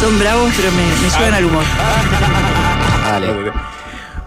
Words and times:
Son 0.00 0.18
bravos, 0.18 0.52
pero 0.56 0.70
me, 0.72 0.84
me 1.02 1.10
suben 1.10 1.34
al 1.34 1.44
humor. 1.44 1.64
Dale. 3.04 3.52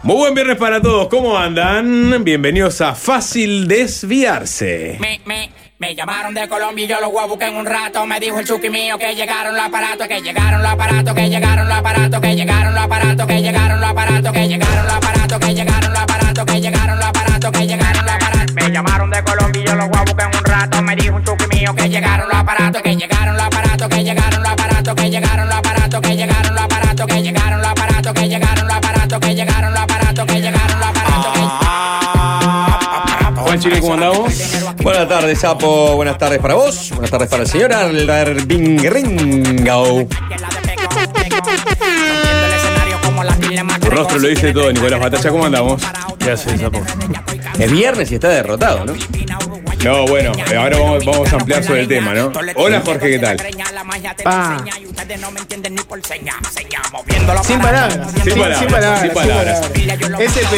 Muy 0.01 0.15
buen 0.15 0.33
viernes 0.33 0.57
para 0.57 0.81
todos, 0.81 1.07
¿cómo 1.09 1.37
andan? 1.37 2.23
Bienvenidos 2.23 2.81
a 2.81 2.95
Fácil 2.95 3.67
Desviarse. 3.67 4.97
Me, 4.99 5.21
me, 5.25 5.51
me 5.77 5.93
llamaron 5.93 6.33
de 6.33 6.47
Colombia 6.47 6.85
y 6.85 6.87
yo 6.87 6.99
los 6.99 7.11
voy 7.11 7.23
a 7.23 7.27
buscar 7.27 7.49
en 7.49 7.57
un 7.57 7.65
rato. 7.65 8.05
Me 8.05 8.19
dijo 8.19 8.39
el 8.39 8.47
chuki 8.47 8.69
mío 8.69 8.97
que 8.97 9.13
llegaron 9.13 9.55
los 9.55 9.65
aparatos, 9.65 10.07
que 10.07 10.21
llegaron 10.21 10.61
los 10.63 10.71
aparatos, 10.71 11.13
que 11.13 11.29
llegaron 11.29 11.67
los 11.67 11.77
aparatos, 11.77 12.21
que 12.21 12.35
llegaron 12.35 12.73
los 12.73 12.83
aparatos, 12.83 13.27
que 13.27 13.41
llegaron 13.41 13.79
los 13.79 13.89
aparatos, 13.89 14.31
que 14.31 14.47
llegaron 14.47 14.85
los 14.87 14.93
aparatos, 14.99 15.39
que 15.39 15.53
llegaron 15.53 15.93
los 15.93 16.01
aparatos, 16.01 16.45
que 16.45 16.61
llegaron 16.61 16.99
los 16.99 17.07
aparatos, 17.07 17.51
que 17.51 17.67
llegaron 17.67 18.05
los 18.05 18.13
aparatos. 18.13 18.53
Me 18.55 18.71
llamaron 18.71 19.09
de 19.11 19.23
Colombia 19.23 19.61
y 19.61 19.65
yo 19.67 19.75
los 19.75 19.89
voy 19.89 19.97
a 19.99 20.01
buscar 20.03 20.31
en 20.31 20.37
un 20.39 20.45
rato. 20.45 20.81
Me 20.81 20.95
dijo 20.95 21.15
un 21.15 21.23
chuki 21.23 21.47
mío 21.47 21.75
que 21.75 21.89
llegaron 21.89 22.27
los 22.27 22.37
aparatos, 22.37 22.81
que 22.81 22.95
llegaron 22.95 23.35
los 23.35 23.45
aparatos, 23.45 23.87
que 23.89 24.03
llegaron 24.03 24.41
los 24.41 24.51
aparatos, 24.51 24.78
que 24.95 25.09
llegaron 25.09 25.47
los 25.47 25.57
aparatos, 25.57 26.01
que 26.01 26.15
llegaron 26.15 26.55
los 26.55 26.63
aparatos, 26.63 27.07
que 27.07 27.21
llegaron 27.21 27.61
los 27.61 27.69
aparatos, 27.69 28.13
que 28.13 28.27
llegaron 28.27 28.67
los 28.67 28.75
aparatos, 28.75 29.19
que 29.19 29.35
llegaron 29.35 29.73
los 29.73 29.81
aparatos, 29.81 30.25
que 30.25 30.41
llegaron 30.41 30.79
los 30.79 30.89
aparatos. 30.89 31.39
Juan 33.43 33.59
Chile, 33.59 33.79
¿cómo 33.79 33.93
andamos? 33.95 34.33
Buenas 34.81 35.09
tardes, 35.09 35.39
Sapo. 35.39 35.95
Buenas 35.95 36.17
tardes 36.17 36.39
para 36.39 36.55
vos. 36.55 36.89
Buenas 36.91 37.11
tardes 37.11 37.29
para 37.29 37.43
el 37.43 37.49
señor 37.49 37.73
Arbingringao. 37.73 40.07
Tu 43.81 43.89
rostro 43.89 44.19
lo 44.19 44.27
dice 44.27 44.53
todo, 44.53 44.71
Nicolás 44.71 44.99
Batalla, 44.99 45.29
¿cómo 45.31 45.45
andamos? 45.45 45.81
¿Qué 46.19 46.31
haces, 46.31 46.59
Sapo? 46.59 46.81
Es 47.59 47.71
viernes 47.71 48.11
y 48.11 48.15
está 48.15 48.29
derrotado, 48.29 48.85
¿no? 48.85 48.93
No, 49.83 50.05
bueno, 50.07 50.31
eh, 50.51 50.55
ahora 50.55 50.77
vamos, 50.79 51.05
vamos 51.05 51.31
a 51.31 51.35
ampliar 51.35 51.63
sobre 51.63 51.81
el 51.81 51.87
tema, 51.87 52.13
¿no? 52.13 52.31
Hola 52.55 52.81
Jorge, 52.85 53.11
¿qué 53.11 53.19
tal? 53.19 53.37
Pa. 54.23 54.63
Sin 57.43 57.59
palabras. 57.59 58.11
Sin 58.23 58.33
palabras, 58.33 58.59
Sin 58.59 58.67
palabras. 58.69 59.01
sin 59.01 59.11
palabras. 59.11 59.71
SP. 60.19 60.55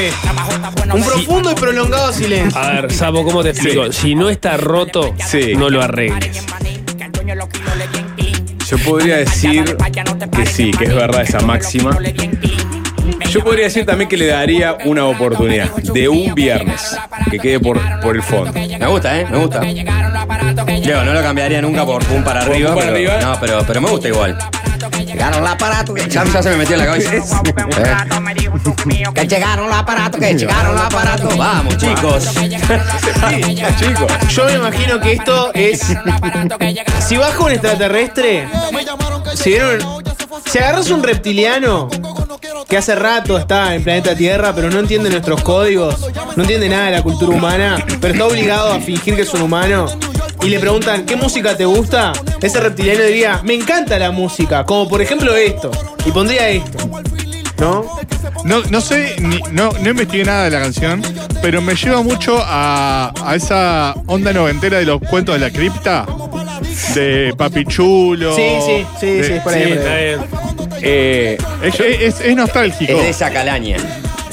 Un 0.93 1.03
profundo 1.03 1.51
y 1.51 1.55
prolongado 1.55 2.13
silencio. 2.13 2.59
A 2.59 2.71
ver, 2.81 2.93
Sapo, 2.93 3.23
¿cómo 3.23 3.43
te 3.43 3.49
explico? 3.49 3.91
Si 3.91 4.15
no 4.15 4.29
está 4.29 4.57
roto, 4.57 5.13
Sí. 5.27 5.53
no 5.55 5.69
lo 5.69 5.81
arregles. 5.81 6.43
Yo 8.69 8.77
podría 8.79 9.17
decir 9.17 9.75
que 10.31 10.45
sí, 10.45 10.71
que 10.71 10.85
es 10.85 10.95
verdad 10.95 11.21
esa 11.21 11.41
máxima. 11.41 11.97
Yo 13.31 13.43
podría 13.43 13.65
decir 13.65 13.85
también 13.85 14.09
que 14.09 14.17
le 14.17 14.27
daría 14.27 14.77
una 14.85 15.05
oportunidad 15.05 15.69
de 15.71 16.09
un 16.09 16.35
viernes 16.35 16.97
que 17.29 17.39
quede 17.39 17.59
por, 17.59 17.79
por 18.01 18.15
el 18.15 18.21
fondo. 18.23 18.51
Me 18.53 18.87
gusta, 18.87 19.19
¿eh? 19.19 19.25
Me 19.29 19.37
gusta. 19.37 19.61
Yo 20.81 21.03
no 21.05 21.13
lo 21.13 21.21
cambiaría 21.21 21.61
nunca 21.61 21.85
por 21.85 22.03
un 22.11 22.23
para 22.23 22.41
¿Por 22.41 22.51
arriba. 22.51 22.69
un 22.71 22.75
para 22.75 22.91
pero, 22.91 23.11
arriba? 23.11 23.21
No, 23.33 23.39
pero, 23.39 23.63
pero 23.65 23.81
me 23.81 23.89
gusta 23.89 24.07
igual. 24.09 24.37
Llegaron 25.05 25.41
los 25.41 25.49
aparatos 25.51 25.95
que 25.95 26.09
ya, 26.09 26.23
ya 26.25 26.43
se 26.43 26.49
me 26.49 26.57
metió 26.57 26.75
en 26.75 26.79
la 26.79 26.85
cabeza. 26.87 27.11
Que 29.13 29.27
llegaron 29.27 29.67
los 29.67 29.77
aparatos, 29.77 30.19
que 30.19 30.33
llegaron 30.33 30.75
los 30.75 30.83
aparatos. 30.83 31.37
Vamos, 31.37 31.77
chicos. 31.77 32.29
Chicos, 33.79 34.11
Yo 34.29 34.45
me 34.45 34.53
imagino 34.53 34.99
que 34.99 35.13
esto 35.13 35.51
es. 35.53 35.81
Si 37.07 37.17
baja 37.17 37.39
un 37.43 37.51
extraterrestre. 37.51 38.47
Si, 39.35 39.51
vieron- 39.51 40.03
si 40.45 40.57
agarras 40.59 40.89
un 40.89 41.03
reptiliano 41.03 41.89
que 42.67 42.77
hace 42.77 42.95
rato 42.95 43.37
está 43.37 43.75
en 43.75 43.83
planeta 43.83 44.15
Tierra, 44.15 44.53
pero 44.55 44.69
no 44.69 44.79
entiende 44.79 45.09
nuestros 45.09 45.41
códigos, 45.41 46.07
no 46.35 46.43
entiende 46.43 46.69
nada 46.69 46.85
de 46.85 46.91
la 46.91 47.03
cultura 47.03 47.35
humana, 47.35 47.83
pero 47.99 48.13
está 48.13 48.25
obligado 48.25 48.71
a 48.73 48.79
fingir 48.79 49.15
que 49.15 49.21
es 49.23 49.33
un 49.33 49.41
humano. 49.41 49.87
Y 50.43 50.49
le 50.49 50.59
preguntan, 50.59 51.05
¿qué 51.05 51.15
música 51.15 51.55
te 51.55 51.65
gusta? 51.65 52.13
Ese 52.41 52.59
reptiliano 52.59 53.03
diría, 53.03 53.41
me 53.43 53.53
encanta 53.53 53.99
la 53.99 54.09
música, 54.11 54.63
como 54.65 54.87
por 54.89 55.01
ejemplo 55.01 55.35
esto. 55.35 55.69
Y 56.05 56.11
pondría 56.11 56.49
esto. 56.49 56.79
¿No? 57.59 57.85
No, 58.43 58.61
no 58.71 58.81
sé, 58.81 59.17
ni- 59.19 59.41
no, 59.51 59.69
no 59.81 59.89
investigué 59.91 60.23
nada 60.23 60.45
de 60.45 60.49
la 60.49 60.59
canción, 60.61 61.03
pero 61.43 61.61
me 61.61 61.75
lleva 61.75 62.01
mucho 62.01 62.39
a, 62.43 63.13
a 63.23 63.35
esa 63.35 63.93
onda 64.07 64.33
noventera 64.33 64.79
de 64.79 64.85
los 64.85 64.99
cuentos 64.99 65.35
de 65.35 65.39
la 65.41 65.51
cripta, 65.51 66.07
de 66.95 67.35
Papichulo. 67.37 68.35
Sí, 68.35 68.49
sí, 68.65 68.85
sí, 68.99 69.05
de- 69.07 69.23
sí, 69.25 69.33
es 69.33 69.43
por 69.43 69.53
ahí. 69.53 69.63
Sí, 69.73 69.73
por 69.77 69.87
ahí. 69.87 70.15
Eh, 70.81 71.37
Eh, 71.61 71.67
Es, 71.67 71.79
es- 71.79 72.21
es 72.21 72.35
nostálgico. 72.35 72.91
Es 72.93 73.03
de 73.03 73.09
esa 73.09 73.29
calaña. 73.31 73.77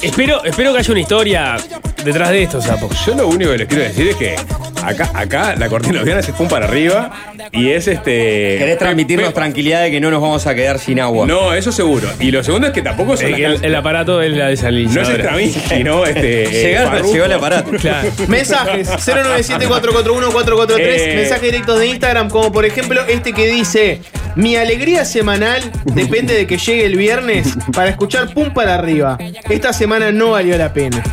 Espero, 0.01 0.43
espero 0.45 0.71
que 0.73 0.79
haya 0.79 0.91
una 0.91 1.01
historia 1.01 1.57
detrás 2.05 2.29
de 2.29 2.43
esto, 2.43 2.61
Sapo. 2.61 2.89
yo 3.05 3.15
lo 3.15 3.27
único 3.27 3.51
que 3.51 3.57
les 3.57 3.67
quiero 3.67 3.83
decir 3.83 4.07
es 4.07 4.15
que 4.15 4.35
acá, 4.81 5.09
acá 5.13 5.55
la 5.57 5.67
cortina 5.67 6.01
viernes 6.03 6.29
es 6.29 6.33
pum 6.33 6.47
para 6.47 6.67
arriba 6.67 7.11
y 7.51 7.71
es 7.71 7.85
este. 7.89 8.55
Querés 8.59 8.77
transmitirnos 8.77 9.33
tranquilidad 9.33 9.81
de 9.83 9.91
que 9.91 9.99
no 9.99 10.09
nos 10.09 10.21
vamos 10.21 10.47
a 10.47 10.55
quedar 10.55 10.79
sin 10.79 11.01
agua. 11.01 11.27
No, 11.27 11.53
eso 11.53 11.73
seguro. 11.73 12.07
Y 12.21 12.31
lo 12.31 12.41
segundo 12.45 12.67
es 12.67 12.73
que 12.73 12.81
tampoco 12.81 13.17
son 13.17 13.25
Eh, 13.27 13.39
las 13.39 13.59
el, 13.59 13.65
el 13.65 13.75
aparato 13.75 14.21
es 14.21 14.31
la 14.31 14.45
No 14.45 14.49
es 14.51 14.59
desalinizadora. 14.61 15.15
Stravinsky, 15.15 15.83
no 15.83 16.05
este. 16.05 16.43
eh, 16.43 16.73
Llegó, 16.77 16.89
Farruko. 16.91 17.11
llegó 17.13 17.25
el 17.25 17.33
aparato. 17.33 17.71
Claro. 17.71 18.09
Mensajes 18.29 18.87
097-441-443, 19.05 20.77
Eh. 20.79 21.13
mensajes 21.17 21.41
directos 21.43 21.77
de 21.79 21.87
Instagram, 21.87 22.29
como 22.29 22.53
por 22.53 22.65
ejemplo 22.65 23.01
este 23.05 23.33
que 23.33 23.47
dice: 23.47 23.99
Mi 24.39 24.55
alegría 24.55 25.03
semanal 25.03 25.69
depende 25.83 26.33
de 26.33 26.47
que 26.47 26.57
llegue 26.57 26.85
el 26.85 26.95
viernes 26.95 27.57
para 27.73 27.89
escuchar 27.89 28.33
pum 28.33 28.53
para 28.53 28.75
arriba. 28.75 29.17
Esta 29.49 29.73
semana 29.73 30.13
no 30.13 30.31
valió 30.31 30.57
la 30.57 30.71
pena. 30.71 31.03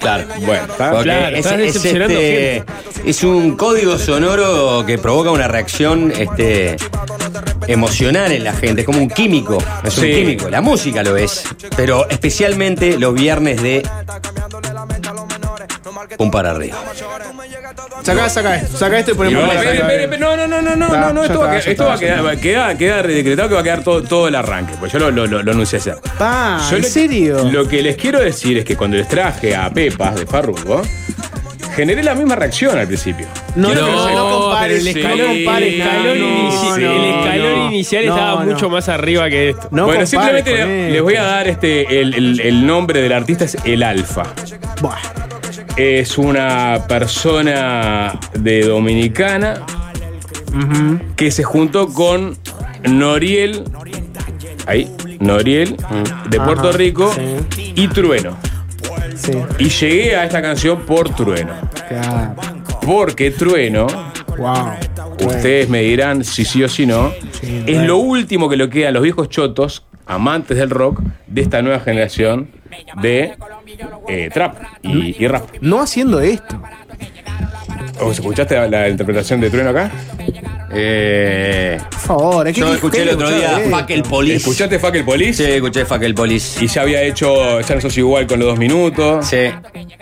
Claro. 0.00 0.24
Bueno. 0.44 0.66
Porque 0.66 1.04
Claro, 1.04 1.34
es, 1.34 1.46
es, 1.46 1.82
este, 1.82 2.62
es 3.06 3.24
un 3.24 3.56
código 3.56 3.96
sonoro 3.96 4.84
que 4.84 4.98
provoca 4.98 5.30
una 5.30 5.48
reacción 5.48 6.12
este, 6.14 6.76
emocional 7.68 8.32
en 8.32 8.44
la 8.44 8.52
gente. 8.52 8.82
Es 8.82 8.86
como 8.86 8.98
un 8.98 9.08
químico. 9.08 9.56
Es 9.82 9.96
un 9.96 10.04
químico. 10.04 10.50
La 10.50 10.60
música 10.60 11.02
lo 11.02 11.16
es. 11.16 11.42
Pero 11.76 12.06
especialmente 12.10 12.98
los 12.98 13.14
viernes 13.14 13.62
de. 13.62 13.82
Un 16.18 16.30
para 16.30 16.50
arriba. 16.50 16.76
Sacá, 18.02 18.28
sacá 18.28 18.56
esto, 18.56 18.76
sacá 18.76 18.98
esto 18.98 19.12
y 19.12 19.14
ponemos 19.14 19.42
No, 20.18 20.36
no, 20.36 20.46
no, 20.46 20.62
no, 20.62 20.76
no, 20.76 20.88
no, 20.88 21.12
no, 21.12 21.24
esto 21.24 21.40
va 21.40 21.56
esto 21.58 21.84
va 21.86 21.94
a 21.94 21.98
quedar, 21.98 22.36
queda, 22.38 22.76
queda 22.78 23.02
decretado 23.02 23.48
que 23.48 23.54
va 23.54 23.60
a 23.60 23.64
quedar 23.64 23.82
todo, 23.82 24.02
todo 24.02 24.28
el 24.28 24.34
arranque, 24.34 24.74
pues 24.78 24.92
yo 24.92 24.98
lo, 24.98 25.10
lo, 25.10 25.26
lo, 25.26 25.42
lo 25.42 25.52
anuncié 25.52 25.78
ayer. 25.78 25.96
Pa, 26.18 26.60
Yo 26.70 26.76
¿en 26.76 26.82
lo- 26.82 26.88
serio? 26.88 27.44
Lo 27.50 27.66
que 27.68 27.82
les 27.82 27.96
quiero 27.96 28.20
decir 28.20 28.58
es 28.58 28.64
que 28.64 28.76
cuando 28.76 28.96
les 28.96 29.08
traje 29.08 29.54
a 29.56 29.70
Pepas 29.70 30.14
de 30.16 30.26
Farruko, 30.26 30.82
generé 31.74 32.02
la 32.02 32.14
misma 32.14 32.36
reacción 32.36 32.78
al 32.78 32.86
principio. 32.86 33.26
No, 33.56 33.74
no, 33.74 33.80
no, 33.86 34.10
no 34.10 34.38
compares, 34.40 34.86
el 34.86 34.92
sí, 34.92 35.00
escalón, 35.00 35.44
no, 35.44 35.56
escalón, 35.58 36.18
no, 36.20 36.26
inici- 36.26 36.80
no, 36.80 36.92
el 36.92 37.04
escalón 37.04 37.58
no. 37.58 37.66
inicial 37.72 38.06
No, 38.06 38.14
estaba 38.16 38.44
no. 38.44 38.50
mucho 38.52 38.70
más 38.70 38.88
arriba 38.88 39.28
que 39.30 39.50
esto. 39.50 39.68
No 39.70 39.86
bueno, 39.86 40.06
simplemente 40.06 40.90
les 40.90 41.02
voy 41.02 41.16
a 41.16 41.22
dar 41.24 41.48
este 41.48 42.00
el, 42.00 42.14
el- 42.14 42.40
el 42.40 42.66
nombre 42.66 43.00
del 43.00 43.12
artista 43.12 43.44
es 43.44 43.56
El 43.64 43.82
Alfa. 43.82 44.24
Buah. 44.80 44.98
Es 45.76 46.18
una 46.18 46.84
persona 46.88 48.18
de 48.38 48.62
Dominicana 48.64 49.60
que 51.16 51.30
se 51.32 51.42
juntó 51.42 51.88
con 51.92 52.36
Noriel, 52.88 53.64
ahí, 54.66 54.88
Noriel, 55.18 55.76
de 56.30 56.38
Puerto 56.40 56.68
Ajá, 56.68 56.78
Rico, 56.78 57.12
sí. 57.12 57.72
y 57.74 57.88
Trueno. 57.88 58.36
Sí, 59.16 59.32
Y 59.58 59.68
llegué 59.68 60.16
a 60.16 60.24
esta 60.24 60.40
canción 60.42 60.82
por 60.82 61.08
Trueno. 61.10 61.52
claro. 61.88 62.34
Porque 62.86 63.30
Trueno, 63.30 63.86
Wow. 64.36 64.72
ustedes 65.26 65.68
me 65.68 65.80
dirán 65.82 66.22
si 66.24 66.44
sí 66.44 66.62
o 66.62 66.68
si 66.68 66.86
no, 66.86 67.12
es 67.66 67.82
lo 67.86 67.96
último 67.98 68.48
que 68.48 68.56
le 68.56 68.68
queda 68.68 68.88
a 68.88 68.92
los 68.92 69.02
viejos 69.02 69.28
chotos, 69.28 69.84
amantes 70.06 70.56
del 70.58 70.70
rock, 70.70 71.00
de 71.28 71.40
esta 71.42 71.62
nueva 71.62 71.80
generación 71.80 72.48
de 73.00 73.34
eh, 74.08 74.30
trap 74.32 74.56
y, 74.82 75.22
y 75.22 75.28
rap. 75.28 75.48
No 75.60 75.80
haciendo 75.80 76.20
esto. 76.20 76.60
¿Vos 78.00 78.18
escuchaste 78.18 78.54
la, 78.56 78.66
la 78.68 78.88
interpretación 78.88 79.40
de 79.40 79.50
Trueno 79.50 79.70
acá? 79.70 79.90
Eh, 80.76 81.78
Por 81.90 82.00
favor, 82.00 82.48
es 82.48 82.54
que 82.54 82.60
yo 82.60 82.66
qué- 82.68 82.74
escuché 82.74 82.96
qué 82.98 83.02
el 83.04 83.08
otro 83.10 83.30
día 83.30 83.58
escuchar 83.58 83.80
Fuck 83.80 83.90
el 83.90 84.02
Police. 84.02 84.36
¿Escuchaste 84.36 84.78
Fuck 84.80 84.94
el 84.96 85.04
Police? 85.04 85.44
Sí, 85.46 85.52
escuché 85.52 85.84
Fuck 85.84 86.02
el 86.02 86.14
Police. 86.14 86.64
Y 86.64 86.68
ya 86.68 86.82
había 86.82 87.02
hecho 87.02 87.60
Ya 87.60 87.74
no 87.76 87.80
sos 87.80 87.96
igual 87.96 88.26
con 88.26 88.40
los 88.40 88.48
dos 88.48 88.58
minutos. 88.58 89.26
Sí. 89.26 89.50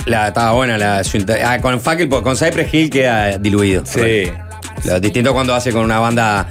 La, 0.06 0.28
estaba 0.28 0.52
buena 0.52 0.78
la 0.78 1.04
su 1.04 1.18
ah, 1.44 1.58
con 1.60 1.78
Fuck 1.80 2.00
el 2.00 2.08
con 2.08 2.36
Cypress 2.36 2.72
Hill 2.72 2.88
queda 2.90 3.36
diluido. 3.38 3.84
Sí. 3.84 4.30
Lo 4.84 4.98
distinto 4.98 5.32
cuando 5.34 5.54
hace 5.54 5.72
con 5.72 5.84
una 5.84 5.98
banda 5.98 6.46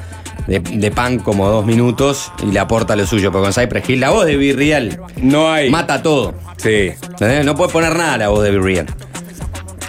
de, 0.47 0.59
de 0.59 0.91
punk 0.91 1.23
como 1.23 1.47
dos 1.49 1.65
minutos 1.65 2.31
y 2.43 2.47
le 2.51 2.59
aporta 2.59 2.95
lo 2.95 3.05
suyo. 3.05 3.31
Pero 3.31 3.43
con 3.43 3.53
Cypress 3.53 3.89
Hill, 3.89 3.99
la 3.99 4.09
voz 4.11 4.25
de 4.25 4.37
Be 4.37 4.53
Real 4.53 4.99
No 5.17 5.51
hay. 5.51 5.69
mata 5.69 6.01
todo. 6.01 6.33
Sí. 6.57 6.91
¿Entendés? 7.01 7.45
No 7.45 7.55
puede 7.55 7.71
poner 7.71 7.95
nada 7.95 8.17
la 8.17 8.29
voz 8.29 8.43
de 8.43 8.51
Be 8.51 8.59
Real. 8.59 8.85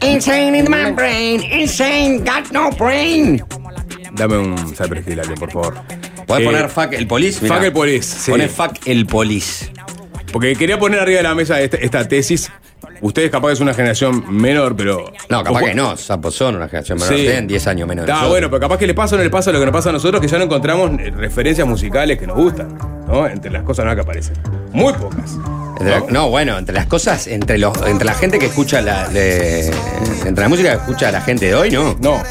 Insane 0.02 0.58
in 0.58 0.64
my 0.69 0.90
brain, 0.93 1.43
insane, 1.52 2.19
got 2.25 2.50
no 2.52 2.70
brain. 2.72 3.43
Dame 4.14 4.37
un 4.38 4.56
Cypress 4.75 5.06
Hill, 5.06 5.20
alguien, 5.20 5.38
por 5.38 5.50
favor. 5.52 5.75
Podés 6.26 6.43
Eh, 6.43 6.46
poner 6.46 6.69
Fuck 6.69 6.93
el 6.94 7.06
Police. 7.06 7.40
Mirá. 7.43 7.54
Fuck 7.56 7.64
el 7.66 7.72
Police, 7.72 8.02
sí. 8.19 8.31
Poné 8.31 8.49
Fuck 8.49 8.87
el 8.87 9.06
Police. 9.06 9.72
Porque 10.32 10.55
quería 10.56 10.79
poner 10.79 11.00
arriba 11.00 11.19
de 11.19 11.23
la 11.25 11.34
mesa 11.34 11.61
esta, 11.61 11.76
esta 11.76 12.06
tesis 12.08 12.50
Ustedes 13.00 13.31
capaz 13.32 13.49
que 13.49 13.55
es 13.55 13.61
una 13.61 13.75
generación 13.75 14.25
menor, 14.29 14.76
pero. 14.76 15.12
No, 15.29 15.43
capaz 15.43 15.62
que 15.64 15.75
no. 15.75 15.96
Sapos 15.96 16.34
son 16.37 16.55
una 16.56 16.69
generación 16.69 16.99
menor. 16.99 17.14
Sí. 17.17 17.23
Tienen 17.23 17.46
10 17.49 17.67
años 17.69 17.88
menos. 17.88 18.05
que 18.05 18.11
Está 18.11 18.14
nosotros. 18.23 18.31
bueno, 18.32 18.50
pero 18.50 18.61
capaz 18.61 18.79
que 18.79 18.87
le 18.87 18.94
pasa 18.94 19.14
o 19.14 19.19
no 19.19 19.25
le 19.25 19.31
pasa 19.31 19.50
lo 19.52 19.58
que 19.58 19.64
nos 19.67 19.73
pasa 19.73 19.88
a 19.90 19.93
nosotros, 19.93 20.20
que 20.20 20.29
ya 20.29 20.38
no 20.38 20.44
encontramos 20.44 20.90
eh, 21.00 21.11
referencias 21.11 21.67
musicales 21.67 22.17
que 22.19 22.26
nos 22.29 22.37
gustan, 22.37 22.76
¿no? 23.08 23.26
Entre 23.26 23.50
las 23.50 23.62
cosas 23.64 23.84
nuevas 23.87 23.96
que 24.05 24.08
aparecen. 24.08 24.34
Muy 24.73 24.93
pocas. 24.94 25.32
Entre 25.81 25.90
la- 25.90 26.05
no, 26.11 26.29
bueno, 26.31 26.58
entre 26.58 26.75
las 26.75 26.87
cosas, 26.87 27.26
entre 27.26 27.58
los, 27.58 27.76
entre 27.87 28.05
la 28.05 28.14
gente 28.14 28.38
que 28.38 28.46
escucha 28.46 28.81
la, 28.81 29.06
entre 29.06 30.43
la 30.43 30.49
música 30.49 30.70
que 30.70 30.76
escucha 30.76 31.11
la 31.11 31.20
gente 31.23 31.46
de 31.46 31.55
hoy, 31.56 31.70
no. 31.70 31.96
No. 32.00 32.23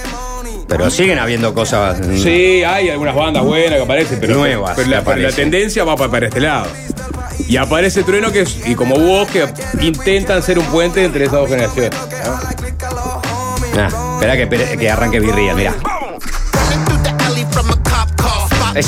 Pero 0.70 0.90
siguen 0.90 1.20
habiendo 1.20 1.54
cosas. 1.54 2.00
mm, 2.00 2.18
Sí, 2.18 2.64
hay 2.64 2.90
algunas 2.90 3.14
bandas 3.14 3.44
buenas 3.44 3.76
que 3.78 3.84
aparecen, 3.84 4.20
pero, 4.22 4.36
Nuevas 4.36 4.72
pero 4.76 4.86
que 4.86 4.96
la, 4.96 5.02
pero 5.04 5.18
la 5.18 5.28
aparecen. 5.28 5.52
tendencia 5.52 5.84
va 5.84 5.98
para, 5.98 6.10
para 6.12 6.28
este 6.28 6.40
lado. 6.40 6.68
Y 7.48 7.58
aparece 7.58 8.04
Trueno 8.04 8.32
que 8.32 8.42
es, 8.42 8.58
y 8.66 8.76
como 8.76 8.96
vos 8.96 9.28
que 9.30 9.48
intentan 9.82 10.42
ser 10.42 10.60
un 10.60 10.66
puente 10.66 11.04
entre 11.04 11.26
esas 11.26 11.40
dos 11.40 11.50
generaciones. 11.50 11.92
¿no? 13.76 13.82
Ah, 13.82 14.18
espera 14.20 14.78
que, 14.78 14.90
arranque 14.90 15.20
birría, 15.20 15.54
mirá. 15.54 15.74
Es 18.76 18.88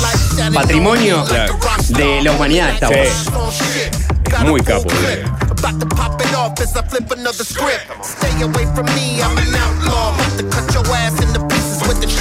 patrimonio 0.54 1.24
de 1.88 2.22
la 2.22 2.32
humanidad 2.32 2.70
esta 2.70 2.88
Sí. 2.88 2.94
voz. 3.34 4.46
Muy 4.46 4.60
capo. 4.62 4.88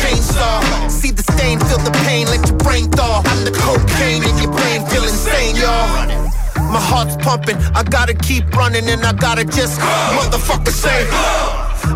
chainsaw. 0.03 0.89
See 0.89 1.11
the 1.11 1.23
stain, 1.23 1.59
feel 1.59 1.79
the 1.79 1.91
pain, 2.05 2.27
let 2.27 2.47
your 2.47 2.57
brain 2.57 2.89
thaw. 2.91 3.21
I'm 3.25 3.43
the 3.45 3.51
cocaine 3.51 4.23
in 4.23 4.37
your 4.37 4.51
brain, 4.51 4.85
feel 4.87 5.03
insane, 5.03 5.55
y'all. 5.55 6.22
My 6.73 6.79
heart's 6.79 7.15
pumping, 7.17 7.55
I 7.75 7.83
gotta 7.83 8.15
keep 8.15 8.49
running, 8.55 8.89
and 8.89 9.05
I 9.05 9.13
gotta 9.13 9.45
just 9.45 9.79
motherfucker 10.17 10.71
say. 10.71 11.05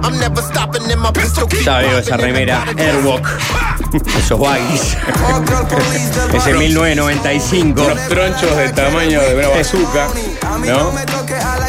I'm 0.03 0.19
never 0.19 0.39
stopping 0.39 0.87
in 0.91 0.99
my 0.99 1.11
pistol. 1.11 1.47
keep 1.47 1.65
Ya 1.65 1.79
veo 1.79 1.97
esa 1.97 2.15
remera 2.15 2.63
Airwalk. 2.77 3.25
Esos 4.15 4.39
baggies. 4.39 4.95
Ese 6.31 6.53
1995. 6.53 7.81
Unos 7.81 8.07
tronchos 8.07 8.55
del 8.55 8.71
tamaño 8.73 9.19
de 9.21 9.35
una 9.35 9.47
bazooka, 9.47 10.09
¿no? 10.63 10.91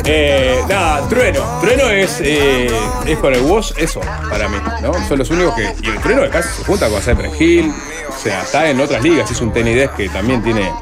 Eh, 0.05 0.61
nada, 0.69 1.09
Trueno. 1.09 1.41
Trueno 1.63 1.89
es, 1.89 2.21
eh, 2.21 2.71
es 3.07 3.19
con 3.19 3.35
el 3.35 3.41
Woz 3.41 3.73
eso, 3.79 4.01
para 4.29 4.51
mí, 4.51 4.59
¿no? 4.83 4.93
Son 5.09 5.19
los 5.19 5.31
únicos 5.31 5.55
que. 5.55 5.75
Y 5.83 5.89
el 5.89 5.99
Trueno 6.01 6.23
de 6.23 6.29
casi 6.29 6.49
se 6.59 6.65
junta 6.65 6.91
con 6.91 7.01
Cypress 7.01 7.41
Hill. 7.41 7.73
O 8.19 8.21
sea, 8.21 8.43
está 8.43 8.69
en 8.69 8.81
otras 8.81 9.01
ligas. 9.01 9.31
Es 9.31 9.41
un 9.41 9.53
Desk 9.53 9.95
que 9.95 10.09
también 10.09 10.43
tiene. 10.43 10.73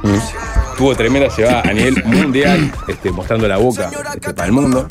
Tuvo 0.78 0.96
tremenda 0.96 1.28
llevada 1.28 1.60
a 1.60 1.72
nivel 1.72 2.02
mundial, 2.04 2.72
este, 2.88 3.10
mostrando 3.10 3.46
la 3.46 3.58
boca 3.58 3.90
este, 4.14 4.32
para 4.32 4.46
el 4.46 4.52
mundo. 4.52 4.88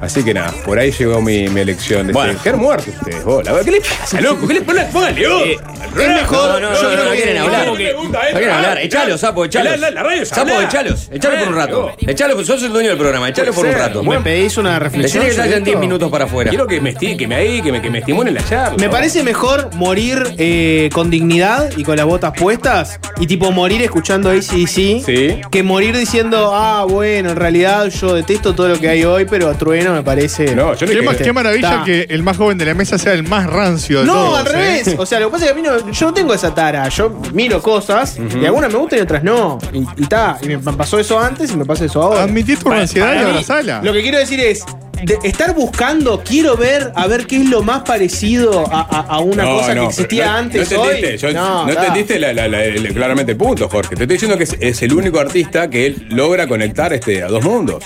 Así 0.00 0.24
que 0.24 0.32
nada, 0.34 0.52
por 0.64 0.78
ahí 0.78 0.90
llegó 0.92 1.20
mi, 1.20 1.48
mi 1.48 1.60
elección. 1.60 2.06
De 2.06 2.12
Bueno. 2.12 2.32
este, 2.32 2.50
¿Qué 2.50 2.56
muerto 2.56 2.90
ustedes? 2.90 3.24
vos? 3.24 3.44
La 3.44 3.52
verdad, 3.52 3.64
¿Qué 3.66 3.70
le 3.72 3.80
pasa, 3.80 4.20
loco? 4.20 4.46
¿Qué 4.48 4.54
le 4.54 4.62
pone? 4.62 4.84
Póngale, 4.84 5.28
vos. 5.28 5.42
Eh, 5.42 5.52
es 5.52 6.30
No, 6.30 6.60
no, 6.60 6.60
no, 6.60 6.70
no, 6.82 7.04
no 7.04 7.10
quieren 7.12 7.38
hablar. 7.38 7.66
No 7.66 7.74
quieren 7.74 8.50
hablar. 8.50 8.78
Echalos, 8.78 9.20
sapo, 9.20 9.44
echalos. 9.44 9.78
La, 9.78 9.90
la, 9.90 10.02
radio 10.02 10.24
Sapo, 10.24 10.60
echalos. 10.60 11.08
Echalos 11.12 11.38
por 11.40 11.48
un 11.48 11.54
rato. 11.56 11.92
Echalos, 12.06 12.46
sos 12.46 12.62
el 12.62 12.72
dueño 12.72 12.90
del 12.90 12.98
programa. 12.98 13.28
Echalos 13.28 13.54
por 13.54 13.66
un 13.66 13.72
rato. 13.72 14.02
¿Me 14.02 14.20
pedís 14.20 14.56
una 14.56 14.78
reflexión? 14.78 15.22
Decirle 15.24 15.28
que 15.28 15.34
salgan 15.34 15.64
10 15.64 15.74
esto? 15.74 15.80
minutos 15.80 16.10
para 16.10 16.24
afuera. 16.24 16.50
Quiero 16.50 16.66
que 16.66 16.80
me, 16.80 16.94
que 16.94 17.26
me 17.26 17.34
ahí, 17.34 17.60
que 17.62 17.72
me, 17.72 17.82
que 17.82 17.90
me 17.90 17.98
estimulen 17.98 18.34
la 18.34 18.44
charla. 18.44 18.76
Me 18.78 18.88
parece 18.88 19.22
mejor 19.22 19.74
morir 19.74 20.22
eh, 20.38 20.88
con 20.92 21.10
dignidad 21.10 21.70
y 21.76 21.84
con 21.84 21.96
las 21.96 22.06
botas 22.06 22.32
puestas 22.38 22.98
y 23.18 23.26
tipo 23.26 23.50
morir 23.52 23.82
escuchando 23.82 24.30
ACDC 24.30 25.04
Sí. 25.04 25.40
que 25.50 25.62
morir 25.62 25.96
diciendo, 25.96 26.52
ah, 26.54 26.84
bueno, 26.88 27.30
en 27.30 27.36
realidad 27.36 27.88
yo 27.88 28.14
detesto 28.14 28.54
todo 28.54 28.68
lo 28.68 28.78
que 28.78 28.88
hay 28.88 29.04
hoy, 29.04 29.26
pero 29.28 29.52
Trueno 29.54 29.89
me 29.94 30.02
parece... 30.02 30.54
No, 30.54 30.74
yo 30.74 30.86
no 30.86 30.92
Qué, 30.92 31.02
ma- 31.02 31.32
maravilla 31.32 31.82
que 31.84 32.06
el 32.10 32.22
más 32.22 32.36
joven 32.36 32.58
de 32.58 32.64
la 32.66 32.74
mesa 32.74 32.98
sea 32.98 33.12
el 33.14 33.22
más 33.22 33.46
rancio 33.48 34.00
de 34.00 34.06
No, 34.06 34.12
todos. 34.12 34.38
al 34.40 34.46
¿eh? 34.48 34.50
revés. 34.50 34.94
O 34.98 35.06
sea, 35.06 35.20
lo 35.20 35.26
que 35.26 35.32
pasa 35.32 35.44
es 35.46 35.52
que 35.52 35.58
a 35.58 35.62
mí 35.62 35.68
no, 35.68 35.90
yo 35.92 36.06
no 36.06 36.14
tengo 36.14 36.34
esa 36.34 36.54
tara. 36.54 36.88
Yo 36.88 37.10
miro 37.32 37.60
cosas 37.62 38.16
y 38.40 38.44
algunas 38.44 38.72
me 38.72 38.78
gustan 38.78 38.98
y 38.98 39.02
otras 39.02 39.22
no. 39.22 39.58
Y, 39.72 39.78
y 39.96 40.06
ta. 40.06 40.38
Y 40.42 40.46
me 40.48 40.58
pasó 40.58 40.98
eso 40.98 41.18
antes 41.18 41.50
y 41.52 41.56
me 41.56 41.64
pasa 41.64 41.84
eso 41.84 42.02
ahora. 42.02 42.22
Admití 42.24 42.56
tu 42.56 42.70
ansiedad 42.70 43.08
y 43.12 43.14
para 43.16 43.24
mí, 43.24 43.30
abrazala. 43.30 43.80
Lo 43.82 43.92
que 43.92 44.02
quiero 44.02 44.18
decir 44.18 44.40
es. 44.40 44.64
De 45.04 45.18
estar 45.24 45.54
buscando, 45.54 46.22
quiero 46.24 46.56
ver 46.56 46.92
a 46.94 47.06
ver 47.06 47.26
qué 47.26 47.36
es 47.36 47.48
lo 47.48 47.62
más 47.62 47.82
parecido 47.82 48.66
a, 48.72 48.80
a- 48.80 49.00
a 49.16 49.18
una 49.20 49.44
No, 49.44 49.56
cosa 49.58 49.74
no, 49.74 49.82
que 49.82 49.88
existía 49.88 50.26
no- 50.26 50.38
antes 50.38 50.72
no 50.72 50.80
hoy. 50.82 50.88
entendiste, 50.96 51.18
yo- 51.28 51.32
no, 51.32 51.68
entendiste 51.70 52.18
la- 52.18 52.32
la- 52.32 52.48
la- 52.48 52.64
el- 52.64 52.92
claramente 52.94 53.32
el 53.32 53.38
punto, 53.38 53.68
Jorge. 53.68 53.96
Te 53.96 54.02
estoy 54.04 54.14
diciendo 54.16 54.36
que 54.36 54.44
es, 54.44 54.56
es 54.60 54.82
el 54.82 54.92
único 54.92 55.18
artista 55.20 55.68
que 55.70 55.86
él 55.86 56.06
logra 56.10 56.46
conectar 56.46 56.92
este, 56.92 57.22
a 57.22 57.28
dos 57.28 57.44
mundos. 57.44 57.84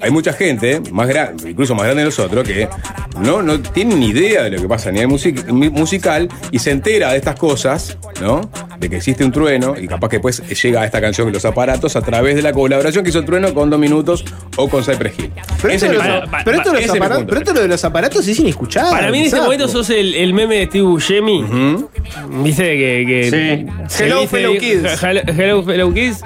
Hay 0.00 0.10
mucha 0.10 0.32
gente, 0.32 0.80
más 0.92 1.08
grande, 1.08 1.50
incluso 1.50 1.74
más 1.74 1.84
grande 1.84 2.02
de 2.02 2.06
nosotros, 2.06 2.46
que 2.46 2.68
no, 3.20 3.42
no 3.42 3.60
tiene 3.60 3.96
ni 3.96 4.08
idea 4.08 4.44
de 4.44 4.50
lo 4.50 4.62
que 4.62 4.68
pasa 4.68 4.90
a 4.90 4.92
nivel 4.92 5.08
music- 5.08 5.44
musical 5.50 6.28
y 6.52 6.58
se 6.60 6.70
entera 6.70 7.10
de 7.10 7.16
estas 7.18 7.34
cosas, 7.36 7.98
¿no? 8.20 8.48
De 8.78 8.88
que 8.88 8.96
existe 8.96 9.24
un 9.24 9.32
trueno 9.32 9.74
y 9.76 9.88
capaz 9.88 10.08
que 10.08 10.16
después 10.16 10.40
llega 10.62 10.82
a 10.82 10.84
esta 10.84 11.00
canción 11.00 11.32
Los 11.32 11.44
Aparatos 11.44 11.96
a 11.96 12.00
través 12.02 12.36
de 12.36 12.42
la 12.42 12.52
colaboración 12.52 13.02
que 13.02 13.10
hizo 13.10 13.24
Trueno 13.24 13.52
con 13.52 13.70
Dos 13.70 13.80
Minutos 13.80 14.24
o 14.56 14.68
con 14.68 14.84
Cypress 14.84 15.18
Hill. 15.18 15.32
Pero 15.60 15.68
de 15.68 15.74
es. 15.74 15.82
Pero 16.50 16.58
esto 16.58 16.72
de 16.72 16.80
los 16.86 16.96
aparatos, 16.96 17.24
pero 17.28 17.40
esto 17.40 17.52
de 17.54 17.68
los 17.68 17.84
aparatos 17.84 18.28
es 18.28 18.38
inescuchable. 18.38 18.90
Para 18.90 19.10
mí 19.10 19.18
en 19.20 19.24
este 19.26 19.40
momento 19.40 19.68
sos 19.68 19.90
el, 19.90 20.14
el 20.14 20.32
meme 20.34 20.56
de 20.56 20.66
Steve 20.66 20.84
Buscemi. 20.84 21.44
Viste 22.42 22.62
que. 22.62 23.04
que 23.06 23.66
Sí. 23.88 24.02
Hello, 24.04 24.20
dice- 24.20 24.28
fellow 24.36 24.56
kids. 24.58 25.02
Hello, 25.02 25.20
hello, 25.26 25.62
fellow 25.64 25.92
kids. 25.94 26.20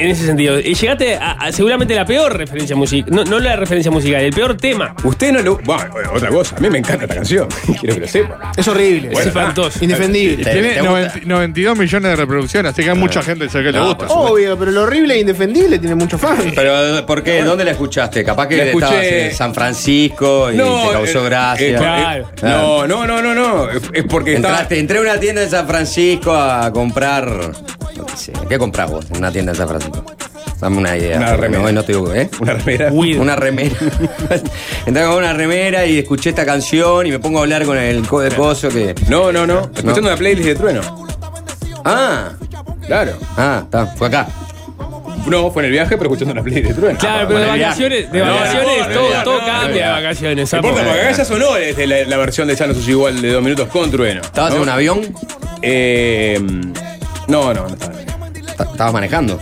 En 0.00 0.10
ese 0.10 0.26
sentido. 0.26 0.58
Y 0.60 0.74
llegaste 0.74 1.14
a, 1.16 1.32
a 1.32 1.52
seguramente 1.52 1.94
la 1.94 2.04
peor 2.04 2.36
referencia 2.36 2.76
musical. 2.76 3.12
No, 3.14 3.24
no 3.24 3.38
la 3.38 3.56
referencia 3.56 3.90
musical, 3.90 4.20
el 4.22 4.32
peor 4.32 4.56
tema. 4.56 4.94
Usted 5.04 5.32
no 5.32 5.40
lo. 5.42 5.58
Bueno, 5.58 5.90
otra 6.14 6.28
cosa, 6.30 6.56
a 6.56 6.60
mí 6.60 6.70
me 6.70 6.78
encanta 6.78 7.04
esta 7.04 7.14
canción. 7.16 7.48
Quiero 7.80 7.94
que 7.94 8.00
lo 8.00 8.08
sepa. 8.08 8.52
Es 8.56 8.66
horrible. 8.68 9.10
es 9.12 9.26
espantoso. 9.26 9.78
Indefendible. 9.82 10.44
Te- 10.44 10.52
Tiene 10.52 10.68
te 10.70 10.80
gusta. 10.80 10.90
90 10.90 11.18
92 11.26 11.78
millones 11.78 12.10
de 12.10 12.16
reproducciones, 12.16 12.72
así 12.72 12.82
que 12.82 12.90
hay 12.90 12.96
mucha 12.98 13.22
gente 13.22 13.46
que 13.48 13.58
le 13.72 13.80
gusta. 13.80 14.06
Obvio, 14.08 14.58
pero 14.58 14.70
lo 14.70 14.82
horrible 14.82 15.14
e 15.14 15.20
indefendible 15.20 15.78
tiene 15.78 15.94
muchos 15.94 16.20
fans. 16.20 16.44
Pero, 16.54 17.04
¿por 17.06 17.22
qué? 17.22 17.42
¿Dónde 17.42 17.64
la 17.64 17.72
escuchaste? 17.72 18.24
Capaz 18.24 18.46
que 18.48 18.56
La 18.56 18.64
escuché- 18.64 18.84
estabas 18.84 19.04
en 19.06 19.34
San 19.34 19.54
Francisco 19.54 20.50
y 20.52 20.56
te 20.56 20.62
causó 20.92 21.20
eh, 21.20 21.24
gracia. 21.28 21.68
eh, 21.68 21.74
Claro. 21.78 22.28
eh, 22.36 22.40
no, 22.42 22.86
no, 22.86 23.06
no, 23.06 23.22
no, 23.22 23.34
no. 23.34 23.70
Es 23.70 23.82
es 23.92 24.04
porque 24.04 24.34
está. 24.34 24.48
Entraste, 24.48 24.78
entré 24.78 24.98
a 24.98 25.00
una 25.00 25.18
tienda 25.20 25.40
de 25.42 25.48
San 25.48 25.66
Francisco 25.66 26.32
a 26.34 26.72
comprar. 26.72 27.28
No 27.96 28.06
qué 28.06 28.16
sé, 28.16 28.32
¿Qué 28.48 28.58
compras 28.58 28.90
vos 28.90 29.06
en 29.10 29.18
una 29.18 29.30
tienda 29.32 29.52
de 29.52 29.58
San 29.58 29.68
Francisco? 29.68 30.04
Dame 30.60 30.76
una 30.78 30.96
idea. 30.96 31.18
Una 31.18 31.36
remera. 31.36 31.62
No, 31.62 31.72
no 31.72 31.80
estoy, 31.80 32.18
¿eh? 32.18 32.30
Una 32.40 32.52
remera. 32.54 32.90
Una 32.92 33.36
remera. 33.36 33.76
Entré 34.86 35.04
con 35.04 35.14
una 35.16 35.32
remera 35.32 35.86
y 35.86 35.98
escuché 35.98 36.30
esta 36.30 36.44
canción 36.44 37.06
y 37.06 37.10
me 37.10 37.18
pongo 37.20 37.38
a 37.38 37.42
hablar 37.42 37.64
con 37.64 37.78
el 37.78 38.06
co 38.06 38.20
de 38.20 38.30
coso 38.34 38.68
que. 38.68 38.94
No, 39.08 39.30
no, 39.32 39.46
no. 39.46 39.60
Escuchando 39.74 40.00
No. 40.00 40.06
una 40.08 40.16
playlist 40.16 40.48
de 40.48 40.54
trueno. 40.56 40.80
Ah, 41.84 42.30
Claro. 42.86 43.12
ah, 43.36 43.60
está, 43.64 43.86
fue 43.86 44.08
acá. 44.08 44.26
No, 45.26 45.50
fue 45.50 45.62
en 45.62 45.66
el 45.66 45.72
viaje, 45.72 45.96
pero 45.98 46.04
escuchando 46.10 46.32
una 46.32 46.42
playlist 46.42 46.68
de 46.68 46.74
trueno. 46.74 46.98
Claro, 46.98 47.28
pero 47.28 47.40
de 47.40 47.46
vacaciones, 47.46 48.10
de 48.12 48.20
vacaciones, 48.20 48.94
todo, 49.24 49.38
cambia 49.44 49.86
de 49.86 49.92
vacaciones. 49.92 50.52
No 50.52 50.58
importa, 50.58 50.84
porque 50.84 51.00
acá 51.00 51.12
ya 51.12 51.24
sonó 51.24 51.54
desde 51.54 51.86
la, 51.86 52.04
la 52.04 52.16
versión 52.16 52.48
de 52.48 52.56
Ya 52.56 52.66
no 52.66 52.74
sos 52.74 52.88
igual 52.88 53.20
de 53.22 53.32
dos 53.32 53.42
minutos 53.42 53.68
con 53.68 53.90
trueno. 53.90 54.22
¿Estabas 54.22 54.50
¿no? 54.52 54.56
en 54.56 54.62
un 54.62 54.68
avión? 54.70 55.00
Eh, 55.62 56.40
no, 57.28 57.54
no, 57.54 57.68
no 57.68 57.74
estaba. 57.74 57.92
Ta- 58.56 58.64
¿Estabas 58.64 58.92
manejando? 58.92 59.38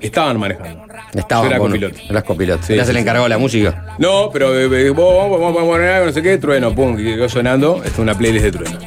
Estaban 0.00 0.38
manejando. 0.38 0.84
Estaba 1.14 1.42
Yo 1.44 1.48
era 1.50 1.58
con- 1.58 1.68
copiloto. 1.70 1.96
Eras 2.10 2.24
copiloto. 2.24 2.62
Sí, 2.66 2.72
Eras 2.74 2.86
sí, 2.86 2.90
el 2.90 2.96
sí. 2.96 3.00
encargado 3.00 3.24
de 3.24 3.28
la 3.30 3.38
música. 3.38 3.96
No, 3.98 4.30
pero 4.32 4.54
eh, 4.58 4.86
eh, 4.86 4.90
vos, 4.90 5.30
vamos, 5.30 5.56
algo, 5.78 6.06
no 6.06 6.12
sé 6.12 6.22
qué, 6.22 6.38
trueno, 6.38 6.74
pum, 6.74 6.98
y 6.98 7.04
quedó 7.04 7.28
sonando. 7.28 7.76
Esto 7.76 7.88
es 7.88 7.98
una 8.00 8.14
playlist 8.16 8.44
de 8.46 8.52
trueno. 8.52 8.78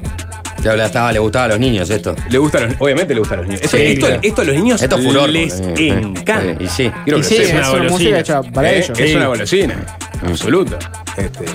Te 0.62 0.70
habla- 0.70 0.86
estaba, 0.88 1.12
le 1.12 1.20
gustaba 1.20 1.46
a 1.46 1.48
los 1.50 1.60
niños 1.60 1.90
esto. 1.90 2.16
Le 2.30 2.38
gusta 2.38 2.58
a 2.58 2.62
los, 2.62 2.74
obviamente 2.80 3.14
le 3.14 3.20
gusta 3.22 3.36
a 3.36 3.38
los 3.38 3.48
niños. 3.48 3.62
Esto, 3.62 3.78
Sí, 3.78 3.84
esto, 3.84 4.06
claro. 4.08 4.22
esto 4.24 4.42
a 4.42 4.46
los 4.46 4.56
niños 4.56 4.82
Esto 4.82 4.98
es 4.98 5.06
furor, 5.06 5.30
les 5.30 5.54
sí. 5.76 5.90
encanta. 5.90 6.64
Y 6.64 6.68
sí. 6.68 6.92
Y 7.06 7.12
que 7.12 7.24
sí, 7.24 7.36
es 7.38 7.48
sepan. 7.48 7.60
una 7.70 7.70
golosina. 7.80 8.20
hecha 8.20 8.42
para 8.44 8.72
Eh, 8.72 8.78
ellos. 8.80 9.00
Es 9.00 9.10
Sí. 9.10 9.16
una 9.16 9.28
golosina, 9.28 9.86
absoluta. 10.28 10.78
Este, 11.16 11.46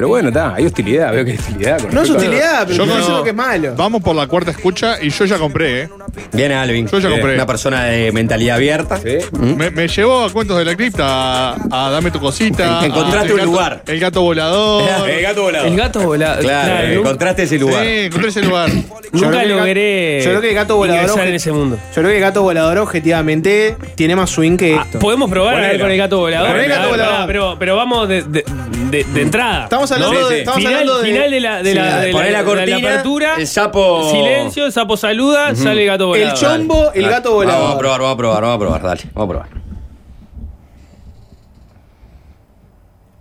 pero 0.00 0.08
bueno, 0.08 0.28
está, 0.30 0.54
hay 0.54 0.64
hostilidad, 0.64 1.12
veo 1.12 1.26
que 1.26 1.32
hay 1.32 1.36
hostilidad. 1.36 1.78
con 1.82 1.94
No 1.94 2.00
es 2.00 2.08
respecto 2.08 2.14
a- 2.14 2.26
utilidad, 2.30 2.62
pero 2.66 2.74
Yo 2.74 2.86
no 2.86 2.98
no- 2.98 3.16
lo 3.18 3.22
que 3.22 3.28
es 3.30 3.36
malo. 3.36 3.74
Vamos 3.76 4.02
por 4.02 4.16
la 4.16 4.26
cuarta 4.26 4.50
escucha 4.50 4.96
y 5.02 5.10
yo 5.10 5.26
ya 5.26 5.36
compré, 5.36 5.82
¿eh? 5.82 5.88
Viene 6.32 6.54
Alvin. 6.54 6.86
Yo 6.88 6.98
ya 6.98 7.08
compré. 7.10 7.34
Una 7.34 7.46
persona 7.46 7.84
de 7.84 8.12
mentalidad 8.12 8.56
abierta. 8.56 8.98
Sí. 8.98 9.18
Me, 9.32 9.70
me 9.70 9.88
llevó 9.88 10.24
a 10.24 10.30
Cuentos 10.32 10.58
de 10.58 10.64
la 10.64 10.74
Cripta, 10.76 11.50
a, 11.52 11.86
a 11.86 11.90
Dame 11.90 12.10
tu 12.10 12.20
cosita. 12.20 12.80
En- 12.80 12.86
encontraste 12.90 13.30
a- 13.30 13.32
un 13.32 13.38
gato- 13.38 13.44
lugar. 13.50 13.82
El 13.86 14.00
gato 14.00 14.22
volador. 14.22 15.08
El 15.08 15.22
gato 15.22 15.42
volado. 15.42 15.66
El 15.66 15.76
gato 15.76 16.00
volado. 16.00 16.40
Claro, 16.40 16.86
encontraste 16.92 17.42
ese 17.44 17.58
lugar. 17.58 17.84
Sí, 17.84 17.90
encontré 18.06 18.28
ese 18.30 18.42
lugar. 18.42 18.70
Yo 19.12 19.26
nunca 19.26 19.44
logré 19.44 20.20
yo 20.22 20.30
creo 20.30 20.40
que 20.40 20.48
el 20.50 20.54
gato 20.54 20.76
volador 20.76 21.20
en 21.20 21.34
ese 21.34 21.50
mundo. 21.52 21.76
Yo 21.88 21.94
creo 21.94 22.08
que 22.08 22.16
el 22.16 22.20
gato 22.22 22.42
volador 22.42 22.78
objetivamente 22.78 23.76
tiene 23.96 24.14
más 24.16 24.30
swing 24.30 24.56
que 24.56 24.74
Ah, 24.76 24.82
esto. 24.84 24.98
Podemos 25.00 25.28
probar 25.30 25.54
a 25.54 25.58
ver 25.58 25.66
Ponelo. 25.68 25.84
con 25.84 25.90
el 25.92 25.98
gato 25.98 26.18
volador. 26.18 26.50
Con 26.50 26.60
el 26.60 26.68
gato 26.68 26.88
volador. 26.90 27.26
Pero, 27.26 27.56
pero 27.58 27.76
vamos 27.76 28.08
de, 28.08 28.22
de, 28.22 28.44
de- 28.90 29.04
de 29.04 29.22
entrada. 29.22 29.64
Estamos 29.64 29.90
hablando 29.90 30.20
¿no? 30.20 30.28
de- 30.28 30.30
Sí, 30.30 30.34
sí. 30.34 30.38
estamos 30.40 30.58
final, 30.58 30.74
hablando 30.74 30.98
de- 31.00 31.08
final 31.08 31.30
de 31.30 31.40
la, 31.40 31.62
de 31.62 31.74
la, 31.74 32.02
Sí, 32.04 32.12
la 32.32 32.44
cortina, 32.44 32.76
apertura. 32.76 33.34
el 33.38 33.46
sapo- 33.46 34.10
Silencio, 34.10 34.66
el 34.66 34.72
sapo 34.72 34.96
saluda, 34.96 35.54
sale 35.56 35.82
el 35.82 35.86
gato 35.88 35.99
El 36.14 36.20
volador. 36.22 36.38
chombo, 36.38 36.92
el 36.92 37.02
Dale. 37.02 37.14
gato 37.14 37.30
Vamos, 37.30 37.44
volador. 37.44 37.62
Vamos 37.62 37.74
a 37.74 37.78
probar, 37.78 38.00
vamos 38.00 38.14
a 38.14 38.16
probar, 38.18 38.42
vamos 38.42 38.54
a 38.54 38.58
probar, 38.58 38.82
dale, 38.82 39.02
vamos 39.14 39.24
a 39.24 39.28
probar. 39.28 39.60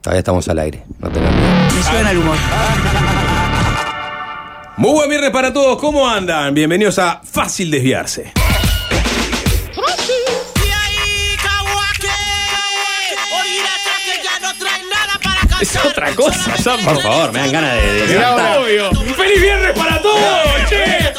Todavía 0.01 0.19
estamos 0.19 0.47
al 0.47 0.59
aire. 0.59 0.83
No 0.99 1.09
tengan 1.09 1.35
miedo. 1.35 1.75
Me 1.75 1.83
suena 1.83 2.11
el 2.11 2.17
humor. 2.19 2.37
Muy 4.77 4.91
buen 4.93 5.09
viernes 5.09 5.29
para 5.31 5.51
todos, 5.51 5.77
¿cómo 5.77 6.07
andan? 6.07 6.53
Bienvenidos 6.53 6.97
a 6.99 7.19
Fácil 7.23 7.69
Desviarse. 7.69 8.31
Es 15.61 15.75
otra 15.85 16.15
cosa, 16.15 16.55
Sam. 16.57 16.79
Por 16.85 17.01
favor, 17.01 17.33
me 17.33 17.39
dan 17.39 17.51
ganas 17.51 17.75
de, 17.75 17.93
de 18.07 18.13
Era 18.15 18.29
saltar. 18.29 18.57
obvio. 18.59 18.91
¡Feliz 19.15 19.41
viernes 19.41 19.71
para 19.77 20.01
todos! 20.01 20.69
¡Che! 20.69 21.13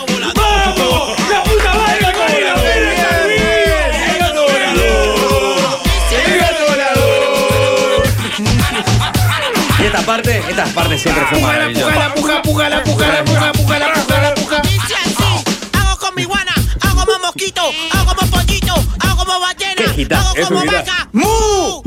Esta 9.90 10.06
parte, 10.06 10.38
esta 10.48 10.64
parte 10.66 10.96
siempre 10.96 11.26
fue 11.26 11.40
maravillosa. 11.40 11.96
la 11.96 12.14
puja, 12.14 12.42
puja, 12.42 12.68
la 12.68 12.82
puja, 12.84 13.08
la 13.08 13.24
puja, 13.24 13.52
puja, 13.52 13.78
la 13.80 13.92
puja, 13.92 14.20
la 14.20 14.34
puja. 14.34 14.60
Dice 14.62 14.94
así, 15.04 15.44
hago 15.72 15.98
con 15.98 16.14
mi 16.14 16.24
guana, 16.24 16.54
hago 16.80 17.04
como 17.04 17.18
mosquito, 17.18 17.62
hago 17.92 18.14
como 18.14 18.30
pollito, 18.30 18.74
hago 19.00 19.16
como 19.16 19.40
ballena, 19.40 20.16
hago 20.16 20.34
como 20.46 20.64
vaca, 20.64 21.08
¡mu! 21.12 21.82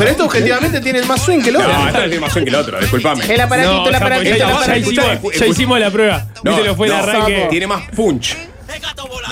Pero 0.00 0.10
esto 0.10 0.24
objetivamente 0.24 0.80
tiene 0.80 1.02
más 1.02 1.22
swing 1.22 1.40
que 1.40 1.50
el 1.50 1.56
otro. 1.56 1.72
No, 1.72 1.86
esta 1.86 2.00
tiene 2.04 2.20
más 2.20 2.32
swing 2.32 2.42
que 2.44 2.48
el 2.50 2.56
otro, 2.56 2.80
disculpame. 2.80 3.24
El 3.34 3.40
aparatito, 3.40 3.74
No, 3.82 3.88
el 3.88 3.94
aparatito, 3.94 4.36
ya, 4.36 4.46
el 4.46 4.52
aparatito. 4.52 5.30
ya 5.38 5.46
hicimos 5.46 5.78
la 5.78 5.90
prueba. 5.90 6.26
No, 6.42 6.50
Viste, 6.52 6.66
lo 6.66 6.74
fue 6.74 6.86
el 6.88 6.92
no, 6.94 6.98
arranque. 6.98 7.46
Tiene 7.50 7.66
más 7.66 7.82
punch. 7.94 8.36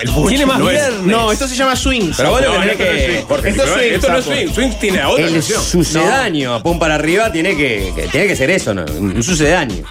el 0.03 0.11
punch. 0.11 0.29
Tiene 0.29 0.47
más 0.47 0.59
no 0.59 0.71
es-. 0.71 0.91
No, 1.03 1.33
esto 1.33 1.49
se 1.49 1.57
llama 1.57 1.75
swing. 1.75 2.13
Pero 2.17 2.31
vos 2.31 2.41
lo 2.43 2.49
No, 2.55 2.61
que 2.61 2.67
no, 2.67 2.75
tenés 2.77 2.79
esto 2.79 2.89
no 2.89 2.89
es 2.89 2.99
que. 2.99 3.07
swing, 3.15 3.27
Jorge. 3.29 3.49
Esto 3.49 3.63
Esto, 3.65 3.75
swing, 3.75 3.93
esto 3.95 4.09
no 4.13 4.19
es 4.19 4.25
swing. 4.25 4.49
Swing 4.55 4.71
tiene 4.81 5.05
otra 5.05 5.25
El 5.25 5.33
canción. 5.33 5.63
sucedáneo, 5.63 6.63
pum 6.63 6.79
para 6.79 6.95
arriba, 6.97 7.33
tiene 7.33 7.57
que, 7.57 7.93
que- 7.97 8.09
tiene 8.09 8.27
que 8.27 8.37
ser 8.37 8.51
eso, 8.51 8.75
¿no? 8.75 8.85
Un 8.85 9.23
sucedáneo. 9.23 9.85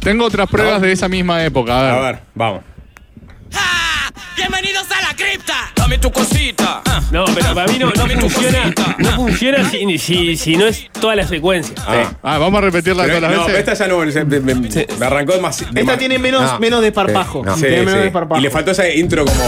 Tengo 0.00 0.24
otras 0.24 0.48
pruebas 0.48 0.82
de 0.82 0.92
esa 0.92 1.08
misma 1.08 1.44
época. 1.44 1.74
A 1.74 1.90
A 1.90 2.00
ver. 2.00 2.12
ver, 2.14 2.22
vamos. 2.34 2.62
¡Ja! 3.52 4.12
¡Bienvenidos 4.36 4.84
a 4.90 5.00
la 5.00 5.14
cripta! 5.16 5.67
Dame 5.88 5.98
tu 6.02 6.12
cosita. 6.12 6.82
No, 7.10 7.24
pero 7.34 7.54
para 7.54 7.72
mí 7.72 7.78
no, 7.78 7.86
no 7.90 8.06
funciona. 8.28 8.74
No 8.98 9.10
funciona 9.12 9.70
si, 9.70 9.96
si, 9.98 10.36
si 10.36 10.54
no 10.54 10.66
es 10.66 10.86
toda 11.00 11.16
la 11.16 11.26
secuencia. 11.26 11.74
Ah. 11.86 12.12
Ah, 12.22 12.36
vamos 12.36 12.58
a 12.58 12.60
repetirla 12.66 13.04
Pero, 13.04 13.16
todas 13.16 13.30
las 13.30 13.40
no, 13.40 13.46
veces. 13.46 13.60
esta 13.60 13.72
ya 13.72 13.88
no. 13.88 14.12
se- 14.12 14.24
Me, 14.26 14.40
me- 14.40 14.54
me 14.54 15.06
arrancó 15.06 15.40
más. 15.40 15.64
de 15.72 15.80
Esta 15.80 15.96
tiene 15.96 16.18
menos, 16.18 16.42
No. 16.42 16.58
menos 16.58 16.82
desparpajo. 16.82 17.40
Sí, 17.40 17.46
no. 17.46 17.54
Sí, 17.54 17.60
Tiene 17.62 17.78
menos 17.78 17.94
sí. 17.94 17.98
desparpajo. 18.00 18.38
Y 18.38 18.44
le 18.44 18.50
faltó 18.50 18.72
ese 18.72 18.98
intro 18.98 19.24
como. 19.24 19.40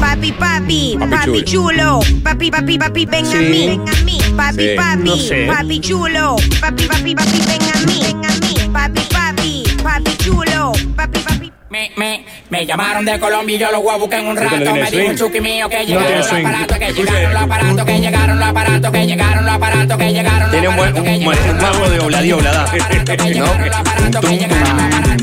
Papi, 0.00 0.32
papi, 0.32 0.96
Papi 0.98 1.10
papi 1.12 1.44
chulo. 1.44 2.00
Papi, 2.24 2.50
papi, 2.50 2.78
papi, 2.78 3.06
ven 3.06 3.26
a 3.26 3.30
Sí. 3.30 3.36
mí, 3.38 3.66
ven 3.68 3.88
a 3.88 4.02
mí. 4.02 4.18
Papi, 4.36 4.62
Sí. 4.62 4.68
papi, 4.76 5.02
No 5.04 5.16
sé. 5.16 5.46
papi 5.46 5.80
chulo. 5.80 6.36
Papi, 6.60 6.84
papi, 6.86 7.14
papi, 7.14 7.38
ven 7.46 7.62
a 7.62 7.86
mí, 7.86 8.00
ven 8.02 8.24
a 8.24 8.34
mí. 8.40 8.70
Papi, 8.72 9.00
papi, 9.12 9.62
papi 9.84 10.16
chulo. 10.18 10.72
Papi, 10.96 11.18
papi. 11.20 11.52
Me, 11.68 11.90
me, 11.96 12.24
me 12.48 12.64
llamaron 12.64 13.04
de 13.04 13.18
Colombia 13.18 13.56
y 13.56 13.58
yo 13.58 13.72
lo 13.72 13.82
voy 13.82 13.92
a 13.92 13.98
buscar 13.98 14.20
en 14.20 14.28
un 14.28 14.36
rato. 14.36 14.56
tiene 14.56 14.72
Me 14.72 14.90
dijo 14.90 15.10
el 15.10 15.18
chuki 15.18 15.40
mío 15.40 15.68
que 15.68 15.84
tiene 15.84 16.00
llegaron 16.00 16.18
los 16.18 16.32
aparatos, 16.32 16.78
que 16.78 16.92
llegaron 16.92 17.32
los 17.34 17.42
aparatos, 17.42 17.84
que 17.84 18.00
llegaron 18.00 18.38
los 18.38 18.48
aparatos, 18.48 18.92
que 18.92 19.06
llegaron 19.06 19.44
los 19.44 19.54
aparatos, 19.54 19.98
que 19.98 20.12
llegaron 20.12 20.40
los 20.40 20.50
Tiene 20.52 20.68
un 20.68 20.74
aparatos, 20.74 21.02
que 21.02 21.10
un 21.10 21.24
buen 21.24 21.46
los 21.46 21.62
mazo 21.62 21.90
de 21.90 21.98
obladí 21.98 22.32
obladá. 22.32 22.66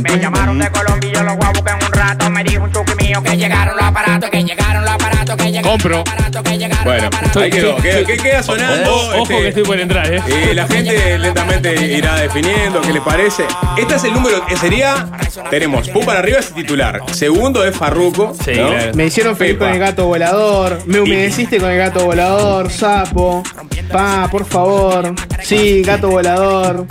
Me 0.04 0.20
llamaron 0.20 0.60
de 0.60 0.70
Colombia 0.70 1.10
y 1.10 1.14
yo 1.16 1.24
lo 1.24 1.36
voy 1.38 1.48
a 1.48 1.52
buscar 1.52 1.80
en 1.80 1.86
un 1.86 1.94
rato. 1.94 2.23
Me 2.34 2.44
dijo 2.44 2.63
un 2.63 2.72
mío 2.98 3.22
que 3.24 3.38
llegaron 3.38 3.75
los 3.75 3.86
aparatos, 3.86 4.30
que 4.30 4.44
llegaron 4.44 4.84
los 4.84 4.92
aparatos, 4.94 5.36
que 5.38 5.46
llegaron 5.52 5.72
Compro. 5.72 5.90
los 5.92 6.00
aparatos, 6.02 6.42
que 6.44 6.58
llegaron 6.58 6.84
Bueno, 6.84 6.98
los 7.00 7.08
aparatos. 7.08 7.42
ahí 7.44 7.50
quedó. 7.52 7.75
¿Qué, 7.78 8.04
qué 8.08 8.18
queda 8.18 8.44
sonando? 8.44 8.92
Ojo 8.94 9.22
Este, 9.24 9.38
que 9.38 9.48
estoy 9.50 9.63
por 9.63 9.80
entrar, 9.80 10.13
¿eh? 10.13 10.22
Y 10.52 10.54
la 10.54 10.68
gente 10.68 11.20
lentamente 11.20 11.86
irá 11.98 12.16
definiendo 12.16 12.82
qué 12.82 12.92
le 12.94 13.02
parece. 13.02 13.44
Este 13.78 13.96
es 13.96 14.04
el 14.04 14.13
número 14.13 14.46
que 14.46 14.58
sería. 14.58 15.08
Tenemos 15.50 15.90
Pum 15.90 16.06
para 16.06 16.20
arriba 16.20 16.40
es 16.40 16.52
titular. 16.54 17.02
Segundo 17.12 17.63
es 17.66 17.75
Farruco. 17.75 18.34
Sí, 18.44 18.52
¿no? 18.56 18.70
claro. 18.70 18.92
Me 18.96 19.06
hicieron 19.06 19.36
feliz 19.38 19.54
Pepa. 19.54 19.66
con 19.66 19.74
el 19.74 19.80
gato 19.80 20.06
volador. 20.08 20.80
Me 20.86 21.00
humedeciste 21.00 21.58
con 21.60 21.70
el 21.72 21.78
gato 21.78 22.06
volador. 22.06 22.70
Sapo. 22.72 23.44
Pa, 23.92 24.28
por 24.32 24.46
favor. 24.46 25.13
Sí, 25.44 25.84
gato 25.84 26.10
volador. 26.10 26.86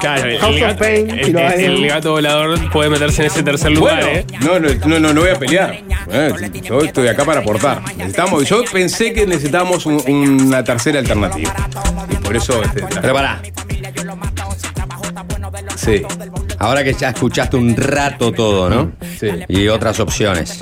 Claro, 0.00 0.24
el, 0.24 0.38
House 0.38 0.56
el 0.56 0.62
of 0.62 0.68
gato, 0.70 0.78
Pain, 0.78 1.10
el- 1.10 1.36
el- 1.36 1.62
el 1.84 1.86
gato 1.88 2.12
volador 2.12 2.70
puede 2.70 2.88
meterse 2.88 3.20
en 3.20 3.26
ese 3.26 3.42
tercer 3.42 3.70
lugar, 3.72 4.00
Bueno, 4.02 4.18
¿eh? 4.18 4.26
no, 4.40 4.58
no, 4.58 4.69
no, 4.86 4.98
no, 5.00 5.12
no 5.12 5.20
voy 5.20 5.30
a 5.30 5.38
pelear. 5.38 5.78
Eh, 6.10 6.32
yo 6.62 6.80
estoy 6.80 7.08
acá 7.08 7.24
para 7.24 7.40
aportar. 7.40 7.82
Necesitamos, 7.96 8.48
yo 8.48 8.62
pensé 8.72 9.12
que 9.12 9.26
necesitábamos 9.26 9.86
un- 9.86 10.02
una 10.08 10.62
tercera 10.64 10.98
alternativa. 10.98 11.52
Y 12.10 12.14
por 12.16 12.36
eso. 12.36 12.62
Este, 12.62 12.80
la- 12.82 13.00
Pero 13.00 13.14
pará, 13.14 13.42
sí. 15.76 16.02
ahora 16.58 16.84
que 16.84 16.92
ya 16.94 17.10
escuchaste 17.10 17.56
un 17.56 17.76
rato 17.76 18.32
todo, 18.32 18.68
¿no? 18.70 18.92
Sí. 19.18 19.28
Y 19.48 19.68
otras 19.68 20.00
opciones. 20.00 20.60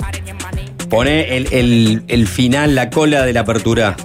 Pone 0.89 1.37
el, 1.37 1.53
el- 1.53 2.03
el 2.07 2.27
final, 2.27 2.73
la 2.75 2.89
cola 2.89 3.23
de 3.23 3.33
la 3.33 3.41
apertura, 3.41 3.95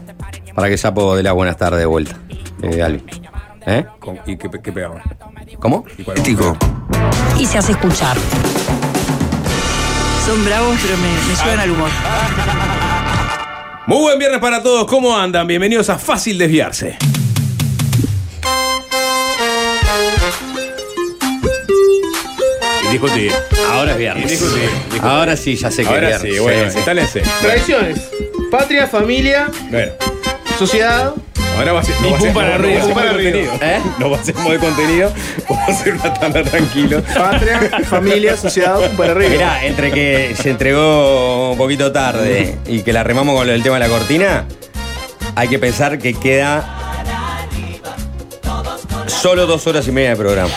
para 0.55 0.69
que 0.69 0.77
Sapo 0.77 1.17
dé 1.17 1.23
las 1.23 1.33
buenas 1.33 1.57
tardes 1.57 1.81
de 1.81 1.87
vuelta. 1.87 2.17
Eh. 2.63 3.01
¿Eh? 3.67 3.85
¿Y 4.27 4.37
qué, 4.37 4.51
qué 4.63 4.73
pegamos? 4.73 5.01
¿Cómo? 5.59 5.85
¿Y 5.97 6.03
cuál 6.03 6.19
y 7.39 7.47
se 7.47 7.59
hace 7.59 7.73
escuchar. 7.73 8.17
Son 10.27 10.43
bravos, 10.45 10.77
pero 10.83 10.97
me, 10.97 11.57
me 11.57 11.65
el 11.65 11.71
humor. 11.71 11.91
Muy 13.87 13.99
buen 14.01 14.19
viernes 14.19 14.41
para 14.41 14.63
todos, 14.63 14.87
¿cómo 14.87 15.17
andan? 15.17 15.47
Bienvenidos 15.47 15.91
a 15.91 15.99
Fácil 15.99 16.39
Desviarse. 16.39 16.97
Y 22.85 22.93
discutir. 22.93 23.33
Ahora 23.71 23.91
es 23.93 23.97
Y 23.97 24.01
viernes. 24.01 24.31
discutir. 24.31 24.63
discutir. 24.71 25.01
Ahora 25.03 25.37
sí, 25.37 25.57
ya 25.57 25.71
sé 25.71 25.83
que 25.83 25.89
Ahora 25.89 26.11
es 26.11 26.23
viernes. 26.23 26.33
sí, 26.35 26.39
bueno, 26.43 26.65
Sí, 26.65 26.71
sí. 26.71 26.77
instálense. 26.79 27.23
Tradiciones. 27.41 28.01
Patria, 28.51 28.87
familia, 28.87 29.51
Bueno, 29.71 29.93
sociedad. 30.59 31.15
Ahora 31.57 31.73
va 31.73 31.81
a 31.81 31.85
ser. 31.85 31.95
Y 32.01 32.03
va 32.05 32.09
a 32.09 32.19
pum 32.19 32.21
ser- 32.27 32.35
para 32.35 32.49
no, 32.51 32.59
no 32.59 32.65
arriba. 32.65 32.79
va 32.79 32.83
a 32.83 32.85
ser 32.87 32.95
para 32.95 33.07
modo 33.07 33.19
arriba. 33.19 33.49
contenido. 33.51 33.77
¿Eh? 33.77 33.81
No 33.99 34.11
va 34.11 34.17
a 34.19 34.25
ser 34.25 34.35
de 34.35 34.59
contenido, 34.59 35.13
vamos 35.49 35.69
a 35.69 35.73
hacer 35.73 35.95
una 35.95 36.15
tanda 36.15 36.43
tranquilo. 36.43 37.03
Patria, 37.15 37.61
familia, 37.89 38.37
sociedad, 38.37 38.91
para 38.97 39.13
arriba. 39.13 39.31
Mirá, 39.31 39.65
entre 39.67 39.91
que 39.93 40.35
se 40.41 40.51
entregó 40.51 41.53
un 41.53 41.59
poquito 41.59 41.93
tarde 41.93 42.59
y 42.67 42.83
que 42.83 42.93
la 42.93 43.03
remamos 43.05 43.37
con 43.37 43.49
el 43.49 43.63
tema 43.63 43.77
de 43.77 43.81
la 43.81 43.89
cortina, 43.89 44.47
hay 45.37 45.49
que 45.49 45.59
pensar 45.59 45.99
que 45.99 46.15
queda 46.15 46.65
solo 49.07 49.47
dos 49.47 49.67
horas 49.67 49.87
y 49.89 49.93
media 49.93 50.11
de 50.11 50.17
programa. 50.17 50.53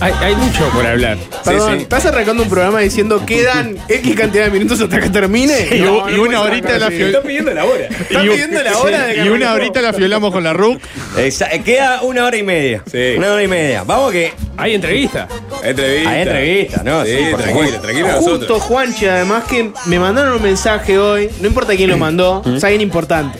Hay, 0.00 0.12
hay 0.20 0.36
mucho 0.36 0.68
por 0.70 0.86
hablar. 0.86 1.18
Perdón, 1.44 1.76
sí. 1.76 1.82
¿estás 1.82 2.06
arrancando 2.06 2.42
un 2.44 2.48
programa 2.48 2.80
diciendo 2.80 3.24
quedan 3.26 3.76
X 3.88 4.14
cantidad 4.16 4.44
de 4.44 4.50
minutos 4.50 4.80
hasta 4.80 5.00
que 5.00 5.10
termine? 5.10 5.54
Y, 5.72 5.80
No, 5.80 6.08
no 6.08 6.10
y 6.16 6.18
una 6.18 6.40
horita 6.42 6.78
la 6.78 6.86
arrancar 6.86 6.92
así. 6.92 6.96
fiol- 7.02 7.06
Están 7.08 7.22
pidiendo 7.24 7.54
la 7.54 7.64
hora. 7.64 7.84
Están 7.86 8.26
y- 8.26 8.28
pidiendo 8.28 8.62
la 8.62 8.78
hora 8.78 9.06
de 9.06 9.14
que 9.14 9.24
Y 9.24 9.28
una 9.28 9.52
horita 9.52 9.82
la 9.82 9.92
fiolamos 9.92 10.32
con 10.32 10.44
la 10.44 10.52
RUC. 10.52 10.80
Exa- 11.16 11.62
queda 11.64 12.02
una 12.02 12.24
hora 12.26 12.36
y 12.36 12.42
media. 12.42 12.82
Sí. 12.90 13.14
Una 13.16 13.32
hora 13.32 13.42
y 13.42 13.48
media. 13.48 13.82
Vamos 13.84 14.12
que 14.12 14.32
Hay 14.56 14.74
entrevista. 14.74 15.26
Entrevista. 15.62 16.10
hay 16.10 16.22
entrevista, 16.22 16.82
¿no? 16.84 17.04
Sí, 17.04 17.16
tranquilo, 17.36 17.80
tranquilo 17.80 18.08
Justo 18.14 18.30
nosotros. 18.34 18.62
Juanchi, 18.62 19.06
además 19.06 19.44
que 19.44 19.70
me 19.86 19.98
mandaron 19.98 20.34
un 20.34 20.42
mensaje 20.42 20.98
hoy, 20.98 21.30
no 21.40 21.48
importa 21.48 21.74
quién 21.76 21.90
lo 21.90 21.96
mandó, 21.96 22.42
es 22.56 22.62
alguien 22.64 22.80
importante. 22.82 23.38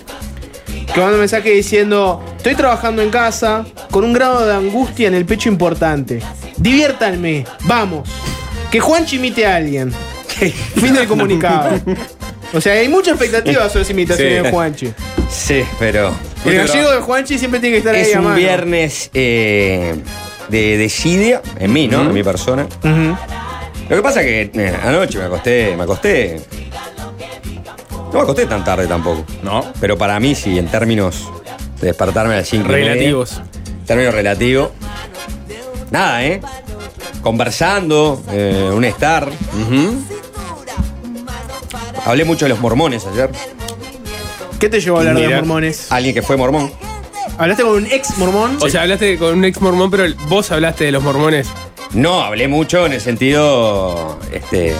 Que 0.93 1.01
mandó 1.01 1.15
un 1.15 1.21
mensaje 1.21 1.51
diciendo, 1.51 2.25
estoy 2.39 2.55
trabajando 2.55 3.03
en 3.03 3.11
casa 3.11 3.65
con 3.91 4.05
un 4.05 4.13
grado 4.13 4.47
de 4.47 4.55
angustia 4.55 5.07
en 5.09 5.15
el 5.15 5.27
pecho 5.27 5.49
importante. 5.49 6.21
Diviértanme, 6.59 7.45
vamos. 7.65 8.09
Que 8.71 8.81
Juanchi 8.81 9.17
imite 9.17 9.47
a 9.47 9.57
alguien. 9.57 9.93
fin 10.77 10.95
del 10.95 11.07
comunicado. 11.09 11.81
O 12.53 12.61
sea, 12.61 12.75
hay 12.75 12.89
mucha 12.89 13.11
expectativa 13.11 13.69
sobre 13.69 13.83
esa 13.83 13.93
imitación 13.93 14.29
Sí. 14.29 14.35
de 14.35 14.51
Juanchi. 14.51 14.93
Sí, 15.31 15.65
pero. 15.79 16.13
El 16.45 16.55
gallego 16.57 16.91
de 16.93 17.01
Juanchi 17.01 17.39
siempre 17.39 17.61
tiene 17.61 17.75
que 17.75 17.79
estar 17.79 17.95
ahí 17.95 18.03
Es 18.03 18.17
un 18.17 18.25
mano. 18.25 18.37
viernes 18.37 19.11
eh, 19.15 19.97
de 20.49 20.79
desidia 20.79 21.43
en 21.59 21.73
mí, 21.73 21.89
¿no? 21.89 22.03
En 22.03 22.13
mi 22.15 22.23
persona. 22.23 22.67
Lo 22.83 23.97
que 23.97 24.03
pasa 24.03 24.21
es 24.23 24.51
que 24.51 24.61
eh, 24.67 24.75
anoche 24.83 25.19
me 25.19 25.25
acosté, 25.25 25.75
me 25.77 25.83
acosté. 25.85 26.41
No 28.13 28.13
me 28.15 28.21
acosté 28.21 28.47
tan 28.47 28.65
tarde 28.65 28.87
tampoco. 28.87 29.25
No. 29.43 29.65
Pero 29.81 29.99
para 29.99 30.19
mí 30.21 30.35
sí, 30.35 30.59
en 30.59 30.69
términos 30.69 31.29
de 31.81 31.89
despertarme 31.89 32.35
a 32.35 32.39
las 32.39 32.49
5 32.49 32.67
Relativos. 32.69 33.41
Término 33.87 34.11
relativo. 34.11 34.73
Nada, 35.91 36.25
¿eh? 36.25 36.41
Conversando, 37.23 38.23
eh, 38.31 38.71
un 38.73 38.85
estar. 38.85 39.29
Hablé 42.05 42.25
mucho 42.25 42.45
de 42.45 42.51
los 42.51 42.61
mormones 42.61 43.07
ayer. 43.07 43.31
¿Qué 44.59 44.69
te 44.69 44.81
llevó 44.81 44.97
a 44.97 45.01
hablar 45.01 45.17
de 45.17 45.25
los 45.29 45.35
mormones? 45.35 45.93
Alguien 45.93 46.15
que 46.15 46.23
fue 46.23 46.37
mormón. 46.37 46.73
¿Hablaste 47.39 47.63
con 47.63 47.73
un 47.75 47.87
ex 47.87 48.19
mormón? 48.19 48.59
O 48.61 48.69
sea, 48.69 48.83
hablaste 48.83 49.17
con 49.17 49.39
un 49.39 49.45
ex 49.45 49.61
mormón, 49.61 49.91
pero 49.91 50.05
vos 50.29 50.51
hablaste 50.51 50.85
de 50.85 50.93
los 50.93 51.03
mormones. 51.03 51.49
No, 51.93 52.21
hablé 52.23 52.49
mucho 52.49 52.85
en 52.87 52.93
el 52.93 53.01
sentido. 53.01 54.19
Este. 54.33 54.75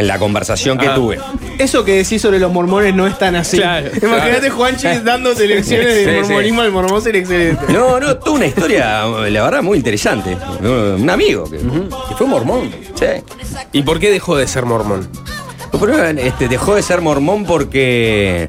En 0.00 0.06
la 0.06 0.18
conversación 0.18 0.78
que 0.78 0.88
Ah. 0.88 0.94
tuve. 0.94 1.18
Eso 1.58 1.84
que 1.84 1.92
decís 1.96 2.22
sobre 2.22 2.38
los 2.38 2.50
mormones 2.50 2.94
no 2.94 3.06
es 3.06 3.18
tan 3.18 3.36
así. 3.36 3.58
Claro, 3.58 3.88
Imagínate 4.02 4.40
claro. 4.40 4.54
Juanchi 4.56 4.88
dándote 5.04 5.46
lecciones 5.46 5.86
de 5.88 6.04
Sí, 6.04 6.10
sí. 6.10 6.16
mormonismo 6.22 6.60
al 6.62 6.72
mormón 6.72 7.02
sería 7.02 7.20
excelente. 7.20 7.72
No, 7.72 8.00
no, 8.00 8.16
tuve 8.16 8.36
una 8.36 8.46
historia, 8.46 9.04
la 9.04 9.42
verdad, 9.44 9.62
muy 9.62 9.76
interesante. 9.76 10.36
Un 10.62 11.10
amigo 11.10 11.44
que, 11.50 11.58
que 11.58 12.14
fue 12.16 12.26
mormón. 12.26 12.70
Sí. 12.94 13.06
¿Y 13.72 13.82
por 13.82 14.00
qué 14.00 14.10
dejó 14.10 14.36
de 14.36 14.46
ser 14.48 14.64
mormón? 14.64 15.06
Pero, 15.78 16.02
este, 16.04 16.48
dejó 16.48 16.74
de 16.74 16.82
ser 16.82 17.00
mormón 17.02 17.44
porque. 17.44 18.48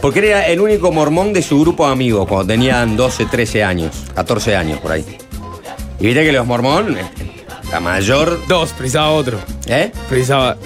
Porque 0.00 0.18
era 0.18 0.48
el 0.48 0.60
único 0.60 0.90
mormón 0.90 1.32
de 1.32 1.42
su 1.42 1.60
grupo 1.60 1.86
de 1.86 1.92
amigos 1.92 2.26
cuando 2.26 2.46
tenían 2.52 2.96
12, 2.96 3.26
13 3.26 3.62
años, 3.62 3.94
14 4.16 4.56
años 4.56 4.80
por 4.80 4.90
ahí. 4.90 5.04
Y 6.00 6.06
viste 6.06 6.24
que 6.24 6.32
los 6.32 6.44
mormón, 6.44 6.98
este, 6.98 7.41
la 7.72 7.80
mayor. 7.80 8.40
Dos, 8.46 8.70
precisaba 8.72 9.10
otro. 9.10 9.38
¿Eh? 9.66 9.90
Precisaba. 10.08 10.56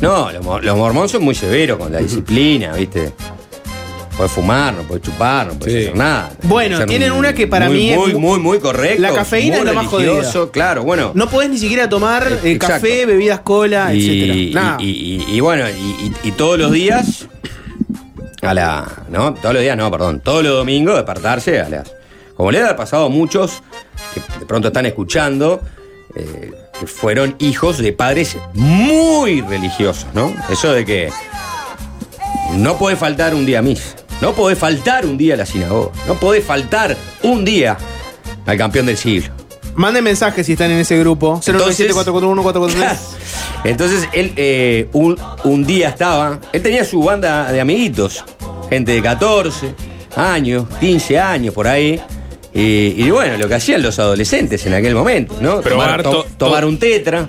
No, 0.00 0.30
los, 0.30 0.62
los 0.64 1.10
son 1.10 1.24
muy 1.24 1.34
severos 1.34 1.78
con 1.78 1.90
la 1.90 1.98
disciplina, 2.00 2.74
¿viste? 2.74 3.12
Puedes 4.16 4.32
fumar, 4.32 4.72
no 4.74 4.82
puedes 4.82 5.02
chupar, 5.04 5.46
no 5.46 5.54
puedes 5.58 5.74
Sí. 5.74 5.80
hacer 5.88 5.96
nada. 5.96 6.30
Bueno, 6.42 6.84
tienen 6.86 7.12
una 7.12 7.34
que 7.34 7.46
para 7.46 7.66
muy, 7.66 7.76
mí 7.76 7.90
es 7.90 7.98
muy, 7.98 8.12
mu- 8.14 8.20
muy, 8.20 8.38
muy 8.38 8.58
correcto. 8.60 9.00
La 9.02 9.12
cafeína 9.12 9.58
es 9.58 9.64
lo 9.64 9.74
más 9.74 9.86
jodido. 9.86 10.50
Claro, 10.52 10.84
bueno. 10.84 11.12
No 11.14 11.28
podés 11.28 11.50
ni 11.50 11.58
siquiera 11.58 11.88
tomar 11.88 12.26
eh, 12.44 12.58
café, 12.58 13.04
bebidas 13.06 13.40
cola, 13.40 13.94
y. 13.94 14.52
Nada. 14.54 14.76
y- 14.80 15.24
y- 15.28 15.36
y 15.36 15.40
bueno, 15.40 15.68
y, 15.68 15.72
y- 15.72 16.12
y 16.28 16.32
todos 16.32 16.58
los 16.58 16.72
días, 16.72 17.26
a 18.42 18.54
la. 18.54 18.86
No, 19.10 19.34
todos 19.34 19.54
los 19.54 19.62
días 19.62 19.76
no, 19.76 19.90
perdón. 19.90 20.20
Todos 20.20 20.42
los 20.42 20.52
domingos 20.54 20.94
despertarse 20.96 21.60
a 21.60 21.68
las. 21.68 21.92
Como 22.36 22.50
le 22.50 22.62
ha 22.62 22.76
pasado 22.76 23.06
a 23.06 23.08
muchos 23.08 23.62
que 24.14 24.20
de 24.40 24.46
pronto 24.46 24.68
están 24.68 24.84
escuchando, 24.86 25.60
eh, 26.16 26.52
fueron 26.86 27.36
hijos 27.38 27.78
de 27.78 27.92
padres 27.92 28.36
muy 28.54 29.40
religiosos, 29.42 30.06
¿no? 30.14 30.32
Eso 30.50 30.72
de 30.72 30.84
que 30.84 31.10
no 32.54 32.78
puede 32.78 32.96
faltar 32.96 33.34
un 33.34 33.46
día 33.46 33.58
a 33.60 33.62
misa, 33.62 33.96
no 34.20 34.32
puede 34.32 34.56
faltar 34.56 35.06
un 35.06 35.18
día 35.18 35.34
a 35.34 35.36
la 35.36 35.46
sinagoga, 35.46 35.92
no 36.06 36.14
puede 36.14 36.40
faltar 36.40 36.96
un 37.22 37.44
día 37.44 37.76
al 38.46 38.56
campeón 38.56 38.86
del 38.86 38.96
siglo. 38.96 39.32
Manden 39.74 40.04
mensajes 40.04 40.46
si 40.46 40.52
están 40.52 40.70
en 40.70 40.78
ese 40.78 40.98
grupo. 40.98 41.40
097 41.44 41.92
441 41.92 42.42
443 42.42 43.64
Entonces 43.64 44.08
él 44.14 44.32
eh, 44.36 44.88
un, 44.94 45.18
un 45.44 45.66
día 45.66 45.90
estaba, 45.90 46.40
él 46.52 46.62
tenía 46.62 46.84
su 46.84 47.02
banda 47.02 47.52
de 47.52 47.60
amiguitos, 47.60 48.24
gente 48.70 48.92
de 48.92 49.02
14 49.02 49.74
años, 50.16 50.64
15 50.80 51.18
años 51.18 51.52
por 51.54 51.68
ahí. 51.68 52.00
Y, 52.58 52.94
y 53.04 53.10
bueno, 53.10 53.36
lo 53.36 53.48
que 53.48 53.54
hacían 53.54 53.82
los 53.82 53.98
adolescentes 53.98 54.64
en 54.64 54.72
aquel 54.72 54.94
momento, 54.94 55.36
¿no? 55.40 55.60
Probar 55.60 56.02
tomar, 56.02 56.02
to- 56.02 56.22
to- 56.24 56.28
tomar 56.38 56.64
un 56.64 56.78
tetra, 56.78 57.28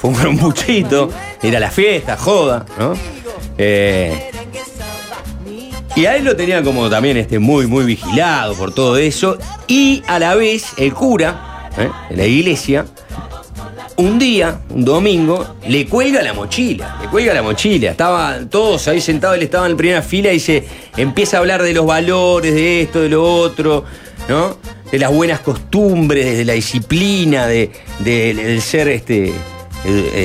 fumar 0.00 0.26
un 0.28 0.38
puchito, 0.38 1.10
ir 1.42 1.54
a 1.54 1.60
la 1.60 1.70
fiesta, 1.70 2.16
joda, 2.16 2.64
¿no? 2.78 2.94
Eh, 3.58 4.30
y 5.96 6.06
a 6.06 6.16
él 6.16 6.24
lo 6.24 6.34
tenía 6.34 6.62
como 6.62 6.88
también 6.90 7.16
este, 7.18 7.38
muy, 7.38 7.66
muy 7.66 7.84
vigilado 7.84 8.54
por 8.54 8.74
todo 8.74 8.96
eso. 8.96 9.38
Y 9.68 10.02
a 10.08 10.18
la 10.18 10.34
vez, 10.34 10.72
el 10.76 10.92
cura 10.92 11.70
¿eh? 11.78 11.88
de 12.10 12.16
la 12.16 12.26
iglesia, 12.26 12.84
un 13.96 14.18
día, 14.18 14.60
un 14.70 14.84
domingo, 14.84 15.54
le 15.68 15.86
cuelga 15.86 16.20
la 16.22 16.32
mochila. 16.32 16.98
Le 17.00 17.08
cuelga 17.08 17.32
la 17.32 17.42
mochila. 17.42 17.92
Estaban 17.92 18.48
todos 18.48 18.88
ahí 18.88 19.00
sentados, 19.00 19.36
él 19.36 19.44
estaba 19.44 19.66
en 19.66 19.72
la 19.72 19.78
primera 19.78 20.02
fila 20.02 20.32
y 20.32 20.40
se 20.40 20.64
empieza 20.96 21.36
a 21.36 21.40
hablar 21.40 21.62
de 21.62 21.72
los 21.74 21.86
valores, 21.86 22.52
de 22.54 22.82
esto, 22.82 23.00
de 23.00 23.10
lo 23.10 23.22
otro, 23.22 23.84
¿no? 24.28 24.56
De 24.90 24.98
las 24.98 25.10
buenas 25.12 25.40
costumbres, 25.40 26.36
de 26.38 26.44
la 26.44 26.52
disciplina, 26.52 27.46
de, 27.46 27.70
de- 28.00 28.34
del 28.34 28.60
ser 28.62 28.88
este, 28.88 29.28
eh, 29.28 29.32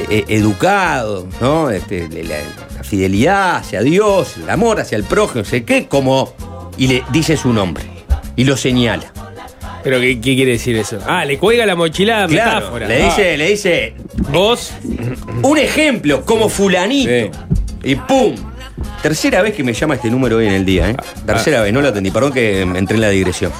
eh, 0.09 0.25
educado, 0.27 1.27
¿no? 1.41 1.69
Este, 1.71 2.07
de 2.07 2.23
la, 2.23 2.35
la 2.75 2.83
fidelidad 2.83 3.57
hacia 3.57 3.81
Dios, 3.81 4.35
el 4.37 4.49
amor 4.49 4.79
hacia 4.79 4.95
el 4.95 5.03
prójimo, 5.03 5.41
no 5.43 5.45
sé 5.49 5.63
qué, 5.63 5.87
como. 5.87 6.33
Y 6.77 6.87
le 6.87 7.03
dice 7.11 7.35
su 7.35 7.51
nombre. 7.51 7.83
Y 8.35 8.45
lo 8.45 8.55
señala. 8.55 9.11
¿Pero 9.83 9.99
qué, 9.99 10.15
qué 10.21 10.35
quiere 10.35 10.51
decir 10.53 10.75
eso? 10.77 10.99
Ah, 11.05 11.25
le 11.25 11.37
cuelga 11.37 11.65
la 11.65 11.75
mochila 11.75 12.25
Claro, 12.27 12.55
metáfora. 12.59 12.87
le 12.87 13.03
dice, 13.05 13.37
le 13.37 13.49
dice, 13.49 13.95
Vos, 14.31 14.71
un 15.41 15.57
ejemplo, 15.57 16.23
como 16.25 16.47
fulanito. 16.49 17.09
Y 17.83 17.95
¡pum! 17.95 18.35
Tercera 19.01 19.41
vez 19.41 19.53
que 19.55 19.63
me 19.63 19.73
llama 19.73 19.95
este 19.95 20.09
número 20.09 20.37
hoy 20.37 20.47
en 20.47 20.53
el 20.53 20.65
día, 20.65 20.89
¿eh? 20.89 20.95
Tercera 21.25 21.61
vez, 21.61 21.73
no 21.73 21.81
lo 21.81 21.87
atendí, 21.89 22.11
perdón 22.11 22.31
que 22.33 22.61
entré 22.61 22.95
en 22.95 23.01
la 23.01 23.09
digresión. 23.09 23.51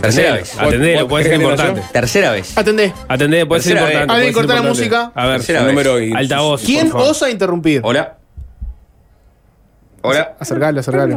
Tercera 0.00 0.34
vez. 0.34 0.58
atendelo, 0.58 1.08
puede 1.08 1.24
ser 1.24 1.34
importante. 1.40 1.82
Tercera 1.92 2.30
vez. 2.32 2.56
Atendé. 2.56 2.92
Atendé, 3.08 3.46
puede 3.46 3.62
ser 3.62 3.76
importante. 3.76 3.98
Alguien 4.12 4.16
puede 4.16 4.26
ser 4.26 4.34
corta 4.34 4.54
la 4.54 4.62
música. 4.68 5.12
A 5.14 5.26
ver, 5.26 5.36
Tercera 5.38 5.60
Su 5.60 5.64
vez. 5.66 5.74
número 5.74 6.00
y- 6.00 6.12
altavoz. 6.14 6.62
¿Quién 6.64 6.90
osa 6.92 7.30
interrumpir? 7.30 7.80
Hola. 7.84 8.16
Hola. 10.02 10.36
Acercale, 10.38 10.80
acercale. 10.80 11.14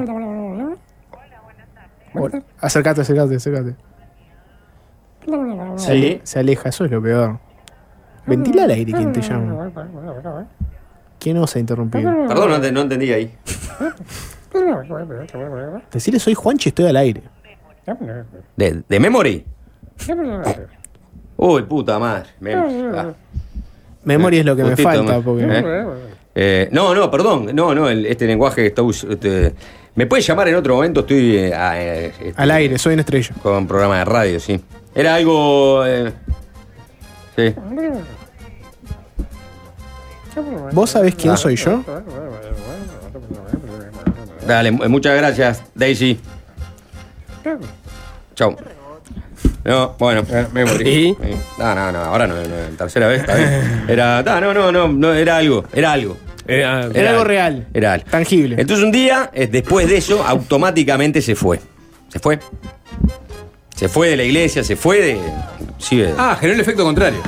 Hola. 2.14 2.44
Acercate, 2.60 3.02
acercate, 3.02 3.36
acercate. 3.36 3.76
Se, 5.78 5.92
ale- 5.92 6.22
se 6.24 6.40
aleja, 6.40 6.70
eso 6.70 6.86
es 6.86 6.92
lo 6.92 7.02
peor. 7.02 7.40
Ventila 8.26 8.64
al 8.64 8.72
aire 8.72 8.92
quien 8.92 9.12
te 9.14 9.22
llama. 9.22 9.72
¿Quién 11.20 11.38
osa 11.38 11.60
interrumpir? 11.60 12.04
Perdón, 12.04 12.74
no 12.74 12.82
entendí 12.82 13.12
ahí. 13.14 13.36
Decirle 15.92 16.20
soy 16.20 16.34
Juanchi, 16.34 16.70
estoy 16.70 16.88
al 16.88 16.98
aire. 16.98 17.22
¿De, 18.56 18.84
de 18.88 19.00
memory? 19.00 19.46
Uy, 21.38 21.64
puta 21.64 21.98
madre. 22.00 22.30
Memory. 22.40 22.98
Ah. 22.98 23.14
Memoria 24.04 24.40
es 24.40 24.46
lo 24.46 24.56
que 24.56 24.64
me 24.64 24.76
falta. 24.78 25.18
¿eh? 25.18 25.22
Porque... 25.24 25.88
Eh, 26.34 26.70
no, 26.72 26.96
no, 26.96 27.12
perdón. 27.12 27.50
No, 27.54 27.76
no, 27.76 27.90
el- 27.90 28.06
este 28.06 28.26
lenguaje 28.26 28.62
que 28.62 28.68
está 28.68 28.82
este, 29.10 29.54
¿Me 29.96 30.06
puede 30.06 30.22
llamar 30.22 30.48
en 30.48 30.56
otro 30.56 30.76
momento? 30.76 31.02
Estoy 31.02 31.36
eh, 31.36 31.52
eh, 31.54 32.14
este, 32.20 32.34
Al 32.42 32.52
aire, 32.52 32.78
soy 32.78 32.94
una 32.94 33.02
estrella. 33.02 33.36
con 33.44 33.68
programa 33.68 33.98
de 34.00 34.06
radio, 34.06 34.40
sí. 34.40 34.60
Era 34.96 35.16
algo. 35.16 35.86
eh, 35.86 36.14
sí. 37.36 37.54
¿Vos 40.72 40.90
sabés 40.90 41.16
quién 41.16 41.34
Ah. 41.34 41.38
soy 41.38 41.56
yo? 41.58 41.84
Dale, 44.48 44.70
eh, 44.70 44.88
muchas 44.88 45.16
gracias, 45.18 45.64
Daisy. 45.76 46.20
Chau. 48.36 48.56
No, 49.64 49.96
bueno. 50.00 50.24
memory. 50.54 50.90
¿Y? 50.90 51.12
No, 51.58 51.76
no, 51.76 51.92
no, 51.92 52.00
ahora 52.00 52.28
no, 52.28 52.36
no, 52.36 52.78
tercera 52.78 53.08
vez, 53.08 53.22
está 53.22 53.36
bien. 53.36 53.86
Era, 53.88 54.24
no, 54.24 54.40
no, 54.42 54.54
no, 54.54 54.72
no, 54.72 54.88
no, 54.88 55.14
era 55.14 55.38
algo, 55.38 55.66
era 55.74 55.92
algo. 55.92 56.18
Era, 56.48 56.86
Era 56.94 57.12
algo 57.12 57.24
real. 57.24 57.68
Era 57.74 57.94
algo. 57.94 58.06
Tangible. 58.10 58.56
Entonces 58.60 58.84
un 58.84 58.92
día, 58.92 59.30
eh, 59.34 59.48
después 59.48 59.88
de 59.88 59.98
eso, 59.98 60.24
automáticamente 60.26 61.22
se 61.22 61.36
fue. 61.36 61.60
Se 62.10 62.20
fue. 62.20 62.40
Se 63.76 63.88
fue 63.88 64.10
de 64.10 64.18
la 64.18 64.24
iglesia, 64.24 64.64
se 64.64 64.76
fue 64.76 65.02
de. 65.02 65.20
sí, 65.78 65.98
de- 65.98 66.14
Ah, 66.18 66.36
generó 66.40 66.56
el 66.56 66.62
efecto 66.62 66.84
contrario. 66.84 67.22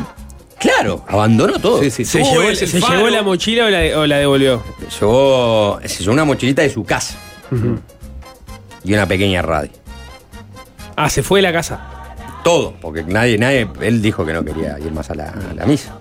claro, 0.59 1.03
abandonó 1.07 1.59
todo. 1.59 1.81
Sí, 1.83 1.89
sí, 1.91 2.05
¿Se, 2.05 2.23
llevó, 2.23 2.41
el- 2.49 2.55
se 2.57 2.67
llevó 2.79 3.09
la 3.09 3.21
mochila 3.21 3.65
o 3.65 3.69
la, 3.69 3.99
o 3.99 4.05
la 4.07 4.17
devolvió? 4.17 4.61
Llevó, 4.99 5.79
se 5.85 5.99
llevó 6.03 6.13
una 6.13 6.25
mochilita 6.25 6.61
de 6.63 6.69
su 6.69 6.83
casa. 6.83 7.15
Y 8.83 8.93
una 8.93 9.07
pequeña 9.07 9.41
radio. 9.41 9.71
Ah, 10.95 11.09
se 11.09 11.23
fue 11.23 11.39
de 11.39 11.43
la 11.43 11.53
casa. 11.53 11.79
Todo, 12.43 12.73
porque 12.81 13.03
nadie, 13.03 13.37
nadie, 13.37 13.67
él 13.81 14.01
dijo 14.01 14.25
que 14.25 14.33
no 14.33 14.43
quería 14.43 14.77
ir 14.79 14.91
más 14.91 15.09
a 15.09 15.15
la, 15.15 15.29
a 15.29 15.53
la 15.55 15.65
misa. 15.65 15.95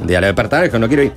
Un 0.00 0.06
día 0.06 0.20
lo 0.20 0.26
despertaron 0.26 0.64
y 0.66 0.68
dijo, 0.68 0.78
no 0.78 0.88
quiero 0.88 1.02
ir. 1.02 1.12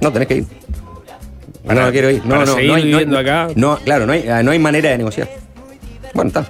No, 0.00 0.12
tenés 0.12 0.28
que 0.28 0.34
ir. 0.36 0.44
No, 0.44 1.68
Para- 1.68 1.86
no 1.86 1.92
quiero 1.92 2.10
ir. 2.10 2.22
No, 2.24 2.30
para 2.30 2.44
no, 2.44 2.54
seguir 2.54 2.68
no 2.70 2.74
hay, 2.76 2.82
no, 2.82 2.88
viviendo 2.98 3.18
acá. 3.18 3.48
No, 3.56 3.78
claro, 3.78 4.06
no 4.06 4.12
hay, 4.12 4.24
no 4.44 4.50
hay 4.50 4.58
manera 4.58 4.90
de 4.90 4.98
negociar. 4.98 5.28
Bueno, 6.14 6.28
está. 6.28 6.46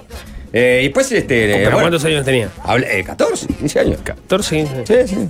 Eh, 0.53 0.79
y 0.81 0.83
después, 0.85 1.11
este. 1.11 1.45
eh, 1.45 1.53
¿Pero 1.57 1.71
bueno, 1.71 1.79
cuántos 1.81 2.05
años 2.05 2.23
tenía? 2.25 2.49
hablé- 2.63 2.87
eh, 2.99 3.03
14, 3.03 3.47
15 3.47 3.79
años. 3.79 3.99
14, 4.03 4.55
15. 4.83 5.07
Sí, 5.07 5.15
sí. 5.15 5.27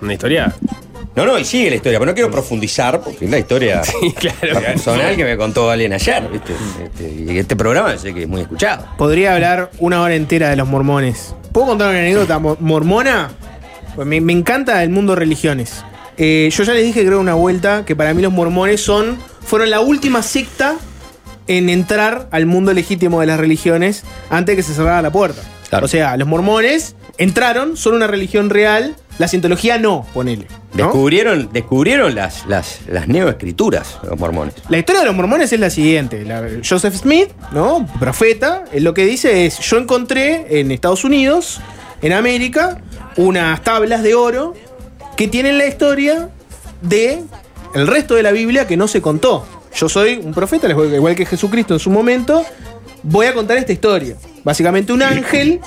Una 0.00 0.12
historia. 0.12 0.54
No, 1.16 1.26
no, 1.26 1.38
y 1.38 1.44
sigue 1.44 1.70
la 1.70 1.76
historia, 1.76 1.98
pero 1.98 2.10
no 2.10 2.14
quiero 2.14 2.30
profundizar 2.30 3.00
porque 3.00 3.24
es 3.24 3.30
la 3.30 3.38
historia 3.38 3.82
claro. 4.18 4.60
personal 4.60 5.16
que 5.16 5.24
me 5.24 5.36
contó 5.36 5.68
alguien 5.70 5.92
ayer, 5.92 6.28
¿viste? 6.30 6.52
Este, 6.84 7.32
y 7.32 7.38
este 7.38 7.56
programa 7.56 7.96
sé 7.98 8.14
que 8.14 8.22
es 8.22 8.28
muy 8.28 8.42
escuchado. 8.42 8.86
Podría 8.96 9.34
hablar 9.34 9.70
una 9.78 10.02
hora 10.02 10.14
entera 10.14 10.50
de 10.50 10.56
los 10.56 10.68
mormones. 10.68 11.34
¿Puedo 11.52 11.66
contar 11.68 11.90
una 11.90 11.98
anécdota 11.98 12.38
mo- 12.38 12.56
mormona? 12.60 13.30
Pues 13.96 14.06
me, 14.06 14.20
me 14.20 14.32
encanta 14.32 14.82
el 14.84 14.90
mundo 14.90 15.14
de 15.14 15.18
religiones. 15.18 15.84
Eh, 16.16 16.48
yo 16.52 16.62
ya 16.64 16.74
les 16.74 16.84
dije, 16.84 17.04
creo, 17.04 17.18
una 17.18 17.34
vuelta, 17.34 17.84
que 17.84 17.96
para 17.96 18.14
mí 18.14 18.22
los 18.22 18.32
mormones 18.32 18.80
son 18.80 19.18
fueron 19.42 19.70
la 19.70 19.80
última 19.80 20.22
secta 20.22 20.76
en 21.48 21.68
entrar 21.68 22.28
al 22.30 22.46
mundo 22.46 22.72
legítimo 22.72 23.20
de 23.20 23.26
las 23.26 23.40
religiones 23.40 24.04
antes 24.28 24.52
de 24.52 24.56
que 24.56 24.62
se 24.62 24.74
cerrara 24.74 25.02
la 25.02 25.10
puerta. 25.10 25.42
Claro. 25.68 25.86
O 25.86 25.88
sea, 25.88 26.16
los 26.16 26.28
mormones 26.28 26.94
entraron, 27.20 27.76
son 27.76 27.94
una 27.94 28.06
religión 28.06 28.50
real, 28.50 28.96
la 29.18 29.28
cientología 29.28 29.78
no, 29.78 30.06
ponele. 30.14 30.46
¿no? 30.74 30.84
Descubrieron, 30.84 31.50
descubrieron 31.52 32.14
las, 32.14 32.46
las, 32.46 32.80
las 32.88 33.06
neoescrituras, 33.08 33.98
los 34.08 34.18
mormones. 34.18 34.54
La 34.70 34.78
historia 34.78 35.00
de 35.02 35.06
los 35.06 35.14
mormones 35.14 35.52
es 35.52 35.60
la 35.60 35.68
siguiente. 35.70 36.24
La- 36.24 36.48
Joseph 36.66 36.94
Smith, 36.94 37.28
¿no? 37.52 37.86
Profeta, 38.00 38.64
él 38.72 38.84
lo 38.84 38.94
que 38.94 39.04
dice 39.04 39.44
es, 39.46 39.58
yo 39.60 39.76
encontré 39.78 40.58
en 40.60 40.72
Estados 40.72 41.04
Unidos, 41.04 41.60
en 42.02 42.14
América, 42.14 42.80
unas 43.16 43.62
tablas 43.62 44.02
de 44.02 44.14
oro 44.14 44.54
que 45.16 45.28
tienen 45.28 45.58
la 45.58 45.66
historia 45.66 46.30
de 46.80 47.22
el 47.74 47.86
resto 47.86 48.14
de 48.14 48.22
la 48.22 48.32
Biblia 48.32 48.66
que 48.66 48.76
no 48.78 48.88
se 48.88 49.02
contó. 49.02 49.46
Yo 49.76 49.88
soy 49.88 50.14
un 50.24 50.32
profeta, 50.32 50.68
igual 50.68 51.14
que 51.14 51.26
Jesucristo 51.26 51.74
en 51.74 51.80
su 51.80 51.90
momento, 51.90 52.44
voy 53.02 53.26
a 53.26 53.34
contar 53.34 53.58
esta 53.58 53.72
historia. 53.72 54.16
Básicamente 54.42 54.92
un 54.92 55.02
ángel 55.02 55.60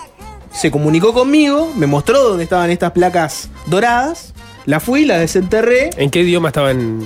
se 0.53 0.71
comunicó 0.71 1.13
conmigo, 1.13 1.71
me 1.75 1.87
mostró 1.87 2.21
dónde 2.21 2.43
estaban 2.43 2.69
estas 2.69 2.91
placas 2.91 3.49
doradas, 3.65 4.33
la 4.65 4.79
fui, 4.79 5.05
la 5.05 5.17
desenterré 5.17 5.89
¿En 5.97 6.09
qué 6.09 6.21
idioma 6.21 6.49
estaban? 6.49 7.01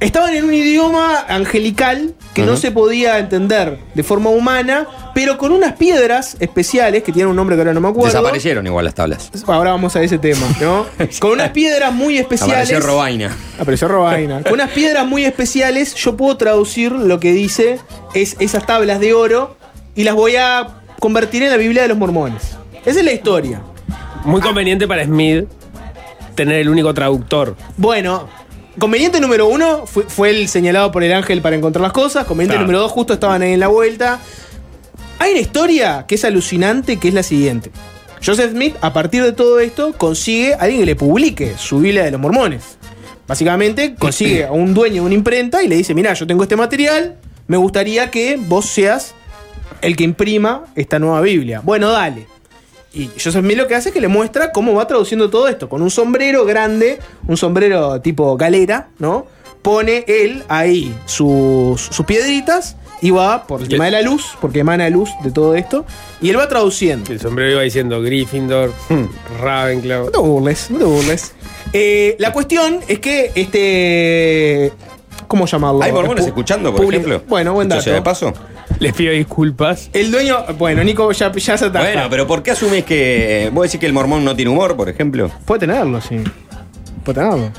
Estaban 0.00 0.34
en 0.34 0.44
un 0.44 0.52
idioma 0.52 1.24
angelical 1.28 2.14
que 2.34 2.42
no 2.42 2.56
se 2.56 2.72
podía 2.72 3.18
entender 3.18 3.78
de 3.94 4.02
forma 4.02 4.28
humana, 4.28 4.86
pero 5.14 5.38
con 5.38 5.52
unas 5.52 5.74
piedras 5.74 6.36
especiales 6.40 7.04
que 7.04 7.12
tienen 7.12 7.30
un 7.30 7.36
nombre 7.36 7.56
que 7.56 7.62
ahora 7.62 7.72
no 7.72 7.80
me 7.80 7.88
acuerdo. 7.88 8.08
Desaparecieron 8.08 8.66
igual 8.66 8.84
las 8.84 8.94
tablas. 8.94 9.30
Ahora 9.46 9.70
vamos 9.70 9.94
a 9.96 10.02
ese 10.02 10.18
tema, 10.18 10.46
¿no? 10.60 10.84
Con 11.20 11.30
unas 11.30 11.50
piedras 11.50 11.92
muy 11.92 12.18
especiales. 12.18 12.68
Apareció 12.68 12.80
Robaina. 12.80 13.36
Apareció 13.58 13.88
Robaina. 13.88 14.42
Con 14.42 14.54
unas 14.54 14.70
piedras 14.70 15.06
muy 15.06 15.24
especiales, 15.24 15.94
yo 15.94 16.16
puedo 16.16 16.36
traducir 16.36 16.90
lo 16.92 17.20
que 17.20 17.32
dice 17.32 17.78
es 18.14 18.36
esas 18.40 18.66
tablas 18.66 19.00
de 19.00 19.14
oro 19.14 19.56
y 19.94 20.02
las 20.02 20.16
voy 20.16 20.36
a 20.36 20.82
convertir 20.98 21.44
en 21.44 21.50
la 21.50 21.56
Biblia 21.56 21.82
de 21.82 21.88
los 21.88 21.96
mormones. 21.96 22.56
Esa 22.84 22.98
es 23.00 23.04
la 23.04 23.12
historia. 23.12 23.62
Muy 24.24 24.40
conveniente 24.40 24.86
para 24.86 25.04
Smith 25.04 25.44
tener 26.34 26.56
el 26.60 26.68
único 26.68 26.92
traductor. 26.94 27.56
Bueno, 27.76 28.28
conveniente 28.78 29.20
número 29.20 29.46
uno 29.46 29.86
fue, 29.86 30.04
fue 30.04 30.30
el 30.30 30.48
señalado 30.48 30.90
por 30.90 31.02
el 31.04 31.12
ángel 31.12 31.40
para 31.42 31.56
encontrar 31.56 31.82
las 31.82 31.92
cosas. 31.92 32.24
Conveniente 32.26 32.54
Claro. 32.54 32.66
número 32.66 32.80
dos, 32.80 32.92
justo 32.92 33.12
estaban 33.14 33.42
ahí 33.42 33.52
en 33.52 33.60
la 33.60 33.68
vuelta. 33.68 34.20
Hay 35.18 35.30
una 35.32 35.40
historia 35.40 36.04
que 36.08 36.16
es 36.16 36.24
alucinante, 36.24 36.98
que 36.98 37.08
es 37.08 37.14
la 37.14 37.22
siguiente. 37.22 37.70
Joseph 38.24 38.50
Smith, 38.52 38.74
a 38.80 38.92
partir 38.92 39.22
de 39.22 39.32
todo 39.32 39.60
esto, 39.60 39.92
consigue 39.96 40.54
a 40.54 40.58
alguien 40.62 40.80
que 40.80 40.86
le 40.86 40.96
publique 40.96 41.54
su 41.58 41.78
Biblia 41.78 42.04
de 42.04 42.10
los 42.10 42.20
Mormones. 42.20 42.78
Básicamente, 43.26 43.94
consigue 43.94 44.44
a 44.44 44.52
un 44.52 44.74
dueño 44.74 44.96
de 44.96 45.00
una 45.06 45.14
imprenta 45.14 45.62
y 45.62 45.68
le 45.68 45.76
dice, 45.76 45.94
mira, 45.94 46.12
yo 46.14 46.26
tengo 46.26 46.42
este 46.42 46.56
material, 46.56 47.16
me 47.46 47.56
gustaría 47.56 48.10
que 48.10 48.36
vos 48.38 48.66
seas 48.66 49.14
el 49.82 49.96
que 49.96 50.04
imprima 50.04 50.64
esta 50.74 50.98
nueva 50.98 51.20
Biblia. 51.20 51.60
Bueno, 51.62 51.90
dale. 51.90 52.26
Y 52.94 53.10
Joseph 53.22 53.42
Smith 53.42 53.56
lo 53.56 53.66
que 53.66 53.74
hace 53.74 53.88
es 53.88 53.92
que 53.92 54.00
le 54.00 54.08
muestra 54.08 54.52
cómo 54.52 54.74
va 54.74 54.86
traduciendo 54.86 55.28
todo 55.28 55.48
esto. 55.48 55.68
Con 55.68 55.82
un 55.82 55.90
sombrero 55.90 56.44
grande, 56.44 57.00
un 57.26 57.36
sombrero 57.36 58.00
tipo 58.00 58.36
galera, 58.36 58.88
¿no? 58.98 59.26
Pone 59.62 60.04
él 60.06 60.44
ahí 60.48 60.94
sus, 61.06 61.80
sus 61.80 62.06
piedritas 62.06 62.76
y 63.00 63.10
va 63.10 63.46
por 63.46 63.60
el 63.60 63.68
tema 63.68 63.86
de 63.86 63.90
la 63.90 64.02
luz, 64.02 64.36
porque 64.40 64.60
emana 64.60 64.88
luz 64.90 65.10
de 65.22 65.30
todo 65.30 65.54
esto. 65.54 65.84
Y 66.22 66.30
él 66.30 66.38
va 66.38 66.48
traduciendo. 66.48 67.12
El 67.12 67.20
sombrero 67.20 67.50
iba 67.50 67.62
diciendo 67.62 68.00
Gryffindor, 68.00 68.72
Ravenclaw. 69.42 70.06
No 70.06 70.10
te 70.10 70.18
burles, 70.18 70.70
no 70.70 70.78
te 70.78 70.84
burles. 70.84 71.34
Eh, 71.72 72.16
la 72.18 72.32
cuestión 72.32 72.80
es 72.86 73.00
que 73.00 73.32
este. 73.34 74.72
¿Cómo 75.26 75.46
llamarlo? 75.46 75.82
¿Hay 75.82 75.92
mormones 75.92 76.26
escuchando, 76.26 76.74
por 76.74 76.86
ejemplo? 76.86 77.22
Bueno, 77.26 77.52
buen 77.54 77.68
dato. 77.68 77.90
de 77.90 78.02
paso. 78.02 78.32
Les 78.80 78.92
pido 78.92 79.12
disculpas. 79.12 79.90
El 79.92 80.10
dueño. 80.10 80.44
Bueno, 80.58 80.82
Nico 80.84 81.10
ya, 81.12 81.32
ya 81.32 81.58
se 81.58 81.64
ataja. 81.64 81.84
Bueno, 81.84 82.06
pero 82.10 82.26
¿por 82.26 82.42
qué 82.42 82.50
asumís 82.52 82.84
que. 82.84 83.50
¿Vos 83.52 83.64
decís 83.64 83.80
que 83.80 83.86
el 83.86 83.92
mormón 83.92 84.24
no 84.24 84.34
tiene 84.34 84.50
humor, 84.50 84.76
por 84.76 84.88
ejemplo? 84.88 85.30
Puede 85.44 85.60
tenerlo, 85.60 86.00
sí. 86.00 86.16
Puede 87.04 87.20
tenerlo. 87.20 87.52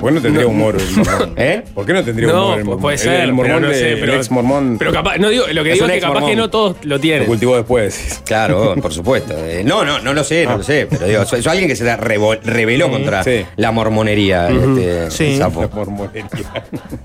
¿Por 0.00 0.08
qué 0.08 0.14
no 0.14 0.20
tendría 0.22 0.46
humor 0.46 0.76
el 0.78 0.96
mormón? 0.96 1.34
¿Eh? 1.36 1.62
¿Por 1.74 1.86
qué 1.86 1.92
no 1.92 2.04
tendría 2.04 2.28
No, 2.28 2.44
humor 2.46 2.58
el 2.58 2.64
mormón? 2.64 2.82
puede 2.82 2.96
El- 2.96 3.00
ser, 3.02 3.20
El, 3.20 3.32
mormón 3.32 3.46
pero 3.56 3.60
no 3.60 3.68
de- 3.68 3.74
sé, 3.78 3.92
el 3.92 4.00
pero- 4.00 4.14
ex 4.14 4.30
mormón. 4.30 4.76
Pero 4.78 4.92
capaz, 4.92 5.18
no 5.18 5.28
digo, 5.28 5.44
lo 5.52 5.62
que 5.64 5.70
Es 5.70 5.74
digo 5.74 5.86
es 5.86 5.92
que 5.92 6.00
capaz 6.00 6.26
que 6.26 6.36
no 6.36 6.50
todos 6.50 6.76
lo 6.82 6.96
lo 6.96 7.00
tienen. 7.00 7.26
cultivó 7.26 7.56
después. 7.56 8.20
Claro, 8.24 8.74
por 8.82 8.92
supuesto. 8.92 9.34
Eh, 9.36 9.62
no, 9.64 9.84
no, 9.84 9.98
no 10.00 10.12
lo 10.14 10.24
sé, 10.24 10.44
no 10.46 10.56
lo 10.58 10.62
sé. 10.62 10.86
Pero 10.90 11.06
digo, 11.06 11.24
soy, 11.24 11.42
soy 11.42 11.50
alguien 11.52 11.68
que 11.68 11.76
se 11.76 11.96
rebeló 11.96 12.90
contra 12.90 13.22
Sí. 13.24 13.44
la 13.56 13.70
mormonería. 13.72 14.48
este, 14.48 15.10
Sí. 15.10 15.36
sapo. 15.36 15.62
La 15.62 15.68
mormonería. 15.68 16.24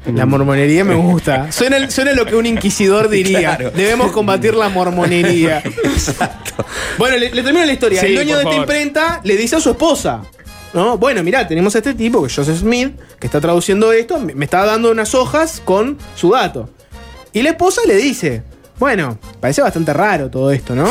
La 0.13 0.25
mormonería 0.25 0.83
me 0.83 0.95
gusta. 0.95 1.51
Suena, 1.51 1.89
suena 1.89 2.13
lo 2.13 2.25
que 2.25 2.35
un 2.35 2.45
inquisidor 2.45 3.09
diría. 3.09 3.55
Claro. 3.57 3.71
Debemos 3.71 4.11
combatir 4.11 4.53
la 4.53 4.69
mormonería. 4.69 5.61
Bueno, 6.97 7.17
le, 7.17 7.29
le 7.31 7.43
termino 7.43 7.65
la 7.65 7.73
historia. 7.73 7.99
Sí, 8.01 8.07
el 8.07 8.15
dueño 8.15 8.35
de 8.37 8.41
esta 8.43 8.51
favor. 8.51 8.63
imprenta 8.63 9.21
le 9.23 9.35
dice 9.37 9.57
a 9.57 9.59
su 9.59 9.71
esposa. 9.71 10.21
¿No? 10.77 10.97
Bueno, 10.97 11.23
mirá, 11.23 11.47
tenemos 11.47 11.73
a 11.75 11.79
este 11.79 11.93
tipo, 11.95 12.21
que 12.21 12.27
es 12.27 12.35
Joseph 12.35 12.59
Smith, 12.59 12.95
que 13.19 13.25
está 13.27 13.41
traduciendo 13.41 13.91
esto, 13.91 14.19
me 14.19 14.45
está 14.45 14.63
dando 14.65 14.91
unas 14.91 15.15
hojas 15.15 15.59
con 15.65 15.97
su 16.15 16.31
dato. 16.31 16.69
Y 17.33 17.41
la 17.41 17.49
esposa 17.49 17.81
le 17.87 17.95
dice, 17.95 18.43
bueno, 18.79 19.17
parece 19.39 19.61
bastante 19.63 19.91
raro 19.93 20.29
todo 20.29 20.51
esto, 20.51 20.75
¿no? 20.75 20.87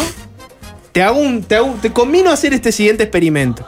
Te 0.93 1.03
hago 1.03 1.21
un. 1.21 1.43
Te, 1.45 1.57
hago- 1.57 1.77
te 1.81 1.93
combino 1.93 2.31
a 2.31 2.33
hacer 2.35 2.53
este 2.53 2.73
siguiente 2.73 3.05
experimento. 3.05 3.65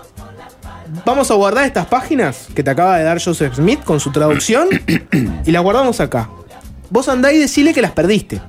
Vamos 1.04 1.30
a 1.30 1.34
guardar 1.34 1.64
estas 1.66 1.86
páginas 1.86 2.48
que 2.54 2.62
te 2.62 2.70
acaba 2.70 2.96
de 2.98 3.04
dar 3.04 3.22
Joseph 3.22 3.54
Smith 3.54 3.84
con 3.84 4.00
su 4.00 4.10
traducción 4.10 4.68
y 5.44 5.50
las 5.52 5.62
guardamos 5.62 6.00
acá. 6.00 6.30
Vos 6.90 7.08
andá 7.08 7.32
y 7.32 7.38
decile 7.38 7.74
que 7.74 7.82
las 7.82 7.92
perdiste. 7.92 8.40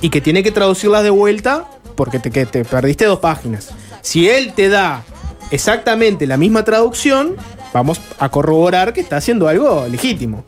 Y 0.00 0.10
que 0.10 0.20
tiene 0.20 0.42
que 0.42 0.52
traducirlas 0.52 1.02
de 1.02 1.10
vuelta 1.10 1.64
porque 1.96 2.18
te, 2.18 2.30
que 2.30 2.46
te 2.46 2.64
perdiste 2.64 3.06
dos 3.06 3.18
páginas. 3.20 3.70
Si 4.02 4.28
él 4.28 4.52
te 4.54 4.68
da 4.68 5.02
exactamente 5.50 6.26
la 6.26 6.36
misma 6.36 6.64
traducción, 6.64 7.36
vamos 7.72 8.00
a 8.18 8.28
corroborar 8.30 8.92
que 8.92 9.00
está 9.00 9.16
haciendo 9.16 9.48
algo 9.48 9.86
legítimo. 9.90 10.44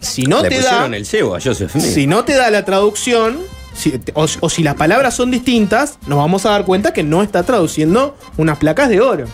Si 0.00 0.24
no 0.24 0.42
Le 0.42 0.48
te 0.48 0.56
da. 0.56 0.62
pusieron 0.62 0.94
el 0.94 1.06
cebo 1.06 1.36
a 1.36 1.40
Joseph 1.40 1.70
Smith. 1.70 1.84
Si 1.84 2.06
no 2.06 2.24
te 2.24 2.34
da 2.34 2.50
la 2.50 2.64
traducción, 2.64 3.38
si- 3.74 4.00
o, 4.14 4.26
o 4.40 4.50
si 4.50 4.62
las 4.62 4.74
palabras 4.74 5.14
son 5.14 5.30
distintas, 5.30 5.98
nos 6.06 6.18
vamos 6.18 6.44
a 6.44 6.50
dar 6.50 6.64
cuenta 6.64 6.92
que 6.92 7.02
no 7.04 7.22
está 7.22 7.44
traduciendo 7.44 8.16
unas 8.36 8.58
placas 8.58 8.88
de 8.88 9.00
oro. 9.00 9.24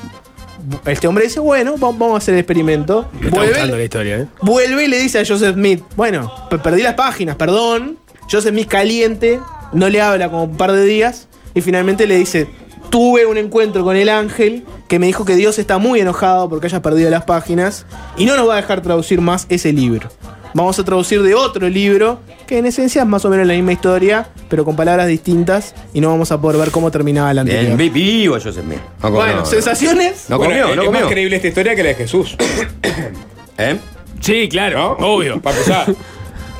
Este 0.84 1.06
hombre 1.08 1.24
dice, 1.24 1.40
bueno, 1.40 1.72
va- 1.78 1.88
vamos 1.92 2.14
a 2.14 2.18
hacer 2.18 2.34
el 2.34 2.40
experimento. 2.40 3.08
Me 3.18 3.28
está 3.28 3.40
gustando 3.40 3.56
la 3.60 3.66
Vuelve, 3.70 3.84
historia, 3.84 4.16
¿eh? 4.18 4.26
vuelve 4.42 4.84
y 4.84 4.88
le 4.88 4.98
dice 4.98 5.20
a 5.20 5.24
Joseph 5.26 5.54
Smith, 5.54 5.82
bueno, 5.96 6.30
pe- 6.50 6.58
perdí 6.58 6.82
las 6.82 6.94
páginas, 6.94 7.36
perdón. 7.36 7.98
Joseph 8.30 8.52
Smith 8.52 8.68
caliente, 8.68 9.40
no 9.72 9.88
le 9.88 10.02
habla 10.02 10.28
como 10.30 10.44
un 10.44 10.56
par 10.58 10.72
de 10.72 10.84
días 10.84 11.28
y 11.54 11.62
finalmente 11.62 12.06
le 12.06 12.16
dice, 12.16 12.46
tuve 12.90 13.26
un 13.26 13.36
encuentro 13.38 13.84
con 13.84 13.96
el 13.96 14.08
ángel 14.08 14.64
que 14.88 14.98
me 14.98 15.06
dijo 15.06 15.24
que 15.24 15.36
Dios 15.36 15.58
está 15.58 15.78
muy 15.78 16.00
enojado 16.00 16.48
porque 16.48 16.66
hayas 16.66 16.80
perdido 16.80 17.10
las 17.10 17.24
páginas 17.24 17.86
y 18.16 18.24
no 18.26 18.36
nos 18.36 18.48
va 18.48 18.54
a 18.54 18.56
dejar 18.56 18.80
traducir 18.82 19.20
más 19.20 19.46
ese 19.48 19.72
libro. 19.72 20.08
Vamos 20.54 20.78
a 20.78 20.84
traducir 20.84 21.22
de 21.22 21.34
otro 21.34 21.68
libro 21.68 22.20
que 22.46 22.56
en 22.56 22.64
esencia 22.64 23.02
es 23.02 23.08
más 23.08 23.22
o 23.26 23.28
menos 23.28 23.46
la 23.46 23.52
misma 23.52 23.72
historia, 23.72 24.28
pero 24.48 24.64
con 24.64 24.74
palabras 24.76 25.06
distintas 25.06 25.74
y 25.92 26.00
no 26.00 26.08
vamos 26.08 26.32
a 26.32 26.40
poder 26.40 26.58
ver 26.58 26.70
cómo 26.70 26.90
terminaba 26.90 27.34
la 27.34 27.42
Bien, 27.42 27.56
anterior. 27.72 27.78
vi- 27.78 27.90
vivo 27.90 28.34
Joseph 28.36 28.64
Smith. 28.64 28.78
No, 29.02 29.10
Bueno, 29.10 29.32
no, 29.34 29.40
no. 29.40 29.46
sensaciones. 29.46 30.24
No 30.30 30.38
Bueno, 30.38 30.52
comió, 30.54 30.68
es- 30.70 30.76
no 30.76 30.82
es 30.84 30.90
más 30.90 31.00
comió. 31.02 31.12
creíble 31.12 31.36
esta 31.36 31.48
historia 31.48 31.76
que 31.76 31.82
la 31.82 31.88
de 31.90 31.94
Jesús. 31.96 32.36
¿Eh? 33.58 33.76
Sí, 34.20 34.48
claro, 34.48 34.96
¿No? 34.98 35.06
obvio. 35.08 35.40
Para 35.42 35.58
empezar. 35.58 35.86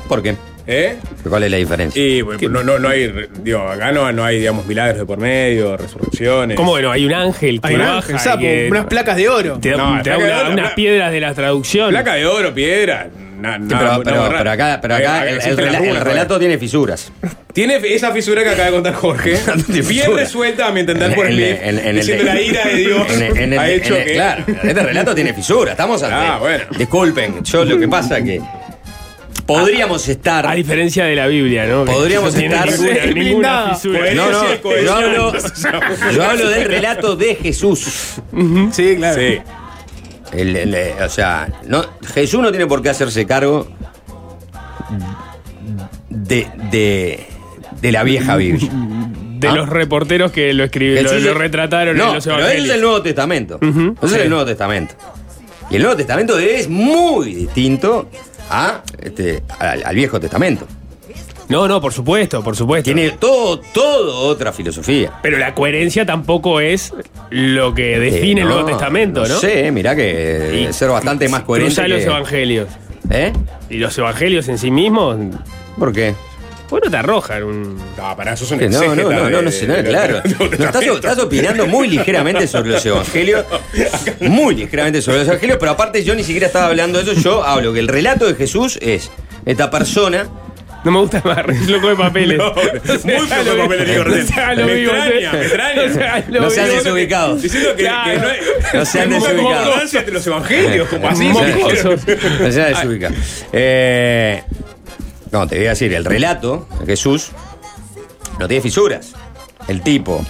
¿Por 0.07 0.21
qué? 0.21 0.35
¿Eh? 0.71 0.97
¿Cuál 1.27 1.43
es 1.45 1.51
la 1.51 1.57
diferencia? 1.57 1.99
Y 1.99 2.21
bueno, 2.21 2.47
no, 2.49 2.63
no, 2.63 2.77
no 2.77 2.89
hay, 2.89 3.11
digo, 3.41 3.59
acá 3.59 3.91
no, 3.91 4.11
no 4.11 4.23
hay, 4.23 4.37
digamos, 4.37 4.67
milagros 4.67 4.99
de 4.99 5.05
por 5.07 5.17
medio, 5.17 5.75
resurrecciones. 5.75 6.55
¿Cómo 6.55 6.75
que 6.75 6.83
no? 6.83 6.91
Hay 6.91 7.05
un 7.05 7.13
ángel 7.13 7.59
que 7.59 7.67
Hay 7.69 7.73
un 7.73 7.81
baja 7.81 7.95
ángel, 7.97 8.15
y 8.15 8.19
sapo, 8.19 8.39
que 8.41 8.67
unas 8.69 8.85
placas 8.85 9.17
de 9.17 9.29
oro. 9.29 9.57
te 9.59 9.71
da, 9.71 9.77
No, 9.77 10.01
te 10.03 10.09
da 10.11 10.17
placa 10.17 10.27
de 10.27 10.31
una- 10.31 10.41
oro, 10.41 10.51
unas 10.53 10.65
pla- 10.67 10.75
piedras 10.75 11.11
de 11.11 11.19
la 11.21 11.33
traducción. 11.33 11.89
Placa 11.89 12.13
de 12.13 12.25
oro, 12.27 12.53
piedra. 12.53 13.07
na- 13.39 13.55
Sí, 13.57 13.63
nada- 13.63 13.67
pero, 13.67 13.79
nada 13.87 14.03
pero- 14.03 14.15
raro. 14.25 14.37
pero 14.37 14.51
acá, 14.51 14.79
pero 14.81 14.95
acá 14.95 15.15
Acá 15.15 15.23
el, 15.23 15.29
el 15.29 15.35
existen 15.37 15.65
las 15.65 15.81
rela- 15.81 15.89
el 15.97 16.01
relato 16.01 16.37
tiene 16.39 16.57
fisuras. 16.59 17.11
Tiene 17.53 17.77
esa 17.83 18.11
fisura 18.11 18.43
que 18.43 18.49
acaba 18.49 18.65
de 18.67 18.71
contar 18.73 18.93
Jorge. 18.93 19.37
Tiene 19.65 19.81
bien 19.81 19.85
fisura. 20.03 20.17
resuelta, 20.21 20.67
a 20.67 20.71
mi 20.71 20.81
entender, 20.81 21.09
En- 21.09 21.15
por 21.15 21.25
en- 21.25 21.39
en- 21.39 21.79
en 21.79 21.87
el- 21.87 21.95
diciendo 21.95 22.23
la 22.25 22.39
ira 22.41 22.65
de 22.65 22.75
Dios 22.75 23.07
en- 23.11 23.37
en 23.37 23.53
el- 23.53 23.59
ha 23.59 23.69
hecho 23.71 23.95
en 23.95 24.01
el- 24.01 24.07
que. 24.07 24.13
Claro, 24.13 24.43
este 24.61 24.83
relato 24.83 25.15
tiene 25.15 25.33
fisuras. 25.33 25.71
Estamos 25.71 26.03
ante- 26.03 26.15
Ah, 26.15 26.37
bueno. 26.39 26.65
Disculpen, 26.77 27.43
yo 27.43 27.65
lo 27.65 27.79
que 27.79 27.87
pasa 27.87 28.21
que 28.21 28.39
podríamos 29.53 30.07
estar. 30.07 30.45
A 30.47 30.53
diferencia 30.53 31.05
de 31.05 31.15
la 31.15 31.27
Biblia, 31.27 31.65
¿no? 31.65 31.85
Podríamos 31.85 32.33
no 32.33 32.39
estar- 32.39 33.13
ninguna, 33.13 33.73
fisura. 33.75 34.13
No, 34.13 34.31
no, 34.31 34.43
yo 34.81 34.93
hablo, 34.95 35.33
yo 36.15 36.23
hablo 36.23 36.49
del 36.49 36.65
relato 36.65 37.15
de 37.15 37.35
Jesús. 37.35 38.15
Sí, 38.71 38.95
claro. 38.97 39.19
Sí. 39.19 39.39
El- 40.31 40.55
el- 40.55 40.75
eh, 40.75 40.93
o 41.03 41.09
sea, 41.09 41.47
no, 41.67 41.83
Jesús 42.13 42.39
no 42.41 42.51
tiene 42.51 42.67
por 42.67 42.81
qué 42.83 42.89
hacerse 42.89 43.25
cargo 43.25 43.67
de, 46.09 46.47
de, 46.71 47.25
de 47.81 47.91
la 47.91 48.03
vieja 48.03 48.35
Biblia. 48.35 48.69
De 49.39 49.47
¿Ah? 49.47 49.53
los 49.55 49.69
reporteros 49.69 50.31
que 50.31 50.53
lo 50.53 50.65
escribieron, 50.65 51.23
lo, 51.23 51.33
retrataron 51.33 51.95
no, 51.97 52.09
en 52.09 52.15
los 52.15 52.25
pero 52.25 52.39
evangelios. 52.39 52.65
es 52.69 52.75
el 52.75 52.81
Nuevo 52.81 53.01
Testamento. 53.01 53.59
Ese 53.61 54.05
es 54.05 54.11
sí. 54.11 54.19
el 54.19 54.29
Nuevo 54.29 54.45
Testamento. 54.45 54.95
Y 55.71 55.75
el 55.77 55.81
Nuevo 55.83 55.95
Testamento 55.97 56.37
es 56.37 56.67
muy 56.67 57.33
distinto 57.33 58.09
a, 58.49 58.81
este, 59.01 59.43
al, 59.59 59.83
al 59.85 59.95
Viejo 59.95 60.19
Testamento. 60.19 60.65
No, 61.47 61.67
no, 61.67 61.81
por 61.81 61.91
supuesto, 61.93 62.43
por 62.43 62.55
supuesto. 62.55 62.85
Tiene 62.85 63.11
todo, 63.11 63.59
todo 63.59 64.27
otra 64.27 64.53
filosofía. 64.53 65.11
Pero 65.23 65.39
la 65.39 65.55
coherencia 65.55 66.05
tampoco 66.05 66.59
es 66.59 66.93
lo 67.31 67.73
que 67.73 67.97
define 67.99 68.41
Eh, 68.41 68.43
el 68.43 68.49
Nuevo 68.49 68.65
Testamento, 68.65 69.27
¿no? 69.27 69.39
sé, 69.39 69.71
mirá 69.71 69.95
que 69.95 70.03
debe 70.03 70.73
ser 70.73 70.89
bastante 70.89 71.27
más 71.27 71.41
coherente. 71.41 71.73
Cruza 71.73 71.87
los 71.87 71.99
que- 71.99 72.05
evangelios. 72.05 72.67
¿Eh? 73.09 73.33
Y 73.71 73.77
los 73.77 73.97
evangelios 73.97 74.47
en 74.47 74.59
sí 74.59 74.69
mismos, 74.69 75.17
¿Por 75.79 75.91
qué? 75.91 76.13
Bueno, 76.69 76.89
te 76.89 76.97
arrojan 76.97 77.43
un. 77.43 77.77
No, 77.97 78.15
para 78.15 78.33
eso 78.33 78.43
es 78.45 78.59
Que 78.59 78.69
No, 78.69 78.95
no, 78.95 78.95
no, 78.95 79.29
no, 79.29 79.41
no 79.41 79.51
claro. 79.83 80.21
estás, 80.23 81.17
opinando 81.19 81.67
muy 81.67 81.87
ligeramente 81.89 82.47
sobre 82.47 82.71
los 82.71 82.85
evangelios. 82.85 83.45
Muy 84.19 84.55
ligeramente 84.55 85.01
sobre 85.01 85.19
los 85.19 85.27
evangelios, 85.27 85.57
pero 85.59 85.71
aparte 85.71 86.03
yo 86.03 86.15
ni 86.15 86.23
siquiera 86.23 86.47
estaba 86.47 86.67
hablando 86.67 87.01
de 87.03 87.11
eso. 87.11 87.19
Yo 87.21 87.43
hablo 87.43 87.73
que 87.73 87.79
el 87.79 87.87
relato 87.87 88.27
de 88.27 88.35
Jesús 88.35 88.77
es 88.81 89.11
esta 89.45 89.69
persona. 89.71 90.27
No 90.85 90.91
me 90.91 90.99
gusta 90.99 91.21
más, 91.25 91.39
es 91.49 91.67
loco 91.67 91.89
de 91.89 91.95
papeles. 91.97 92.37
No, 92.37 92.53
muy 93.03 93.27
poco 93.27 93.43
de 93.43 93.55
papeles, 93.57 93.87
digo, 93.89 94.03
O 94.03 94.25
sea, 94.25 94.55
lo 94.55 94.65
me 94.65 94.75
mismo, 94.75 94.93
extraña, 94.93 95.31
me 95.33 95.41
extraña. 95.41 95.81
O 95.83 95.93
sea, 95.93 96.25
No 96.29 96.49
sean 96.49 96.69
desubicados. 96.69 97.41
Diciendo 97.41 97.75
que, 97.75 97.83
Claro. 97.83 98.11
que 98.11 98.17
no 98.19 98.27
hay, 98.29 98.39
No 98.73 98.85
sean 98.85 99.09
desubicados. 99.09 99.93
los 100.13 100.27
evangelios, 100.27 100.87
como 100.87 101.09
así. 101.09 101.27
No 101.27 102.51
se 102.51 102.61
desubica. 102.61 103.11
Eh, 103.51 104.43
no, 105.31 105.47
te 105.47 105.57
voy 105.57 105.67
a 105.67 105.69
decir, 105.69 105.93
el 105.93 106.05
relato 106.05 106.67
de 106.79 106.85
Jesús 106.85 107.31
no 108.39 108.47
tiene 108.47 108.61
fisuras. 108.61 109.13
El 109.67 109.81
tipo 109.81 110.25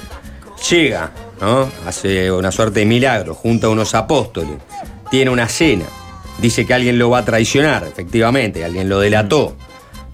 llega, 0.69 1.12
¿no? 1.39 1.69
Hace 1.85 2.31
una 2.31 2.51
suerte 2.51 2.81
de 2.81 2.85
milagro, 2.85 3.33
junta 3.33 3.67
a 3.67 3.69
unos 3.69 3.95
apóstoles, 3.95 4.57
tiene 5.09 5.31
una 5.31 5.47
cena, 5.47 5.85
dice 6.39 6.65
que 6.65 6.73
alguien 6.73 6.99
lo 6.99 7.09
va 7.09 7.19
a 7.19 7.25
traicionar, 7.25 7.83
efectivamente, 7.85 8.65
alguien 8.65 8.89
lo 8.89 8.99
delató. 8.99 9.55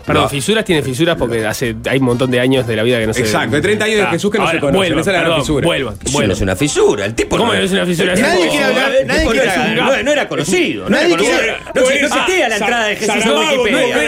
Perdón, 0.05 0.29
fisuras 0.29 0.63
tiene 0.65 0.81
fisuras 0.83 1.15
porque 1.17 1.45
hace, 1.45 1.75
hay 1.89 1.97
un 1.97 2.05
montón 2.05 2.29
de 2.31 2.39
años 2.39 2.67
de 2.67 2.75
la 2.75 2.83
vida 2.83 2.99
que 2.99 3.07
no 3.07 3.13
se 3.13 3.21
Exacto, 3.21 3.55
hay 3.55 3.61
30 3.61 3.85
años 3.85 3.97
de 3.97 4.03
Ah, 4.03 4.11
Jesús 4.11 4.31
que 4.31 4.37
no 4.37 4.43
se 4.45 4.47
ahora, 4.49 4.59
conocen, 4.59 4.77
Vuelvan, 4.79 4.99
esa 4.99 5.11
es 5.11 5.17
la 5.17 5.23
gran 5.23 5.39
fisura. 5.39 5.65
vuelvan, 5.67 5.95
Eso 6.05 6.21
no 6.27 6.33
es 6.33 6.41
una 6.41 6.55
fisura, 6.55 7.05
el 7.05 7.15
tipo 7.15 7.37
¿Cómo 7.37 7.53
no 7.53 7.59
es 7.59 7.71
una 7.71 7.85
fisura? 7.85 8.15
Nadie 8.15 8.45
No, 8.45 8.51
quiere 8.51 8.65
hablar- 8.65 8.91
nadie 9.05 9.25
quiere 9.27 9.49
hablar. 9.49 10.03
no, 10.05 10.11
era 10.11 10.27
conocido. 10.27 10.89
No, 10.89 10.97
existía 10.97 12.49
la 12.49 12.55
entrada 12.57 12.87
de 12.87 12.95
Jesús 12.95 13.15
en 13.25 13.31
Wikipedia. 13.31 13.95
no, 13.95 14.01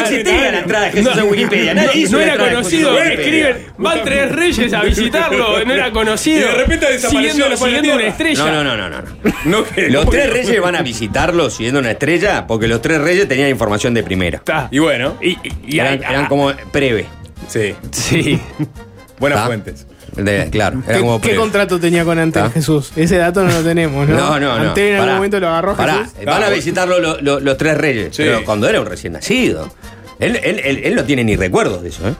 existía 0.00 0.50
la 0.52 0.58
entrada 0.58 0.84
de 0.86 0.90
Jesús 0.92 1.18
en 1.18 1.28
Wikipedia. 1.30 1.74
Nadie 1.74 2.00
hizo 2.00 2.12
No 2.12 2.18
la 2.18 2.24
era 2.24 2.32
entrada 2.34 2.50
de 2.50 2.56
Jesús 2.56 2.72
en 2.74 2.84
conocido, 2.84 2.94
Wikipedia. 2.94 3.48
escriben, 3.48 3.72
van 3.78 4.04
tres 4.04 4.32
reyes 4.32 4.72
a 4.72 4.82
visitarlo, 4.82 5.64
no 5.64 5.74
era 5.74 5.90
conocido. 5.90 6.38
Y 6.38 6.42
de 6.42 6.50
repente 6.52 6.86
desapareció 6.92 7.32
siguiendo, 7.32 7.88
de 7.88 7.94
una 7.94 8.06
estrella. 8.06 8.44
No, 8.44 8.64
no, 8.64 8.76
no, 8.76 8.88
no, 8.90 9.02
no. 9.44 9.64
Los 9.76 10.00
¿cómo 10.04 10.10
tres 10.10 10.30
reyes 10.30 10.60
van 10.60 10.76
a 10.76 10.82
visitarlo 10.82 11.50
siguiendo 11.50 11.80
una 11.80 11.90
estrella 11.92 12.46
porque 12.46 12.68
los 12.68 12.80
tres 12.82 13.00
reyes 13.00 13.28
tenían 13.28 13.48
información 13.48 13.94
de 13.94 14.02
primera. 14.02 14.38
Está. 14.38 14.68
Y 14.70 14.78
bueno, 14.78 15.16
Y, 15.22 15.78
Eran, 15.78 16.02
eran 16.02 16.26
como 16.26 16.50
breve. 16.72 17.06
sí, 17.48 17.74
Sí. 17.90 18.40
buenas 19.18 19.38
¿Está? 19.38 19.46
fuentes. 19.46 19.86
De- 20.16 20.50
claro, 20.50 20.82
era 20.86 20.96
¿Qué, 20.96 21.00
como 21.00 21.20
qué 21.20 21.28
breve. 21.28 21.40
contrato 21.40 21.80
tenía 21.80 22.04
con 22.04 22.18
Antel 22.18 22.42
¿Ah? 22.44 22.50
Jesús? 22.50 22.92
Ese 22.96 23.16
dato 23.16 23.42
no 23.44 23.50
lo 23.50 23.62
tenemos, 23.62 24.06
¿no? 24.06 24.16
No, 24.18 24.40
no, 24.40 24.58
no. 24.58 24.68
Antel 24.70 24.88
en 24.88 24.92
algún 24.94 25.06
Pará. 25.06 25.14
momento 25.16 25.40
lo 25.40 25.48
agarró 25.48 25.74
Pará, 25.76 25.98
Jesús. 26.04 26.24
Van 26.26 26.42
a 26.42 26.48
visitarlo 26.50 26.98
lo- 26.98 27.20
lo- 27.22 27.40
los 27.40 27.56
tres 27.56 27.78
reyes. 27.78 28.14
Sí. 28.14 28.22
Pero 28.24 28.44
cuando 28.44 28.68
era 28.68 28.80
un 28.80 28.86
recién 28.86 29.14
nacido. 29.14 29.72
Él, 30.18 30.38
él, 30.42 30.60
él, 30.62 30.80
él 30.84 30.94
no 30.94 31.04
tiene 31.04 31.24
ni 31.24 31.34
recuerdos 31.36 31.82
de 31.82 31.88
eso, 31.88 32.06
¿eh? 32.08 32.14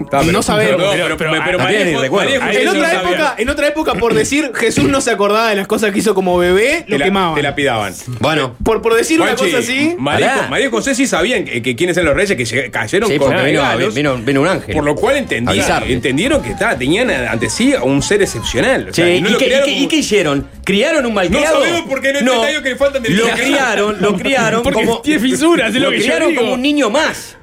Está, 0.00 0.22
No 0.22 0.42
sabemos. 0.42 0.76
Pero, 0.92 1.16
Pero- 1.16 1.36
pero, 1.36 1.52
En 2.50 2.68
otra, 2.68 2.92
época, 2.94 3.34
en 3.38 3.48
otra 3.48 3.68
época, 3.68 3.94
por 3.94 4.14
decir 4.14 4.50
Jesús 4.54 4.84
no 4.84 5.00
se 5.00 5.10
acordaba 5.10 5.50
de 5.50 5.56
las 5.56 5.66
cosas 5.66 5.92
que 5.92 5.98
hizo 5.98 6.14
como 6.14 6.38
bebé, 6.38 6.84
lo 6.86 6.94
te 6.96 6.98
la, 6.98 7.04
quemaban. 7.04 7.34
te 7.34 7.42
lapidaban. 7.42 7.94
Bueno. 8.18 8.56
Por, 8.64 8.80
por 8.82 8.94
decir 8.94 9.20
una 9.20 9.34
cosa 9.34 9.58
así. 9.58 9.94
María, 9.98 10.48
y 10.60 10.70
José 10.70 10.94
sí 10.94 11.06
sabían 11.06 11.44
que, 11.44 11.62
que 11.62 11.76
quiénes 11.76 11.96
eran 11.96 12.06
los 12.06 12.16
reyes 12.16 12.36
que 12.36 12.70
cayeron 12.70 13.08
Sí, 13.10 13.18
con 13.18 13.30
vino, 13.30 13.42
regalos, 13.42 13.94
vino, 13.94 14.16
vino 14.16 14.40
un 14.42 14.48
ángel. 14.48 14.74
Por 14.74 14.84
lo 14.84 14.94
cual 14.94 15.16
entendieron 15.16 16.42
que 16.42 16.54
tenían 16.78 17.10
ante 17.10 17.50
sí 17.50 17.74
a 17.74 17.82
un 17.82 18.02
ser 18.02 18.22
excepcional. 18.22 18.88
O 18.90 18.94
Sí, 18.94 19.02
sea, 19.02 19.14
¿y, 19.14 19.86
qué, 19.88 19.96
hicieron? 19.96 20.48
¿Criaron 20.64 21.04
un 21.06 21.14
malcriado? 21.14 21.58
No 21.58 21.64
sabemos 21.64 21.82
porque 21.88 22.12
no 22.12 22.18
hay 22.18 22.24
30 22.24 22.46
años 22.46 22.62
que 22.62 22.76
faltan 22.76 23.02
de 23.02 23.10
Lo 23.10 23.28
criaron, 23.28 23.96
lo 24.00 24.16
criaron 24.16 24.62
Porque 24.62 24.84
como. 24.84 25.00
tiene 25.00 25.20
fisuras, 25.20 25.74
lo 25.74 25.88
criaron 25.90 26.34
como 26.34 26.54
un 26.54 26.62
niño 26.62 26.90
más. 26.90 27.36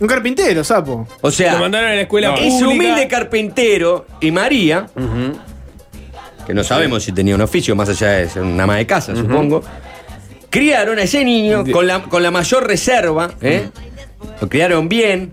Un 0.00 0.06
carpintero, 0.08 0.64
sapo. 0.64 1.06
O 1.20 1.30
sea, 1.30 1.52
Lo 1.54 1.60
mandaron 1.60 1.90
a 1.90 1.94
la 1.94 2.00
escuela 2.02 2.28
No. 2.28 2.34
pública. 2.34 2.54
ese 2.56 2.64
humilde 2.66 3.08
carpintero 3.08 4.06
y 4.20 4.30
María, 4.30 4.86
que 6.46 6.54
no 6.54 6.64
sabemos 6.64 7.04
si 7.04 7.12
tenía 7.12 7.34
un 7.34 7.40
oficio 7.40 7.76
más 7.76 7.88
allá 7.88 8.08
de 8.12 8.28
ser 8.28 8.42
una 8.42 8.64
ama 8.64 8.76
de 8.76 8.86
casa, 8.86 9.14
supongo, 9.14 9.62
criaron 10.50 10.98
a 10.98 11.02
ese 11.02 11.24
niño 11.24 11.64
con 11.70 11.86
la, 11.86 12.02
con 12.02 12.22
la 12.22 12.30
mayor 12.30 12.66
reserva, 12.66 13.32
¿eh? 13.40 13.68
Lo 14.40 14.48
criaron 14.48 14.88
bien, 14.88 15.32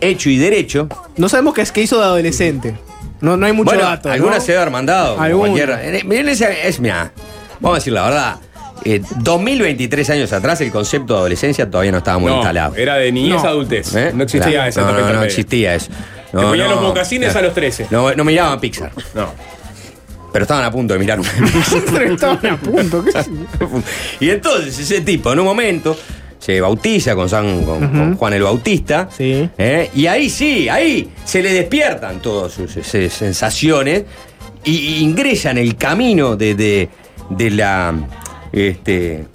hecho 0.00 0.28
y 0.28 0.36
derecho. 0.36 0.88
No 1.16 1.28
sabemos 1.28 1.54
qué 1.54 1.62
es 1.62 1.72
que 1.72 1.80
hizo 1.82 1.98
de 1.98 2.04
adolescente. 2.04 2.74
No, 3.20 3.36
no 3.36 3.46
hay 3.46 3.52
mucho 3.52 3.70
bueno, 3.70 3.84
dato. 3.84 4.08
¿no? 4.08 4.14
algunas 4.14 4.42
se 4.44 4.52
debe 4.52 4.62
haber 4.62 4.72
mandado. 4.72 5.12
como 5.14 5.24
Alguna. 5.24 5.48
cualquiera. 5.52 5.84
En- 5.84 6.08
miren, 6.08 6.28
ese- 6.28 6.66
es, 6.68 6.80
mira, 6.80 7.12
vamos 7.60 7.76
a 7.76 7.78
decir 7.80 7.92
la 7.92 8.04
verdad. 8.04 8.36
Eh, 8.84 9.02
2023 9.18 10.10
años 10.10 10.32
atrás 10.32 10.60
el 10.60 10.70
concepto 10.70 11.14
de 11.14 11.18
adolescencia 11.20 11.70
todavía 11.70 11.92
no 11.92 11.98
estaba 11.98 12.18
muy 12.18 12.30
No, 12.30 12.36
instalado. 12.38 12.74
era 12.76 12.96
de 12.96 13.12
niñez 13.12 13.42
No. 13.42 13.48
adultez. 13.48 13.94
¿Eh? 13.94 14.12
No 14.14 14.24
existía 14.24 14.50
Claro. 14.52 14.68
esa 14.68 14.80
no, 14.82 15.12
no, 15.12 15.22
existía 15.22 15.74
eso. 15.74 15.90
No, 16.32 16.40
Te 16.40 16.46
ponían 16.46 16.68
no, 16.68 16.74
los 16.76 16.82
mocasines 16.84 17.30
claro. 17.30 17.40
a 17.40 17.48
los 17.48 17.54
13. 17.54 17.86
No, 17.90 18.14
no 18.14 18.24
miraban 18.24 18.58
Pixar, 18.60 18.90
No. 19.14 19.32
pero 20.32 20.44
estaban 20.44 20.64
a 20.64 20.70
punto 20.70 20.94
de 20.94 21.00
mirar 21.00 21.20
un 21.20 21.26
Estaban 22.12 22.46
a 22.46 22.56
punto. 22.58 23.04
¿qué? 23.04 23.12
Y 24.20 24.30
entonces 24.30 24.78
ese 24.78 25.00
tipo 25.02 25.32
en 25.32 25.38
un 25.40 25.44
momento 25.44 25.96
se 26.38 26.60
bautiza 26.60 27.14
con, 27.14 27.28
San, 27.28 27.64
con, 27.64 27.86
con 27.88 28.16
Juan 28.16 28.32
el 28.32 28.42
Bautista. 28.42 29.08
Sí. 29.16 29.48
¿eh? 29.58 29.90
Y 29.94 30.06
ahí 30.06 30.28
sí, 30.30 30.68
ahí 30.68 31.10
se 31.24 31.42
le 31.42 31.52
despiertan 31.52 32.20
todas 32.20 32.52
sus 32.52 32.76
ese- 32.76 33.10
sensaciones 33.10 34.04
y, 34.64 34.72
y 34.72 34.98
ingresa 35.04 35.50
en 35.52 35.58
el 35.58 35.76
camino 35.76 36.34
de, 36.36 36.54
de- 36.54 36.88
de 37.30 37.50
la. 37.50 37.94
Este, 38.52 39.26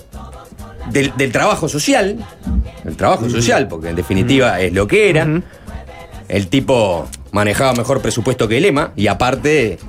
del, 0.91 1.13
del 1.17 1.32
trabajo 1.32 1.67
social. 1.67 2.17
El 2.86 2.95
trabajo 2.95 3.30
social, 3.30 3.67
porque 3.67 3.89
en 3.89 3.95
definitiva 3.95 4.62
es 4.62 4.71
lo 4.73 4.88
que 4.88 5.10
era. 5.10 5.27
El 6.27 6.47
tipo 6.47 7.08
manejaba 7.32 7.73
mejor 7.73 8.01
presupuesto 8.01 8.47
que 8.47 8.58
el 8.58 8.65
EMA 8.65 8.91
y 8.95 9.08
aparte 9.08 9.80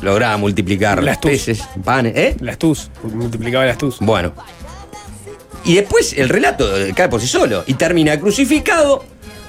lograba 0.00 0.36
multiplicar 0.36 1.02
Las 1.02 1.20
tus. 1.20 1.30
peces, 1.30 1.62
panes. 1.84 2.16
¿eh? 2.16 2.36
Las 2.40 2.58
TUS, 2.58 2.90
multiplicaba 3.02 3.64
las 3.66 3.78
TUS. 3.78 3.98
Bueno. 4.00 4.32
Y 5.64 5.74
después 5.74 6.14
el 6.16 6.28
relato 6.28 6.70
cae 6.94 7.08
por 7.08 7.20
sí 7.20 7.26
solo 7.26 7.64
y 7.66 7.74
termina 7.74 8.18
crucificado, 8.18 9.04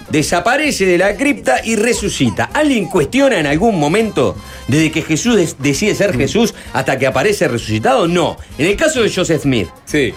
desaparece 0.10 0.86
de 0.86 0.98
la 0.98 1.16
cripta 1.16 1.62
y 1.64 1.76
resucita. 1.76 2.50
¿Alguien 2.54 2.86
cuestiona 2.88 3.40
en 3.40 3.46
algún 3.48 3.80
momento 3.80 4.36
desde 4.68 4.92
que 4.92 5.02
Jesús 5.02 5.56
decide 5.60 5.96
ser 5.96 6.16
Jesús 6.18 6.54
hasta 6.74 6.98
que 6.98 7.08
aparece 7.08 7.48
resucitado? 7.48 8.08
No. 8.08 8.38
En 8.58 8.66
el 8.68 8.76
caso 8.76 9.02
de 9.04 9.12
Joseph 9.14 9.42
Smith, 9.44 9.68
Sí. 9.86 10.14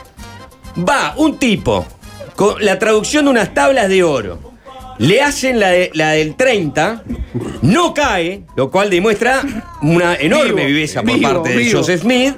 va 0.88 1.14
un 1.16 1.38
tipo 1.38 1.86
con 2.36 2.64
la 2.64 2.78
traducción 2.78 3.24
de 3.26 3.30
unas 3.30 3.52
tablas 3.54 3.88
de 3.88 4.02
oro. 4.02 4.52
Le 4.98 5.20
hacen 5.22 5.58
la, 5.58 5.68
de- 5.70 5.90
la 5.94 6.10
del 6.10 6.34
30, 6.36 7.02
no 7.62 7.92
cae, 7.94 8.42
lo 8.56 8.70
cual 8.70 8.88
demuestra 8.90 9.42
una 9.82 10.14
enorme 10.16 10.66
Vivo, 10.66 10.66
viveza 10.66 11.02
por 11.02 11.14
vivo, 11.14 11.32
parte 11.32 11.56
de. 11.56 11.72
Joseph 11.72 12.02
Smith. 12.02 12.34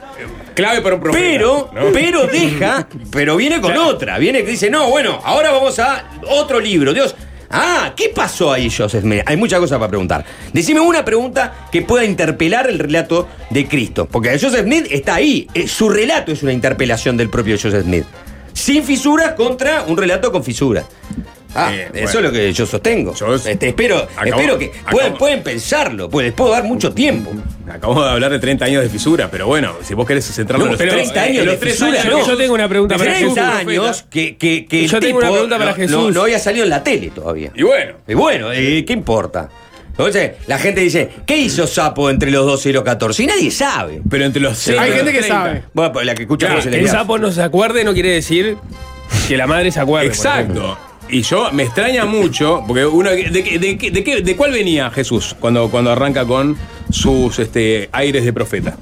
Clave 0.54 0.80
para 0.82 0.94
un 0.94 1.00
profeta. 1.00 1.20
Pero, 1.24 1.70
¿no? 1.74 1.80
pero 1.92 2.26
deja, 2.28 2.86
pero 3.10 3.34
viene 3.36 3.60
con 3.60 3.76
otra. 3.76 4.18
Viene 4.18 4.44
que 4.44 4.52
dice, 4.52 4.70
no, 4.70 4.88
bueno, 4.88 5.20
ahora 5.24 5.50
vamos 5.50 5.78
a 5.80 6.04
otro 6.30 6.60
libro. 6.60 6.94
Dios. 6.94 7.16
Ah, 7.50 7.92
¿qué 7.96 8.08
pasó 8.08 8.52
ahí, 8.52 8.70
Joseph 8.70 9.02
Smith? 9.02 9.22
Hay 9.26 9.36
muchas 9.36 9.60
cosas 9.60 9.78
para 9.78 9.88
preguntar. 9.88 10.24
Decime 10.52 10.80
una 10.80 11.04
pregunta 11.04 11.68
que 11.70 11.82
pueda 11.82 12.04
interpelar 12.04 12.68
el 12.68 12.78
relato 12.78 13.28
de 13.50 13.66
Cristo. 13.68 14.06
Porque 14.10 14.30
Joseph 14.38 14.62
Smith 14.64 14.86
está 14.90 15.14
ahí. 15.16 15.46
Eh, 15.54 15.68
Su 15.68 15.88
relato 15.88 16.32
es 16.32 16.42
una 16.42 16.52
interpelación 16.52 17.16
del 17.16 17.28
propio 17.30 17.56
Joseph 17.60 17.84
Smith. 17.84 18.04
Sin 18.52 18.84
fisuras 18.84 19.32
contra 19.34 19.82
un 19.84 19.96
relato 19.96 20.30
con 20.32 20.42
fisuras. 20.44 20.84
Ah, 21.54 21.70
Eh, 21.72 21.88
eso 21.94 22.02
bueno. 22.04 22.18
es 22.18 22.24
lo 22.24 22.32
que 22.32 22.52
yo 22.52 22.66
sostengo. 22.66 23.14
Yo- 23.14 23.34
Este, 23.34 23.68
espero, 23.68 24.08
Acabo- 24.16 24.24
espero 24.26 24.58
que 24.58 24.72
pueden, 24.90 25.06
acabo- 25.12 25.18
pueden 25.18 25.42
pensarlo, 25.42 26.10
pues 26.10 26.26
les 26.26 26.34
puedo 26.34 26.50
dar 26.50 26.64
mucho 26.64 26.92
tiempo. 26.92 27.30
Acabamos 27.70 28.04
de 28.04 28.10
hablar 28.10 28.30
de 28.32 28.38
30 28.40 28.64
años 28.64 28.82
de 28.82 28.88
fisura, 28.88 29.28
pero 29.30 29.46
bueno, 29.46 29.74
si 29.82 29.94
vos 29.94 30.06
querés 30.06 30.24
centrarlo 30.24 30.64
No, 30.66 30.72
en 30.72 30.72
los 30.72 30.78
pero 30.78 30.92
30 30.94 31.22
años 31.22 31.46
de 31.46 31.56
fisura, 31.56 32.02
yo, 32.02 32.10
no. 32.10 32.26
yo 32.26 32.36
tengo 32.36 32.54
una 32.54 32.68
pregunta 32.68 32.96
para 32.98 33.12
30 33.14 33.28
Jesús. 33.52 33.68
años 33.68 34.04
que, 34.10 34.36
que, 34.36 34.66
que 34.66 34.84
el 34.84 34.90
Yo 34.90 35.00
tengo 35.00 35.18
una 35.18 35.30
pregunta 35.30 35.58
para 35.58 35.70
no- 35.70 35.76
Jesús. 35.76 35.96
No, 35.96 36.10
no 36.10 36.22
había 36.22 36.38
salido 36.38 36.64
en 36.64 36.70
la 36.70 36.82
tele 36.82 37.10
todavía. 37.14 37.50
Y 37.54 37.62
bueno, 37.62 37.94
Y 38.08 38.14
bueno, 38.14 38.52
eh, 38.52 38.84
¿qué 38.86 38.92
importa? 38.92 39.48
Entonces, 39.90 40.32
la 40.48 40.58
gente 40.58 40.80
dice, 40.80 41.08
¿qué 41.24 41.36
hizo 41.36 41.68
Sapo 41.68 42.10
entre 42.10 42.32
los 42.32 42.44
12 42.44 42.70
y 42.70 42.72
los 42.72 42.82
14? 42.82 43.22
Y 43.22 43.26
nadie 43.26 43.50
sabe. 43.52 44.00
pero 44.10 44.24
entre 44.24 44.42
los 44.42 44.52
Hay 44.68 44.74
seis- 44.76 44.94
gente 44.96 45.12
que 45.12 45.18
30. 45.20 45.28
sabe. 45.28 45.62
Bueno, 45.72 45.92
pues 45.92 46.04
la 46.04 46.14
que 46.16 46.22
escucha 46.22 46.48
Claro, 46.48 46.68
el 46.68 46.88
sapo 46.88 47.16
no 47.18 47.30
se 47.30 47.40
acuerde 47.42 47.84
no 47.84 47.94
quiere 47.94 48.10
decir 48.10 48.56
que 49.28 49.36
la 49.36 49.46
madre 49.46 49.70
se 49.70 49.78
acuerde. 49.78 50.08
Exacto. 50.08 50.76
Y 51.08 51.22
yo 51.22 51.52
me 51.52 51.64
extraña 51.64 52.04
mucho, 52.04 52.64
porque 52.66 52.86
uno. 52.86 53.10
¿De, 53.10 53.28
de, 53.30 54.22
de 54.22 54.36
cuál 54.36 54.52
venía 54.52 54.90
Jesús 54.90 55.36
cuando, 55.38 55.70
cuando 55.70 55.92
arranca 55.92 56.24
con 56.24 56.56
sus 56.90 57.38
este, 57.38 57.88
aires 57.92 58.24
de 58.24 58.32
profeta? 58.32 58.76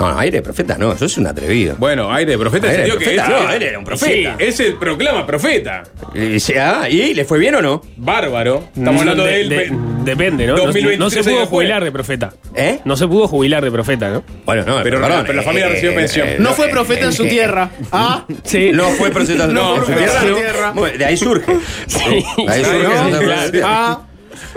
No, 0.00 0.18
aire 0.18 0.38
de 0.38 0.42
profeta 0.42 0.76
no, 0.78 0.92
eso 0.92 1.04
es 1.04 1.16
un 1.18 1.26
atrevido. 1.26 1.76
Bueno, 1.78 2.10
aire 2.12 2.32
de 2.32 2.38
profeta. 2.38 2.68
Aire 2.68 2.82
de 2.84 2.88
entendió 2.88 2.98
que 2.98 3.16
profeta, 3.16 3.36
ese- 3.36 3.44
no, 3.46 3.52
él 3.52 3.62
era 3.62 3.78
un 3.78 3.84
profeta. 3.84 4.36
Sí, 4.38 4.44
ese 4.44 4.72
proclama 4.72 5.26
profeta. 5.26 5.82
Y, 6.14 6.52
ah, 6.58 6.88
¿y 6.88 7.12
le 7.14 7.24
fue 7.24 7.38
bien 7.38 7.54
o 7.56 7.62
no? 7.62 7.82
Bárbaro. 7.96 8.64
Estamos 8.76 9.00
hablando 9.02 9.24
de, 9.24 9.40
él. 9.42 9.48
de- 9.50 9.70
depende, 10.04 10.46
¿no? 10.46 10.56
No- 10.56 10.64
2023 10.64 10.98
No, 10.98 11.10
se 11.10 11.22
pudo 11.30 11.46
jubilar 11.46 11.84
de 11.84 11.92
profeta. 11.92 12.32
¿Eh? 12.54 12.80
No 12.84 12.96
se 12.96 13.06
pudo 13.06 13.28
jubilar 13.28 13.62
de 13.62 13.70
profeta, 13.70 14.08
¿no? 14.08 14.24
Bueno, 14.46 14.62
no, 14.64 14.82
Pero- 14.82 15.00
perdón, 15.02 15.22
pero 15.26 15.36
la 15.36 15.42
familia 15.42 15.66
eh, 15.66 15.70
recibió 15.70 15.90
eh, 15.92 15.96
pensión. 15.96 16.28
eh, 16.28 16.36
No 16.38 16.52
fue 16.54 16.68
profeta 16.68 17.04
en 17.04 17.12
su 17.12 17.24
tierra. 17.26 17.70
Ah, 17.92 18.24
Sí. 18.44 18.70
No 18.72 18.84
fue 18.90 19.10
profeta 19.10 19.46
No 19.48 19.74
en 19.74 19.80
su 19.80 19.86
profeta 19.86 20.20
tierra. 20.20 20.34
tierra. 20.36 20.72
Bueno, 20.72 20.96
De 20.98 21.04
ahí 21.04 21.16
surge. 21.18 21.52
Sí. 21.86 22.24
De 22.46 22.50
ahí 22.52 22.64
surge. 22.64 23.60
Ah. 23.62 24.00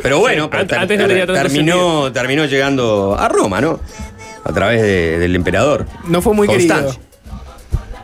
Pero 0.01 0.19
bueno, 0.19 0.49
pero 0.49 0.61
Antes- 0.63 0.75
ter- 0.87 1.01
antes 1.01 1.27
no 1.27 1.33
terminó, 1.33 2.11
terminó 2.11 2.45
llegando 2.45 3.15
a 3.17 3.27
Roma, 3.29 3.61
¿no? 3.61 3.79
A 4.45 4.51
través 4.53 4.81
de- 4.81 5.17
del 5.19 5.35
emperador. 5.35 5.85
No 6.07 6.21
fue 6.21 6.33
muy 6.33 6.47
Constancio, 6.47 6.99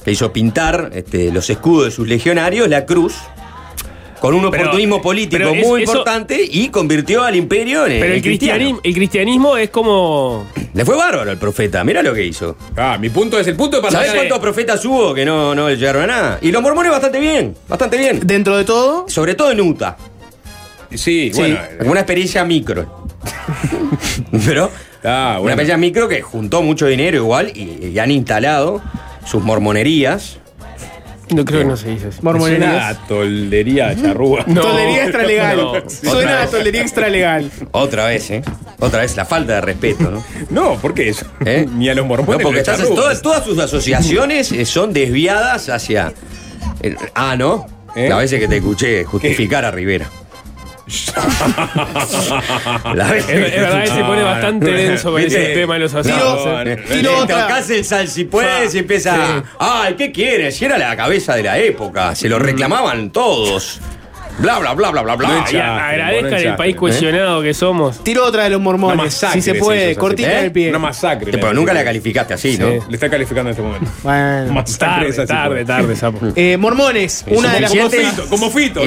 Que 0.03 0.11
hizo 0.11 0.31
pintar 0.31 0.91
este, 0.93 1.31
los 1.31 1.49
escudos 1.49 1.85
de 1.85 1.91
sus 1.91 2.07
legionarios, 2.07 2.67
la 2.69 2.85
cruz, 2.85 3.15
con 4.21 4.33
un 4.33 4.49
Pero- 4.49 4.63
oportunismo 4.63 5.01
político 5.01 5.37
pero 5.37 5.49
es- 5.53 5.67
muy 5.67 5.83
eso- 5.83 5.91
importante 5.93 6.41
y 6.49 6.69
convirtió 6.69 7.23
al 7.23 7.35
imperio 7.35 7.85
en, 7.85 7.93
Pero 7.99 8.05
en 8.05 8.11
el 8.13 8.21
cristianismo, 8.21 8.79
el 8.83 8.93
cristianismo 8.93 9.57
es 9.57 9.69
como. 9.69 10.47
Le 10.73 10.85
fue 10.85 10.95
bárbaro 10.95 11.29
al 11.31 11.37
profeta, 11.37 11.83
mira 11.83 12.01
lo 12.01 12.13
que 12.13 12.25
hizo. 12.25 12.55
Ah, 12.77 12.97
mi 12.99 13.09
punto 13.09 13.37
es 13.39 13.47
el 13.47 13.55
punto 13.55 13.77
de 13.81 13.83
¿Sabes 13.83 13.97
partida. 14.07 14.15
cuántos 14.15 14.39
profetas 14.39 14.83
hubo 14.85 15.13
que 15.13 15.25
no, 15.25 15.53
no 15.55 15.69
llegaron 15.69 16.03
a 16.03 16.07
nada? 16.07 16.39
Y 16.41 16.51
los 16.51 16.61
mormones 16.61 16.91
bastante 16.91 17.19
bien, 17.19 17.55
bastante 17.67 17.97
bien. 17.97 18.19
Dentro 18.23 18.57
de 18.57 18.63
todo, 18.63 19.05
Sobre 19.09 19.35
todo 19.35 19.51
en 19.51 19.59
Utah. 19.61 19.97
Sí, 20.93 21.31
bueno. 21.35 21.57
Como 21.77 21.91
una 21.91 21.99
experiencia 21.99 22.43
micro. 22.45 23.03
Pero 24.45 24.71
Ah, 25.03 25.31
una 25.31 25.39
bueno. 25.39 25.49
experiencia 25.49 25.77
micro 25.77 26.07
que 26.07 26.21
juntó 26.21 26.61
mucho 26.61 26.85
dinero 26.87 27.17
igual 27.17 27.51
y, 27.55 27.87
y 27.87 27.99
han 27.99 28.11
instalado 28.11 28.81
sus 29.25 29.43
mormonerías. 29.43 30.37
No 31.31 31.45
creo 31.45 31.59
que 31.59 31.65
no 31.65 31.77
se 31.77 31.89
dice 31.89 32.07
así. 32.07 32.17
Es 32.17 32.21
una 32.23 32.31
mormonerías. 32.31 33.07
toldería 33.07 33.95
charrúa. 33.95 34.43
No. 34.47 34.61
Toldería 34.61 35.03
extralegal. 35.03 35.57
No. 35.57 35.73
Suena 35.89 36.41
a 36.41 36.47
toldería 36.47 36.81
extralegal. 36.81 37.51
Otra 37.71 38.07
vez, 38.07 38.31
¿eh? 38.31 38.41
Otra 38.79 39.01
vez 39.01 39.15
la 39.15 39.25
falta 39.25 39.55
de 39.55 39.61
respeto, 39.61 40.09
¿no? 40.09 40.23
No, 40.49 40.75
¿por 40.77 40.93
qué 40.95 41.09
eso? 41.09 41.27
¿Eh? 41.45 41.67
Ni 41.71 41.87
a 41.87 41.93
los 41.93 42.05
mormones. 42.07 42.39
No, 42.39 42.43
porque 42.43 42.59
estás- 42.61 42.79
todas, 42.87 43.21
todas 43.21 43.43
sus 43.45 43.59
asociaciones 43.59 44.51
eh, 44.51 44.65
son 44.65 44.91
desviadas 44.91 45.69
hacia. 45.69 46.13
ah, 47.13 47.35
¿no? 47.37 47.67
¿Eh? 47.95 48.09
La 48.09 48.17
veces 48.17 48.39
que 48.39 48.47
te 48.47 48.57
escuché 48.57 49.03
justificar 49.03 49.65
a 49.65 49.71
Rivera. 49.71 50.09
La 52.95 53.11
vez 53.11 53.27
Es, 53.29 53.53
es 53.53 53.61
verdad 53.61 53.81
que 53.83 53.87
se 53.89 54.03
pone 54.03 54.23
bastante 54.23 54.71
denso 54.71 55.11
con 55.11 55.21
ese 55.21 55.39
tema 55.53 55.75
de 55.75 55.79
los 55.81 55.91
Tiro- 55.91 56.15
asados. 56.15 56.45
no, 56.45 56.61
¿eh? 56.71 56.83
Tiro 56.91 57.17
otra. 57.19 57.43
tocás 57.47 57.69
el 57.69 57.85
sal 57.85 58.07
si 58.07 58.23
puedes 58.25 58.73
y 58.75 58.79
empieza. 58.79 59.43
Ay, 59.59 59.95
¿qué 59.95 60.11
quieres? 60.11 60.55
Si 60.57 60.65
era 60.65 60.77
la 60.77 60.95
cabeza 60.95 61.35
de 61.35 61.43
la 61.43 61.57
época. 61.59 62.15
Se 62.15 62.27
lo 62.29 62.39
reclamaban 62.39 63.11
todos. 63.11 63.79
Bla, 64.39 64.57
bla, 64.59 64.73
bla, 64.73 64.91
bla, 64.91 65.01
bla, 65.01 65.15
bla. 65.15 65.27
No 65.27 65.43
agradezcan 65.61 66.39
el 66.39 66.55
país 66.55 66.73
¿eh? 66.73 66.77
cohesionado 66.77 67.41
que 67.41 67.53
somos. 67.53 68.03
Tiro 68.03 68.25
otra 68.25 68.43
de 68.43 68.51
los 68.51 68.59
Una 68.59 68.63
mormones. 68.71 68.97
masacre 68.97 69.41
Si 69.41 69.45
se 69.45 69.53
se 69.53 69.59
puede, 69.59 69.95
cortita 69.95 70.31
¿eh? 70.31 70.39
en 70.39 70.45
el 70.45 70.51
pie. 70.51 70.69
Una 70.69 70.79
masacre. 70.79 71.31
Pero 71.31 71.53
nunca 71.53 71.73
la 71.73 71.83
calificaste 71.83 72.33
así, 72.33 72.57
¿no? 72.57 72.67
Le 72.69 72.79
está 72.91 73.09
calificando 73.09 73.49
en 73.49 73.51
este 73.51 73.61
momento. 73.61 73.91
Bueno. 74.03 74.53
Masacre 74.53 75.11
Tarde, 75.13 75.25
tarde, 75.25 75.65
tarde, 75.65 75.95
sapo. 75.95 76.19
Eh, 76.35 76.57
mormones, 76.57 77.25
una 77.27 77.53
de 77.53 77.61
las 77.61 77.73
cosas. 77.73 78.19
Como 78.29 78.49
Fito. 78.49 78.81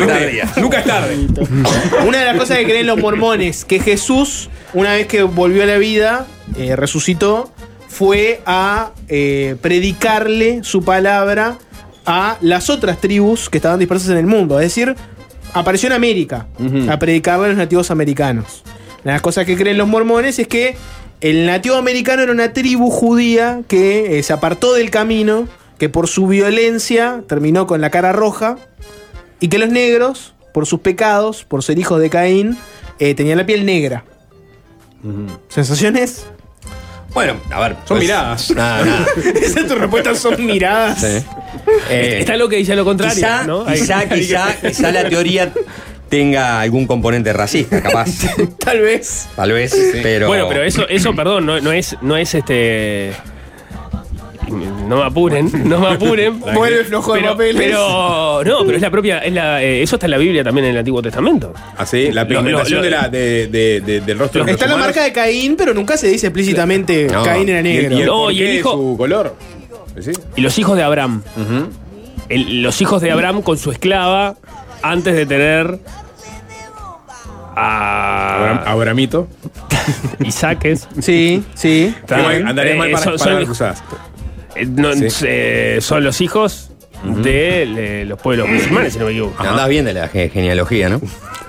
Nunca 0.56 0.78
es 0.78 0.84
tarde. 0.84 1.16
Una 2.06 2.18
de 2.18 2.24
las 2.24 2.36
cosas 2.36 2.58
que 2.58 2.64
creen 2.64 2.86
los 2.86 2.98
mormones, 2.98 3.64
que 3.64 3.78
Jesús, 3.80 4.48
una 4.72 4.92
vez 4.92 5.06
que 5.06 5.22
volvió 5.22 5.62
a 5.62 5.66
la 5.66 5.76
vida, 5.76 6.26
eh, 6.56 6.76
resucitó, 6.76 7.52
fue 7.88 8.40
a 8.46 8.92
eh, 9.08 9.56
predicarle 9.60 10.60
su 10.64 10.82
palabra 10.84 11.58
a 12.06 12.36
las 12.40 12.70
otras 12.70 12.98
tribus 13.00 13.48
que 13.48 13.58
estaban 13.58 13.78
dispersas 13.78 14.10
en 14.10 14.18
el 14.18 14.26
mundo. 14.26 14.58
Es 14.58 14.66
decir, 14.66 14.96
apareció 15.52 15.88
en 15.88 15.92
América 15.94 16.46
a 16.88 16.98
predicarle 16.98 17.46
a 17.46 17.48
los 17.48 17.56
nativos 17.56 17.90
americanos. 17.90 18.62
Una 19.04 19.12
de 19.12 19.16
las 19.16 19.22
cosas 19.22 19.46
que 19.46 19.56
creen 19.56 19.78
los 19.78 19.88
mormones 19.88 20.38
es 20.38 20.46
que 20.48 20.76
el 21.20 21.46
nativo 21.46 21.76
americano 21.76 22.22
era 22.22 22.32
una 22.32 22.52
tribu 22.52 22.90
judía 22.90 23.62
que 23.68 24.18
eh, 24.18 24.22
se 24.22 24.32
apartó 24.32 24.74
del 24.74 24.90
camino, 24.90 25.48
que 25.78 25.88
por 25.88 26.08
su 26.08 26.26
violencia 26.26 27.22
terminó 27.28 27.66
con 27.66 27.80
la 27.80 27.90
cara 27.90 28.12
roja 28.12 28.56
y 29.40 29.48
que 29.48 29.58
los 29.58 29.70
negros, 29.70 30.34
por 30.54 30.66
sus 30.66 30.80
pecados, 30.80 31.44
por 31.44 31.62
ser 31.62 31.78
hijos 31.78 32.00
de 32.00 32.10
Caín, 32.10 32.58
eh, 32.98 33.14
tenían 33.14 33.38
la 33.38 33.46
piel 33.46 33.64
negra. 33.64 34.04
¿Sensaciones? 35.48 36.26
Bueno, 37.14 37.34
a 37.50 37.60
ver. 37.60 37.72
Son 37.72 37.98
pues, 37.98 38.00
miradas. 38.00 38.50
Nada, 38.52 38.84
nada. 38.84 39.06
Esa 39.42 39.60
es 39.60 39.66
tu 39.66 39.74
respuesta, 39.74 40.14
son 40.14 40.44
miradas. 40.44 41.00
Sí. 41.00 41.24
Eh, 41.90 42.18
Está 42.20 42.36
lo 42.36 42.48
que 42.48 42.56
dice 42.56 42.74
lo 42.76 42.84
contrario, 42.84 43.14
quizá, 43.14 43.44
¿no? 43.44 43.64
Hay- 43.66 43.80
quizá, 43.80 43.98
hay- 44.08 44.08
quizá, 44.08 44.56
quizá 44.60 44.90
la 44.92 45.08
teoría 45.08 45.52
tenga 46.08 46.60
algún 46.60 46.86
componente 46.86 47.32
racista, 47.32 47.82
capaz. 47.82 48.10
Tal 48.58 48.80
vez. 48.80 49.28
Tal 49.36 49.52
vez, 49.52 49.74
pero. 50.02 50.26
Bueno, 50.28 50.46
pero 50.48 50.62
eso, 50.62 50.86
eso 50.88 51.14
perdón, 51.14 51.46
no, 51.46 51.60
no 51.60 51.72
es, 51.72 51.96
no 52.02 52.16
es 52.16 52.34
este. 52.34 53.12
No 54.86 54.98
me 54.98 55.04
apuren, 55.04 55.50
no 55.66 55.78
me 55.78 55.86
apuren. 55.88 56.38
Vuelve 56.54 56.84
flojo 56.84 57.14
de 57.14 57.20
pero, 57.20 57.32
papeles. 57.32 57.62
pero 57.62 58.42
no, 58.44 58.64
pero 58.66 58.76
es 58.76 58.82
la 58.82 58.90
propia, 58.90 59.18
es 59.20 59.32
la, 59.32 59.62
eh, 59.62 59.82
eso 59.82 59.96
está 59.96 60.06
en 60.06 60.10
la 60.10 60.18
Biblia 60.18 60.44
también 60.44 60.66
en 60.66 60.72
el 60.72 60.78
Antiguo 60.78 61.00
Testamento. 61.00 61.54
Así, 61.78 62.12
la 62.12 62.22
Lo- 62.24 62.28
pigmentación 62.28 62.78
lo- 62.80 62.84
de 62.84 62.90
la, 62.90 63.08
de, 63.08 63.46
de- 63.46 63.80
de- 63.80 64.00
del 64.02 64.18
rostro 64.18 64.44
de 64.44 64.52
los 64.52 64.60
Está 64.60 64.70
la 64.70 64.76
marca 64.76 65.04
de 65.04 65.12
Caín, 65.12 65.56
pero 65.56 65.72
nunca 65.72 65.96
se 65.96 66.08
dice 66.08 66.26
explícitamente 66.26 67.06
No. 67.10 67.22
Caín 67.22 67.48
era 67.48 67.66
Y 67.66 67.76
el, 67.76 67.82
negro. 67.84 67.96
y 67.96 68.00
el 68.00 68.06
No, 68.06 68.30
y 68.30 68.34
porqué 68.34 68.40
el 68.44 68.52
de 68.52 68.58
hijo- 68.58 68.72
su 68.72 68.94
color. 68.98 69.36
¿Sí? 70.00 70.12
Y 70.37 70.40
los 70.40 70.59
hijos 70.59 70.76
de 70.76 70.83
Abraham. 70.83 71.22
El- 72.28 72.62
los 72.62 72.81
hijos 72.81 73.02
de 73.02 73.11
Abraham 73.11 73.42
con 73.42 73.59
su 73.59 73.70
esclava 73.72 74.37
antes 74.83 75.14
de 75.14 75.26
tener 75.26 75.78
a 77.55 78.37
Abram- 78.38 78.62
Abramito. 78.66 79.28
Isaques. 80.24 80.88
Sí, 81.00 81.44
sí. 81.55 81.94
Andaría 82.09 82.76
mal 82.76 82.88
Eh, 82.88 82.92
para, 82.92 83.05
son- 83.05 83.12
para 83.18 83.24
son- 83.24 83.35
las 83.35 83.44
cruzadas. 83.44 83.83
Eh, 84.55 84.66
no, 84.66 84.92
Sí. 84.94 85.07
eh, 85.26 85.78
son 85.81 86.05
los 86.05 86.20
hijos 86.20 86.71
de 87.04 87.66
le- 87.66 88.04
los 88.04 88.18
pueblos 88.20 88.48
musulmanes, 88.48 88.92
si 88.92 88.98
no 88.98 89.06
me 89.06 89.10
equivoco. 89.12 89.42
Andás 89.42 89.68
bien 89.68 89.84
de 89.84 89.94
la 89.94 90.08
ge- 90.08 90.28
genealogía, 90.30 90.88
¿no? 90.88 91.00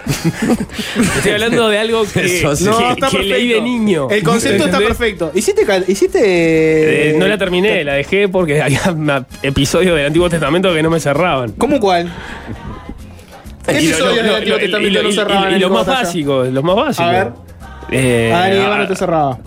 Estoy 1.15 1.31
hablando 1.31 1.69
de 1.69 1.79
algo 1.79 2.03
que, 2.11 2.39
Eso 2.39 2.55
sí. 2.55 2.65
que- 2.65 2.69
No, 2.69 2.77
que 2.77 2.83
está 2.89 3.09
perfecto. 3.09 3.27
leí 3.35 3.47
de 3.49 3.61
niño. 3.61 4.09
El 4.09 4.23
concepto 4.23 4.65
está 4.65 4.79
perfecto. 4.79 5.31
¿Hiciste, 5.33 5.65
hiciste 5.87 7.11
Eh, 7.11 7.15
no 7.17 7.27
la 7.27 7.37
terminé, 7.37 7.83
la 7.83 7.93
dejé 7.93 8.27
porque 8.27 8.61
había 8.61 8.81
episodios 9.43 9.95
del 9.95 10.07
Antiguo 10.07 10.29
Testamento 10.29 10.73
que 10.73 10.83
no 10.83 10.89
me 10.89 10.99
cerraban. 10.99 11.51
¿Cómo 11.53 11.79
cuál? 11.79 12.11
¿Qué 13.65 13.77
episodios 13.77 14.17
lo- 14.17 14.23
del 14.23 14.35
Antiguo 14.35 14.57
Testamento 14.59 15.03
no 15.03 15.09
y- 15.09 15.13
cerraban 15.13 15.55
Y 15.55 15.59
los 15.59 15.71
más 15.71 15.85
básicos, 15.85 16.47
los 16.49 16.63
más 16.63 16.75
básicos. 16.75 17.05
A 17.07 17.11
ver. 17.11 17.27
Eh, 17.91 18.31
Adán 18.33 18.53
y 18.53 18.55
Eva 18.57 18.75
ah, 18.75 18.77
no 18.79 18.87
te 18.87 18.95
cerraba. 18.95 19.39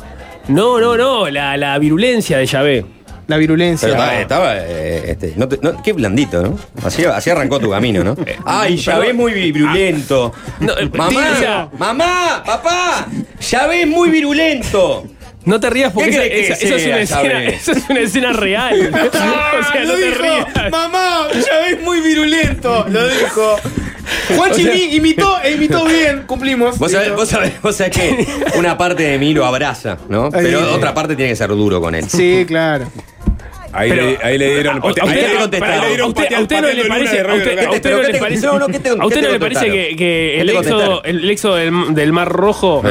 no, 0.48 0.78
no, 0.80 0.96
no, 0.96 1.28
la, 1.28 1.56
la 1.56 1.78
virulencia 1.78 2.38
de 2.38 2.46
Yahvé. 2.46 2.86
La 3.26 3.36
virulencia. 3.36 3.88
Pero 3.88 4.00
estaba, 4.00 4.20
estaba, 4.20 4.56
eh, 4.58 5.10
este, 5.10 5.32
no 5.36 5.48
te- 5.48 5.58
no- 5.60 5.82
qué 5.82 5.92
blandito, 5.92 6.42
¿no? 6.42 6.58
Así, 6.84 7.04
así 7.04 7.28
arrancó 7.30 7.58
tu 7.58 7.70
camino, 7.70 8.04
¿no? 8.04 8.16
Ay, 8.44 8.76
ya 8.76 8.98
ves 8.98 9.14
muy 9.14 9.32
virulento. 9.32 10.32
No, 10.60 10.72
eh, 10.78 10.88
mamá, 10.94 11.10
tira. 11.36 11.68
mamá, 11.78 12.42
papá, 12.46 13.06
ya 13.40 13.66
ves 13.66 13.86
muy 13.86 14.10
virulento. 14.10 15.06
No 15.44 15.60
te 15.60 15.70
rías 15.70 15.92
porque 15.92 16.10
¿Qué 16.10 16.16
esa, 16.16 16.24
crees 16.24 16.58
que 16.58 16.64
esa- 16.66 16.66
esa 16.66 16.74
es 16.76 16.82
sea, 16.82 16.92
una 16.92 17.02
escena, 17.02 17.32
Yahvé? 17.40 17.54
esa 17.54 17.72
es 17.72 17.90
una 17.90 18.00
escena 18.00 18.32
real. 18.32 18.90
o 19.08 19.72
sea, 19.72 19.84
no 19.84 19.92
lo 19.92 19.94
te 19.94 20.10
rías. 20.10 20.70
Mamá, 20.70 21.28
ya 21.34 21.58
ves 21.66 21.82
muy 21.82 22.00
virulento. 22.00 22.86
Lo 22.88 23.08
dijo. 23.08 23.56
Juan 24.36 24.50
O 24.50 24.54
sea- 24.54 24.72
Chini 24.72 24.94
imitó 24.96 25.40
e 25.42 25.52
imitó 25.52 25.84
bien. 25.84 26.24
Cumplimos. 26.26 26.78
Vos 26.78 26.90
sabés, 26.92 27.12
vos, 27.14 27.28
sabés, 27.28 27.60
vos 27.62 27.76
sabés 27.76 27.92
que 27.96 28.26
una 28.58 28.76
parte 28.76 29.04
de 29.04 29.18
mí 29.18 29.34
lo 29.34 29.44
abraza, 29.46 29.98
¿no? 30.08 30.30
Pero 30.30 30.58
Ahí. 30.60 30.74
otra 30.74 30.92
parte 30.94 31.14
tiene 31.14 31.30
que 31.30 31.36
ser 31.36 31.48
duro 31.50 31.80
con 31.80 31.94
él. 31.94 32.08
Sí, 32.08 32.44
claro. 32.46 32.86
Ahí, 33.72 33.90
Pero- 33.90 34.04
le, 34.06 34.18
ahí 34.22 34.38
le 34.38 34.54
dieron. 34.54 34.76
a- 34.82 34.86
usted- 34.86 35.02
¿A 35.02 35.04
usted, 35.04 35.20
patear- 35.20 35.36
a 35.36 36.40
usted 36.40 36.60
no 36.60 36.68
le 36.68 36.84
parece, 36.84 37.14
de 37.16 37.20
a 37.20 37.24
Radio 37.24 37.36
usted, 37.38 37.50
Local. 37.50 37.66
a 37.66 37.70
usted 37.70 37.82
pero 37.82 37.96
no 37.96 38.00
¿qué 38.02 38.06
le 38.08 38.12
te- 38.14 38.18
parece, 38.20 38.46
no, 38.46 38.58
no, 38.58 38.66
¿qué 38.68 38.78
te- 38.78 38.88
a 38.88 38.92
usted 38.94 39.08
qué 39.08 39.14
te 39.14 39.22
no 39.26 39.32
le 39.32 39.40
parece 39.40 39.60
contestaron? 39.60 39.72
que, 39.72 39.88
que 39.88 39.96
¿Qué 39.96 40.40
el 40.40 40.48
éxodo, 40.50 40.62
contestaron? 40.78 41.00
el 41.04 41.30
éxodo 41.30 41.54
del, 41.56 41.94
del 41.94 42.12
Mar 42.12 42.28
Rojo, 42.28 42.82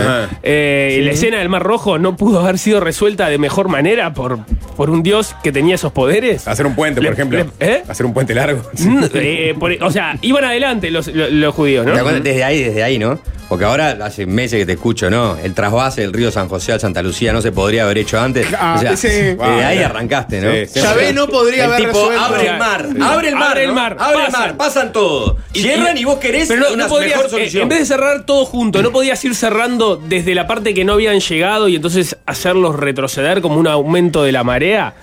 eh, 0.44 1.02
la 1.04 1.12
escena 1.12 1.40
del 1.40 1.50
Mar 1.50 1.64
Rojo 1.64 1.98
no 1.98 2.16
pudo 2.16 2.40
haber 2.42 2.58
sido 2.58 2.80
resuelta 2.80 3.30
de 3.30 3.38
mejor 3.38 3.68
manera 3.70 4.14
por, 4.14 4.40
por 4.78 4.90
un 4.90 5.04
dios 5.04 5.36
que 5.44 5.52
tenía 5.52 5.76
esos 5.76 5.92
poderes? 5.92 6.48
Hacer 6.48 6.66
un 6.66 6.76
puente, 6.76 7.02
Le- 7.02 7.08
por 7.08 7.14
ejemplo. 7.14 7.38
le- 7.60 7.68
¿eh? 7.68 7.84
Hacer 7.88 8.06
un 8.06 8.14
puente 8.14 8.34
largo. 8.36 8.62
Mm, 8.86 9.04
eh, 9.16 9.56
por- 9.60 9.72
o 9.82 9.92
sea, 9.92 10.18
iban 10.22 10.44
adelante 10.44 10.92
los, 10.92 11.08
los, 11.08 11.32
los 11.32 11.56
judíos, 11.56 11.86
¿Te 11.86 11.92
¿no? 11.92 12.04
Desde 12.20 12.44
ahí, 12.44 12.64
desde 12.64 12.84
ahí, 12.84 13.00
¿no? 13.00 13.20
Porque 13.48 13.64
ahora 13.64 13.96
hace 14.04 14.26
meses 14.26 14.60
que 14.60 14.66
te 14.66 14.72
escucho, 14.72 15.08
¿no? 15.10 15.38
El 15.38 15.54
trasvase 15.54 16.02
del 16.02 16.14
río 16.14 16.32
San 16.32 16.50
José 16.50 16.74
al 16.74 16.80
Santa 16.80 17.04
Lucía 17.04 17.32
no 17.32 17.44
se 17.44 17.52
podría 17.52 17.84
haber 17.84 18.00
hecho 18.00 18.20
antes. 18.20 18.48
Ah, 18.60 18.74
o 18.78 18.82
sea, 18.82 18.91
ese- 18.93 19.32
eh, 19.34 19.38
ahí 19.39 19.78
arrancaste, 19.84 20.41
¿no? 20.41 20.52
Sí, 20.52 20.66
sí. 20.74 20.82
Chávez 20.82 21.14
no 21.14 21.28
podría 21.28 21.66
El 21.66 21.74
haber 21.74 21.86
tipo 21.88 22.00
resuelto. 22.10 22.24
abre 22.26 22.48
el 22.50 22.58
mar, 22.58 22.88
Sí. 22.91 23.02
abre 23.04 23.28
el 23.30 23.36
mar, 23.36 23.48
Abre 23.52 23.62
el 23.64 23.68
¿no? 23.70 23.74
mar, 23.76 23.91
el 23.91 23.98
pasan. 23.98 24.32
mar, 24.32 24.58
pasan 24.58 24.91
todo. 24.91 25.38
Cierran 25.54 25.96
y, 25.96 26.04
vos 26.06 26.18
querés 26.18 26.48
Pero 26.48 26.62
no, 26.62 26.74
una 26.74 26.84
no 26.86 26.89
podrías, 26.89 27.12
mejor 27.18 27.26
eh, 27.28 27.30
solución. 27.30 27.64
en 27.64 27.70
vez 27.70 27.80
de 27.80 27.86
cerrar 27.86 28.26
todo 28.26 28.46
junto, 28.46 28.82
¿no 28.82 28.91
podías 28.91 29.24
ir 29.24 29.36
cerrando 29.36 29.96
desde 29.98 30.34
la 30.34 30.48
parte 30.48 30.74
que 30.74 30.84
no 30.84 30.93
habían 30.93 31.20
llegado 31.20 31.68
y 31.68 31.76
entonces 31.76 32.18
hacerlos 32.26 32.76
retroceder 32.76 33.41
como 33.41 33.60
un 33.60 33.68
aumento 33.68 34.24
de 34.24 34.32
la 34.32 34.43
marea? 34.43 34.96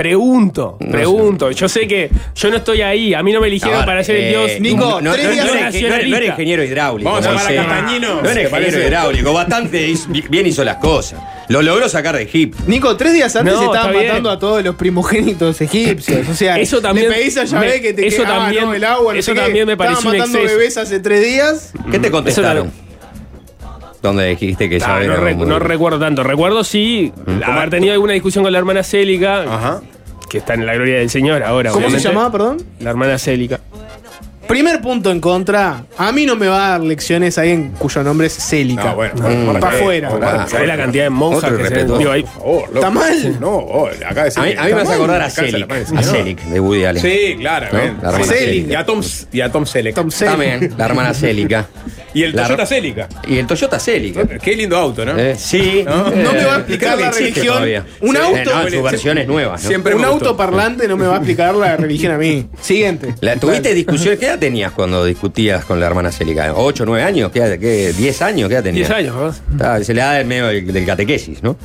Pregunto, 0.00 0.78
pregunto. 0.90 1.50
Yo 1.50 1.68
sé 1.68 1.86
que 1.86 2.10
yo 2.34 2.48
no 2.50 2.56
estoy 2.56 2.80
ahí, 2.80 3.12
a 3.12 3.22
mí 3.22 3.34
no 3.34 3.40
me 3.42 3.48
eligieron 3.48 3.80
ver, 3.80 3.86
para 3.86 4.02
ser 4.02 4.16
el 4.16 4.24
eh, 4.24 4.28
dios. 4.30 4.60
Nico, 4.60 4.78
no, 4.82 5.00
no, 5.02 5.12
tres 5.12 5.26
no, 5.26 5.32
días 5.32 5.44
no 5.44 5.52
de 5.52 5.58
eres, 5.60 5.82
no 5.82 5.94
eres- 5.94 6.08
no 6.20 6.24
ingeniero 6.32 6.64
hidráulico. 6.64 7.10
Vamos 7.10 7.26
a 7.26 7.30
llamar 7.30 7.52
a. 7.52 7.54
Castañino, 7.66 8.14
No 8.16 8.22
¿te 8.22 8.30
eres 8.30 8.50
ingeniero 8.50 8.78
hidráulico, 8.78 9.32
bastante 9.34 9.94
bien 10.30 10.46
hizo 10.46 10.64
las 10.64 10.76
cosas. 10.76 11.20
Lo 11.48 11.60
logró 11.60 11.86
sacar 11.90 12.16
de 12.16 12.22
Egipto. 12.22 12.62
Nico, 12.66 12.96
tres 12.96 13.12
días 13.12 13.36
antes 13.36 13.52
No, 13.52 13.62
estaban 13.74 13.94
matando 13.94 14.30
a 14.30 14.38
todos 14.38 14.64
los 14.64 14.74
primogénitos 14.76 15.60
egipcios. 15.60 16.26
O 16.30 16.34
sea, 16.34 16.58
Eso 16.58 16.80
también 16.80 17.10
le 17.10 17.16
pedís 17.16 17.36
a 17.36 17.44
Yahvé 17.44 17.66
me- 17.66 17.80
que 17.82 17.92
te 17.92 18.06
eso 18.06 18.22
que- 18.22 18.28
ah, 18.28 18.38
también- 18.38 18.64
no, 18.64 18.72
el 18.74 18.84
agua, 18.84 19.12
no 19.12 19.18
eso 19.18 19.32
sé 19.32 19.34
qué. 19.34 19.40
también 19.42 19.66
me 19.66 19.72
Estaban 19.72 19.92
pareció 19.92 20.10
un 20.12 20.16
matando 20.16 20.38
exceso. 20.38 20.58
bebés 20.58 20.76
hace 20.78 21.00
tres 21.00 21.22
días. 21.26 21.72
¿Qué 21.90 21.98
te 21.98 22.10
contestaron? 22.10 22.68
Eso 22.68 22.90
¿Dónde 24.02 24.24
dijiste 24.28 24.70
que 24.70 24.76
Ah, 24.76 24.78
ya 24.78 25.06
no, 25.06 25.12
era 25.12 25.16
recu- 25.22 25.46
no 25.46 25.58
recuerdo 25.58 25.98
tanto. 25.98 26.22
Recuerdo 26.22 26.64
sí 26.64 27.12
haber 27.44 27.68
tenido 27.68 27.92
alguna 27.92 28.14
discusión 28.14 28.42
con 28.42 28.50
la 28.50 28.58
hermana 28.58 28.82
Célica, 28.82 29.42
Ajá. 29.42 29.82
Que 30.30 30.38
está 30.38 30.54
en 30.54 30.64
la 30.64 30.74
gloria 30.74 30.98
del 30.98 31.10
Señor 31.10 31.42
ahora. 31.42 31.70
¿Cómo 31.70 31.82
se 31.82 31.96
obviamente. 31.96 32.08
llamaba, 32.08 32.32
perdón? 32.32 32.62
La 32.78 32.90
hermana 32.90 33.18
Célica. 33.18 33.60
Primer 34.50 34.80
punto 34.80 35.12
en 35.12 35.20
contra. 35.20 35.84
A 35.96 36.10
mí 36.10 36.26
no 36.26 36.34
me 36.34 36.48
va 36.48 36.66
a 36.66 36.70
dar 36.70 36.80
lecciones 36.80 37.38
ahí 37.38 37.50
en 37.50 37.70
cuyo 37.70 38.02
nombre 38.02 38.26
es 38.26 38.34
Célica. 38.36 38.82
No, 38.82 38.96
bueno. 38.96 39.14
Mm, 39.14 39.60
pa' 39.60 39.72
eh, 39.72 39.76
afuera. 39.76 40.46
¿Sabés 40.48 40.66
la 40.66 40.76
cantidad 40.76 41.04
de 41.04 41.10
monjas 41.10 41.44
Otro 41.52 41.58
que 41.58 41.68
se 41.68 42.10
ahí? 42.10 42.24
¿Está 42.74 42.90
mal? 42.90 43.36
No, 43.40 43.48
oh, 43.48 43.88
acá 44.04 44.24
decís 44.24 44.38
A 44.38 44.42
mí, 44.42 44.54
a 44.58 44.62
me 44.64 44.72
hace 44.72 44.84
mal, 44.86 44.94
acordar 44.94 45.22
a 45.22 45.28
del 45.28 45.66
a. 45.98 46.02
Selig 46.02 46.40
de 46.40 46.58
Woody 46.58 46.84
Allen. 46.84 47.00
Sí, 47.00 47.36
claro. 47.38 47.68
¿No? 47.72 48.10
La. 48.10 48.24
Célica. 48.24 48.72
Y 48.72 48.74
a 48.74 48.84
Tom, 48.84 49.00
y 49.30 49.40
a 49.40 49.52
Tom 49.52 49.66
Selleck. 49.66 49.94
Tom 49.94 50.10
Selleck. 50.10 50.32
También, 50.32 50.74
la 50.76 50.84
hermana 50.84 51.14
Célica. 51.14 51.68
Y 52.12 52.24
el 52.24 52.34
Toyota 52.34 52.66
Celica. 52.66 53.08
Y 53.26 53.38
el 53.38 53.46
Toyota 53.46 53.78
Célica. 53.78 54.26
Qué 54.42 54.56
lindo 54.56 54.76
auto, 54.76 55.04
¿no? 55.04 55.16
Eh, 55.16 55.36
sí. 55.38 55.84
No, 55.86 56.08
Eh, 56.08 56.22
no 56.24 56.32
me 56.32 56.44
va 56.44 56.54
a 56.54 56.58
explicar 56.58 56.98
la 56.98 57.10
religión. 57.10 57.46
todavía. 57.46 57.86
Un 58.00 58.16
Sí. 58.16 58.22
auto- 58.22 58.36
Eh, 58.40 58.44
no, 58.44 58.62
en 58.66 58.72
sus 58.72 58.82
versiones 58.82 59.26
nuevas. 59.28 59.62
¿no? 59.62 59.68
Siempre 59.68 59.94
Un 59.94 60.00
me 60.00 60.08
gustó. 60.08 60.30
autoparlante 60.30 60.88
no 60.88 60.96
me 60.96 61.06
va 61.06 61.14
a 61.14 61.16
explicar 61.18 61.54
la 61.54 61.76
religión 61.76 62.12
a 62.12 62.18
mí. 62.18 62.46
Siguiente. 62.60 63.14
La, 63.20 63.36
¿Tuviste 63.36 63.74
discusiones? 63.74 64.18
¿Qué 64.40 64.46
edad 64.46 64.52
tenías 64.52 64.72
cuando 64.72 65.04
discutías 65.04 65.66
con 65.66 65.78
la 65.78 65.86
hermana 65.86 66.10
Célica? 66.10 66.54
¿8, 66.54 66.84
9 66.86 67.04
años? 67.04 67.30
¿Qué, 67.30 67.58
qué, 67.60 67.92
¿10 67.94 68.22
años? 68.22 68.48
¿Qué 68.48 68.54
edad 68.54 68.62
tenías? 68.62 68.88
10 68.88 68.98
años, 68.98 69.14
¿no? 69.14 69.62
Ah, 69.62 69.78
se 69.84 69.92
le 69.92 70.00
da 70.00 70.18
el 70.18 70.26
medio 70.26 70.46
del, 70.46 70.72
del 70.72 70.86
catequesis, 70.86 71.42
¿no? 71.42 71.58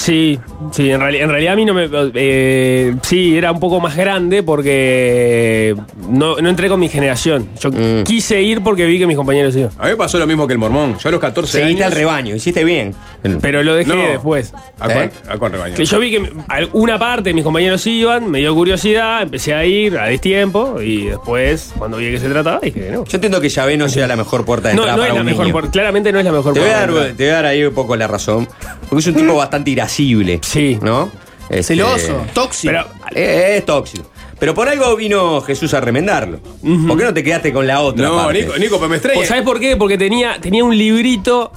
Sí, 0.00 0.38
sí, 0.70 0.90
en, 0.90 1.00
reali- 1.00 1.20
en 1.20 1.28
realidad 1.28 1.54
a 1.54 1.56
mí 1.56 1.64
no 1.64 1.74
me. 1.74 1.88
eh, 2.14 2.94
sí, 3.02 3.36
era 3.36 3.50
un 3.50 3.58
poco 3.58 3.80
más 3.80 3.96
grande 3.96 4.44
porque 4.44 5.74
no, 6.08 6.36
no 6.36 6.48
entré 6.48 6.68
con 6.68 6.78
mi 6.78 6.88
generación. 6.88 7.48
Yo 7.60 7.70
Mm. 7.70 8.04
quise 8.04 8.40
ir 8.40 8.62
porque 8.62 8.86
vi 8.86 8.98
que 9.00 9.06
mis 9.08 9.16
compañeros 9.16 9.56
iban. 9.56 9.70
A 9.78 9.84
mí 9.86 9.90
me 9.90 9.96
pasó 9.96 10.18
lo 10.18 10.26
mismo 10.26 10.46
que 10.46 10.52
el 10.52 10.58
mormón. 10.60 10.96
Yo 10.98 11.08
a 11.08 11.12
los 11.12 11.20
14 11.20 11.58
Seguiste 11.60 11.82
años. 11.82 11.92
al 11.94 11.98
rebaño, 11.98 12.36
hiciste 12.36 12.62
bien. 12.64 12.94
Pero 13.40 13.62
lo 13.64 13.74
dejé 13.74 13.94
No. 13.94 14.02
después. 14.08 14.52
¿A 14.78 14.84
cuál, 14.88 15.04
¿Eh? 15.06 15.10
a 15.28 15.36
cuál 15.38 15.52
rebaño? 15.52 15.74
Que 15.74 15.84
yo 15.84 15.98
vi 15.98 16.10
que 16.12 16.32
una 16.74 16.98
parte 16.98 17.30
de 17.30 17.34
mis 17.34 17.42
compañeros 17.44 17.84
iban, 17.86 18.30
me 18.30 18.38
dio 18.38 18.54
curiosidad, 18.54 19.22
empecé 19.22 19.52
a 19.54 19.64
ir 19.66 19.98
a 19.98 20.06
destiempo 20.06 20.80
y 20.80 21.06
después, 21.06 21.72
cuando 21.76 21.96
vi 21.96 22.04
de 22.06 22.10
qué 22.12 22.18
se 22.20 22.28
trataba, 22.28 22.60
dije 22.62 22.78
que 22.80 22.90
no. 22.92 23.04
Yo 23.04 23.16
entiendo 23.16 23.40
que 23.40 23.48
Yahvé 23.48 23.76
no 23.76 23.88
sea 23.88 24.06
la 24.06 24.14
mejor 24.16 24.44
puerta 24.44 24.68
de 24.68 24.74
No, 24.76 24.82
entrada 24.82 24.96
no 24.96 25.02
es 25.02 25.08
para 25.08 25.14
la 25.16 25.20
un 25.22 25.26
mejor 25.26 25.44
niño. 25.46 25.52
por- 25.52 25.70
claramente 25.70 26.12
no 26.12 26.18
es 26.20 26.24
la 26.24 26.32
mejor 26.32 26.54
Te 26.54 26.60
voy, 26.60 26.68
a 26.68 26.72
dar, 26.86 26.92
te 27.16 27.24
voy 27.24 27.26
a 27.26 27.32
dar 27.34 27.46
ahí 27.46 27.64
un 27.64 27.74
poco 27.74 27.96
la 27.96 28.06
razón. 28.06 28.46
Porque 28.88 29.00
es 29.00 29.06
un 29.08 29.14
tipo 29.14 29.34
bastante 29.36 29.70
irascible. 29.72 29.87
Sí. 30.42 30.78
¿No? 30.82 31.10
Este, 31.48 31.74
Celoso, 31.74 32.26
tóxico. 32.34 32.72
Pero 32.72 32.86
eh, 33.14 33.56
Es, 33.58 33.64
tóxico. 33.66 34.10
Pero 34.38 34.54
por 34.54 34.68
algo 34.68 34.94
vino 34.94 35.40
Jesús 35.40 35.74
a 35.74 35.80
remendarlo. 35.80 36.38
¿Por 36.86 36.96
qué 36.98 37.04
no 37.04 37.12
te 37.14 37.24
quedaste 37.24 37.52
con 37.52 37.66
la 37.66 37.80
otra? 37.80 38.06
No, 38.06 38.16
parte? 38.16 38.42
Nico, 38.42 38.58
Nico, 38.58 38.76
pero 38.76 38.88
me 38.88 38.96
extraña. 38.96 39.24
¿Sabes 39.26 39.42
por 39.42 39.58
qué? 39.58 39.76
Porque 39.76 39.98
tenía, 39.98 40.38
tenía 40.40 40.62
un 40.62 40.76
librito 40.76 41.50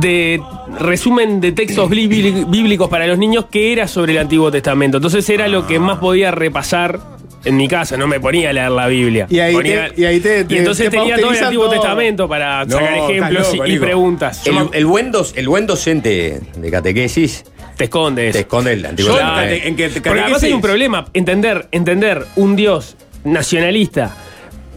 de 0.00 0.40
resumen 0.78 1.40
de 1.40 1.52
textos 1.52 1.88
bíbli- 1.88 2.48
bíblicos 2.50 2.88
para 2.90 3.06
los 3.06 3.16
niños 3.18 3.46
que 3.50 3.72
era 3.72 3.86
sobre 3.88 4.12
el 4.12 4.18
Antiguo 4.18 4.50
Testamento. 4.50 4.98
Entonces 4.98 5.28
era 5.30 5.48
lo 5.48 5.66
que 5.66 5.78
más 5.78 5.98
podía 5.98 6.30
repasar 6.32 7.00
en 7.46 7.56
mi 7.56 7.68
casa, 7.68 7.96
no 7.96 8.06
me 8.06 8.20
ponía 8.20 8.50
a 8.50 8.52
leer 8.52 8.70
la 8.70 8.86
Biblia. 8.88 9.26
Y 9.30 9.38
ahí 9.38 9.54
Ponía- 9.54 9.88
te- 9.94 10.00
y 10.00 10.04
ahí 10.04 10.20
te- 10.20 10.44
te- 10.44 10.58
entonces 10.58 10.90
te 10.90 10.96
tenía 10.98 11.16
todo 11.16 11.30
el 11.32 11.42
Antiguo 11.44 11.64
todo. 11.66 11.74
Testamento 11.74 12.28
para 12.28 12.64
No, 12.64 12.72
sacar 12.78 12.94
ejemplos 13.10 13.54
y- 13.54 13.56
loco, 13.56 13.66
y, 13.68 13.78
preguntas. 13.78 14.42
El, 14.72 14.86
buen 14.86 15.10
dos- 15.12 15.32
el 15.36 15.48
buen 15.48 15.66
docente 15.66 16.40
de 16.56 16.70
catequesis 16.70 17.44
te 17.76 17.84
escondes. 17.84 18.32
te 18.32 18.40
esconde 18.40 18.72
el 18.72 18.84
Antiguo 18.84 19.12
Testamento. 19.14 19.54
en- 19.54 19.62
en 19.68 19.76
que- 19.76 19.88
Porque 20.00 20.20
además 20.20 20.42
hay 20.42 20.52
un 20.52 20.60
problema, 20.60 21.06
entender, 21.14 21.68
entender 21.72 22.26
un 22.36 22.56
Dios 22.56 22.96
nacionalista 23.24 24.14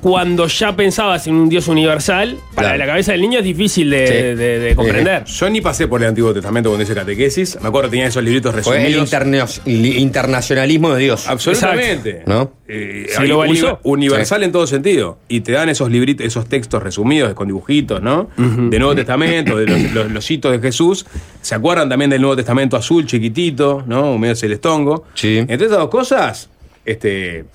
cuando 0.01 0.47
ya 0.47 0.75
pensabas 0.75 1.27
en 1.27 1.35
un 1.35 1.49
Dios 1.49 1.67
universal, 1.67 2.37
para 2.55 2.69
Claro. 2.69 2.77
la 2.79 2.85
cabeza 2.85 3.11
del 3.11 3.21
niño 3.21 3.39
es 3.39 3.45
difícil 3.45 3.89
de, 3.89 4.07
Sí. 4.07 4.13
de- 4.13 4.59
de 4.59 4.75
comprender. 4.75 5.25
Yo 5.25 5.49
ni 5.49 5.61
pasé 5.61 5.87
por 5.87 6.01
el 6.01 6.07
Antiguo 6.09 6.33
Testamento 6.33 6.69
cuando 6.69 6.83
hice 6.83 6.95
catequesis. 6.95 7.57
Me 7.61 7.67
acuerdo 7.67 7.89
que 7.89 7.97
tenía 7.97 8.07
esos 8.07 8.23
libritos 8.23 8.51
Fue 8.63 8.77
resumidos. 8.77 9.03
interna- 9.03 9.45
el 9.65 9.85
internacionalismo 9.97 10.91
de 10.93 11.03
Dios. 11.03 11.27
Absolutamente. 11.27 12.23
¿No? 12.25 12.51
Eh, 12.67 13.07
Se 13.09 13.21
hay 13.21 13.27
globalizó. 13.27 13.79
uni- 13.83 14.07
universal 14.07 14.43
en 14.43 14.51
todo 14.51 14.67
sentido. 14.67 15.17
Y 15.27 15.41
te 15.41 15.51
dan 15.53 15.69
esos 15.69 15.89
libritos, 15.89 16.25
esos 16.25 16.47
textos 16.47 16.81
resumidos 16.83 17.33
con 17.33 17.47
dibujitos, 17.47 18.01
¿no? 18.01 18.29
De 18.37 18.79
Nuevo 18.79 18.95
Testamento, 18.95 19.57
de 19.57 19.65
los, 19.67 19.81
los- 19.93 20.11
los 20.11 20.31
hitos 20.31 20.51
de 20.51 20.59
Jesús. 20.59 21.05
¿Se 21.41 21.55
acuerdan 21.55 21.89
también 21.89 22.09
del 22.09 22.21
Nuevo 22.21 22.35
Testamento 22.35 22.77
azul, 22.77 23.05
chiquitito, 23.05 23.83
¿no? 23.87 24.13
Un 24.13 24.21
medio 24.21 24.35
celestongo. 24.35 25.05
Sí. 25.15 25.37
Entre 25.39 25.65
estas 25.65 25.79
dos 25.79 25.89
cosas, 25.89 26.49
este. 26.85 27.45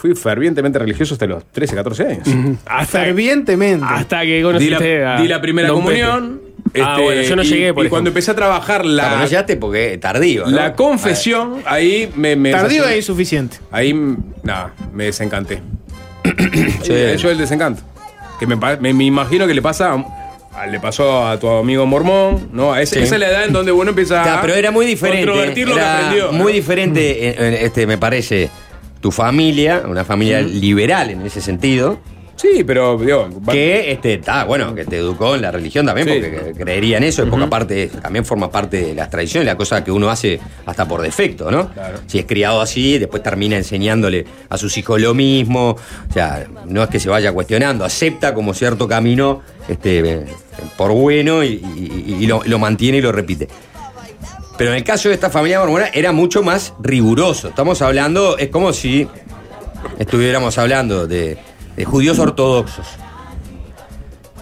Fui 0.00 0.14
fervientemente 0.14 0.78
religioso 0.78 1.12
hasta 1.14 1.26
los 1.26 1.44
13, 1.52 1.74
14 1.74 2.06
años. 2.06 2.28
Hasta, 2.64 3.00
Fervientemente. 3.00 3.84
hasta 3.86 4.22
que 4.22 4.36
Di 4.38 4.42
conociste 4.42 5.00
la, 5.00 5.16
a 5.18 5.20
di 5.20 5.28
la 5.28 5.40
primera 5.42 5.68
Don 5.68 5.76
comunión. 5.82 6.40
Ah, 6.82 6.98
bueno, 7.02 7.20
yo 7.22 7.36
no 7.36 7.42
y- 7.42 7.46
llegué, 7.46 7.74
por 7.74 7.84
Y 7.84 7.88
cuando 7.88 8.08
ejemplo. 8.08 8.10
empecé 8.20 8.30
a 8.30 8.34
trabajar 8.34 8.84
La, 8.86 9.10
la, 9.10 9.18
no 9.18 9.26
llegaste 9.26 9.56
porque 9.56 9.98
tardío. 9.98 10.44
¿no? 10.46 10.50
la 10.52 10.74
confesión, 10.74 11.56
ahí 11.66 12.10
me. 12.16 12.36
me 12.36 12.50
Tardío 12.52 12.88
e 12.88 12.96
insuficiente. 12.96 13.58
Ahí, 13.70 13.92
nada, 14.42 14.72
me 14.94 15.04
desencanté. 15.04 15.60
Sí. 16.82 16.92
Eh, 16.92 17.16
Yo 17.18 17.30
el 17.30 17.38
desencanto. 17.38 17.82
Que 18.38 18.46
me, 18.46 18.56
pa- 18.56 18.76
me- 18.76 18.94
me 18.94 19.04
imagino 19.04 19.46
que 19.46 19.52
le 19.54 19.60
pasa 19.62 19.92
a- 19.92 20.60
a- 20.62 20.66
le 20.66 20.80
pasó 20.80 21.26
a 21.26 21.38
tu 21.38 21.48
amigo 21.48 21.84
mormón, 21.86 22.48
¿no? 22.52 22.72
A 22.72 22.80
ese- 22.80 22.96
Sí. 22.96 23.02
Esa 23.02 23.16
es 23.16 23.20
la 23.20 23.28
edad 23.28 23.44
en 23.44 23.52
donde 23.52 23.72
uno 23.72 23.90
empieza 23.90 24.24
Ya, 24.24 24.38
a 24.38 24.40
pero 24.40 24.54
era 24.54 24.70
muy 24.70 24.86
diferente. 24.86 25.26
controvertir 25.26 25.68
lo 25.68 25.74
que 25.74 25.80
era 25.80 25.98
aprendió. 25.98 26.32
Muy 26.32 26.52
¿no? 26.52 26.56
diferente, 26.56 27.28
eh, 27.28 27.34
eh, 27.38 27.58
este, 27.62 27.86
me 27.86 27.98
parece, 27.98 28.48
tu 29.00 29.10
familia, 29.10 29.82
una 29.88 30.04
familia 30.04 30.40
liberal 30.42 31.10
en 31.10 31.22
ese 31.22 31.40
sentido, 31.40 31.98
Sí, 32.36 32.64
pero 32.66 32.96
digo, 32.96 33.28
va- 33.46 33.52
que 33.52 33.92
este, 33.92 34.14
está 34.14 34.44
bueno, 34.44 34.74
que 34.74 34.86
te 34.86 34.96
educó 34.96 35.34
en 35.34 35.42
la 35.42 35.50
religión 35.50 35.84
también, 35.84 36.08
Sí. 36.08 36.14
porque 36.22 36.52
creería 36.58 36.96
en 36.96 37.04
eso, 37.04 37.26
porque 37.28 37.44
aparte 37.44 37.88
también 38.00 38.24
forma 38.24 38.50
parte 38.50 38.80
de 38.80 38.94
las 38.94 39.10
tradiciones, 39.10 39.44
la 39.46 39.58
cosa 39.58 39.84
que 39.84 39.92
uno 39.92 40.08
hace 40.08 40.40
hasta 40.64 40.88
por 40.88 41.02
defecto, 41.02 41.50
¿no? 41.50 41.68
Claro. 41.70 41.98
Si 42.06 42.18
es 42.18 42.24
criado 42.24 42.62
así, 42.62 42.96
después 42.96 43.22
termina 43.22 43.58
enseñándole 43.58 44.24
a 44.48 44.56
sus 44.56 44.78
hijos 44.78 44.98
lo 45.02 45.12
mismo, 45.12 45.72
o 46.08 46.12
sea, 46.14 46.46
no 46.64 46.82
es 46.82 46.88
que 46.88 46.98
se 46.98 47.10
vaya 47.10 47.30
cuestionando, 47.30 47.84
acepta 47.84 48.32
como 48.32 48.54
cierto 48.54 48.88
camino 48.88 49.42
este, 49.68 49.98
eh, 49.98 50.24
por 50.78 50.92
bueno 50.92 51.44
y, 51.44 51.48
y- 51.76 52.16
y 52.20 52.26
lo, 52.26 52.40
lo 52.46 52.58
mantiene 52.58 52.96
y 52.98 53.02
lo 53.02 53.12
repite. 53.12 53.48
Pero 54.60 54.72
en 54.72 54.76
el 54.76 54.84
caso 54.84 55.08
de 55.08 55.14
esta 55.14 55.30
familia 55.30 55.58
mormona 55.58 55.86
era 55.86 56.12
mucho 56.12 56.42
más 56.42 56.74
riguroso. 56.80 57.48
Estamos 57.48 57.80
hablando, 57.80 58.36
es 58.36 58.50
como 58.50 58.74
si 58.74 59.08
estuviéramos 59.98 60.58
hablando 60.58 61.06
de, 61.06 61.38
de 61.76 61.84
judíos 61.86 62.18
ortodoxos. 62.18 62.86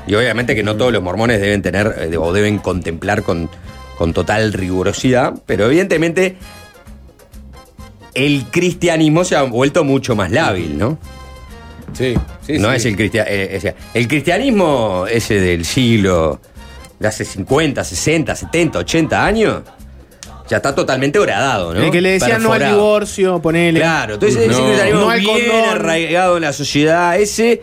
Y 0.08 0.16
obviamente 0.16 0.56
que 0.56 0.64
no 0.64 0.76
todos 0.76 0.92
los 0.92 1.04
mormones 1.04 1.40
deben 1.40 1.62
tener 1.62 1.94
eh, 2.00 2.16
o 2.16 2.32
deben 2.32 2.58
contemplar 2.58 3.22
con, 3.22 3.48
con 3.96 4.12
total 4.12 4.52
rigurosidad, 4.54 5.34
pero 5.46 5.66
evidentemente 5.66 6.34
el 8.12 8.46
cristianismo 8.50 9.22
se 9.22 9.36
ha 9.36 9.44
vuelto 9.44 9.84
mucho 9.84 10.16
más 10.16 10.32
lábil, 10.32 10.76
¿no? 10.76 10.98
sí, 11.92 12.14
sí, 12.44 12.58
no 12.58 12.70
sí. 12.70 12.76
es 12.76 12.84
el 12.86 12.96
cristianismo. 12.96 13.72
el 13.94 14.08
cristianismo 14.08 15.06
ese 15.08 15.38
del 15.38 15.64
siglo 15.64 16.40
de 16.98 17.06
hace 17.06 17.24
50, 17.24 17.84
60, 17.84 18.34
70, 18.34 18.80
80 18.80 19.24
años, 19.24 19.62
ya 20.48 20.56
está 20.58 20.74
totalmente 20.74 21.18
horadado, 21.18 21.74
¿no? 21.74 21.82
El 21.82 21.90
que 21.90 22.00
le 22.00 22.12
decían 22.12 22.42
no 22.42 22.52
al 22.52 22.64
divorcio, 22.66 23.40
ponele. 23.40 23.80
Claro, 23.80 24.14
entonces 24.14 24.38
ese 24.42 24.48
No. 24.60 24.66
cristianismo 24.66 25.00
No 25.00 25.08
bien 25.12 25.24
condón. 25.50 25.68
arraigado 25.70 26.36
en 26.36 26.42
la 26.42 26.52
sociedad, 26.52 27.18
ese 27.18 27.60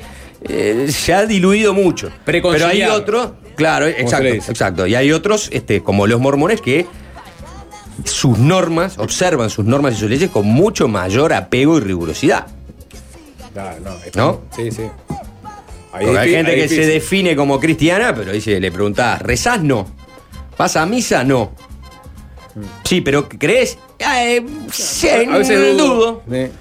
eh, 0.47 0.87
se 0.89 1.13
ha 1.13 1.25
diluido 1.25 1.73
mucho. 1.73 2.09
Pero 2.23 2.49
hay 2.67 2.83
otros, 2.83 3.29
claro, 3.55 3.87
exacto, 3.87 4.27
exacto. 4.27 4.85
Y 4.87 4.93
hay 4.95 5.11
otros, 5.11 5.49
este, 5.51 5.81
como 5.81 6.05
los 6.07 6.19
mormones, 6.19 6.61
que 6.61 6.85
sus 8.03 8.37
normas, 8.37 8.97
observan 8.99 9.49
sus 9.49 9.65
normas 9.65 9.93
y 9.95 9.97
sus 9.97 10.09
leyes 10.09 10.29
con 10.29 10.45
mucho 10.45 10.87
mayor 10.87 11.33
apego 11.33 11.77
y 11.77 11.81
rigurosidad. 11.81 12.45
Claro, 13.53 13.77
no, 13.83 13.91
es- 14.05 14.15
¿No? 14.15 14.41
Sí, 14.55 14.69
sí. 14.69 14.83
Ahí 15.93 16.05
Porque 16.05 16.19
hay 16.19 16.29
es- 16.29 16.35
gente 16.35 16.51
ahí 16.51 16.57
que 16.57 16.63
es 16.65 16.71
se 16.71 16.85
define 16.85 17.35
como 17.37 17.57
cristiana, 17.59 18.13
pero 18.13 18.33
dice, 18.33 18.59
le 18.59 18.69
preguntás, 18.71 19.21
¿rezás? 19.21 19.63
No. 19.63 19.87
¿Vas 20.57 20.75
a 20.75 20.85
misa? 20.85 21.23
No. 21.23 21.53
Sí, 22.83 23.01
pero 23.01 23.27
¿crees? 23.27 23.77
Eh, 23.99 24.45
sí, 24.71 25.07
A 25.09 25.37
veces 25.37 25.77
dudo. 25.77 25.95
dudo. 25.95 26.23
Sí. 26.31 26.51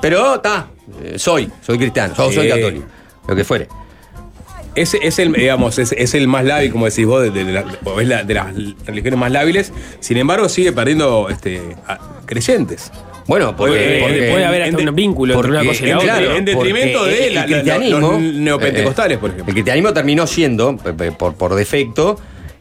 Pero 0.00 0.34
está, 0.36 0.66
eh, 1.02 1.18
soy, 1.18 1.50
soy 1.60 1.78
cristiano, 1.78 2.14
soy, 2.14 2.34
soy 2.34 2.48
católico, 2.48 2.86
lo 3.28 3.36
que 3.36 3.44
fuere. 3.44 3.68
Ese 4.74 4.98
es 5.02 5.18
el, 5.18 5.32
digamos, 5.34 5.78
es, 5.78 5.92
es 5.92 6.14
el 6.14 6.28
más 6.28 6.44
lábil, 6.44 6.72
como 6.72 6.86
decís 6.86 7.04
vos, 7.06 7.22
de, 7.22 7.30
de 7.30 7.52
la- 7.52 7.64
o 7.84 8.00
es 8.00 8.08
la- 8.08 8.24
de 8.24 8.34
las 8.34 8.46
religiones 8.86 9.18
más 9.20 9.30
lábiles. 9.30 9.70
Sin 10.00 10.16
embargo, 10.16 10.48
sigue 10.48 10.72
perdiendo 10.72 11.28
este, 11.28 11.60
a- 11.86 11.98
creyentes. 12.24 12.90
Bueno, 13.26 13.54
porque, 13.54 13.98
Eh, 13.98 14.00
porque- 14.00 14.30
puede 14.32 14.44
haber 14.46 14.62
hasta 14.62 14.80
en- 14.82 14.88
un 14.88 14.94
vínculo 14.94 15.34
entre 15.34 15.50
una 15.50 15.64
cosa 15.64 15.84
y 15.84 15.86
la 15.86 15.92
eh, 15.92 15.94
otra. 15.96 16.18
claro, 16.18 16.36
En 16.36 16.44
detrimento 16.46 16.98
porque 17.00 17.14
de 17.14 17.26
el 17.28 17.34
la- 17.34 17.40
la- 17.42 17.46
cristianismo, 17.46 18.10
los 18.12 18.20
neopentecostales, 18.20 19.18
por 19.18 19.30
ejemplo. 19.30 19.50
El 19.50 19.54
cristianismo 19.54 19.92
terminó 19.92 20.26
siendo, 20.26 20.76
pe- 20.78 21.12
por, 21.12 21.34
por 21.34 21.54
defecto, 21.54 22.18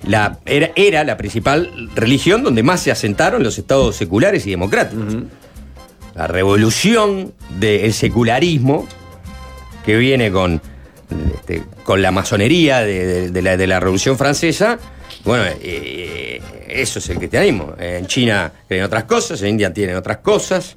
la, 0.07 0.39
era, 0.45 0.71
era 0.75 1.03
la 1.03 1.17
principal 1.17 1.89
religión 1.95 2.43
donde 2.43 2.63
más 2.63 2.81
se 2.81 2.91
asentaron 2.91 3.43
los 3.43 3.57
estados 3.57 3.95
seculares 3.95 4.45
y 4.47 4.51
democráticos. 4.51 5.15
La 6.15 6.27
revolución 6.27 7.33
del 7.59 7.93
secularismo, 7.93 8.87
que 9.85 9.95
viene 9.97 10.31
con, 10.31 10.61
este, 11.35 11.63
con 11.83 12.01
la 12.01 12.11
masonería 12.11 12.81
de, 12.81 13.41
la, 13.41 13.57
de 13.57 13.67
la 13.67 13.79
Revolución 13.79 14.17
Francesa, 14.17 14.77
bueno, 15.23 15.43
eh, 15.61 16.41
eso 16.67 16.99
es 16.99 17.09
el 17.09 17.17
cristianismo. 17.17 17.73
En 17.79 18.07
China 18.07 18.51
creen 18.67 18.83
otras 18.83 19.05
cosas, 19.05 19.41
en 19.41 19.49
India 19.49 19.73
tienen 19.73 19.95
otras 19.95 20.17
cosas, 20.17 20.75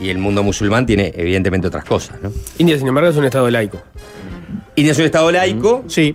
y 0.00 0.10
el 0.10 0.18
mundo 0.18 0.42
musulmán 0.42 0.86
tiene 0.86 1.12
evidentemente 1.16 1.66
otras 1.68 1.84
cosas. 1.84 2.16
¿no? 2.22 2.30
India, 2.58 2.78
sin 2.78 2.88
embargo, 2.88 3.10
es 3.10 3.16
un 3.16 3.24
estado 3.24 3.50
laico. 3.50 3.80
India 4.76 4.92
es 4.92 4.98
un 4.98 5.04
estado 5.06 5.30
laico, 5.30 5.84
Sí. 5.88 6.14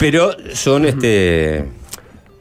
Pero 0.00 0.34
son 0.54 0.86
este. 0.86 1.64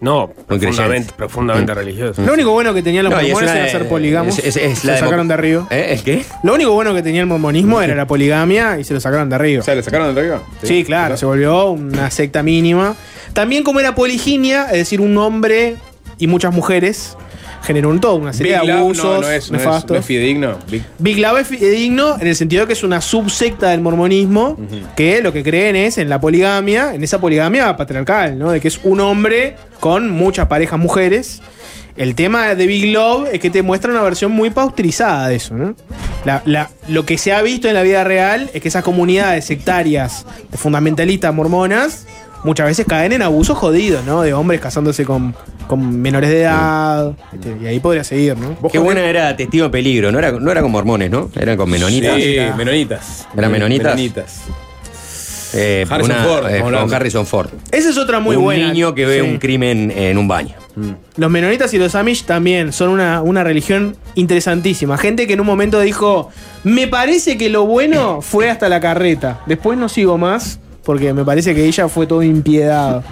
No, 0.01 0.31
profundamente, 0.47 1.11
profundamente 1.17 1.73
Mm. 1.73 1.75
religioso. 1.75 2.21
Lo 2.21 2.31
único 2.31 2.51
bueno 2.51 2.73
que 2.73 2.81
tenían 2.81 3.03
los 3.03 3.13
No, 3.13 3.21
y 3.21 3.25
es 3.25 3.31
mormones 3.33 3.51
una- 3.51 3.61
era 3.63 3.69
ser 3.69 3.89
polígamos. 3.89 4.39
es- 4.39 4.45
es- 4.45 4.55
es 4.55 4.79
se 4.79 4.87
la 4.87 4.93
lo 4.93 4.99
sacaron 4.99 5.27
de 5.27 5.33
arriba. 5.33 5.67
¿Eh? 5.69 5.87
¿Es 5.89 6.03
qué? 6.03 6.23
Lo 6.41 6.53
único 6.53 6.71
bueno 6.71 6.93
que 6.95 7.03
tenía 7.03 7.19
el 7.19 7.27
mormonismo 7.27 7.81
era 7.81 7.95
la 7.95 8.07
poligamia 8.07 8.79
y 8.79 8.85
se 8.85 8.93
lo 8.93 9.01
sacaron 9.01 9.27
de 9.27 9.35
arriba. 9.35 9.59
O 9.61 9.65
sea, 9.65 9.75
¿le 9.75 9.83
sacaron 9.83 10.15
de 10.15 10.21
arriba? 10.21 10.41
Sí, 10.63 10.85
claro, 10.85 11.17
se 11.17 11.25
volvió 11.25 11.71
una 11.71 12.09
secta 12.11 12.41
mínima. 12.43 12.95
También 13.33 13.63
como 13.63 13.81
era 13.81 13.93
poliginia, 13.93 14.67
es 14.67 14.77
decir, 14.77 15.01
un 15.01 15.17
hombre 15.17 15.75
y 16.17 16.27
muchas 16.27 16.53
mujeres, 16.53 17.17
generó 17.63 17.89
un 17.89 17.99
todo, 17.99 18.15
una 18.15 18.33
serie 18.33 18.57
Big 18.59 18.65
de 18.67 18.71
abusos 18.73 19.03
no, 19.05 19.21
no 19.21 19.29
es, 19.29 19.51
no 19.51 19.57
es, 19.57 19.63
nefastos. 19.65 19.91
no 19.91 19.97
es 19.97 20.05
fidedigno. 20.05 20.57
Big- 20.69 20.83
Big 20.97 21.17
Love 21.19 21.39
es 21.41 21.47
fidedigno 21.47 22.15
en 22.19 22.27
el 22.27 22.35
sentido 22.35 22.65
que 22.67 22.73
es 22.73 22.83
una 22.83 23.01
subsecta 23.01 23.69
del 23.69 23.81
mormonismo 23.81 24.57
que 24.95 25.21
lo 25.21 25.33
que 25.33 25.43
creen 25.43 25.75
es 25.75 25.97
en 25.97 26.09
la 26.09 26.19
poligamia, 26.19 26.93
en 26.93 27.03
esa 27.03 27.19
poligamia 27.19 27.75
patriarcal, 27.77 28.37
¿no? 28.39 28.51
De 28.51 28.59
que 28.61 28.67
es 28.69 28.79
un 28.83 28.99
hombre 29.01 29.55
con 29.79 30.09
muchas 30.09 30.47
parejas 30.47 30.79
mujeres. 30.79 31.41
El 31.97 32.15
tema 32.15 32.55
de 32.55 32.65
Big 32.65 32.93
Love 32.93 33.27
es 33.33 33.39
que 33.41 33.49
te 33.49 33.61
muestra 33.61 33.91
una 33.91 34.01
versión 34.01 34.31
muy 34.31 34.51
pausterizada 34.51 35.27
de 35.27 35.35
eso, 35.35 35.55
¿no? 35.55 35.75
La- 36.23 36.41
la- 36.45 36.69
lo 36.87 37.05
que 37.05 37.17
se 37.17 37.33
ha 37.33 37.41
visto 37.41 37.67
en 37.67 37.73
la 37.73 37.81
vida 37.83 38.05
real 38.05 38.49
es 38.53 38.61
que 38.61 38.69
esas 38.69 38.83
comunidades 38.85 39.43
sectarias 39.45 40.25
de 40.49 40.57
fundamentalistas 40.57 41.33
mormonas 41.33 42.05
muchas 42.43 42.67
veces 42.67 42.85
caen 42.87 43.11
en 43.13 43.21
abusos 43.21 43.57
jodidos, 43.57 44.03
¿no? 44.05 44.21
De 44.21 44.33
hombres 44.33 44.59
casándose 44.61 45.05
con, 45.05 45.35
con 45.67 46.01
menores 46.01 46.29
de 46.29 46.41
edad. 46.41 47.13
este, 47.33 47.55
y 47.61 47.67
ahí 47.67 47.79
podría 47.79 48.03
seguir, 48.03 48.37
¿no? 48.37 48.49
¿Vos, 48.61 48.71
Qué 48.71 48.77
Jorge? 48.77 48.79
buena 48.79 49.01
era 49.09 49.35
Testigo 49.35 49.65
de 49.65 49.69
Peligro, 49.71 50.11
no 50.11 50.19
era, 50.19 50.31
no 50.31 50.51
era 50.51 50.61
con 50.61 50.71
mormones, 50.71 51.09
¿no? 51.11 51.29
Eran 51.39 51.57
con 51.57 51.69
menonitas. 51.69 52.15
Sí, 52.15 52.37
menonitas. 52.57 53.27
¿Eran 53.37 53.51
menonitas? 53.51 53.95
Menonitas. 53.95 54.41
Eh, 55.53 55.85
Harrison 55.89 56.15
una- 56.15 56.23
Ford, 56.25 56.45
eh, 56.49 56.59
con. 56.61 56.93
Harrison 56.93 57.25
Ford. 57.25 57.49
Esa 57.71 57.89
es 57.89 57.97
otra 57.97 58.19
muy 58.19 58.35
un 58.35 58.43
buena. 58.43 58.67
niño 58.71 58.93
que 58.93 59.05
ve 59.07 59.15
Sí. 59.15 59.21
un 59.21 59.37
crimen 59.39 59.91
en 59.95 60.17
un 60.17 60.27
baño. 60.27 60.55
Los 61.17 61.29
menonitas 61.31 61.73
y 61.73 61.77
los 61.77 61.95
amish 61.95 62.23
también 62.23 62.71
son 62.71 62.89
una, 62.89 63.21
una 63.21 63.43
religión 63.43 63.97
interesantísima. 64.15 64.97
Gente 64.97 65.27
que 65.27 65.33
en 65.33 65.41
un 65.41 65.47
momento 65.47 65.81
dijo, 65.81 66.29
me 66.63 66.87
parece 66.87 67.37
que 67.37 67.49
lo 67.49 67.65
bueno 67.65 68.21
fue 68.21 68.49
hasta 68.49 68.69
la 68.69 68.79
carreta. 68.79 69.41
Después 69.45 69.77
no 69.77 69.89
sigo 69.89 70.17
más 70.17 70.59
porque 70.83 71.13
me 71.13 71.23
parece 71.25 71.53
que 71.55 71.65
ella 71.65 71.87
fue 71.87 72.07
todo 72.07 72.23
impiedad. 72.23 73.03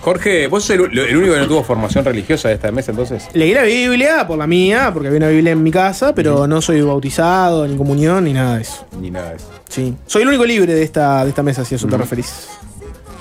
Jorge, 0.00 0.46
vos 0.46 0.64
sos 0.64 0.76
el, 0.76 0.98
el 0.98 1.16
único 1.16 1.34
que 1.34 1.40
no 1.40 1.46
tuvo 1.46 1.62
formación 1.62 2.04
religiosa 2.04 2.48
de 2.48 2.54
esta 2.54 2.72
mesa, 2.72 2.90
entonces. 2.90 3.28
Leí 3.34 3.52
la 3.52 3.64
Biblia 3.64 4.26
por 4.26 4.38
la 4.38 4.46
mía, 4.46 4.90
porque 4.94 5.08
había 5.08 5.18
una 5.18 5.28
Biblia 5.28 5.52
en 5.52 5.62
mi 5.62 5.70
casa, 5.70 6.14
pero 6.14 6.46
no 6.46 6.62
soy 6.62 6.80
bautizado, 6.80 7.66
ni 7.68 7.76
comunión, 7.76 8.24
ni 8.24 8.32
nada 8.32 8.56
de 8.56 8.62
eso. 8.62 8.86
Ni 8.98 9.10
nada 9.10 9.30
de 9.30 9.36
eso. 9.36 9.50
Sí. 9.68 9.94
Soy 10.06 10.22
el 10.22 10.28
único 10.28 10.46
libre 10.46 10.72
de 10.74 10.82
esta, 10.82 11.22
de 11.24 11.28
esta 11.30 11.42
mesa, 11.42 11.64
si 11.66 11.74
a 11.74 11.76
eso 11.76 11.86
te 11.86 11.96
referís. 11.98 12.48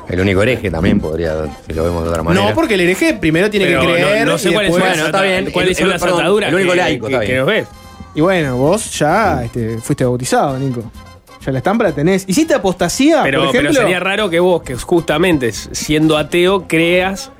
El 0.08 0.22
único 0.22 0.42
hereje 0.42 0.72
también 0.72 1.00
podría, 1.00 1.34
si 1.68 1.74
lo 1.74 1.84
vemos 1.84 2.04
de 2.04 2.10
otra 2.10 2.24
manera. 2.24 2.48
No, 2.50 2.56
porque 2.56 2.74
el 2.76 2.82
hereje 2.82 3.14
primero 3.14 3.50
tiene 3.50 3.68
Pero 3.68 3.82
que 3.82 3.88
creer. 3.88 4.26
no, 4.26 4.32
no 4.32 4.38
sé 4.40 4.50
y 4.50 4.54
cuáles 4.54 4.72
Bueno, 4.72 5.06
está 5.06 5.22
bien. 5.22 5.52
cuáles 5.52 5.72
El- 5.72 5.76
son 5.76 5.86
el- 5.86 5.92
las 5.92 6.02
ataduras 6.04 6.50
el 6.50 6.56
único 6.56 6.72
que- 6.72 6.78
laico, 6.78 7.08
que, 7.08 7.14
está 7.14 7.26
que 7.26 7.38
nos 7.38 7.46
ves. 7.48 7.68
Y 8.16 8.22
bueno, 8.22 8.58
vos 8.58 8.98
ya 8.98 9.44
este, 9.44 9.78
fuiste 9.80 10.04
bautizado, 10.06 10.58
Nico. 10.58 10.82
Ya 11.42 11.52
la 11.52 11.60
estampa 11.60 11.86
la 11.86 11.94
tenés. 11.94 12.26
¿Hiciste 12.28 12.54
apostasía? 12.54 13.22
Pero, 13.24 13.40
por 13.40 13.50
ejemplo? 13.50 13.72
pero 13.72 13.82
sería 13.82 14.00
raro 14.00 14.30
que 14.30 14.40
vos, 14.40 14.62
que 14.62 14.76
justamente 14.76 15.52
siendo 15.52 16.18
ateo, 16.18 16.68
creas 16.68 17.32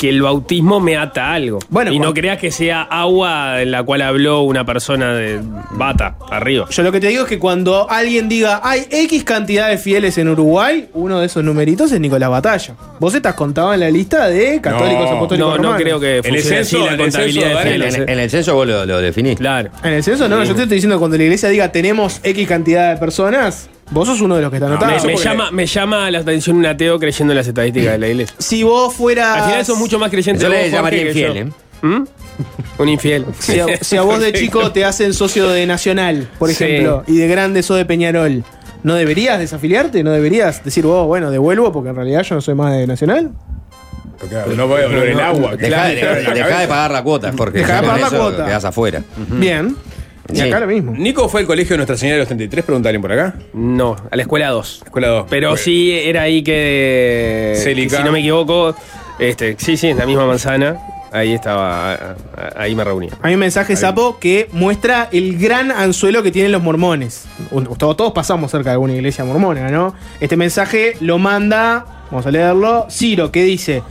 que 0.00 0.08
el 0.08 0.22
bautismo 0.22 0.80
me 0.80 0.96
ata 0.96 1.26
a 1.26 1.34
algo. 1.34 1.58
Bueno, 1.68 1.92
y 1.92 1.98
no 1.98 2.14
creas 2.14 2.38
que 2.38 2.50
sea 2.50 2.80
agua 2.82 3.60
en 3.60 3.70
la 3.70 3.82
cual 3.82 4.00
habló 4.00 4.40
una 4.42 4.64
persona 4.64 5.12
de 5.12 5.40
bata 5.72 6.16
arriba. 6.30 6.66
Yo 6.70 6.82
lo 6.82 6.90
que 6.90 7.00
te 7.00 7.08
digo 7.08 7.24
es 7.24 7.28
que 7.28 7.38
cuando 7.38 7.86
alguien 7.90 8.26
diga 8.26 8.62
hay 8.64 8.86
X 8.90 9.24
cantidad 9.24 9.68
de 9.68 9.76
fieles 9.76 10.16
en 10.16 10.28
Uruguay, 10.30 10.88
uno 10.94 11.20
de 11.20 11.26
esos 11.26 11.44
numeritos 11.44 11.92
es 11.92 12.00
Nicolás 12.00 12.30
Batalla. 12.30 12.74
Vos 12.98 13.14
estás 13.14 13.34
contado 13.34 13.74
en 13.74 13.80
la 13.80 13.90
lista 13.90 14.26
de 14.28 14.58
católicos 14.62 15.04
No, 15.10 15.16
apostólicos 15.16 15.38
No, 15.50 15.56
no 15.58 15.62
romanos. 15.64 15.82
creo 15.82 16.00
que 16.00 16.18
En 16.18 16.34
el 16.34 16.40
funcione 16.40 16.56
censo- 16.56 16.60
así 16.62 16.76
la 16.78 16.86
en 16.86 16.92
el 16.92 16.98
contabilidad 17.00 17.42
censo, 17.44 17.58
de 17.58 17.64
fieles. 17.68 17.94
en- 17.94 18.00
eh. 18.02 18.12
en 18.12 18.18
el 18.20 18.30
censo 18.30 18.54
vos 18.54 18.66
lo, 18.66 18.86
lo 18.86 19.00
definís. 19.02 19.36
Claro. 19.36 19.70
En 19.84 19.92
el 19.92 20.02
censo, 20.02 20.28
no, 20.30 20.42
yo 20.44 20.54
te 20.54 20.62
estoy 20.62 20.76
diciendo 20.76 20.98
cuando 20.98 21.18
la 21.18 21.24
iglesia 21.24 21.50
diga 21.50 21.70
tenemos 21.72 22.20
X 22.22 22.48
cantidad 22.48 22.94
de 22.94 22.98
personas, 22.98 23.68
vos 23.90 24.06
sos 24.08 24.20
uno 24.20 24.36
de 24.36 24.42
los 24.42 24.50
que 24.50 24.56
está 24.56 24.66
anotado. 24.66 24.92
Me, 25.04 25.12
me 25.12 25.16
llama, 25.16 25.50
me 25.50 25.66
llama 25.66 26.10
la 26.10 26.18
atención 26.20 26.56
un 26.56 26.66
ateo 26.66 26.98
creyendo 26.98 27.32
en 27.32 27.36
las 27.38 27.46
estadísticas 27.46 27.92
de 27.92 27.98
la 27.98 28.08
iglesia. 28.08 28.34
Si 28.38 28.62
vos 28.62 28.94
fueras. 28.94 29.38
Al 29.38 29.44
final 29.50 29.66
son 29.66 29.78
mucho 29.78 29.98
más 29.98 30.10
creyentes 30.10 30.42
Yo 30.42 30.48
vos, 30.48 30.56
le 30.56 30.62
Jorge, 30.64 30.76
llamaría 30.76 31.02
que 31.02 31.08
infiel. 31.08 31.36
¿eh? 31.36 31.44
¿Mm? 31.82 32.04
Un 32.78 32.88
infiel. 32.88 33.26
Si 33.38 33.58
a, 33.60 33.66
si 33.82 33.96
a 33.96 34.02
vos 34.02 34.20
de 34.20 34.32
chico 34.32 34.70
te 34.72 34.84
hacen 34.84 35.12
socio 35.14 35.48
de 35.48 35.66
Nacional, 35.66 36.28
por 36.38 36.50
Sí. 36.52 36.64
ejemplo, 36.64 37.04
y 37.06 37.16
de 37.16 37.28
grande 37.28 37.62
sos 37.62 37.76
de 37.76 37.84
Peñarol, 37.84 38.44
¿no 38.82 38.94
deberías 38.94 39.38
desafiliarte? 39.38 40.02
¿No 40.02 40.10
deberías 40.12 40.64
decir 40.64 40.84
vos, 40.86 41.06
bueno, 41.06 41.30
devuelvo 41.30 41.72
porque 41.72 41.90
en 41.90 41.96
realidad 41.96 42.22
yo 42.22 42.34
no 42.36 42.40
soy 42.40 42.54
más 42.54 42.72
de 42.74 42.86
Nacional? 42.86 43.30
Porque 44.18 44.36
no 44.54 44.68
voy 44.68 44.82
a 44.82 44.84
hablar 44.84 45.06
el 45.06 45.20
agua. 45.20 45.56
Dejá, 45.56 45.86
de, 45.86 45.94
dejá 45.94 46.60
de 46.60 46.68
pagar 46.68 46.90
la 46.90 47.02
cuota, 47.02 47.32
porque 47.32 47.58
Dejá 47.60 47.76
de 47.80 47.86
pagar 47.86 48.00
la 48.00 48.06
eso 48.08 48.16
cuota. 48.18 48.44
quedás 48.46 48.64
afuera. 48.66 49.02
Bien. 49.30 49.74
Y 50.32 50.36
Sí. 50.36 50.42
acá 50.42 50.60
lo 50.60 50.66
mismo. 50.66 50.92
Nico 50.92 51.28
fue 51.28 51.40
al 51.40 51.46
colegio 51.46 51.74
de 51.74 51.78
Nuestra 51.78 51.96
Señora 51.96 52.14
de 52.16 52.20
los 52.20 52.28
33, 52.28 52.64
pregunta 52.64 52.88
alguien 52.88 53.02
por 53.02 53.12
acá. 53.12 53.34
No, 53.52 53.96
a 54.10 54.16
la 54.16 54.22
escuela 54.22 54.48
2. 54.48 54.82
Escuela 54.84 55.08
2. 55.08 55.26
Pero 55.28 55.56
sí 55.56 55.92
era 55.92 56.22
ahí 56.22 56.42
que. 56.42 57.54
Célica. 57.56 57.96
Si 57.98 58.02
no 58.04 58.12
me 58.12 58.20
equivoco. 58.20 58.74
Este, 59.18 59.56
sí, 59.58 59.76
sí, 59.76 59.88
en 59.88 59.98
la 59.98 60.06
misma 60.06 60.26
manzana. 60.26 60.78
Ahí 61.12 61.32
estaba. 61.34 62.16
Ahí 62.56 62.74
me 62.76 62.84
reunía. 62.84 63.10
Hay 63.22 63.34
un 63.34 63.40
mensaje 63.40 63.74
sapo 63.74 64.18
que 64.20 64.48
muestra 64.52 65.08
el 65.10 65.36
gran 65.38 65.72
anzuelo 65.72 66.22
que 66.22 66.30
tienen 66.30 66.52
los 66.52 66.62
mormones. 66.62 67.24
Todos 67.78 68.12
pasamos 68.12 68.52
cerca 68.52 68.70
de 68.70 68.74
alguna 68.74 68.94
iglesia 68.94 69.24
mormona, 69.24 69.68
¿no? 69.70 69.92
Este 70.20 70.36
mensaje 70.36 70.94
lo 71.00 71.18
manda, 71.18 72.04
vamos 72.12 72.26
a 72.26 72.30
leerlo, 72.30 72.86
Ciro, 72.90 73.32
que 73.32 73.42
dice: 73.42 73.82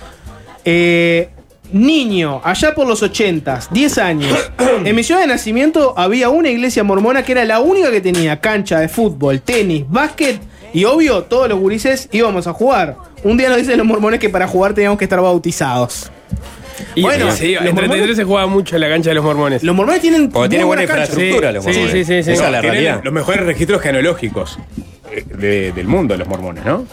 eh, 0.63 1.29
Niño, 1.71 2.41
allá 2.43 2.73
por 2.73 2.87
los 2.87 3.03
80, 3.03 3.59
10 3.71 3.97
años, 3.99 4.51
en 4.85 4.95
mi 4.95 5.03
ciudad 5.03 5.21
de 5.21 5.27
nacimiento 5.27 5.93
había 5.97 6.29
una 6.29 6.49
iglesia 6.49 6.83
mormona 6.83 7.23
que 7.23 7.33
era 7.33 7.45
la 7.45 7.59
única 7.59 7.91
que 7.91 8.01
tenía 8.01 8.39
cancha 8.41 8.79
de 8.79 8.89
fútbol, 8.89 9.41
tenis, 9.41 9.83
básquet 9.87 10.39
y 10.73 10.85
obvio, 10.85 11.23
todos 11.23 11.47
los 11.49 11.59
gurises 11.59 12.09
íbamos 12.11 12.47
a 12.47 12.53
jugar. 12.53 12.95
Un 13.23 13.37
día 13.37 13.49
nos 13.49 13.57
dicen 13.57 13.77
los 13.77 13.85
mormones 13.85 14.19
que 14.19 14.29
para 14.29 14.47
jugar 14.47 14.73
teníamos 14.73 14.97
que 14.97 15.05
estar 15.05 15.21
bautizados. 15.21 16.11
Y 16.95 17.01
Bueno, 17.01 17.29
sí, 17.31 17.53
los 17.55 17.65
en 17.65 17.75
33 17.75 17.89
mormones- 17.89 18.15
se 18.15 18.23
jugaba 18.23 18.47
mucho 18.47 18.75
en 18.75 18.81
la 18.81 18.89
cancha 18.89 19.09
de 19.09 19.15
los 19.15 19.23
mormones. 19.23 19.61
Los 19.63 19.75
mormones 19.75 20.01
tienen. 20.01 20.29
Porque 20.29 20.49
tiene 20.49 20.63
muy 20.63 20.69
buena 20.69 20.83
infraestructura 20.83 21.49
Sí, 21.49 21.53
los 21.55 21.65
mormones. 21.65 21.91
sí, 21.91 21.97
sí, 22.05 22.23
sí. 22.23 22.31
Esa 22.31 22.31
es 22.31 22.39
la 22.39 22.61
Tienen 22.61 22.71
realidad. 22.71 23.01
los 23.03 23.13
mejores 23.13 23.45
registros 23.45 23.81
genealógicos 23.81 24.57
eh, 25.11 25.23
de- 25.27 25.71
del 25.73 25.87
mundo, 25.87 26.15
los 26.17 26.27
mormones, 26.27 26.63
¿no? 26.65 26.85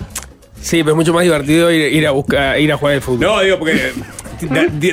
Sí, 0.60 0.78
pero 0.78 0.90
es 0.92 0.96
mucho 0.96 1.12
más 1.14 1.22
divertido 1.22 1.70
ir, 1.70 1.92
ir 1.92 2.06
a 2.06 2.10
buscar, 2.10 2.58
ir 2.58 2.72
a 2.72 2.76
jugar 2.76 2.94
al 2.94 3.00
fútbol. 3.02 3.20
No, 3.20 3.40
digo, 3.40 3.58
porque 3.58 3.92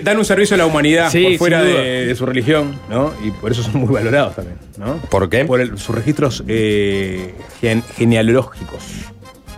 dan 0.03 0.17
un 0.17 0.25
servicio 0.25 0.55
a 0.55 0.57
la 0.57 0.65
humanidad 0.65 1.09
Sí, 1.11 1.23
por 1.23 1.37
fuera 1.37 1.61
de, 1.63 2.05
de 2.07 2.15
su 2.15 2.25
religión, 2.25 2.79
¿no? 2.89 3.11
Y 3.23 3.31
por 3.31 3.51
eso 3.51 3.63
son 3.63 3.77
muy 3.81 3.93
valorados 3.93 4.35
también, 4.35 4.57
¿no? 4.77 4.95
¿Por 5.09 5.29
qué? 5.29 5.45
Por 5.45 5.59
el- 5.61 5.77
sus 5.77 5.93
registros 5.95 6.43
eh, 6.47 7.33
gen- 7.61 7.83
genealógicos, 7.97 8.83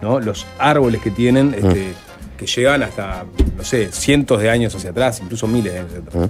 ¿no? 0.02 0.20
Los 0.20 0.46
árboles 0.60 1.02
que 1.02 1.12
tienen, 1.12 1.54
este, 1.54 1.94
que 2.38 2.46
llegan 2.48 2.84
hasta, 2.84 3.26
no 3.58 3.64
sé, 3.64 3.90
cientos 3.92 4.42
de 4.42 4.50
años 4.50 4.74
hacia 4.76 4.90
atrás, 4.90 5.20
incluso 5.24 5.48
miles 5.48 5.74
de 5.74 5.80
años 5.80 5.92
hacia 5.94 6.04
atrás. 6.04 6.30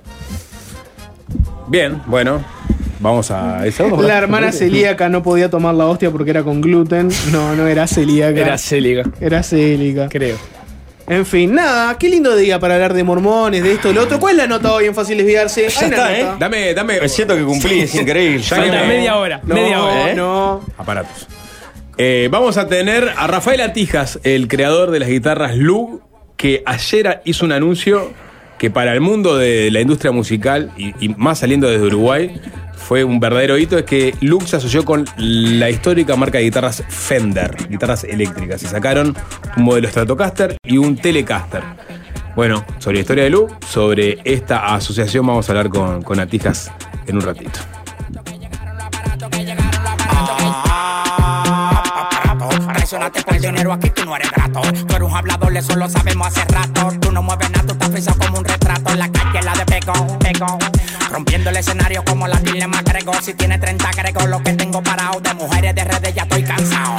Bien, 1.68 2.02
bueno. 2.08 2.44
Vamos 3.00 3.30
a 3.30 3.68
esa 3.68 3.84
otra. 3.86 4.08
La 4.08 4.18
hermana 4.18 4.52
celíaca 4.54 5.10
no 5.10 5.22
podía 5.22 5.50
tomar 5.50 5.76
la 5.76 5.86
hostia 5.86 6.10
porque 6.12 6.30
era 6.32 6.44
con 6.44 6.62
gluten. 6.62 7.10
No, 7.32 7.54
no 7.56 7.68
era 7.68 7.88
celíaca. 7.88 8.40
Era 8.40 8.58
célica. 8.58 9.04
Era 9.20 9.44
célica. 9.44 10.08
Creo. 10.10 10.38
En 11.08 11.26
fin, 11.26 11.54
nada, 11.54 11.96
qué 12.00 12.10
lindo 12.10 12.36
día 12.36 12.60
para 12.60 12.74
hablar 12.76 12.94
de 12.96 13.04
mormones, 13.04 13.62
de 13.64 13.74
esto, 13.74 13.90
de 13.90 13.94
lo 13.94 14.02
otro. 14.04 14.20
¿Cuál 14.20 14.34
es 14.34 14.38
la 14.38 14.48
nota 14.48 14.74
hoy 14.74 14.86
en 14.86 14.96
Fácil 14.96 15.18
Desviarse? 15.18 15.70
Ya 15.70 15.80
Hay 15.82 15.86
una 15.88 15.96
está, 15.96 16.10
nota. 16.10 16.20
¿eh? 16.20 16.36
Dame, 16.40 16.74
dame. 16.74 17.00
Me 17.02 17.10
siento 17.10 17.36
que 17.36 17.44
cumplí, 17.44 17.82
es 17.82 17.94
increíble. 17.94 18.40
Ya 18.42 18.56
que 18.56 18.62
Falta 18.64 18.82
me- 18.82 18.88
media 18.88 19.16
hora. 19.18 19.40
No, 19.44 19.54
media 19.56 19.84
hora. 19.84 20.12
¿eh? 20.12 20.16
no. 20.16 20.66
aparatos. 20.78 21.28
Eh, 21.98 22.28
vamos 22.32 22.58
a 22.58 22.68
tener 22.68 23.14
a 23.16 23.28
Rafael 23.28 23.62
Atijas, 23.62 24.20
el 24.24 24.48
creador 24.48 24.90
de 24.92 25.00
las 25.00 25.08
guitarras 25.10 25.56
Lug, 25.56 26.02
que 26.38 26.64
ayer 26.66 27.22
hizo 27.24 27.46
un 27.46 27.52
anuncio 27.52 28.12
que 28.58 28.72
para 28.72 28.92
el 28.94 29.02
mundo 29.02 29.38
de 29.38 29.70
la 29.70 29.82
industria 29.82 30.12
musical, 30.12 30.72
y, 30.76 30.94
y 31.06 31.10
más 31.10 31.40
saliendo 31.40 31.70
desde 31.70 31.86
Uruguay, 31.86 32.42
fue 32.88 33.04
un 33.04 33.20
verdadero 33.20 33.58
hito, 33.58 33.80
es 33.80 33.84
que 33.84 34.14
Lug 34.22 34.48
se 34.48 34.58
asoció 34.58 34.86
con 34.86 35.06
la 35.18 35.72
histórica 35.72 36.16
marca 36.16 36.38
de 36.38 36.44
guitarras 36.44 36.84
Fender, 36.88 37.56
guitarras 37.68 38.04
eléctricas, 38.04 38.62
y 38.62 38.68
sacaron 38.68 39.16
un 39.58 39.64
modelo 39.64 39.90
Stratocaster 39.90 40.56
y 40.64 40.78
un 40.78 40.96
Telecaster. 40.96 41.64
Bueno, 42.36 42.64
sobre 42.78 42.98
la 42.98 43.02
historia 43.02 43.24
de 43.24 43.32
Lug, 43.32 43.50
sobre 43.68 44.20
esta 44.24 44.76
asociación 44.76 45.26
vamos 45.26 45.50
a 45.50 45.54
hablar 45.54 45.70
con, 45.70 46.04
con 46.04 46.20
Atijas 46.20 46.72
en 47.08 47.16
un 47.16 47.22
ratito. 47.22 47.60
Aquí 53.72 53.90
tú 53.90 54.06
no 54.06 54.16
eres 54.16 54.30
un 55.02 55.12
hablador, 55.12 55.58
eso 55.58 55.76
lo 55.76 55.90
sabemos 55.90 56.28
hace 56.28 56.46
rato. 56.46 56.92
Tú 57.02 57.12
no 57.12 57.24
mueves 57.24 57.50
estás 57.96 58.16
como 58.16 58.40
un 58.40 58.46
retrato. 58.46 58.96
La 58.96 59.12
calle, 59.12 59.42
la 59.42 59.54
de. 59.54 60.85
Rompiendo 61.16 61.50
el 61.50 61.56
escenario 61.56 62.04
como 62.04 62.28
la 62.28 62.38
Dile 62.42 62.68
McGregor. 62.68 63.22
Si 63.24 63.34
tiene 63.36 63.58
30 63.58 63.88
agrego 63.88 64.28
lo 64.28 64.44
que 64.44 64.52
tengo 64.52 64.84
parado. 64.84 65.22
De 65.22 65.34
mujeres 65.34 65.74
de 65.74 65.86
redes 65.86 66.14
ya 66.14 66.24
estoy 66.24 66.44
cansado. 66.44 66.98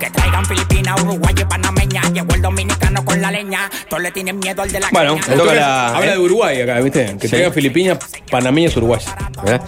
Que 0.00 0.08
traigan 0.08 0.46
Filipinas, 0.46 0.98
Uruguay 1.02 1.34
y 1.38 1.44
Panameña. 1.44 2.00
Llegó 2.14 2.34
el 2.34 2.40
dominicano 2.40 3.04
con 3.04 3.20
la 3.20 3.30
leña. 3.30 3.68
Todos 3.90 4.02
le 4.02 4.10
tienen 4.10 4.38
miedo 4.38 4.62
al 4.62 4.72
de 4.72 4.80
la 4.80 4.88
Bueno, 4.90 5.18
caña. 5.20 5.36
toca 5.36 5.52
la- 5.54 5.88
Habla 5.88 6.12
de 6.12 6.18
Uruguay 6.18 6.62
acá, 6.62 6.80
¿viste? 6.80 7.14
Que 7.18 7.28
Sí. 7.28 7.28
traigan 7.28 7.52
Filipinas, 7.52 7.98
panameñas, 8.30 8.74
uruguayas. 8.78 9.14
¿Eh? 9.46 9.58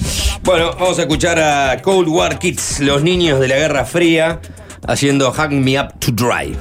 Bueno, 0.45 0.71
vamos 0.81 0.99
a 0.99 1.03
escuchar 1.03 1.39
a 1.39 1.83
Cold 1.83 2.09
War 2.09 2.39
Kids, 2.39 2.81
los 2.81 3.03
niños 3.03 3.39
de 3.39 3.49
la 3.49 3.57
Guerra 3.57 3.85
Fría, 3.85 4.41
haciendo 4.89 5.31
Hang 5.31 5.63
Me 5.63 5.79
Up 5.79 5.93
to 5.99 6.11
Dry. 6.13 6.57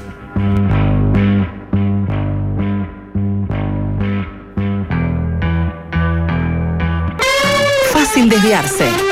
Fácil 8.41 9.08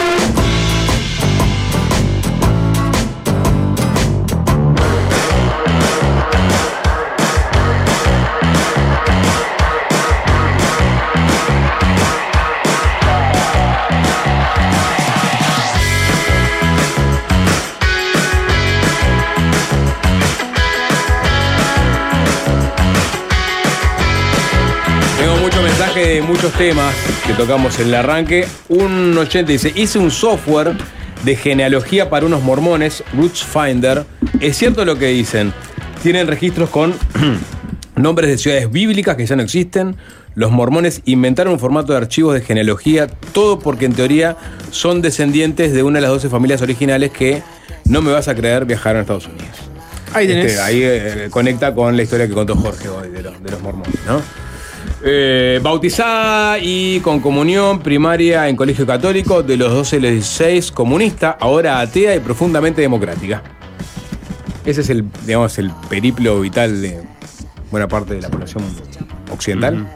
muchos 26.28 26.52
temas 26.54 26.94
que 27.26 27.34
tocamos 27.34 27.80
en 27.80 27.88
el 27.88 27.96
arranque. 27.96 28.48
Un 28.70 29.18
80 29.18 29.52
dice, 29.52 29.72
hice 29.76 30.00
un 30.00 30.12
software 30.12 30.74
de 31.24 31.36
genealogía 31.36 32.10
para 32.10 32.26
unos 32.26 32.42
mormones, 32.44 33.04
Roots 33.14 33.44
Finder. 33.44 34.06
Es 34.40 34.58
cierto 34.58 34.86
lo 34.86 34.98
que 34.98 35.08
dicen. 35.08 35.54
Tienen 36.04 36.28
registros 36.28 36.70
con 36.70 36.94
nombres 37.96 38.30
de 38.30 38.38
ciudades 38.38 38.72
bíblicas 38.72 39.16
que 39.16 39.26
ya 39.26 39.36
no 39.36 39.44
existen. 39.44 39.96
Los 40.36 40.52
mormones 40.52 41.02
inventaron 41.06 41.54
un 41.54 41.60
formato 41.60 41.94
de 41.94 41.98
archivos 41.98 42.36
de 42.36 42.42
genealogía, 42.42 43.08
todo 43.08 43.58
porque 43.60 43.86
en 43.86 43.94
teoría 43.94 44.38
son 44.70 45.02
descendientes 45.02 45.74
de 45.74 45.82
una 45.82 45.98
de 45.98 46.02
las 46.04 46.12
12 46.12 46.30
familias 46.30 46.62
originales 46.62 47.10
que, 47.12 47.42
no 47.86 48.02
me 48.02 48.12
vas 48.12 48.28
a 48.28 48.36
creer, 48.36 48.66
viajaron 48.66 49.00
a 49.00 49.02
Estados 49.02 49.26
Unidos. 49.26 49.48
Ahí 50.14 50.28
tenés. 50.28 50.46
Este, 50.52 50.62
ahí 50.62 50.82
eh, 50.84 51.28
conecta 51.32 51.74
con 51.74 51.98
la 51.98 52.04
historia 52.04 52.28
que 52.28 52.34
contó 52.34 52.56
Jorge 52.56 52.88
hoy 52.88 53.10
de, 53.10 53.24
los- 53.24 53.42
de 53.42 53.50
los 53.52 53.62
mormones, 53.62 53.96
¿no? 54.06 54.22
Eh, 55.04 55.60
bautizada 55.62 56.58
y 56.60 57.00
con 57.02 57.20
comunión 57.20 57.80
primaria 57.80 58.50
en 58.50 58.56
colegio 58.56 58.86
católico 58.88 59.44
de 59.44 59.56
los 59.56 59.72
12 59.72 59.98
y 59.98 60.00
los 60.00 60.12
16, 60.12 60.72
comunista, 60.72 61.38
ahora 61.40 61.80
atea 61.80 62.16
y 62.16 62.20
profundamente 62.20 62.82
democrática. 62.82 63.44
Ese 64.66 64.82
es 64.82 64.90
el, 64.90 65.06
digamos, 65.26 65.58
el 65.60 65.72
periplo 65.90 66.40
vital 66.42 66.82
de 66.82 67.00
buena 67.72 67.88
parte 67.88 68.16
de 68.16 68.22
la 68.22 68.30
población 68.30 68.64
occidental. 69.32 69.88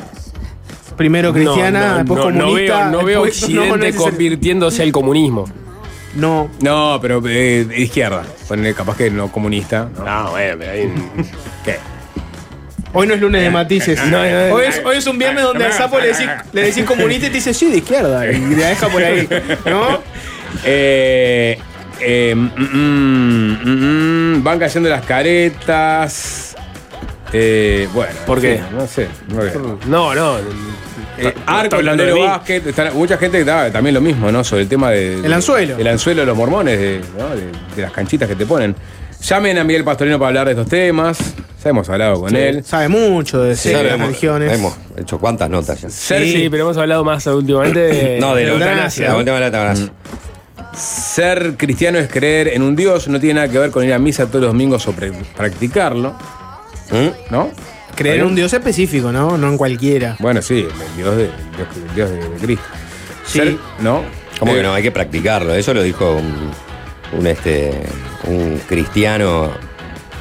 Primero 0.95 1.33
cristiana, 1.33 1.81
No, 1.81 1.91
no, 1.91 1.97
después 1.97 2.19
no, 2.19 2.31
no 2.31 2.45
comunista. 2.45 2.77
veo, 2.77 2.91
no 2.91 3.03
veo 3.03 3.21
Occidente 3.23 3.93
convirtiéndose 3.95 4.83
al 4.83 4.91
comunismo. 4.91 5.45
No, 6.15 6.49
No, 6.61 6.99
pero 7.01 7.21
eh, 7.27 7.65
de 7.65 7.81
izquierda. 7.81 8.23
Ponele 8.47 8.73
capaz 8.75 8.97
que 8.97 9.09
no 9.09 9.31
comunista. 9.31 9.89
¿no? 9.97 10.03
No, 10.05 10.31
bueno, 10.31 10.55
pero 10.59 10.71
ahí. 10.71 10.93
¿Qué? 11.65 11.77
Hoy 12.93 13.07
no 13.07 13.13
es 13.13 13.21
lunes 13.21 13.41
de 13.41 13.49
matices. 13.49 13.99
no, 14.05 14.23
no, 14.23 14.53
hoy, 14.55 14.65
es, 14.67 14.81
hoy 14.83 14.97
es 14.97 15.07
un 15.07 15.17
viernes 15.17 15.43
donde 15.43 15.65
al 15.65 15.73
sapo 15.73 15.99
le 15.99 16.07
decís, 16.07 16.27
le 16.53 16.61
decís 16.63 16.83
comunista 16.85 17.27
y 17.27 17.29
te 17.29 17.35
dice, 17.35 17.53
sí, 17.53 17.69
de 17.71 17.77
izquierda. 17.77 18.29
Y 18.31 18.55
la 18.55 18.67
deja 18.69 18.87
por 18.89 19.03
ahí. 19.03 19.27
¿No? 19.65 20.01
Eh, 20.65 21.57
eh, 21.99 22.35
mm, 22.35 22.49
mm, 22.57 23.59
mm, 23.63 24.35
mm, 24.37 24.43
van 24.43 24.59
cayendo 24.59 24.89
las 24.89 25.05
caretas. 25.05 26.55
Eh, 27.33 27.87
bueno. 27.93 28.11
¿Por 28.25 28.41
qué? 28.41 28.57
sí, 28.57 28.63
no 28.73 28.87
sé. 28.87 29.07
no. 29.87 30.13
No. 30.13 30.37
Eh, 31.17 31.33
arco, 31.45 31.75
hablando 31.77 32.03
básquet. 32.19 32.65
está- 32.67 32.91
mucha 32.91 33.17
gente 33.17 33.39
que 33.39 33.45
también 33.45 33.93
lo 33.93 34.01
mismo, 34.01 34.31
¿no? 34.31 34.43
Sobre 34.43 34.63
el 34.63 34.67
tema 34.69 34.89
de. 34.91 35.15
El 35.23 35.31
anzuelo. 35.31 35.77
El 35.77 35.87
anzuelo 35.87 36.21
de 36.21 36.25
los 36.25 36.35
mormones, 36.35 36.79
de, 36.79 37.01
¿no? 37.17 37.29
de- 37.35 37.51
de 37.75 37.81
las 37.81 37.91
canchitas 37.91 38.27
que 38.27 38.35
te 38.35 38.45
ponen. 38.45 38.75
Llamen 39.21 39.57
a 39.59 39.63
Miguel 39.63 39.83
Pastorino 39.83 40.17
para 40.17 40.29
hablar 40.29 40.45
de 40.47 40.51
estos 40.53 40.67
temas. 40.67 41.17
Ya 41.63 41.69
hemos 41.69 41.87
hablado 41.89 42.21
con 42.21 42.35
él. 42.35 42.63
Sabe 42.63 42.87
mucho 42.89 43.41
de 43.43 43.55
Sí, 43.55 43.69
sectas, 43.69 43.93
hemos, 43.93 44.07
religiones. 44.07 44.51
hemos 44.53 44.73
hecho 44.97 45.19
cuántas 45.19 45.49
notas 45.49 45.79
ya. 45.81 45.89
Sí, 45.89 46.47
pero 46.49 46.63
hemos 46.63 46.77
hablado 46.77 47.03
más 47.03 47.25
últimamente 47.27 47.79
de, 48.15 48.19
No, 48.19 48.33
de 48.33 48.45
la 48.45 48.53
eutanasia. 48.53 49.09
La 49.09 49.15
última 49.17 49.35
de 49.35 49.39
la 49.41 49.45
eutanasia. 49.47 49.91
ser 50.75 51.55
cristiano 51.57 51.99
es 51.99 52.09
creer 52.09 52.47
en 52.49 52.63
un 52.63 52.75
Dios, 52.75 53.07
no 53.09 53.19
tiene 53.19 53.35
nada 53.35 53.47
que 53.49 53.59
ver 53.59 53.69
con 53.69 53.83
ir 53.85 53.93
a 53.93 53.99
misa 53.99 54.25
todos 54.25 54.41
los 54.41 54.53
domingos 54.53 54.87
o 54.87 54.93
practicarlo, 55.37 56.13
¿Mm? 56.89 57.31
¿no? 57.31 57.51
Creer 57.95 58.21
en 58.21 58.25
un 58.25 58.35
Dios 58.35 58.51
específico, 58.53 59.11
¿no? 59.11 59.37
No 59.37 59.49
en 59.49 59.57
cualquiera. 59.57 60.15
Bueno, 60.19 60.41
sí, 60.41 60.65
el 60.67 60.97
Dios 60.97 61.15
de, 61.15 61.25
el 61.25 61.29
Dios, 61.55 61.67
el 61.89 61.95
Dios 61.95 62.09
de, 62.09 62.17
de 62.17 62.37
Cristo. 62.37 62.65
Sí. 63.25 63.37
Ser- 63.39 63.57
¿No? 63.81 64.01
¿Cómo 64.39 64.53
que 64.53 64.61
Eh, 64.61 64.63
no? 64.63 64.73
Hay 64.73 64.81
que 64.81 64.91
practicarlo. 64.91 65.53
Eso 65.53 65.73
lo 65.75 65.83
dijo 65.83 66.15
un, 66.15 66.49
un, 67.17 67.27
este, 67.27 67.71
un 68.27 68.59
cristiano. 68.67 69.51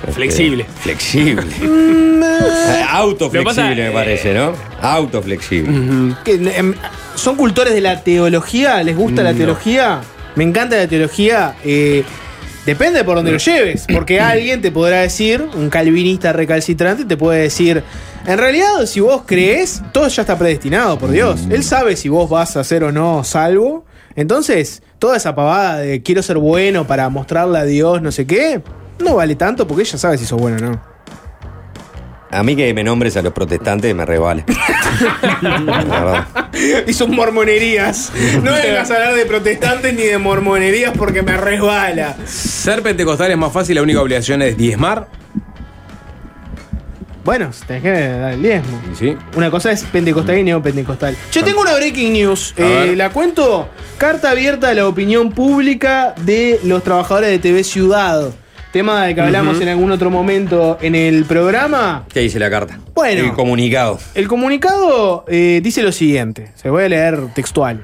este, 0.03 0.12
Flexible. 0.12 0.66
Flexible. 0.82 1.43
Autoflexible, 2.91 3.88
me 3.88 3.91
parece, 3.91 4.34
¿no? 4.34 4.53
Autoflexible. 4.80 6.14
Que, 6.24 6.34
em, 6.57 6.74
¿Son 7.14 7.36
cultores 7.36 7.74
de 7.74 7.80
la 7.80 8.01
teología? 8.03 8.82
¿Les 8.82 8.97
gusta 8.97 9.22
la 9.22 9.32
No. 9.32 9.38
teología? 9.38 10.01
Me 10.36 10.45
encanta 10.45 10.76
la 10.76 10.86
teología. 10.86 11.55
eh, 11.64 12.05
depende 12.66 13.03
por 13.05 13.16
dónde 13.16 13.32
lo 13.32 13.38
lleves. 13.38 13.84
Porque 13.93 14.20
alguien 14.20 14.61
te 14.62 14.70
podrá 14.70 15.01
decir, 15.01 15.45
un 15.55 15.68
calvinista 15.70 16.32
recalcitrante, 16.32 17.05
te 17.05 17.16
puede 17.16 17.43
decir: 17.43 17.82
En 18.26 18.38
realidad, 18.38 18.86
si 18.86 19.01
vos 19.01 19.22
crees, 19.26 19.82
todo 19.93 20.09
ya 20.09 20.22
está 20.22 20.38
predestinado 20.38 20.99
por 20.99 21.11
Dios. 21.11 21.41
Él 21.51 21.62
sabe 21.64 21.97
si 21.97 22.09
vos 22.09 22.30
vas 22.30 22.57
a 22.57 22.64
ser 22.64 22.84
o 22.84 22.93
no 22.93 23.22
salvo. 23.24 23.84
Entonces, 24.16 24.82
toda 24.98 25.16
esa 25.16 25.34
pavada 25.34 25.78
de 25.78 26.02
quiero 26.02 26.22
ser 26.22 26.38
bueno 26.38 26.86
para 26.86 27.08
mostrarle 27.08 27.58
a 27.58 27.64
Dios, 27.64 28.02
no 28.02 28.12
sé 28.12 28.26
qué, 28.26 28.61
no 28.98 29.16
vale 29.16 29.36
tanto 29.36 29.66
porque 29.66 29.82
ella 29.82 29.98
sabe 29.98 30.18
si 30.18 30.26
sos 30.26 30.40
bueno 30.40 30.56
o 30.58 30.70
no. 30.70 30.90
A 32.32 32.44
mí 32.44 32.54
que 32.54 32.72
me 32.74 32.84
nombres 32.84 33.16
a 33.16 33.22
los 33.22 33.32
protestantes 33.32 33.92
me 33.92 34.06
revale. 34.06 34.44
La 35.42 35.58
verdad. 35.58 36.26
y 36.86 36.92
sus 36.92 37.08
mormonerías. 37.08 38.12
No 38.42 38.52
vengas 38.52 38.88
a 38.90 38.94
hablar 38.94 39.14
de 39.14 39.26
protestantes 39.26 39.94
ni 39.94 40.04
de 40.04 40.18
mormonerías 40.18 40.92
porque 40.96 41.22
me 41.22 41.36
resbala. 41.36 42.16
Ser 42.26 42.82
pentecostal 42.82 43.32
es 43.32 43.36
más 43.36 43.52
fácil, 43.52 43.74
la 43.74 43.82
única 43.82 44.00
obligación 44.00 44.42
es 44.42 44.56
diezmar. 44.56 45.08
Bueno, 47.25 47.51
tenés 47.66 47.83
que 47.83 47.91
dar 47.91 48.33
el 48.33 48.43
diezmo. 48.43 48.81
Sí. 48.99 49.16
Una 49.37 49.51
cosa 49.51 49.73
es 49.73 49.85
pentecostal 49.85 50.39
y 50.39 50.43
neopentecostal. 50.43 51.16
Yo 51.33 51.45
tengo 51.45 51.61
una 51.61 51.75
breaking 51.75 52.12
news. 52.12 52.55
Eh, 52.57 52.95
la 52.97 53.11
cuento. 53.11 53.68
Carta 53.99 54.31
abierta 54.31 54.71
a 54.71 54.75
la 54.75 54.89
opinión 54.89 55.31
pública 55.33 56.14
de 56.23 56.61
los 56.64 56.83
trabajadores 56.83 57.31
de 57.31 57.39
TV 57.39 57.62
Ciudad. 57.64 58.31
Tema 58.73 59.05
del 59.05 59.16
que 59.16 59.21
hablamos 59.21 59.61
en 59.61 59.68
algún 59.68 59.91
otro 59.91 60.11
momento 60.11 60.79
en 60.81 60.95
el 60.95 61.25
programa. 61.25 62.05
¿Qué 62.12 62.21
dice 62.21 62.39
la 62.39 62.49
carta? 62.49 62.79
Bueno. 62.95 63.25
El 63.25 63.33
comunicado. 63.33 63.99
El 64.14 64.29
comunicado 64.29 65.25
eh, 65.29 65.61
dice 65.62 65.83
lo 65.83 65.91
siguiente. 65.91 66.53
Se 66.55 66.71
voy 66.71 66.85
a 66.85 66.89
leer 66.89 67.18
textual. 67.35 67.81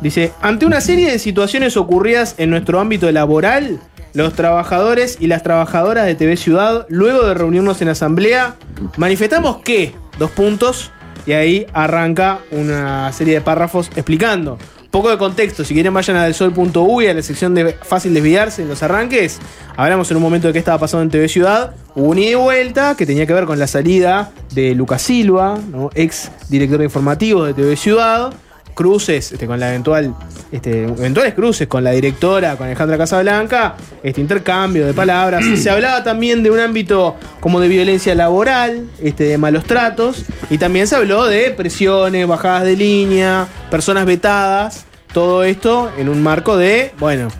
Dice, 0.00 0.32
ante 0.40 0.64
una 0.64 0.80
serie 0.80 1.10
de 1.10 1.18
situaciones 1.18 1.76
ocurridas 1.76 2.36
en 2.38 2.50
nuestro 2.50 2.78
ámbito 2.78 3.10
laboral, 3.10 3.80
los 4.18 4.34
trabajadores 4.34 5.16
y 5.20 5.28
las 5.28 5.44
trabajadoras 5.44 6.04
de 6.04 6.16
TV 6.16 6.36
Ciudad, 6.36 6.86
luego 6.88 7.24
de 7.24 7.34
reunirnos 7.34 7.80
en 7.82 7.88
asamblea, 7.88 8.56
manifestamos 8.96 9.58
que, 9.58 9.94
dos 10.18 10.32
puntos, 10.32 10.90
y 11.24 11.32
ahí 11.32 11.66
arranca 11.72 12.40
una 12.50 13.12
serie 13.12 13.34
de 13.34 13.40
párrafos 13.40 13.90
explicando. 13.94 14.58
Poco 14.90 15.10
de 15.10 15.18
contexto, 15.18 15.64
si 15.64 15.72
quieren 15.72 15.94
vayan 15.94 16.16
a 16.16 16.24
delsol.uy 16.24 17.06
a 17.06 17.14
la 17.14 17.22
sección 17.22 17.54
de 17.54 17.74
fácil 17.74 18.12
desviarse 18.12 18.62
en 18.62 18.68
los 18.68 18.82
arranques. 18.82 19.38
Hablamos 19.76 20.10
en 20.10 20.16
un 20.16 20.22
momento 20.22 20.48
de 20.48 20.52
qué 20.52 20.58
estaba 20.58 20.78
pasando 20.78 21.04
en 21.04 21.10
TV 21.10 21.28
Ciudad. 21.28 21.74
Hubo 21.94 22.08
un 22.08 22.18
ida 22.18 22.30
y 22.30 22.34
vuelta 22.34 22.96
que 22.96 23.06
tenía 23.06 23.24
que 23.24 23.34
ver 23.34 23.44
con 23.44 23.58
la 23.58 23.68
salida 23.68 24.32
de 24.52 24.74
Lucas 24.74 25.02
Silva, 25.02 25.60
ex 25.94 26.32
director 26.48 26.78
de 26.78 26.84
informativos 26.84 27.46
de 27.46 27.54
TV 27.54 27.76
Ciudad. 27.76 28.32
Cruces 28.78 29.32
este, 29.32 29.48
con 29.48 29.58
la 29.58 29.70
eventual, 29.70 30.14
este, 30.52 30.84
eventuales 30.84 31.34
cruces 31.34 31.66
con 31.66 31.82
la 31.82 31.90
directora, 31.90 32.54
con 32.54 32.68
Alejandra 32.68 32.96
Casablanca, 32.96 33.74
este 34.04 34.20
intercambio 34.20 34.86
de 34.86 34.94
palabras. 34.94 35.44
Se 35.60 35.68
hablaba 35.68 36.04
también 36.04 36.44
de 36.44 36.52
un 36.52 36.60
ámbito 36.60 37.16
como 37.40 37.58
de 37.58 37.66
violencia 37.66 38.14
laboral, 38.14 38.88
este, 39.02 39.24
de 39.24 39.36
malos 39.36 39.64
tratos, 39.64 40.24
y 40.48 40.58
también 40.58 40.86
se 40.86 40.94
habló 40.94 41.24
de 41.26 41.50
presiones, 41.50 42.24
bajadas 42.28 42.62
de 42.62 42.76
línea, 42.76 43.48
personas 43.68 44.06
vetadas, 44.06 44.84
todo 45.12 45.42
esto 45.42 45.90
en 45.98 46.08
un 46.08 46.22
marco 46.22 46.56
de, 46.56 46.92
bueno, 47.00 47.30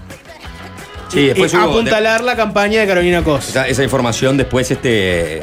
Sí, 1.09 1.27
después 1.27 1.55
eh, 1.55 1.57
hubo- 1.57 1.71
apuntalar 1.71 2.23
la 2.25 2.35
campaña 2.35 2.81
de 2.81 2.87
Carolina 2.89 3.23
Cos. 3.23 3.49
Esa, 3.51 3.69
esa 3.69 3.85
información 3.85 4.37
después 4.37 4.71
este, 4.73 5.41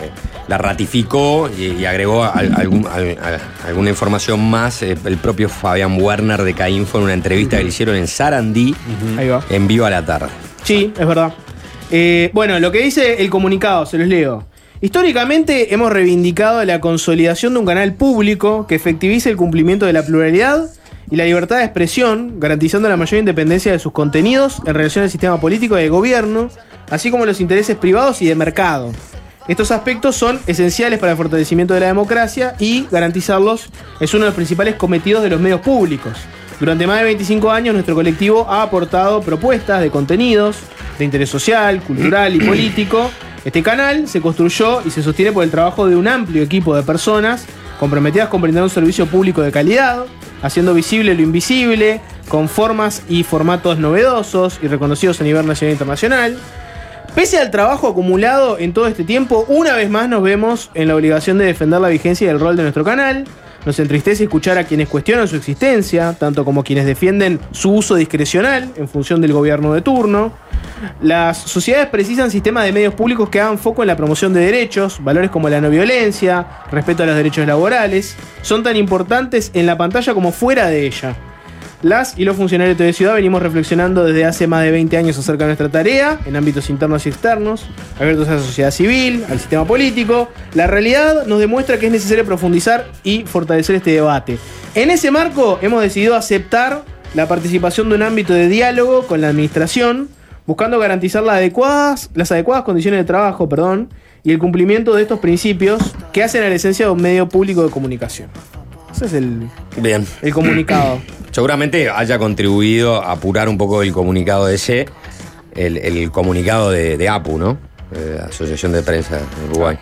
la 0.48 0.58
ratificó 0.58 1.50
y, 1.58 1.68
y 1.82 1.86
agregó 1.86 2.24
al- 2.24 2.54
algún- 2.56 2.88
al- 2.88 3.18
a- 3.18 3.68
alguna 3.68 3.90
información 3.90 4.48
más 4.50 4.82
eh, 4.84 4.96
el 5.06 5.18
propio 5.18 5.50
Fabián 5.50 6.00
Werner 6.02 6.44
de 6.44 6.54
Cainfo 6.54 6.98
en 7.00 7.06
una 7.06 7.14
entrevista 7.14 7.58
que 7.58 7.64
le 7.64 7.70
hicieron 7.70 7.96
en 7.96 8.08
Sarandí 8.08 8.76
en 9.50 9.68
vivo 9.68 9.86
a 9.86 9.90
la 9.90 10.06
tarde. 10.06 10.28
Sí, 10.64 10.94
es 11.00 11.08
verdad. 11.08 11.34
Eh, 11.92 12.30
bueno, 12.34 12.60
lo 12.60 12.72
que 12.72 12.80
dice 12.82 13.22
el 13.22 13.30
comunicado, 13.30 13.86
se 13.86 13.98
los 13.98 14.08
leo. 14.08 14.46
Históricamente 14.82 15.74
hemos 15.74 15.92
reivindicado 15.92 16.64
la 16.64 16.80
consolidación 16.80 17.54
de 17.54 17.60
un 17.60 17.66
canal 17.66 17.94
público 17.96 18.68
que 18.68 18.76
efectivice 18.76 19.30
el 19.30 19.36
cumplimiento 19.38 19.86
de 19.86 19.94
la 19.94 20.04
pluralidad 20.06 20.70
y 21.10 21.16
la 21.16 21.26
libertad 21.26 21.58
de 21.58 21.64
expresión, 21.64 22.40
garantizando 22.40 22.88
la 22.90 22.98
mayor 22.98 23.20
independencia 23.20 23.72
de 23.72 23.80
sus 23.80 23.92
contenidos 23.94 24.62
en 24.66 24.74
relación 24.74 25.04
al 25.04 25.10
sistema 25.10 25.40
político 25.40 25.78
y 25.78 25.84
de 25.84 25.90
gobierno, 25.90 26.50
así 26.90 27.12
como 27.12 27.26
los 27.26 27.42
intereses 27.42 27.76
privados 27.78 28.22
y 28.22 28.28
de 28.28 28.36
mercado. 28.36 28.92
Estos 29.48 29.70
aspectos 29.70 30.16
son 30.16 30.40
esenciales 30.48 30.98
para 30.98 31.12
el 31.12 31.18
fortalecimiento 31.18 31.76
de 31.76 31.82
la 31.82 31.88
democracia 31.88 32.56
y 32.58 32.88
garantizarlos 32.90 33.68
es 34.00 34.14
uno 34.16 34.24
de 34.24 34.30
los 34.30 34.36
principales 34.36 34.76
cometidos 34.76 35.22
de 35.22 35.30
los 35.30 35.40
medios 35.40 35.62
públicos. 35.62 36.18
Durante 36.60 36.88
más 36.88 36.98
de 36.98 37.04
25 37.04 37.52
años 37.52 37.74
nuestro 37.74 37.94
colectivo 37.94 38.48
ha 38.50 38.64
aportado 38.64 39.22
propuestas 39.22 39.82
de 39.82 39.92
contenidos 39.92 40.58
de 40.98 41.06
interés 41.06 41.30
social, 41.30 41.82
cultural 41.82 42.34
y 42.36 42.40
político. 42.40 43.12
Este 43.44 43.62
canal 43.62 44.08
se 44.08 44.20
construyó 44.20 44.82
y 44.84 44.90
se 44.90 45.04
sostiene 45.04 45.32
por 45.32 45.44
el 45.44 45.52
trabajo 45.52 45.88
de 45.88 45.96
un 45.96 46.08
amplio 46.08 46.42
equipo 46.42 46.76
de 46.76 46.82
personas 46.82 47.46
comprometidas 47.80 48.30
con 48.30 48.42
brindar 48.42 48.64
un 48.64 48.70
servicio 48.72 49.06
público 49.06 49.44
de 49.44 49.52
calidad, 49.52 50.06
haciendo 50.42 50.74
visible 50.74 51.14
lo 51.14 51.22
invisible, 51.22 52.02
con 52.30 52.50
formas 52.50 53.04
y 53.10 53.24
formatos 53.24 53.78
novedosos 53.78 54.60
y 54.64 54.68
reconocidos 54.68 55.22
a 55.22 55.24
nivel 55.24 55.46
nacional 55.46 55.70
e 55.70 55.74
internacional. 55.74 56.38
Pese 57.16 57.40
al 57.40 57.50
trabajo 57.50 57.88
acumulado 57.88 58.60
en 58.60 58.74
todo 58.74 58.88
este 58.88 59.06
tiempo, 59.06 59.46
una 59.48 59.74
vez 59.74 59.90
más 59.90 60.10
nos 60.10 60.22
vemos 60.22 60.70
en 60.74 60.90
la 60.90 60.96
obligación 60.98 61.38
de 61.38 61.46
defender 61.46 61.80
la 61.80 61.88
vigencia 61.88 62.28
y 62.28 62.30
el 62.30 62.42
rol 62.42 62.58
de 62.58 62.64
nuestro 62.64 62.84
canal. 62.84 63.24
Nos 63.66 63.80
entristece 63.80 64.26
escuchar 64.26 64.58
a 64.58 64.66
quienes 64.66 64.90
cuestionan 64.90 65.26
su 65.26 65.38
existencia, 65.38 66.14
tanto 66.20 66.44
como 66.44 66.62
quienes 66.62 66.86
defienden 66.86 67.40
su 67.52 67.72
uso 67.72 67.96
discrecional 67.96 68.70
en 68.76 68.90
función 68.90 69.22
del 69.22 69.32
gobierno 69.32 69.74
de 69.74 69.82
turno. 69.82 70.34
Las 71.02 71.38
sociedades 71.38 71.88
precisan 71.88 72.30
sistemas 72.30 72.66
de 72.66 72.74
medios 72.74 72.94
públicos 72.94 73.30
que 73.30 73.40
hagan 73.40 73.58
foco 73.58 73.82
en 73.82 73.88
la 73.88 73.96
promoción 73.96 74.34
de 74.34 74.42
derechos, 74.42 75.02
valores 75.02 75.32
como 75.32 75.48
la 75.48 75.62
no 75.62 75.70
violencia, 75.70 76.46
respeto 76.70 77.04
a 77.04 77.06
los 77.06 77.16
derechos 77.16 77.48
laborales, 77.48 78.18
son 78.42 78.62
tan 78.62 78.76
importantes 78.76 79.52
en 79.54 79.66
la 79.66 79.78
pantalla 79.78 80.14
como 80.14 80.34
fuera 80.34 80.68
de 80.68 80.86
ella. 80.86 81.16
Las 81.86 82.18
y 82.18 82.26
los 82.26 82.36
funcionarios 82.36 82.80
de 82.80 82.94
Ciudad 82.94 83.14
venimos 83.14 83.44
reflexionando 83.44 84.04
desde 84.04 84.26
hace 84.26 84.48
más 84.48 84.64
de 84.64 84.72
20 84.72 84.98
años 84.98 85.20
acerca 85.20 85.44
de 85.44 85.50
nuestra 85.50 85.70
tarea 85.70 86.18
en 86.26 86.36
ámbitos 86.36 86.72
internos 86.72 87.06
y 87.06 87.10
externos, 87.10 87.68
abiertos 88.00 88.28
a 88.28 88.34
la 88.34 88.40
sociedad 88.40 88.72
civil, 88.72 89.24
al 89.30 89.38
sistema 89.38 89.66
político. 89.66 90.30
La 90.56 90.66
realidad 90.66 91.28
nos 91.28 91.38
demuestra 91.38 91.78
que 91.78 91.86
es 91.86 91.92
necesario 91.92 92.26
profundizar 92.26 92.88
y 93.04 93.22
fortalecer 93.26 93.76
este 93.76 93.92
debate. 93.92 94.40
En 94.74 94.90
ese 94.90 95.12
marco 95.12 95.60
hemos 95.62 95.84
decidido 95.84 96.16
aceptar 96.16 96.82
la 97.14 97.28
participación 97.28 97.90
de 97.90 97.96
un 97.98 98.02
ámbito 98.02 98.34
de 98.34 98.50
diálogo 98.50 99.06
con 99.06 99.22
la 99.22 99.28
administración, 99.28 100.10
buscando 100.48 100.80
garantizar 100.80 101.22
las 101.22 101.36
adecuadas, 101.36 102.10
las 102.16 102.32
adecuadas 102.32 102.64
condiciones 102.64 103.00
de 103.00 103.04
trabajo 103.04 103.48
perdón, 103.48 103.90
y 104.24 104.32
el 104.32 104.40
cumplimiento 104.40 104.96
de 104.96 105.04
estos 105.04 105.20
principios 105.20 105.94
que 106.12 106.24
hacen 106.24 106.42
a 106.42 106.50
la 106.50 106.56
esencia 106.56 106.88
de 106.88 106.92
un 106.92 107.02
medio 107.04 107.30
público 107.30 107.64
de 107.64 107.70
comunicación. 107.70 108.32
Ese 108.96 109.06
es 109.06 109.14
el, 109.14 109.50
Bien. 109.78 110.06
el 110.22 110.34
comunicado. 110.34 111.00
Seguramente 111.32 111.90
haya 111.90 112.18
contribuido 112.18 113.02
a 113.04 113.12
apurar 113.14 113.50
un 113.50 113.58
poco 113.58 113.82
el 113.84 113.92
comunicado 113.92 114.46
de 114.46 114.56
ese, 114.56 114.86
el, 115.54 115.78
el 115.78 116.12
comunicado 116.12 116.72
de, 116.72 116.98
de 116.98 117.10
APU, 117.10 117.38
¿no? 117.38 117.58
Eh, 117.94 118.20
Asociación 118.26 118.72
de 118.72 118.82
Prensa 118.84 119.18
de 119.18 119.24
Uruguay. 119.52 119.78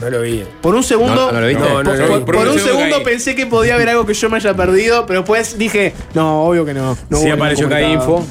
No 0.00 0.08
lo 0.10 0.22
vi. 0.22 0.44
Por 0.62 0.74
un 0.74 0.82
segundo, 0.82 1.14
¿No- 1.26 1.32
no 1.32 1.40
lo 1.40 1.46
viste? 1.46 1.62
No, 1.62 1.82
no, 1.82 1.90
por, 1.90 1.98
no, 1.98 2.06
por- 2.06 2.18
no. 2.34 2.40
por 2.42 2.48
un 2.48 2.58
segundo 2.58 2.96
caí. 2.96 3.04
pensé 3.04 3.34
que 3.34 3.46
podía 3.46 3.74
haber 3.74 3.88
algo 3.88 4.06
que 4.06 4.14
yo 4.14 4.30
me 4.30 4.36
haya 4.36 4.54
perdido, 4.54 5.04
pero 5.06 5.20
después 5.20 5.58
dije, 5.58 5.92
no, 6.14 6.44
obvio 6.44 6.64
que 6.64 6.74
no. 6.74 6.96
no 7.08 7.16
sí 7.18 7.28
apareció 7.30 7.66
acá 7.66 7.82
info. 7.82 8.24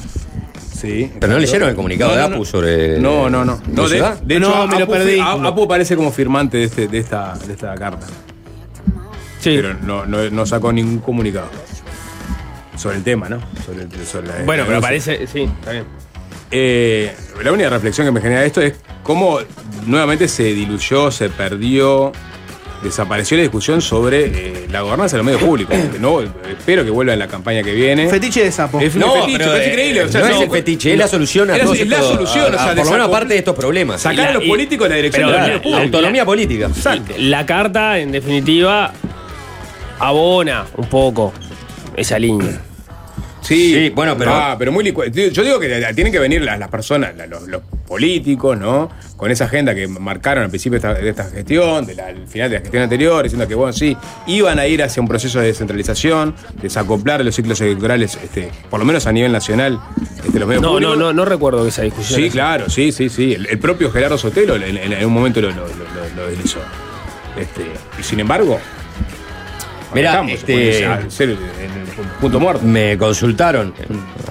Sí. 0.74 1.12
Pero 1.20 1.34
no 1.34 1.40
leyeron 1.40 1.68
el 1.70 1.76
comunicado 1.76 2.12
No, 2.12 2.18
de 2.18 2.24
APU 2.24 2.38
no. 2.40 2.46
sobre. 2.46 3.00
No, 3.00 3.30
no, 3.30 3.44
no. 3.44 3.60
No, 3.68 3.90
de, 3.90 4.00
de 4.24 4.38
hecho, 4.38 4.50
No, 4.50 4.68
me 4.68 4.80
lo 4.80 4.88
perdí. 4.88 5.20
Apu 5.20 5.64
aparece 5.64 5.96
como 5.98 6.12
firmante 6.12 6.58
de, 6.60 6.64
este, 6.66 6.88
de, 6.88 7.00
esta, 7.00 7.34
de 7.46 7.54
esta 7.54 7.76
carta. 7.76 8.08
Sí. 9.40 9.54
Pero 9.56 9.74
no, 9.76 10.06
no, 10.06 10.30
no 10.30 10.46
sacó 10.46 10.72
ningún 10.74 11.00
comunicado. 11.00 11.50
Sobre 12.78 12.98
el 12.98 13.04
tema, 13.04 13.28
¿no? 13.30 13.40
Sobre, 13.66 13.84
el- 13.84 14.06
sobre 14.06 14.28
la- 14.28 14.44
Bueno, 14.46 14.64
la 14.64 14.68
pero 14.70 14.82
parece. 14.82 15.28
Sí, 15.28 15.42
está 15.44 15.72
bien. 15.72 15.86
Eh, 16.52 17.14
la 17.44 17.52
única 17.52 17.70
reflexión 17.70 18.08
que 18.08 18.12
me 18.12 18.22
genera 18.22 18.44
esto 18.46 18.62
es 18.62 18.74
cómo 19.04 19.40
nuevamente 19.86 20.28
se 20.28 20.44
diluyó, 20.46 21.12
se 21.12 21.30
perdió, 21.30 22.12
desapareció 22.82 23.36
la 23.38 23.44
discusión 23.44 23.82
sobre 23.82 24.26
eh, 24.26 24.68
la 24.72 24.82
gobernanza 24.82 25.18
de 25.18 25.24
los 25.24 25.26
medios 25.26 25.44
públicos. 25.44 25.76
No, 26.00 26.22
espero 26.22 26.86
que 26.86 26.90
vuelva 26.90 27.12
en 27.14 27.20
la 27.20 27.28
campaña 27.28 27.62
que 27.64 27.74
viene. 27.74 28.10
Fetiche 28.10 28.44
de 28.46 28.52
sapo. 28.52 28.80
Es 28.80 28.96
No, 28.96 29.14
fetiche, 29.14 29.38
pero, 29.38 29.52
pero 29.52 29.56
es 29.62 29.68
eh, 29.68 29.70
increíble. 29.72 30.02
o 30.04 30.08
sea, 30.10 30.22
no 30.22 30.28
es 30.28 30.36
no, 30.36 30.42
el 30.44 30.50
fetiche, 30.52 30.94
es 30.94 30.98
la 30.98 31.08
solución 31.10 31.50
a 31.52 31.56
es 31.58 31.64
todos 31.64 31.78
es 31.80 31.88
la 31.88 32.02
solución, 32.02 32.46
a- 32.46 32.48
o 32.48 32.52
sea, 32.52 32.72
a- 32.72 32.76
por 32.76 32.86
lo 32.86 32.92
menos 32.92 33.08
aparte 33.10 33.34
de 33.34 33.40
estos 33.40 33.56
problemas. 33.56 34.02
Sacar 34.02 34.30
a 34.30 34.34
los 34.34 34.44
y- 34.46 34.48
políticos 34.48 34.86
de 34.86 34.90
la 34.90 34.96
dirección 34.96 35.26
de 35.28 35.32
los 35.34 35.36
la- 35.36 35.42
medios 35.48 35.58
La 35.58 35.64
públicos. 35.64 35.84
autonomía 35.86 36.26
política. 36.26 36.70
La 37.18 37.46
carta, 37.46 38.00
en 38.00 38.12
definitiva, 38.14 38.94
abona 40.00 40.66
un 40.78 40.86
poco 40.88 41.34
esa 41.96 42.18
línea. 42.20 42.62
Sí, 43.42 43.74
Sí, 43.74 43.90
bueno, 43.90 44.16
pero- 44.18 44.32
Ah, 44.34 44.56
pero 44.60 44.72
muy 44.72 44.84
Yo 45.32 45.44
digo 45.44 45.60
que 45.60 45.70
tienen 45.96 46.12
que 46.12 46.20
venir 46.20 46.42
las, 46.44 46.60
las 46.60 46.68
personas, 46.70 47.14
los, 47.30 47.48
los 47.48 47.62
políticos, 47.88 48.58
¿no? 48.60 48.90
Con 49.16 49.32
esa 49.32 49.46
agenda 49.46 49.74
que 49.74 49.88
marcaron 49.88 50.44
al 50.44 50.50
principio 50.50 50.80
de 50.80 50.88
esta, 50.90 51.02
de 51.02 51.10
esta 51.10 51.24
gestión, 51.24 51.86
de 51.86 51.96
la- 51.96 52.08
al 52.08 52.28
final 52.28 52.50
de 52.50 52.58
la 52.58 52.62
gestión 52.62 52.84
anterior, 52.84 53.24
diciendo 53.24 53.48
que, 53.48 53.56
bueno, 53.56 53.72
sí, 53.74 53.96
iban 54.28 54.60
a 54.60 54.68
ir 54.68 54.84
hacia 54.84 55.02
un 55.02 55.08
proceso 55.08 55.40
de 55.40 55.48
descentralización, 55.48 56.36
desacoplar 56.62 57.24
los 57.26 57.34
ciclos 57.34 57.60
electorales, 57.62 58.20
este, 58.22 58.52
por 58.70 58.80
lo 58.80 58.86
menos 58.86 59.08
a 59.08 59.12
nivel 59.14 59.32
nacional, 59.32 59.80
este, 60.24 60.38
los 60.38 60.48
medios 60.48 60.62
No, 60.62 60.68
no, 60.68 60.74
públicos. 60.74 60.98
no, 61.00 61.14
no 61.14 61.26
recuerdo 61.26 61.66
esa 61.66 61.82
discusión. 61.84 62.20
Sí, 62.22 62.30
claro, 62.30 62.70
sí, 62.70 62.92
sí, 62.92 63.08
sí. 63.10 63.34
El, 63.34 63.48
el 63.48 63.58
propio 63.58 63.90
Gerardo 63.90 64.18
Sotelo 64.18 64.58
en, 64.58 64.64
en- 64.78 64.94
en 64.94 65.06
un 65.06 65.14
momento 65.14 65.42
lo, 65.42 65.50
lo- 65.50 65.66
lo- 65.66 66.16
lo 66.16 66.28
deslizó. 66.28 66.60
Este, 67.40 67.64
y 67.98 68.04
sin 68.04 68.20
embargo, 68.20 68.60
Mirá, 69.94 70.12
estamos, 70.12 70.32
este- 70.34 70.88
punto 72.22 72.40
muerto. 72.40 72.64
Me 72.66 72.98
consultaron 72.98 73.74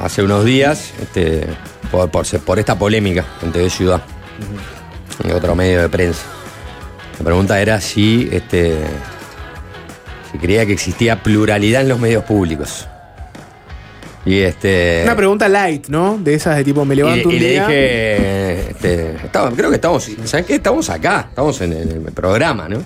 hace 0.01 0.23
unos 0.23 0.45
días 0.45 0.93
este, 1.01 1.47
por, 1.91 2.11
por, 2.11 2.27
por 2.41 2.59
esta 2.59 2.79
polémica 2.79 3.25
en 3.43 3.53
TV 3.53 3.69
Ciudad, 3.71 4.01
en 5.25 5.33
otro 5.33 5.55
medio 5.55 5.81
de 5.83 5.89
prensa. 5.89 6.23
La 7.19 7.25
pregunta 7.25 7.61
era 7.61 7.81
si, 7.81 8.29
este, 8.31 8.77
si 10.31 10.39
creía 10.39 10.65
que 10.67 10.73
existía 10.73 11.23
pluralidad 11.23 11.83
en 11.83 11.89
los 11.89 11.99
medios 11.99 12.23
públicos. 12.25 12.87
Y 14.25 14.41
este. 14.41 15.01
Una 15.05 15.17
pregunta 15.17 15.49
light, 15.49 15.89
¿no? 15.89 16.19
De 16.19 16.35
esas 16.35 16.57
de 16.57 16.63
tipo, 16.65 16.85
me 16.85 16.95
y, 16.95 16.99
levanto 16.99 17.31
y 17.31 17.35
un 17.35 17.39
le 17.41 17.49
día. 17.51 17.67
dije, 17.67 18.71
este, 18.71 19.17
estaba- 19.25 19.51
creo 19.51 19.71
que 19.71 19.77
estamos, 19.77 20.09
¿saben 20.25 20.45
qué? 20.45 20.57
Estamos 20.57 20.91
acá, 20.91 21.27
estamos 21.31 21.61
en 21.63 21.73
el, 21.73 21.91
en 21.91 22.07
el 22.07 22.13
programa, 22.13 22.69
¿no? 22.69 22.83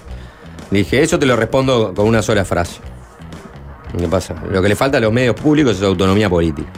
Dije, 0.72 1.02
eso 1.02 1.18
te 1.18 1.26
lo 1.26 1.36
respondo 1.36 1.92
con 1.94 2.06
una 2.06 2.22
sola 2.22 2.44
frase. 2.44 2.80
¿Qué 3.96 4.08
pasa? 4.08 4.34
Lo 4.50 4.62
que 4.62 4.68
le 4.70 4.76
falta 4.76 4.96
a 4.98 5.00
los 5.00 5.12
medios 5.12 5.34
públicos 5.36 5.76
es 5.76 5.82
autonomía 5.82 6.28
política. 6.30 6.68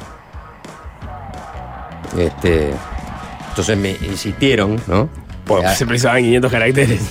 Este, 2.19 2.71
entonces 3.51 3.77
me 3.79 3.93
insistieron, 3.93 4.81
¿no? 4.87 5.09
Pues 5.45 5.77
se 5.77 5.87
precisaban 5.87 6.23
500 6.23 6.51
caracteres. 6.51 7.03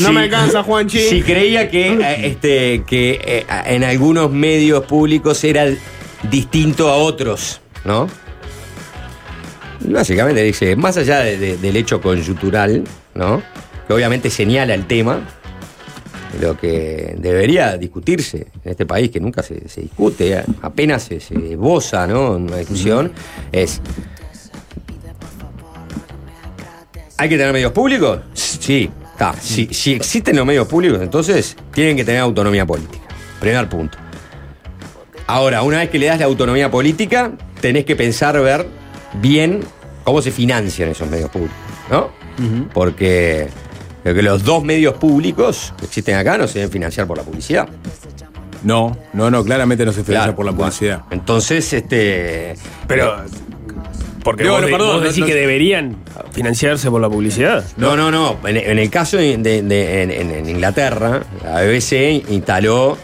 No 0.00 0.12
me 0.12 0.20
alcanza, 0.22 0.62
Juanchi. 0.62 0.98
Si 1.00 1.22
creía 1.22 1.70
que, 1.70 1.92
eh, 1.92 2.26
este, 2.28 2.82
que 2.86 3.20
eh, 3.22 3.46
en 3.66 3.84
algunos 3.84 4.30
medios 4.30 4.84
públicos 4.86 5.44
era 5.44 5.66
distinto 6.30 6.88
a 6.88 6.96
otros, 6.96 7.60
¿no? 7.84 8.08
Básicamente 9.80 10.42
dice, 10.42 10.76
más 10.76 10.96
allá 10.96 11.20
de- 11.20 11.36
de- 11.36 11.56
del 11.58 11.76
hecho 11.76 12.00
coyuntural, 12.00 12.84
¿no? 13.14 13.42
Que 13.90 13.94
obviamente 13.94 14.30
señala 14.30 14.72
el 14.74 14.86
tema, 14.86 15.18
lo 16.40 16.56
que 16.56 17.16
debería 17.18 17.76
discutirse 17.76 18.46
en 18.62 18.70
este 18.70 18.86
país, 18.86 19.10
que 19.10 19.18
nunca 19.18 19.42
se, 19.42 19.68
se 19.68 19.80
discute, 19.80 20.32
eh, 20.32 20.44
apenas 20.62 21.02
se, 21.02 21.18
se 21.18 21.34
esboza, 21.34 22.06
¿no? 22.06 22.36
En 22.36 22.42
una 22.42 22.58
discusión, 22.58 23.10
es. 23.50 23.80
¿Hay 27.16 27.28
que 27.28 27.36
tener 27.36 27.52
medios 27.52 27.72
públicos? 27.72 28.20
Sí, 28.32 28.88
está. 29.10 29.32
Si, 29.32 29.66
si 29.74 29.94
existen 29.94 30.36
los 30.36 30.46
medios 30.46 30.68
públicos, 30.68 31.00
entonces 31.02 31.56
tienen 31.74 31.96
que 31.96 32.04
tener 32.04 32.20
autonomía 32.20 32.64
política. 32.64 33.08
Primer 33.40 33.68
punto. 33.68 33.98
Ahora, 35.26 35.62
una 35.62 35.78
vez 35.78 35.90
que 35.90 35.98
le 35.98 36.06
das 36.06 36.20
la 36.20 36.26
autonomía 36.26 36.70
política, 36.70 37.32
tenés 37.60 37.84
que 37.86 37.96
pensar 37.96 38.40
ver 38.40 38.68
bien 39.14 39.64
cómo 40.04 40.22
se 40.22 40.30
financian 40.30 40.90
esos 40.90 41.10
medios 41.10 41.28
públicos, 41.28 41.58
¿no? 41.90 42.08
Porque 42.72 43.48
que 44.02 44.22
los 44.22 44.44
dos 44.44 44.62
medios 44.64 44.94
públicos 44.94 45.72
que 45.78 45.84
existen 45.86 46.16
acá 46.16 46.38
no 46.38 46.46
se 46.48 46.60
deben 46.60 46.70
financiar 46.72 47.06
por 47.06 47.16
la 47.18 47.22
publicidad. 47.24 47.68
No, 48.62 48.96
no, 49.14 49.30
no, 49.30 49.42
claramente 49.44 49.84
no 49.86 49.92
se 49.92 50.02
financia 50.04 50.20
Claro, 50.24 50.36
por 50.36 50.44
la 50.44 50.52
bueno, 50.52 50.66
publicidad. 50.70 51.02
Entonces, 51.10 51.72
este. 51.72 52.54
Pero. 52.86 53.24
Porque 54.22 54.42
Digo, 54.42 54.54
vos, 54.56 54.60
no, 54.60 54.66
de- 54.66 54.72
perdón, 54.72 54.88
vos 54.92 55.00
no, 55.00 55.06
decís 55.08 55.20
no- 55.20 55.26
que 55.26 55.34
deberían 55.34 55.96
financiarse 56.32 56.90
por 56.90 57.00
la 57.00 57.08
publicidad. 57.08 57.64
No, 57.78 57.96
no, 57.96 58.10
no. 58.10 58.36
En, 58.46 58.58
en 58.58 58.78
el 58.78 58.90
caso 58.90 59.16
de, 59.16 59.38
de- 59.38 59.62
de- 59.62 60.02
en, 60.02 60.48
Inglaterra, 60.48 61.22
la 61.42 61.62
BBC 61.62 62.22
instaló 62.28 62.98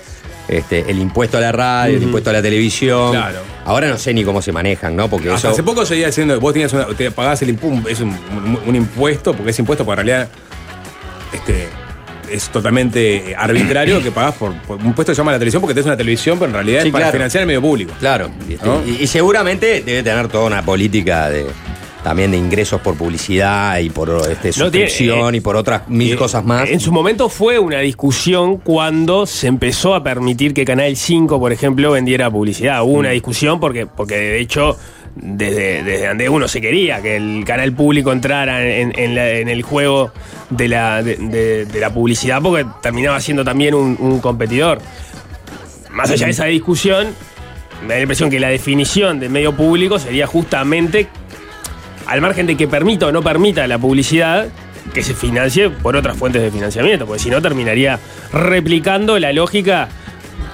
este, 0.47 0.91
el 0.91 0.99
impuesto 0.99 1.39
a 1.39 1.41
la 1.41 1.53
radio, 1.53 1.97
el 1.97 2.03
impuesto 2.03 2.29
a 2.29 2.35
la 2.35 2.43
televisión. 2.43 3.13
Claro. 3.13 3.39
Ahora 3.65 3.89
no 3.89 3.97
sé 3.97 4.13
ni 4.13 4.25
cómo 4.25 4.43
se 4.43 4.53
manejan, 4.53 4.95
¿no? 4.95 5.09
Porque 5.09 5.29
Hasta 5.31 5.49
eso. 5.49 5.55
hace 5.55 5.63
poco 5.63 5.87
seguía 5.87 6.07
diciendo, 6.09 6.39
vos 6.39 6.53
tenías 6.53 6.73
una, 6.75 6.85
te 6.89 7.11
pagabas 7.11 7.41
el 7.41 7.49
impuesto, 7.49 7.89
es 7.89 7.99
un, 8.01 8.11
un- 8.11 8.61
un 8.67 8.77
impuesto, 8.77 9.33
porque 9.33 9.53
es 9.53 9.59
impuesto, 9.59 9.87
porque 9.87 10.03
en 10.03 10.07
realidad 10.07 10.29
este, 11.37 11.68
es 12.30 12.49
totalmente 12.49 13.34
arbitrario 13.39 14.03
que 14.03 14.11
pagás 14.11 14.34
por, 14.34 14.53
por 14.62 14.78
un 14.80 14.87
impuesto 14.87 15.12
que 15.12 15.14
se 15.14 15.20
llama 15.20 15.32
la 15.32 15.39
televisión, 15.39 15.61
porque 15.61 15.74
tenés 15.74 15.87
una 15.87 15.97
televisión, 15.97 16.39
pero 16.39 16.49
en 16.49 16.55
realidad 16.55 16.82
Sí, 16.82 16.89
es 16.89 16.93
para 16.93 17.05
claro. 17.05 17.16
financiar 17.18 17.41
el 17.43 17.47
medio 17.47 17.61
público. 17.62 17.93
Claro. 18.01 18.30
y, 18.49 18.55
este, 18.55 18.66
¿No? 18.66 18.82
y- 18.84 19.03
y 19.03 19.07
seguramente 19.07 19.82
debe 19.82 20.03
tener 20.03 20.28
toda 20.28 20.47
una 20.47 20.62
política 20.62 21.30
de 21.30 21.47
también 22.03 22.30
de 22.30 22.37
ingresos 22.37 22.80
por 22.82 22.95
publicidad 22.97 23.78
y 23.78 23.91
por 23.91 24.09
este, 24.30 24.51
No, 24.61 24.70
tiene- 24.70 24.89
suscripción 24.89 25.34
eh, 25.34 25.39
y 25.39 25.41
por 25.41 25.57
otras 25.57 25.89
mil 25.89 26.12
Eh, 26.12 26.16
cosas 26.16 26.45
más. 26.45 26.68
En 26.70 26.78
su 26.78 26.93
momento 26.93 27.28
fue 27.28 27.59
una 27.59 27.80
discusión 27.80 28.59
cuando 28.59 29.26
se 29.26 29.49
empezó 29.49 29.93
a 29.93 30.05
permitir 30.05 30.55
que 30.55 30.64
Canal 30.64 30.95
5, 30.97 31.41
por 31.41 31.53
ejemplo, 31.53 31.91
vendiera 31.93 32.30
publicidad. 32.30 32.82
Hubo 32.84 32.95
Mm. 32.95 32.99
una 33.01 33.11
discusión 33.11 33.59
porque, 33.59 33.87
porque 33.87 34.14
de 34.16 34.41
hecho, 34.41 34.76
desde, 35.17 35.83
desde 35.83 36.07
donde 36.09 36.29
uno 36.29 36.47
se 36.47 36.61
quería 36.61 37.01
que 37.03 37.17
el 37.17 37.45
canal 37.45 37.73
público 37.73 38.12
entrara 38.12 38.64
en, 38.64 38.93
en 38.97 39.49
el 39.49 39.62
juego 39.62 40.12
de 40.51 40.69
la, 40.69 41.03
de 41.03 41.67
la 41.81 41.93
publicidad, 41.93 42.41
porque 42.43 42.67
terminaba 42.83 43.19
siendo 43.21 43.45
también 43.45 43.75
un, 43.75 43.97
un 43.99 44.21
competidor. 44.21 44.79
Más 45.91 46.11
allá 46.11 46.27
de 46.27 46.33
esa 46.33 46.45
discusión, 46.45 47.09
me 47.83 47.89
da 47.89 47.95
la 47.95 48.03
impresión 48.03 48.31
que 48.31 48.39
la 48.39 48.49
definición 48.49 49.19
de 49.19 49.29
medio 49.29 49.57
público 49.57 49.99
sería 49.99 50.27
justamente 50.27 51.09
al 52.07 52.21
margen 52.21 52.47
de 52.47 52.57
que 52.57 52.69
permita 52.69 53.07
o 53.07 53.12
no 53.12 53.23
permita 53.23 53.67
la 53.67 53.79
publicidad, 53.79 54.49
que 54.95 55.03
se 55.03 55.14
financie 55.14 55.71
por 55.71 55.97
otras 55.97 56.17
fuentes 56.17 56.43
de 56.43 56.51
financiamiento, 56.51 57.07
porque 57.07 57.23
si 57.23 57.31
no 57.31 57.43
terminaría 57.43 57.99
replicando 58.33 59.19
la 59.19 59.33
lógica 59.33 59.89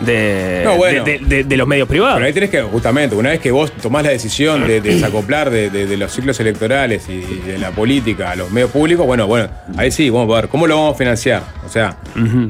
de, 0.04 0.62
No, 0.64 0.76
bueno. 0.76 1.04
de, 1.04 1.18
de- 1.18 1.44
de 1.44 1.56
los 1.56 1.66
medios 1.66 1.88
privados. 1.88 2.14
Pero 2.16 2.26
ahí 2.26 2.32
tenés 2.32 2.50
que, 2.50 2.62
justamente, 2.62 3.14
una 3.16 3.30
vez 3.30 3.40
que 3.40 3.50
vos 3.50 3.72
tomás 3.72 4.04
la 4.04 4.10
decisión 4.10 4.66
de, 4.66 4.80
de 4.80 4.94
desacoplar 4.94 5.50
de, 5.50 5.96
los 5.96 6.12
ciclos 6.12 6.38
electorales 6.40 7.08
y, 7.08 7.12
y 7.12 7.42
de 7.46 7.58
la 7.58 7.70
política 7.70 8.30
a 8.32 8.36
los 8.36 8.50
medios 8.50 8.70
públicos, 8.70 9.06
bueno, 9.06 9.26
bueno, 9.26 9.48
ahí 9.76 9.90
sí, 9.90 10.10
vamos 10.10 10.32
a 10.32 10.40
ver, 10.42 10.48
¿cómo 10.48 10.66
lo 10.66 10.76
vamos 10.76 10.94
a 10.94 10.98
financiar? 10.98 11.42
O 11.64 11.68
sea, 11.68 11.96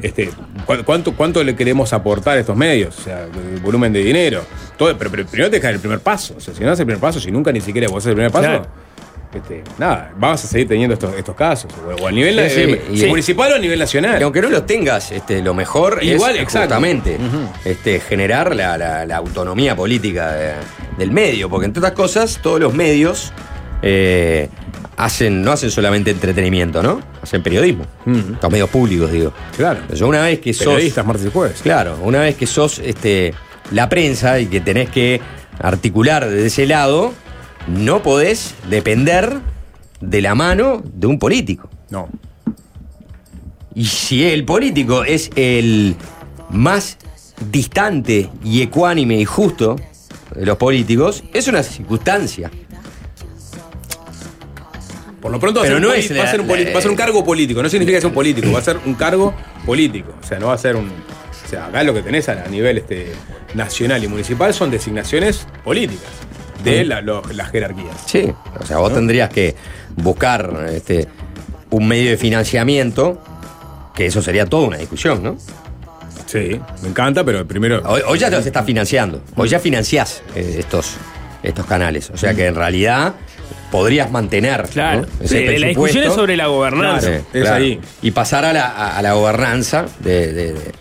este, 0.03 0.31
¿cu- 0.67 0.85
cuánto, 0.85 1.15
¿cuánto 1.15 1.43
le 1.45 1.55
queremos 1.57 1.93
aportar 1.93 2.37
a 2.37 2.41
estos 2.41 2.57
medios? 2.57 2.99
O 2.99 3.03
sea, 3.03 3.25
el 3.55 3.61
volumen 3.61 3.93
de 3.93 4.03
dinero. 4.03 4.43
Todo, 4.77 4.97
pero, 4.99 5.11
pero 5.11 5.27
primero 5.27 5.51
te 5.51 5.59
que 5.59 5.65
dar 5.65 5.75
el 5.75 5.81
primer 5.81 6.01
paso. 6.01 6.35
O 6.37 6.41
sea, 6.41 6.55
si 6.55 6.63
no 6.65 6.71
haces 6.71 6.81
el 6.81 6.87
primer 6.87 7.01
paso, 7.01 7.21
si 7.21 7.31
nunca 7.31 7.53
ni 7.53 7.61
siquiera 7.61 7.87
vos 7.89 7.99
haces 7.99 8.09
el 8.11 8.15
primer 8.15 8.33
paso, 8.33 8.45
Claro. 8.49 8.67
Este, 9.35 9.63
nada, 9.79 10.13
vamos 10.19 10.45
a 10.45 10.47
seguir 10.49 10.69
teniendo 10.69 10.95
estos, 10.95 11.15
estos 11.17 11.35
casos. 11.35 11.71
O, 11.87 12.03
o 12.05 12.09
a 12.09 12.13
nivel 12.13 12.39
Sí, 12.51 12.55
sí, 12.55 12.61
eh, 12.61 13.07
y- 13.07 13.07
municipal 13.07 13.53
o 13.53 13.57
a 13.57 13.59
nivel 13.59 13.79
nacional. 13.79 14.21
Y 14.21 14.25
aunque 14.25 14.41
no 14.43 14.49
los 14.51 14.67
tengas, 14.67 15.11
este, 15.13 15.43
lo 15.43 15.55
mejor 15.55 15.99
Igual, 16.03 16.37
es 16.37 16.43
exacto. 16.43 16.69
justamente 16.69 17.17
este, 17.65 18.01
generar 18.01 18.55
la, 18.55 18.77
la- 18.79 19.05
la 19.07 19.17
autonomía 19.17 19.75
política 19.77 20.33
de- 20.33 20.53
del 20.99 21.11
medio, 21.11 21.49
porque 21.49 21.67
entre 21.67 21.81
otras 21.81 21.95
cosas, 21.95 22.41
todos 22.43 22.61
los 22.61 22.75
medios 22.75 23.33
eh, 23.83 24.49
hacen, 24.97 25.43
no 25.43 25.53
hacen 25.53 25.71
solamente 25.71 26.11
entretenimiento, 26.11 26.83
¿no? 26.83 27.01
Hacen 27.23 27.43
periodismo. 27.43 27.85
Los 28.05 28.51
medios 28.51 28.69
públicos, 28.69 29.11
digo. 29.11 29.33
Claro. 29.57 29.81
Yo 29.95 30.07
una 30.09 30.23
vez 30.23 30.39
que 30.41 30.53
sos. 30.53 30.67
Periodistas, 30.67 31.05
martes 31.07 31.27
y 31.27 31.31
jueves. 31.31 31.61
Claro, 31.63 31.99
una 32.03 32.21
vez 32.21 32.37
que 32.37 32.47
sos 32.47 32.79
este, 32.79 33.35
la 33.73 33.89
prensa 33.89 34.39
y 34.39 34.47
que 34.47 34.61
tenés 34.61 34.91
que 34.91 35.21
articular 35.59 36.29
desde 36.29 36.47
ese 36.47 36.67
lado, 36.67 37.13
no 37.69 38.03
podés 38.03 38.55
depender 38.69 39.39
de 40.01 40.21
la 40.23 40.35
mano 40.35 40.83
de 40.95 41.07
un 41.07 41.19
político. 41.19 41.69
No. 41.91 42.09
Y 43.75 43.85
si 43.87 44.25
el 44.25 44.45
político 44.45 45.05
es 45.05 45.31
el 45.37 45.97
más 46.51 46.99
distante 47.51 48.29
y 48.45 48.63
ecuánime 48.63 49.19
y 49.19 49.25
justo 49.25 49.77
de 50.35 50.45
los 50.47 50.57
políticos, 50.59 51.23
es 51.33 51.49
una 51.49 51.63
circunstancia. 51.63 52.51
Por 55.21 55.31
lo 55.31 55.39
pronto 55.39 55.61
va 55.61 55.67
a, 55.67 55.69
Pero 55.69 55.77
ser, 55.77 55.77
un 55.77 55.83
no 55.83 55.89
poli- 55.95 56.01
es 56.05 56.11
va, 56.13 56.21
a 56.21 56.25
la- 56.25 56.31
ser 56.31 56.41
un 56.41 56.47
poli- 56.49 56.65
la- 56.65 56.73
va 56.73 56.79
a 56.79 56.83
ser 56.83 56.91
un 56.91 56.97
cargo 56.97 57.25
político, 57.25 57.63
no 57.63 57.69
significa 57.69 57.97
que 57.97 58.01
sea 58.01 58.09
un 58.09 58.15
político, 58.15 58.51
va 58.53 58.59
a 58.59 58.63
ser 58.63 58.79
un 58.85 58.95
cargo 58.95 59.33
político. 59.65 60.13
O 60.21 60.27
sea, 60.27 60.39
no 60.41 60.49
va 60.49 60.55
a 60.55 60.59
ser 60.59 60.75
un. 60.77 60.87
O 60.89 61.49
sea, 61.49 61.67
acá 61.67 61.83
lo 61.85 61.95
que 61.95 62.03
tenés 62.03 62.29
a, 62.29 62.45
a 62.45 62.49
nivel 62.49 62.79
este, 62.79 63.13
nacional 63.55 64.03
y 64.03 64.09
municipal 64.09 64.53
son 64.53 64.71
designaciones 64.71 65.47
políticas 65.63 66.09
de 66.65 66.85
la- 66.85 67.01
lo- 67.01 67.23
las 67.33 67.51
jerarquías. 67.51 67.97
Sí, 68.07 68.33
o 68.61 68.67
sea, 68.67 68.79
vos 68.79 68.93
tendrías 68.93 69.31
que 69.31 69.55
buscar 69.97 70.67
este, 70.71 71.09
un 71.71 71.87
medio 71.89 72.11
de 72.11 72.17
financiamiento, 72.17 73.23
que 73.95 74.07
eso 74.07 74.23
sería 74.23 74.47
toda 74.47 74.69
una 74.69 74.77
discusión, 74.79 75.23
¿no? 75.23 75.37
Sí, 76.27 76.59
me 76.83 76.89
encanta, 76.89 77.25
pero 77.25 77.47
primero. 77.47 77.83
Hoy, 77.85 78.01
hoy 78.07 78.19
ya 78.19 78.31
los 78.31 78.47
estás 78.47 78.65
financiando, 78.65 79.23
hoy 79.37 79.49
ya 79.49 79.59
financiás 79.59 80.23
eh, 80.35 80.57
estos, 80.61 80.95
estos 81.43 81.67
canales, 81.67 82.09
o 82.11 82.17
sea 82.17 82.33
que 82.35 82.47
en 82.47 82.55
realidad 82.55 83.15
podrías 83.71 84.11
mantener 84.11 84.63
Claro. 84.71 85.03
¿no? 85.21 85.29
Sí, 85.29 85.45
la 85.59 85.67
discusión 85.69 86.05
es 86.05 86.13
sobre 86.15 86.37
la 86.37 86.47
gobernanza. 86.47 87.07
Sí, 87.07 87.13
es 87.35 87.43
claro. 87.43 87.57
ahí. 87.57 87.81
Y 88.03 88.11
pasar 88.13 88.45
a 88.47 88.53
la, 88.53 88.67
a- 88.67 88.97
a 88.99 89.03
la 89.03 89.13
gobernanza 89.15 89.87
de, 90.01 90.33
de- 90.33 90.53
de- 90.55 90.73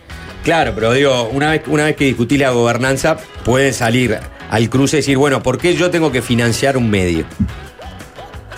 Claro, 0.44 0.72
pero 0.74 0.92
digo, 0.92 1.28
una 1.32 1.50
vez, 1.52 1.62
una 1.68 1.84
vez 1.84 1.96
que 1.96 2.04
discutí 2.04 2.36
la 2.36 2.50
gobernanza, 2.50 3.16
pueden 3.44 3.72
salir 3.72 4.18
al 4.52 4.68
cruce 4.68 4.96
y 4.96 5.00
decir, 5.00 5.16
bueno, 5.16 5.42
¿por 5.42 5.56
qué 5.56 5.74
yo 5.74 5.90
tengo 5.90 6.12
que 6.12 6.20
financiar 6.20 6.76
un 6.76 6.90
medio? 6.90 7.24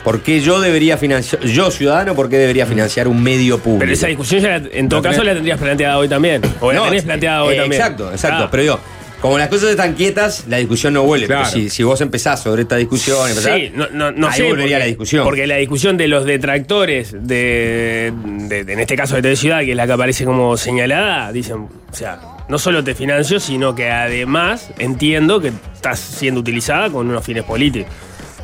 ¿Por 0.03 0.20
qué 0.20 0.40
yo 0.40 0.61
debería 0.61 0.99
financiar, 0.99 1.40
yo 1.45 1.70
ciudadano, 1.70 2.14
por 2.14 2.28
qué 2.28 2.36
debería 2.36 2.66
financiar 2.66 3.07
un 3.09 3.22
medio 3.22 3.59
público? 3.59 3.78
Pero 3.80 3.92
esa 3.92 4.09
discusión 4.09 4.42
ya, 4.42 4.57
en 4.57 4.88
todo 4.88 5.01
No 5.01 5.03
caso, 5.09 5.22
tenés- 5.22 5.24
la 5.26 5.34
tendrías 5.34 5.59
planteada 5.61 5.97
hoy 5.99 6.09
también. 6.09 6.42
O 6.61 6.72
la 6.72 6.80
No, 6.80 6.84
tenés 6.86 7.05
planteada 7.05 7.45
hoy 7.45 7.55
eh, 7.55 7.59
también. 7.61 7.80
Exacto, 7.80 8.11
exacto. 8.11 8.42
Ah. 8.45 8.49
Pero 8.51 8.62
digo, 8.64 8.80
como 9.22 9.38
las 9.38 9.49
cosas 9.49 9.70
están 9.70 9.95
quietas, 9.95 10.45
la 10.49 10.59
discusión 10.59 10.92
no 10.92 11.05
vuelve. 11.05 11.26
Claro. 11.26 11.45
Pero 11.51 11.62
si, 11.64 11.70
si 11.70 11.82
vos 11.84 11.99
empezás 12.03 12.42
sobre 12.42 12.62
esta 12.62 12.76
discusión, 12.76 13.16
empezás, 13.30 13.55
Sí, 13.57 13.72
no, 13.74 13.86
no, 13.92 14.11
no 14.11 14.26
ahí 14.28 14.36
sé. 14.36 14.42
volvería 14.49 14.62
porque, 14.64 14.78
la 14.80 14.84
discusión. 14.84 15.24
Porque 15.24 15.47
la 15.47 15.57
discusión 15.57 15.97
de 15.97 16.09
los 16.09 16.26
detractores, 16.26 17.12
de, 17.18 18.12
de- 18.24 18.64
de- 18.64 18.72
en 18.74 18.80
este 18.80 18.97
caso 18.97 19.14
de 19.14 19.22
TV 19.22 19.36
Ciudad, 19.36 19.61
que 19.61 19.70
es 19.70 19.76
la 19.76 19.86
que 19.86 19.92
aparece 19.92 20.24
como 20.26 20.57
señalada, 20.59 21.32
dicen, 21.32 21.57
o 21.57 21.95
sea, 21.95 22.20
no 22.49 22.59
solo 22.59 22.84
te 22.84 22.95
financio, 22.95 23.40
sino 23.40 23.74
que 23.74 23.90
además 23.90 24.70
entiendo 24.78 25.40
que 25.40 25.53
estás 25.74 25.99
siendo 25.99 26.40
utilizada 26.40 26.90
con 26.90 27.09
unos 27.09 27.24
fines 27.24 27.45
políticos. 27.45 27.90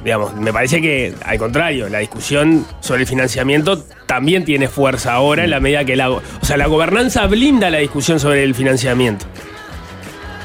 Digamos, 0.02 0.34
me 0.34 0.50
parece 0.52 0.80
que, 0.80 1.12
al 1.26 1.36
contrario, 1.38 1.90
la 1.90 1.98
discusión 1.98 2.64
sobre 2.80 3.02
el 3.02 3.06
financiamiento 3.06 3.84
también 4.06 4.46
tiene 4.46 4.66
fuerza 4.68 5.12
ahora 5.12 5.44
en 5.44 5.50
la 5.50 5.60
medida 5.60 5.84
que 5.84 5.94
la. 5.94 6.10
O 6.10 6.22
sea, 6.40 6.56
la 6.56 6.66
gobernanza 6.68 7.26
blinda 7.26 7.68
la 7.68 7.78
discusión 7.78 8.18
sobre 8.18 8.42
el 8.42 8.54
financiamiento. 8.54 9.26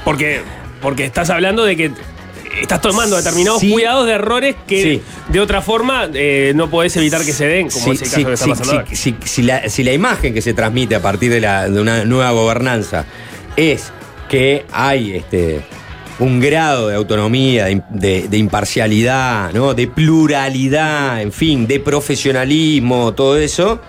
Porque, 0.03 0.41
porque 0.81 1.05
estás 1.05 1.29
hablando 1.29 1.63
de 1.63 1.75
que 1.77 1.91
estás 2.61 2.81
tomando 2.81 3.15
determinados 3.17 3.61
Sí. 3.61 3.71
cuidados 3.71 4.05
de 4.05 4.13
errores 4.13 4.55
que 4.67 4.81
Sí. 4.81 5.01
de 5.29 5.39
otra 5.39 5.61
forma 5.61 6.07
eh, 6.13 6.53
no 6.55 6.69
podés 6.69 6.95
evitar 6.97 7.23
que 7.25 7.33
se 7.33 7.47
den, 7.47 7.69
como 7.69 7.85
Si- 7.85 7.91
es 7.91 8.01
el 8.03 8.09
caso 8.11 8.27
que 8.27 8.33
está 8.33 8.47
pasando 8.47 8.71
ahora. 8.73 8.85
si- 8.95 9.15
si 9.23 9.41
la, 9.41 9.67
si 9.69 9.83
la 9.83 9.93
imagen 9.93 10.33
que 10.33 10.41
se 10.41 10.53
transmite 10.53 10.95
a 10.95 11.01
partir 11.01 11.31
de, 11.31 11.41
la- 11.41 11.67
de 11.69 11.81
una 11.81 12.05
nueva 12.05 12.31
gobernanza 12.31 13.05
es 13.55 13.91
que 14.29 14.65
hay 14.71 15.15
este, 15.15 15.61
un 16.19 16.39
grado 16.39 16.87
de 16.89 16.95
autonomía, 16.95 17.65
de, 17.65 17.81
de- 17.89 18.27
de 18.27 18.37
imparcialidad, 18.37 19.53
¿no? 19.53 19.73
de 19.73 19.87
pluralidad, 19.87 21.21
en 21.21 21.31
fin, 21.31 21.67
de 21.67 21.79
profesionalismo, 21.79 23.13
todo 23.13 23.37
eso. 23.37 23.81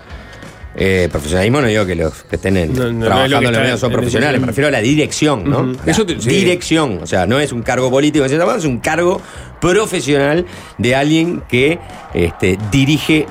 Eh, 0.79 1.09
profesionalismo 1.11 1.59
no 1.59 1.65
digo 1.67 1.87
que 1.87 1.95
los 1.95 2.23
que 2.25 2.35
estén 2.35 2.55
en- 2.55 2.71
No, 2.99 3.05
trabajando 3.05 3.37
en 3.37 3.43
los 3.43 3.51
está 3.51 3.61
medios 3.63 3.79
son 3.79 3.91
profesionales, 3.91 4.39
me 4.39 4.45
refiero 4.45 4.67
a 4.67 4.71
la 4.71 4.79
dirección, 4.81 5.49
¿no? 5.49 5.59
A 5.81 5.85
la 5.85 5.91
Eso 5.91 6.05
te- 6.05 6.21
sí. 6.21 6.29
Dirección, 6.29 6.99
o 7.01 7.07
sea, 7.07 7.25
no 7.25 7.39
es 7.39 7.51
un 7.51 7.63
cargo 7.63 7.89
político, 7.89 8.23
es 8.25 8.65
un 8.65 8.79
cargo 8.79 9.19
profesional 9.59 10.45
de 10.77 10.95
alguien 10.95 11.41
que 11.49 11.79
este, 12.13 12.59
dirige 12.71 13.25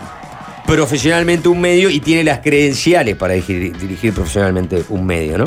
profesionalmente 0.67 1.49
un 1.49 1.61
medio 1.61 1.89
y 1.89 2.01
tiene 2.01 2.25
las 2.25 2.41
credenciales 2.41 3.15
para 3.15 3.35
dirigir, 3.35 3.77
dirigir 3.79 4.13
profesionalmente 4.13 4.83
un 4.89 5.07
medio, 5.07 5.39
¿no? 5.39 5.45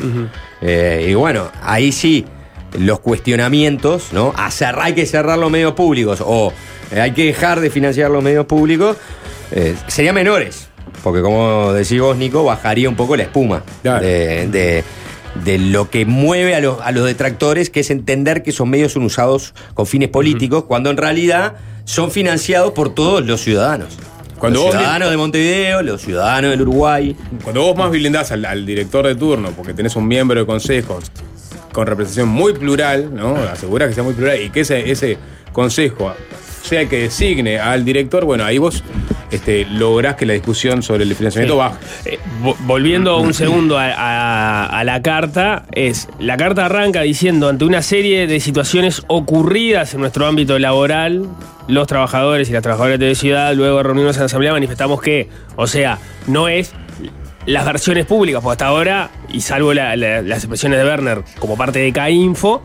Eh, 0.61 1.07
y 1.09 1.13
bueno, 1.13 1.49
ahí 1.61 1.91
sí, 1.91 2.25
los 2.77 2.99
cuestionamientos, 2.99 4.09
¿no? 4.11 4.33
A 4.35 4.51
cerrar- 4.51 4.85
hay 4.87 4.93
que 4.93 5.05
cerrar 5.05 5.37
los 5.39 5.49
medios 5.51 5.73
públicos 5.73 6.21
o 6.25 6.51
eh, 6.91 6.99
hay 6.99 7.11
que 7.11 7.25
dejar 7.25 7.59
de 7.61 7.69
financiar 7.69 8.11
los 8.11 8.21
medios 8.23 8.45
públicos, 8.45 8.97
eh, 9.51 9.75
serían 9.87 10.15
menores. 10.15 10.67
Porque 11.03 11.21
como 11.21 11.71
decís 11.73 12.01
vos, 12.01 12.17
Nico, 12.17 12.43
bajaría 12.43 12.89
un 12.89 12.95
poco 12.95 13.15
la 13.15 13.23
espuma 13.23 13.63
Claro. 13.81 14.05
de, 14.05 14.47
de- 14.47 14.83
de 15.43 15.57
lo 15.59 15.89
que 15.89 16.05
mueve 16.05 16.55
a 16.55 16.59
los, 16.59 16.81
a 16.81 16.91
los 16.91 17.05
detractores, 17.05 17.69
que 17.69 17.81
es 17.81 17.91
entender 17.91 18.41
que 18.43 18.49
esos 18.49 18.67
medios 18.67 18.93
son 18.93 19.03
usados 19.03 19.53
con 19.75 19.85
fines 19.85 20.09
políticos, 20.09 20.65
cuando 20.67 20.89
en 20.89 20.97
realidad 20.97 21.53
son 21.85 22.09
financiados 22.11 22.71
por 22.73 22.93
todos 22.93 23.23
los 23.25 23.39
ciudadanos. 23.41 23.97
Cuando 24.39 24.59
los 24.59 24.65
vos- 24.67 24.75
ciudadanos 24.75 25.09
de 25.11 25.17
Montevideo, 25.17 25.81
los 25.83 26.01
ciudadanos 26.01 26.51
del 26.51 26.61
Uruguay. 26.61 27.15
Cuando 27.43 27.61
vos 27.63 27.75
más 27.77 27.91
blindás 27.91 28.31
al, 28.31 28.45
al 28.45 28.65
director 28.65 29.05
de 29.05 29.15
turno, 29.15 29.51
porque 29.55 29.73
tenés 29.73 29.95
un 29.95 30.07
miembro 30.07 30.39
de 30.39 30.45
consejo 30.45 30.99
con 31.73 31.85
representación 31.85 32.29
muy 32.29 32.53
plural, 32.53 33.13
¿no? 33.13 33.35
Asegurás 33.35 33.89
que 33.89 33.95
sea 33.95 34.03
muy 34.03 34.13
plural 34.13 34.41
y 34.41 34.49
que 34.49 34.61
ese, 34.61 34.89
ese 34.89 35.17
consejo 35.51 36.13
sea 36.61 36.81
el 36.81 36.89
que 36.89 36.97
designe 37.03 37.59
al 37.59 37.85
director, 37.85 38.25
bueno, 38.25 38.43
ahí 38.45 38.57
vos 38.57 38.83
este, 39.31 39.65
lográs 39.65 40.15
que 40.15 40.25
la 40.25 40.33
discusión 40.33 40.81
sobre 40.81 41.03
el 41.03 41.13
financiamiento 41.15 41.53
Sí. 41.53 41.59
baje. 41.59 41.77
Eh, 42.15 42.19
vo- 42.43 42.55
volviendo 42.61 43.19
un 43.19 43.33
segundo 43.33 43.77
a, 43.77 43.85
a- 43.91 44.65
a 44.65 44.83
la 44.83 45.01
carta, 45.01 45.65
es 45.71 46.07
la 46.19 46.35
carta 46.37 46.65
arranca 46.65 47.01
diciendo 47.01 47.47
ante 47.47 47.65
una 47.65 47.81
serie 47.83 48.25
de 48.27 48.39
situaciones 48.39 49.03
ocurridas 49.07 49.93
en 49.93 49.99
nuestro 50.01 50.25
ámbito 50.25 50.57
laboral, 50.57 51.27
los 51.67 51.85
trabajadores 51.87 52.49
y 52.49 52.53
las 52.53 52.63
trabajadoras 52.63 52.97
de 52.99 53.13
ciudad, 53.13 53.53
luego 53.53 53.77
de 53.77 53.83
reunirnos 53.83 54.15
en 54.15 54.21
la 54.21 54.25
asamblea, 54.25 54.51
manifestamos 54.53 54.99
que, 55.01 55.29
o 55.55 55.67
sea, 55.67 55.99
no 56.25 56.47
es 56.47 56.73
las 57.45 57.65
versiones 57.65 58.05
públicas, 58.05 58.41
porque 58.41 58.53
hasta 58.53 58.65
ahora, 58.67 59.09
y 59.31 59.41
salvo 59.41 59.73
la- 59.73 59.95
la- 59.95 60.21
las 60.23 60.39
expresiones 60.39 60.79
de 60.79 60.85
Werner 60.85 61.21
como 61.39 61.55
parte 61.55 61.79
de 61.79 61.91
CAINFO, 61.93 62.63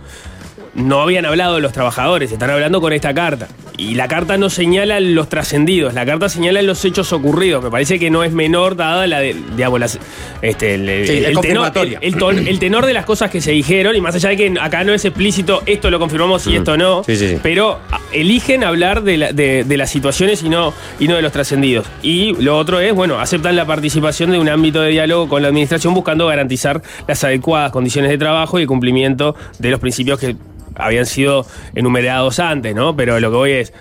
no 0.74 1.00
habían 1.02 1.24
hablado 1.26 1.60
los 1.60 1.72
trabajadores, 1.72 2.32
están 2.32 2.50
hablando 2.50 2.80
con 2.80 2.92
esta 2.92 3.14
carta. 3.14 3.48
Y 3.76 3.94
la 3.96 4.06
carta 4.06 4.36
no 4.38 4.50
señala 4.50 5.00
los 5.00 5.28
trascendidos, 5.28 5.94
la 5.94 6.06
carta 6.06 6.28
señala 6.28 6.62
los 6.62 6.84
hechos 6.84 7.12
ocurridos. 7.12 7.62
Me 7.64 7.70
parece 7.72 7.98
que 7.98 8.08
no 8.08 8.22
es 8.22 8.32
menor 8.32 8.76
dada 8.76 9.06
la 9.08 9.18
de, 9.18 9.34
digamos, 9.56 9.80
las, 9.80 9.98
este, 10.42 10.74
el, 10.74 11.06
Sí, 11.06 11.14
tenor, 11.14 11.32
confirmatoria. 11.34 11.98
el- 12.00 12.14
el 12.14 12.18
ton- 12.20 12.46
el 12.46 12.58
tenor 12.60 12.86
de 12.86 12.92
las 12.92 13.04
cosas 13.04 13.30
que 13.32 13.40
se 13.40 13.50
dijeron, 13.50 13.96
y 13.96 14.00
más 14.00 14.14
allá 14.14 14.28
de 14.28 14.36
que 14.36 14.54
acá 14.60 14.84
no 14.84 14.92
es 14.94 15.04
explícito, 15.04 15.62
esto 15.66 15.90
lo 15.90 15.98
confirmamos 15.98 16.46
y 16.46 16.54
esto 16.56 16.76
no, 16.76 17.02
Sí, 17.02 17.16
sí, 17.16 17.30
sí. 17.30 17.38
pero 17.42 17.80
eligen 18.12 18.62
hablar 18.62 19.02
de, 19.02 19.16
la- 19.16 19.32
de- 19.32 19.64
de 19.64 19.76
las 19.76 19.90
situaciones 19.90 20.42
y 20.44 20.48
no, 20.48 20.72
y 21.00 21.08
no 21.08 21.16
de 21.16 21.22
los 21.22 21.32
trascendidos. 21.32 21.84
Y 22.02 22.34
lo 22.40 22.56
otro 22.56 22.78
es, 22.78 22.94
bueno, 22.94 23.18
aceptan 23.18 23.56
la 23.56 23.66
participación 23.66 24.30
de 24.30 24.38
un 24.38 24.48
ámbito 24.48 24.82
de 24.82 24.90
diálogo 24.90 25.28
con 25.28 25.42
la 25.42 25.48
administración 25.48 25.94
buscando 25.94 26.28
garantizar 26.28 26.80
las 27.08 27.24
adecuadas 27.24 27.72
condiciones 27.72 28.10
de 28.12 28.18
trabajo 28.18 28.58
y 28.60 28.62
el 28.62 28.68
cumplimiento 28.68 29.34
de 29.58 29.70
los 29.70 29.80
principios 29.80 30.20
que 30.20 30.36
habían 30.74 31.06
sido 31.06 31.46
enumerados 31.74 32.38
antes, 32.40 32.74
¿no? 32.74 32.96
Pero 32.96 33.20
lo 33.20 33.30
que 33.30 33.36
voy 33.36 33.52
es, 33.52 33.72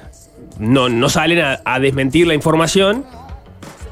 no, 0.59 0.89
no 0.89 1.09
salen 1.09 1.39
a, 1.39 1.59
a 1.65 1.79
desmentir 1.79 2.27
la 2.27 2.33
información. 2.33 3.05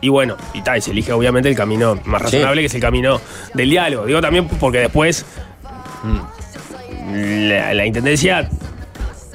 Y 0.03 0.09
bueno, 0.09 0.35
y 0.53 0.61
tal, 0.61 0.81
se 0.81 0.91
elige 0.91 1.11
obviamente 1.13 1.47
el 1.49 1.55
camino 1.55 1.99
más 2.05 2.21
Sí. 2.23 2.37
razonable, 2.37 2.61
que 2.61 2.67
es 2.67 2.73
el 2.75 2.81
camino 2.81 3.21
del 3.53 3.69
diálogo. 3.69 4.05
Digo 4.07 4.19
también 4.21 4.47
porque 4.47 4.79
después 4.79 5.25
la, 7.13 7.73
la 7.73 7.85
intendencia 7.85 8.49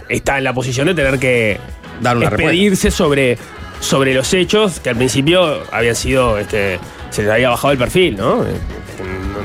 está 0.09 0.39
en 0.39 0.45
la 0.45 0.53
posición 0.55 0.87
de 0.87 0.95
tener 0.95 1.19
que 1.19 1.59
Dar 2.01 2.17
una 2.17 2.27
expedirse 2.27 2.91
sobre, 2.91 3.39
sobre 3.81 4.13
los 4.13 4.33
hechos 4.35 4.81
que 4.81 4.91
al 4.91 4.97
principio 4.97 5.63
habían 5.73 5.95
sido, 5.95 6.37
este, 6.39 6.79
se 7.11 7.23
les 7.23 7.31
había 7.31 7.49
bajado 7.51 7.73
el 7.73 7.79
perfil, 7.79 8.17
¿no? 8.17 8.45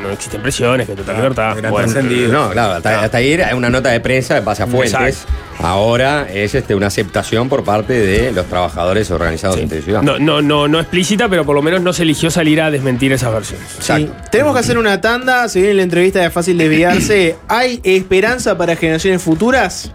Eh, 0.02 0.08
No, 0.08 0.12
existen 0.12 0.42
presiones, 0.42 0.88
que 0.88 0.96
total 0.96 1.16
libertad. 1.16 1.58
eran 1.58 1.72
Bueno, 1.72 1.92
trascendidos. 1.92 2.32
No, 2.32 2.50
claro, 2.50 2.74
hasta, 2.74 3.04
hasta 3.04 3.18
ahí 3.18 3.32
era 3.32 3.56
una 3.56 3.70
nota 3.70 3.90
de 3.90 4.00
prensa 4.00 4.36
de 4.36 4.42
base 4.42 4.64
a 4.64 4.68
fuentes. 4.68 4.94
Exacto. 4.94 5.34
Ahora 5.60 6.28
es 6.32 6.56
este, 6.56 6.74
una 6.74 6.88
aceptación 6.88 7.48
por 7.48 7.64
parte 7.64 7.94
de 7.94 8.32
los 8.32 8.48
trabajadores 8.48 9.12
organizados 9.12 9.58
sí. 9.58 9.62
en 9.62 9.84
ciudad. 9.84 10.02
no, 10.02 10.18
no, 10.18 10.42
no, 10.42 10.68
no 10.68 10.80
explícita, 10.80 11.30
pero 11.30 11.46
por 11.46 11.56
lo 11.56 11.62
menos 11.62 11.82
no 11.82 11.94
se 11.94 12.04
eligió 12.04 12.32
salir 12.32 12.62
a 12.62 12.72
desmentir 12.72 13.12
esas 13.14 13.32
versiones. 13.32 13.68
Sí. 13.80 14.10
Tenemos 14.32 14.54
que 14.54 14.60
hacer 14.60 14.78
una 14.78 15.00
tanda. 15.02 15.48
Se 15.50 15.60
viene 15.60 15.76
la 15.76 15.84
entrevista 15.84 16.20
de 16.20 16.30
Fácil 16.32 16.58
Desviarse. 16.58 17.36
¿Hay 17.48 17.80
esperanza 17.84 18.58
para 18.58 18.76
generaciones 18.76 19.22
futuras? 19.22 19.92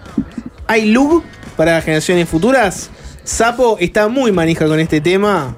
¿Hay 0.69 0.87
luz 0.87 1.25
para 1.57 1.81
generaciones 1.83 2.29
futuras? 2.29 2.91
Sapo 3.25 3.77
está 3.81 4.07
muy 4.07 4.31
manija 4.31 4.67
con 4.67 4.79
este 4.79 5.01
tema. 5.01 5.57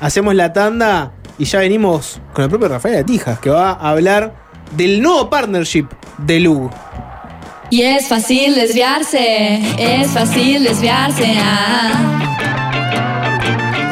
Hacemos 0.00 0.34
la 0.34 0.52
tanda 0.52 1.12
y 1.38 1.44
ya 1.44 1.60
venimos 1.60 2.20
con 2.32 2.44
el 2.44 2.50
propio 2.50 2.68
Rafael 2.68 2.98
Atijas, 2.98 3.38
que 3.38 3.50
va 3.50 3.70
a 3.72 3.90
hablar 3.90 4.34
del 4.76 5.00
nuevo 5.00 5.30
partnership 5.30 5.86
de 6.18 6.40
Lug. 6.40 6.70
Y 7.70 7.82
es 7.82 8.08
fácil 8.08 8.54
desviarse, 8.54 9.60
es 9.78 10.08
fácil 10.08 10.64
desviarse. 10.64 11.34
ah. 11.38 12.18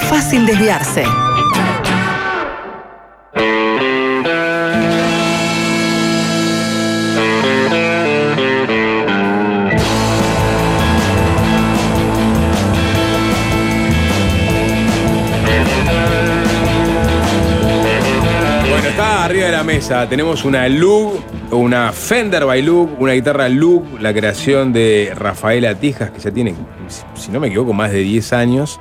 Fácil 0.09 0.47
desviarse. 0.47 1.05
Está 18.97 19.27
arriba 19.27 19.45
de 19.45 19.53
la 19.53 19.63
mesa. 19.63 20.09
Tenemos 20.09 20.47
una 20.47 20.67
Lug, 20.71 21.21
una 21.51 21.93
Fender 21.93 22.47
by 22.47 22.63
Lug, 22.63 22.99
una 22.99 23.13
guitarra 23.13 23.47
Lug, 23.47 24.01
la 24.01 24.11
creación 24.15 24.73
de 24.73 25.13
Rafael 25.15 25.67
Atijas, 25.67 26.11
que 26.13 26.19
ya 26.19 26.31
tiene, 26.31 26.55
si 27.15 27.31
no 27.31 27.39
me 27.39 27.49
equivoco, 27.49 27.75
más 27.75 27.93
de 27.93 27.99
10 27.99 28.33
años, 28.33 28.81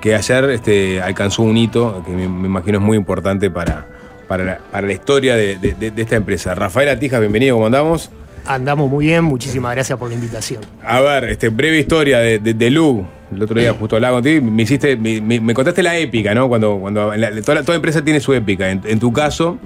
que 0.00 0.16
ayer 0.16 0.50
este, 0.50 1.00
alcanzó 1.00 1.42
un 1.44 1.56
hito 1.56 2.02
que 2.04 2.10
me, 2.10 2.24
imagino 2.24 2.78
es 2.78 2.84
muy 2.84 2.96
importante 2.96 3.50
para, 3.52 3.86
para, 4.26 4.58
la, 4.72 4.92
historia 4.92 5.36
de- 5.36 5.58
de 5.58 5.92
esta 6.02 6.16
empresa. 6.16 6.56
Rafael 6.56 6.88
Atijas, 6.88 7.20
bienvenido, 7.20 7.54
¿cómo 7.54 7.66
andamos? 7.66 8.10
Andamos 8.46 8.90
muy 8.90 9.06
bien, 9.06 9.24
muchísimas 9.24 9.72
gracias 9.74 9.98
por 9.98 10.08
la 10.08 10.14
invitación. 10.14 10.62
A 10.84 11.00
ver, 11.00 11.24
este, 11.24 11.48
breve 11.48 11.78
historia 11.78 12.18
de, 12.18 12.38
de, 12.38 12.54
de 12.54 12.70
Lug. 12.70 13.04
El 13.34 13.42
otro 13.42 13.58
día 13.58 13.72
justo 13.72 13.96
hablaba 13.96 14.16
contigo 14.16 14.44
me 14.44 14.62
hiciste, 14.62 14.96
me, 14.96 15.20
me- 15.20 15.40
me 15.40 15.54
contaste 15.54 15.82
la 15.82 15.96
épica, 15.96 16.34
¿no? 16.34 16.48
Cuando, 16.48 16.78
cuando 16.78 17.14
la- 17.16 17.30
toda, 17.42 17.74
empresa 17.74 18.02
tiene 18.04 18.20
su 18.20 18.34
épica. 18.34 18.70
En, 18.70 18.82
en 18.84 18.98
tu 18.98 19.12
caso, 19.12 19.58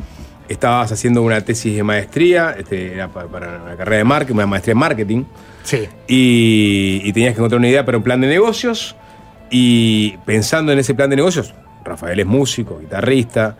estabas 0.48 0.92
haciendo 0.92 1.22
una 1.22 1.40
tesis 1.40 1.74
de 1.74 1.82
maestría, 1.82 2.54
este, 2.58 2.94
era 2.94 3.08
pa- 3.08 3.26
para, 3.26 3.64
la 3.64 3.76
carrera 3.76 3.96
de 3.98 4.04
marketing, 4.04 4.34
una 4.36 4.46
maestría 4.46 4.72
en 4.72 4.78
marketing, 4.78 5.24
Sí. 5.64 5.88
y, 6.06 7.00
y 7.02 7.12
tenías 7.12 7.32
que 7.34 7.38
encontrar 7.40 7.58
una 7.58 7.68
idea 7.68 7.84
para 7.84 7.96
un 7.98 8.04
plan 8.04 8.20
de 8.20 8.28
negocios. 8.28 8.94
Y 9.50 10.16
pensando 10.26 10.70
en 10.72 10.78
ese 10.78 10.94
plan 10.94 11.08
de 11.10 11.16
negocios, 11.16 11.54
Rafael 11.84 12.18
es 12.20 12.26
músico, 12.26 12.78
guitarrista, 12.80 13.56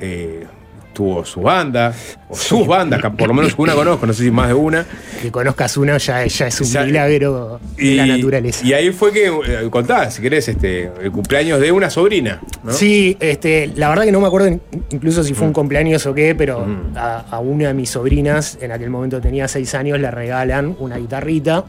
eh, 0.00 0.46
tuvo 0.94 1.24
su 1.24 1.42
banda, 1.42 1.92
o 2.28 2.34
sus 2.36 2.66
bandas, 2.66 3.02
que 3.02 3.10
por 3.10 3.28
lo 3.28 3.34
menos 3.34 3.52
una 3.58 3.74
conozco, 3.74 4.06
no 4.06 4.12
sé 4.14 4.22
si 4.24 4.30
más 4.30 4.48
de 4.48 4.54
una. 4.54 4.86
Que 5.20 5.30
conozcas 5.30 5.76
uno 5.76 5.98
ya, 5.98 6.24
ya 6.24 6.46
es 6.46 6.60
un 6.60 6.86
milagro 6.86 7.60
de 7.76 7.94
la 7.96 8.06
naturaleza. 8.06 8.64
Y 8.64 8.72
ahí 8.72 8.90
fue 8.92 9.12
que, 9.12 9.26
eh, 9.26 9.68
contá, 9.70 10.10
si 10.10 10.22
querés, 10.22 10.48
este, 10.48 10.90
el 11.02 11.10
cumpleaños 11.12 11.60
de 11.60 11.70
una 11.72 11.90
sobrina. 11.90 12.40
¿no? 12.62 12.72
Sí, 12.72 13.16
este, 13.20 13.70
la 13.76 13.88
verdad 13.90 14.04
que 14.04 14.12
no 14.12 14.20
me 14.20 14.26
acuerdo 14.28 14.48
in- 14.48 14.60
incluso 14.90 15.22
si 15.24 15.34
fue 15.34 15.44
un 15.46 15.50
Mm. 15.50 15.54
cumpleaños 15.54 16.06
o 16.06 16.14
qué, 16.14 16.34
pero 16.34 16.66
a, 16.96 17.24
a 17.30 17.38
una 17.40 17.68
de 17.68 17.74
mis 17.74 17.90
sobrinas, 17.90 18.56
en 18.62 18.72
aquel 18.72 18.88
momento 18.90 19.20
tenía 19.20 19.48
seis 19.48 19.74
años, 19.74 19.98
le 20.00 20.10
regalan 20.10 20.76
una 20.78 20.96
guitarrita. 20.96 21.64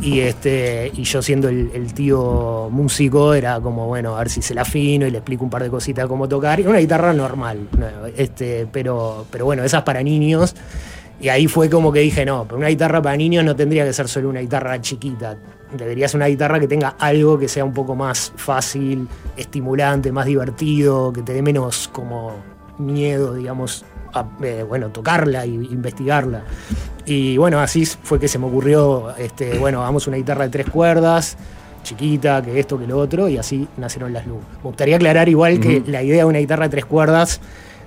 Y 0.00 0.20
este, 0.20 0.92
y 0.94 1.04
yo 1.04 1.22
siendo 1.22 1.48
el, 1.48 1.94
tío 1.94 2.68
músico, 2.70 3.32
era 3.32 3.60
como, 3.60 3.86
bueno, 3.86 4.14
a 4.14 4.18
ver 4.18 4.28
si 4.28 4.42
se 4.42 4.54
la 4.54 4.62
afino 4.62 5.06
y 5.06 5.10
le 5.10 5.18
explico 5.18 5.44
un 5.44 5.50
par 5.50 5.62
de 5.62 5.70
cositas 5.70 6.04
de 6.04 6.08
cómo 6.08 6.28
tocar. 6.28 6.60
Y 6.60 6.66
una 6.66 6.78
guitarra 6.78 7.12
normal, 7.12 7.68
¿no? 7.78 7.86
este, 8.16 8.66
pero, 8.70 9.26
pero 9.30 9.46
bueno, 9.46 9.64
esas 9.64 9.82
para 9.84 10.02
niños. 10.02 10.54
Y 11.18 11.30
ahí 11.30 11.46
fue 11.46 11.70
como 11.70 11.92
que 11.92 12.00
dije, 12.00 12.26
no, 12.26 12.44
pero 12.44 12.58
una 12.58 12.68
guitarra 12.68 13.00
para 13.00 13.16
niños 13.16 13.42
no 13.42 13.56
tendría 13.56 13.86
que 13.86 13.92
ser 13.94 14.06
solo 14.06 14.28
una 14.28 14.40
guitarra 14.40 14.78
chiquita. 14.82 15.38
Debería 15.74 16.08
ser 16.08 16.18
una 16.18 16.26
guitarra 16.26 16.60
que 16.60 16.68
tenga 16.68 16.94
algo 16.98 17.38
que 17.38 17.48
sea 17.48 17.64
un 17.64 17.72
poco 17.72 17.94
más 17.94 18.32
fácil, 18.36 19.08
estimulante, 19.36 20.12
más 20.12 20.26
divertido, 20.26 21.12
que 21.14 21.22
te 21.22 21.32
dé 21.32 21.40
menos 21.40 21.88
como 21.88 22.34
miedo, 22.78 23.34
digamos, 23.34 23.84
a, 24.20 24.26
eh, 24.42 24.64
bueno, 24.66 24.90
tocarla 24.90 25.44
e 25.44 25.48
investigarla. 25.48 26.42
Y 27.04 27.36
bueno, 27.36 27.60
así 27.60 27.86
fue 27.86 28.18
que 28.18 28.28
se 28.28 28.38
me 28.38 28.46
ocurrió, 28.46 29.14
este, 29.16 29.58
bueno, 29.58 29.80
hagamos 29.82 30.06
una 30.06 30.16
guitarra 30.16 30.44
de 30.44 30.50
tres 30.50 30.68
cuerdas, 30.68 31.36
chiquita, 31.84 32.42
que 32.42 32.58
esto, 32.58 32.78
que 32.78 32.86
lo 32.86 32.98
otro, 32.98 33.28
y 33.28 33.38
así 33.38 33.68
nacieron 33.76 34.12
las 34.12 34.26
Lug. 34.26 34.40
Me 34.56 34.62
gustaría 34.64 34.96
aclarar 34.96 35.28
igual 35.28 35.60
que 35.60 35.82
la 35.86 36.02
idea 36.02 36.18
de 36.18 36.24
una 36.24 36.40
guitarra 36.40 36.64
de 36.64 36.70
tres 36.70 36.84
cuerdas, 36.84 37.40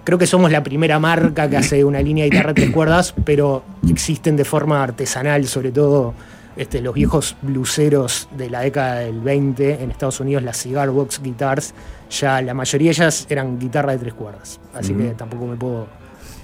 creo 0.05 0.17
que 0.17 0.25
somos 0.25 0.51
la 0.51 0.63
primera 0.63 0.99
marca 0.99 1.49
que 1.49 1.57
hace 1.57 1.83
una 1.83 2.01
línea 2.01 2.23
de 2.23 2.29
guitarra 2.29 2.53
de 2.53 2.61
tres 2.61 2.71
cuerdas, 2.71 3.13
pero 3.25 3.63
existen 3.89 4.37
de 4.37 4.45
forma 4.45 4.81
artesanal, 4.81 5.45
sobre 5.47 5.71
todo 5.71 6.13
este, 6.55 6.81
los 6.81 6.93
viejos 6.93 7.35
bluseros 7.41 8.29
de 8.37 8.49
la 8.49 8.61
década 8.61 8.99
del 8.99 9.19
20 9.19 9.83
en 9.83 9.91
Estados 9.91 10.21
Unidos, 10.21 10.43
las 10.43 10.57
Cigar 10.57 10.89
Box 10.91 11.21
Guitars, 11.21 11.73
ya 12.09 12.41
la 12.41 12.53
mayoría 12.53 12.87
de 12.87 12.91
ellas 12.91 13.27
eran 13.29 13.59
guitarra 13.59 13.91
de 13.91 13.99
tres 13.99 14.13
cuerdas. 14.13 14.59
Así 14.73 14.93
que 14.93 15.09
tampoco 15.11 15.45
me 15.45 15.57
puedo 15.57 15.87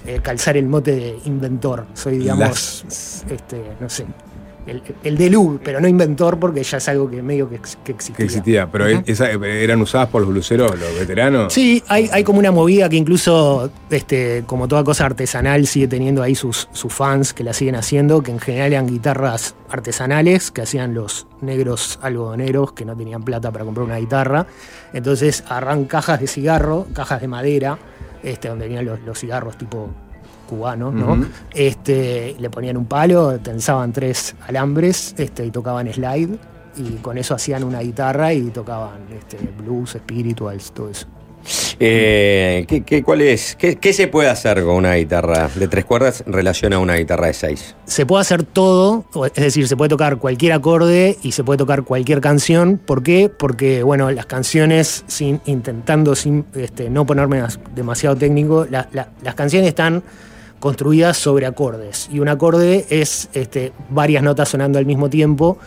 eh, 0.06 0.20
calzar 0.22 0.56
el 0.56 0.66
mote 0.66 0.92
de 0.94 1.18
inventor. 1.24 1.86
Soy, 1.94 2.18
digamos, 2.18 2.84
este, 3.28 3.62
no 3.80 3.88
sé, 3.88 4.06
el, 4.66 4.82
el 5.04 5.16
de 5.16 5.58
pero 5.62 5.80
no 5.80 5.86
inventor 5.86 6.40
porque 6.40 6.60
ya 6.64 6.78
es 6.78 6.88
algo 6.88 7.08
que 7.08 7.22
medio 7.22 7.48
que, 7.48 7.60
que 7.84 7.92
existía. 7.92 8.16
Que 8.16 8.24
existía, 8.24 8.68
pero 8.70 8.86
esa- 8.88 9.30
eran 9.30 9.80
usadas 9.80 10.08
por 10.08 10.22
los 10.22 10.30
bluseros, 10.30 10.72
los 10.76 10.98
veteranos. 10.98 11.52
Sí, 11.52 11.84
hay, 11.86 12.08
hay 12.12 12.24
como 12.24 12.40
una 12.40 12.50
movida 12.50 12.88
que 12.88 12.96
incluso, 12.96 13.70
este, 13.90 14.42
como 14.44 14.66
toda 14.66 14.82
cosa 14.82 15.06
artesanal, 15.06 15.68
sigue 15.68 15.86
teniendo 15.86 16.20
ahí 16.20 16.34
sus, 16.34 16.68
sus 16.72 16.92
fans 16.92 17.32
que 17.32 17.44
la 17.44 17.52
siguen 17.52 17.76
haciendo, 17.76 18.22
que 18.24 18.32
en 18.32 18.40
general 18.40 18.72
eran 18.72 18.86
guitarras 18.88 19.54
artesanales 19.68 20.50
que 20.50 20.62
hacían 20.62 20.94
los 20.94 21.28
negros 21.40 22.00
algodoneros 22.02 22.72
que 22.72 22.84
no 22.84 22.96
tenían 22.96 23.22
plata 23.22 23.52
para 23.52 23.64
comprar 23.64 23.86
una 23.86 23.98
guitarra. 23.98 24.46
Entonces 24.92 25.44
agarran 25.48 25.84
cajas 25.84 26.18
de 26.18 26.26
cigarro, 26.26 26.86
cajas 26.92 27.20
de 27.20 27.28
madera, 27.28 27.78
este, 28.22 28.48
donde 28.48 28.66
venían 28.66 28.84
los, 28.84 29.00
los 29.00 29.18
cigarros 29.18 29.56
tipo 29.56 29.90
cubanos, 30.46 30.94
¿no? 30.94 31.26
Este, 31.52 32.36
le 32.38 32.50
ponían 32.50 32.76
un 32.76 32.86
palo, 32.86 33.38
tensaban 33.40 33.92
tres 33.92 34.34
alambres 34.46 35.14
este, 35.18 35.44
y 35.44 35.50
tocaban 35.50 35.92
slide. 35.92 36.38
Y 36.76 36.96
con 36.96 37.16
eso 37.16 37.34
hacían 37.34 37.64
una 37.64 37.80
guitarra 37.80 38.34
y 38.34 38.50
tocaban 38.50 39.00
este, 39.10 39.38
blues, 39.58 39.96
spirituals, 39.98 40.72
todo 40.72 40.90
eso. 40.90 41.06
Eh, 41.78 42.64
¿qué, 42.86 43.02
cuál 43.02 43.20
es? 43.22 43.56
¿Qué, 43.56 43.92
se 43.92 44.08
puede 44.08 44.28
hacer 44.28 44.62
con 44.64 44.74
una 44.76 44.94
guitarra 44.94 45.48
de 45.54 45.68
tres 45.68 45.84
cuerdas 45.84 46.22
en 46.26 46.32
relación 46.32 46.72
a 46.72 46.78
una 46.78 46.94
guitarra 46.96 47.26
de 47.28 47.34
seis? 47.34 47.74
se 47.86 48.04
puede 48.04 48.22
hacer 48.22 48.42
todo, 48.42 49.04
es 49.26 49.32
decir, 49.44 49.68
se 49.68 49.76
puede 49.76 49.88
tocar 49.88 50.16
cualquier 50.18 50.52
acorde 50.52 51.16
y 51.22 51.32
se 51.32 51.44
puede 51.44 51.58
tocar 51.58 51.84
cualquier 51.84 52.20
canción. 52.20 52.78
¿Por 52.78 53.02
qué? 53.02 53.28
Porque, 53.28 53.82
bueno, 53.84 54.10
las 54.10 54.26
canciones, 54.26 55.04
sin, 55.06 55.40
intentando 55.46 56.14
sin, 56.16 56.44
este, 56.54 56.90
no 56.90 57.06
ponerme 57.06 57.40
as- 57.40 57.60
demasiado 57.74 58.16
técnico, 58.16 58.66
la- 58.68 58.88
la- 58.92 59.10
las 59.22 59.34
canciones 59.36 59.68
están 59.68 60.02
construidas 60.66 61.16
sobre 61.16 61.46
acordes. 61.46 62.08
Y 62.12 62.18
un 62.18 62.28
acorde 62.28 62.86
es 62.90 63.28
este, 63.34 63.72
varias 63.88 64.24
notas 64.24 64.48
sonando 64.48 64.78
al 64.80 64.84
mismo 64.84 65.08
tiempo. 65.08 65.58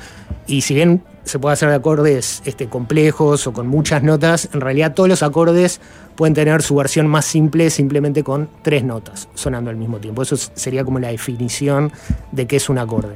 Y 0.45 0.59
si 0.61 0.73
bien 0.73 1.01
se 1.23 1.39
puede 1.39 1.53
hacer 1.53 1.69
de 1.69 1.75
acordes 1.75 2.41
este, 2.43 2.67
complejos 2.67 3.47
o 3.47 3.53
con 3.53 3.65
muchas 3.67 4.03
notas, 4.03 4.49
en 4.53 4.59
realidad 4.59 4.93
todos 4.93 5.07
los 5.07 5.23
acordes 5.23 5.79
pueden 6.15 6.33
tener 6.33 6.61
su 6.61 6.75
versión 6.75 7.07
más 7.07 7.23
simple 7.23 7.69
simplemente 7.69 8.23
con 8.25 8.49
tres 8.61 8.83
notas 8.83 9.29
sonando 9.35 9.69
al 9.69 9.77
mismo 9.77 9.99
tiempo. 9.99 10.21
Eso 10.21 10.35
es- 10.35 10.51
sería 10.53 10.83
como 10.83 10.99
la 10.99 11.07
definición 11.09 11.93
de 12.33 12.45
qué 12.45 12.57
es 12.57 12.67
un 12.67 12.77
acorde. 12.77 13.15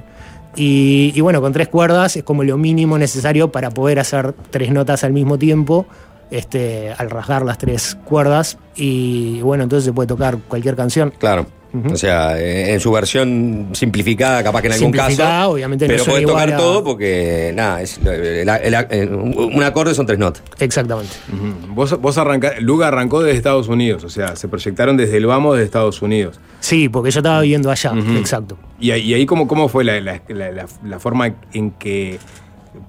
Y, 0.55 1.11
y 1.13 1.19
bueno, 1.19 1.41
con 1.41 1.51
tres 1.51 1.67
cuerdas 1.67 2.15
es 2.15 2.23
como 2.23 2.43
lo 2.45 2.57
mínimo 2.57 2.97
necesario 2.97 3.51
para 3.51 3.71
poder 3.71 3.99
hacer 3.99 4.33
tres 4.51 4.71
notas 4.71 5.03
al 5.03 5.11
mismo 5.11 5.37
tiempo, 5.37 5.85
este, 6.31 6.93
al 6.97 7.09
rasgar 7.09 7.43
las 7.43 7.57
tres 7.57 7.97
cuerdas. 8.05 8.57
Y 8.75 9.41
bueno, 9.41 9.63
entonces 9.63 9.85
se 9.85 9.91
puede 9.91 10.07
tocar 10.07 10.37
cualquier 10.47 10.75
canción. 10.75 11.11
Claro. 11.17 11.45
O 11.91 11.95
sea, 11.95 12.39
eh, 12.39 12.73
en 12.73 12.79
su 12.79 12.91
versión 12.91 13.69
simplificada, 13.73 14.43
capaz 14.43 14.61
que 14.61 14.67
en 14.67 14.73
algún 14.73 14.91
caso. 14.91 15.23
obviamente 15.49 15.87
no 15.87 15.91
Pero 15.93 16.03
suena 16.03 16.27
puede 16.27 16.33
tocar 16.33 16.53
a- 16.53 16.57
todo 16.57 16.83
porque, 16.83 17.51
nada, 17.55 17.81
es, 17.81 17.97
el- 17.97 18.47
el- 18.47 18.73
el- 18.91 19.13
un 19.13 19.63
acorde 19.63 19.95
son 19.95 20.05
tres 20.05 20.19
notas. 20.19 20.43
Exactamente. 20.59 21.13
Vos, 21.69 21.99
vos 21.99 22.17
arrancá- 22.17 22.59
Luga 22.59 22.89
arrancó 22.89 23.23
desde 23.23 23.37
Estados 23.37 23.67
Unidos, 23.69 24.03
o 24.03 24.09
sea, 24.09 24.35
se 24.35 24.47
proyectaron 24.47 24.97
desde 24.97 25.17
el 25.17 25.25
vamos 25.25 25.57
de 25.57 25.63
Estados 25.63 26.01
Unidos. 26.03 26.39
Sí, 26.59 26.89
porque 26.89 27.09
yo 27.09 27.21
estaba 27.21 27.41
viviendo 27.41 27.71
allá, 27.71 27.91
exacto. 28.17 28.57
Y, 28.79 28.91
ahí- 28.91 29.01
y 29.01 29.13
ahí, 29.15 29.25
¿cómo, 29.25 29.47
cómo 29.47 29.67
fue 29.67 29.83
la, 29.83 29.99
la- 29.99 30.21
la- 30.27 30.51
la- 30.51 30.65
la 30.85 30.99
forma 30.99 31.33
en 31.53 31.71
que 31.71 32.19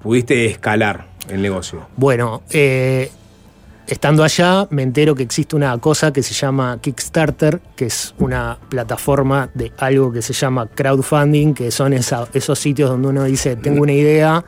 pudiste 0.01 0.45
escalar 0.45 1.07
el 1.29 1.41
negocio? 1.41 1.87
Bueno, 1.97 2.43
eh, 2.51 3.09
estando 3.87 4.23
allá 4.23 4.67
me 4.71 4.83
entero 4.83 5.13
que 5.15 5.23
existe 5.23 5.55
una 5.55 5.77
cosa 5.77 6.11
que 6.11 6.23
se 6.23 6.33
llama 6.33 6.79
Kickstarter, 6.81 7.59
que 7.75 7.85
es 7.85 8.15
una 8.19 8.57
plataforma 8.69 9.49
de 9.53 9.71
algo 9.77 10.11
que 10.11 10.21
se 10.21 10.33
llama 10.33 10.67
crowdfunding, 10.67 11.53
que 11.53 11.71
son 11.71 11.93
esa- 11.93 12.27
esos 12.33 12.57
sitios 12.59 12.89
donde 12.89 13.07
uno 13.09 13.23
dice, 13.25 13.55
tengo 13.55 13.81
una 13.83 13.93
idea, 13.93 14.43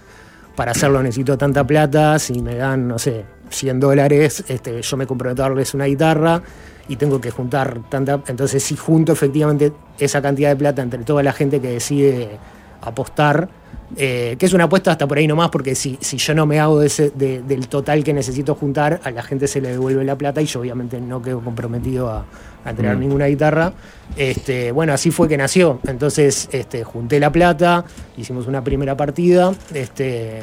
para 0.56 0.72
hacerlo 0.72 1.04
necesito 1.04 1.38
tanta 1.38 1.64
plata, 1.64 2.18
si 2.18 2.42
me 2.42 2.56
dan, 2.56 2.88
no 2.88 2.98
sé, 2.98 3.26
100 3.50 3.80
dólares, 3.80 4.44
este, 4.48 4.82
yo 4.82 4.98
me 4.98 5.06
comprometo 5.06 5.44
a 5.44 5.50
darles 5.50 5.74
una 5.74 5.86
guitarra 5.86 6.42
y 6.90 6.96
tengo 6.96 7.22
que 7.22 7.32
juntar 7.32 7.80
tanta... 7.90 8.22
Entonces 8.28 8.64
si 8.64 8.76
junto 8.76 9.12
efectivamente 9.12 9.72
esa 10.00 10.22
cantidad 10.22 10.50
de 10.50 10.56
plata 10.56 10.82
entre 10.82 11.04
toda 11.04 11.22
la 11.22 11.32
gente 11.32 11.62
que 11.62 11.70
decide 11.70 12.40
apostar, 12.82 13.50
eh, 13.96 14.36
que 14.38 14.46
es 14.46 14.54
una 14.54 14.66
apuesta 14.66 14.92
hasta 14.92 15.08
por 15.08 15.18
ahí 15.18 15.28
nomás, 15.28 15.50
porque 15.50 15.74
si, 15.76 15.98
si 16.02 16.18
yo 16.18 16.36
no 16.36 16.46
me 16.46 16.60
hago 16.60 16.80
de 16.80 16.88
ese- 16.88 17.12
de- 17.12 17.42
del 17.42 17.68
total 17.70 18.04
que 18.04 18.14
necesito 18.14 18.54
juntar, 18.56 19.00
a 19.04 19.12
la 19.12 19.24
gente 19.24 19.48
se 19.48 19.62
le 19.62 19.70
devuelve 19.70 20.04
la 20.04 20.18
plata 20.18 20.42
y 20.42 20.46
yo 20.46 20.60
obviamente 20.60 21.00
no 21.00 21.22
quedo 21.22 21.40
comprometido 21.42 22.10
a, 22.10 22.26
a 22.66 22.70
entregar 22.70 22.98
Mm. 22.98 23.00
ninguna 23.00 23.28
guitarra. 23.28 23.74
Este, 24.18 24.72
bueno, 24.72 24.94
así 24.94 25.10
fue 25.12 25.28
que 25.30 25.38
nació. 25.38 25.80
Entonces 25.88 26.50
este, 26.52 26.84
junté 26.84 27.20
la 27.20 27.32
plata, 27.32 27.86
hicimos 28.18 28.46
una 28.48 28.64
primera 28.64 28.98
partida. 28.98 29.54
Este, 29.74 30.42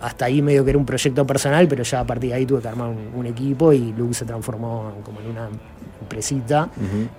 hasta 0.00 0.26
ahí 0.26 0.42
medio 0.42 0.62
que 0.64 0.70
era 0.70 0.78
un 0.78 0.86
proyecto 0.86 1.26
personal, 1.26 1.66
pero 1.68 1.82
ya 1.82 2.00
a 2.00 2.04
partir 2.06 2.30
de 2.30 2.36
ahí 2.36 2.46
tuve 2.46 2.60
que 2.60 2.68
armar 2.68 2.88
un, 2.88 3.10
un 3.14 3.26
equipo 3.26 3.72
y 3.72 3.92
Luke 3.92 4.14
se 4.14 4.24
transformó 4.24 4.92
como 5.02 5.20
en 5.20 5.26
una 5.30 5.48
empresita. 6.00 6.68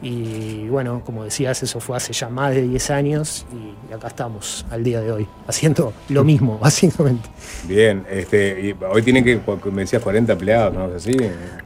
Y 0.02 0.68
bueno, 0.68 1.02
como 1.06 1.24
decías, 1.24 1.62
eso 1.64 1.80
fue 1.80 1.98
hace 1.98 2.14
ya 2.14 2.30
más 2.30 2.54
de 2.54 2.62
10 2.64 2.90
años 2.92 3.46
y 3.90 3.94
acá 3.94 4.08
estamos 4.08 4.66
al 4.70 4.84
día 4.84 5.02
de 5.02 5.12
hoy, 5.12 5.28
haciendo 5.48 5.94
lo 6.10 6.24
mismo, 6.24 6.58
básicamente. 6.62 7.30
Bien, 7.68 8.06
este, 8.10 8.60
y 8.62 8.76
hoy 8.92 9.02
tienen 9.02 9.24
que, 9.24 9.40
me 9.72 9.82
decías, 9.82 10.02
40 10.02 10.34
empleados, 10.34 10.74
¿no? 10.74 10.96
Así. 10.96 11.16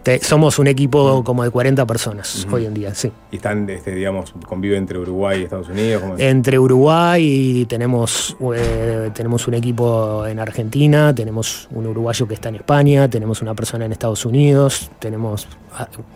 Te- 0.03 0.19
somos 0.19 0.57
un 0.59 0.67
equipo 0.67 1.23
como 1.23 1.43
de 1.43 1.49
40 1.51 1.85
personas 1.85 2.47
hoy 2.51 2.65
en 2.65 2.73
día, 2.73 2.93
sí. 2.95 3.11
Y 3.31 3.35
están, 3.37 3.69
este, 3.69 3.93
digamos, 3.95 4.33
conviven 4.47 4.79
entre 4.79 4.97
Uruguay 4.97 5.41
y 5.41 5.43
Estados 5.43 5.69
Unidos. 5.69 6.03
Entre 6.17 6.57
Uruguay 6.59 7.23
y 7.61 7.65
tenemos, 7.65 8.35
eh, 8.55 9.11
tenemos 9.13 9.47
un 9.47 9.53
equipo 9.55 10.25
en 10.25 10.39
Argentina, 10.39 11.13
tenemos 11.13 11.67
un 11.71 11.85
uruguayo 11.87 12.27
que 12.27 12.33
está 12.33 12.49
en 12.49 12.55
España, 12.55 13.09
tenemos 13.09 13.41
una 13.41 13.53
persona 13.53 13.85
en 13.85 13.91
Estados 13.91 14.25
Unidos, 14.25 14.89
tenemos 14.99 15.47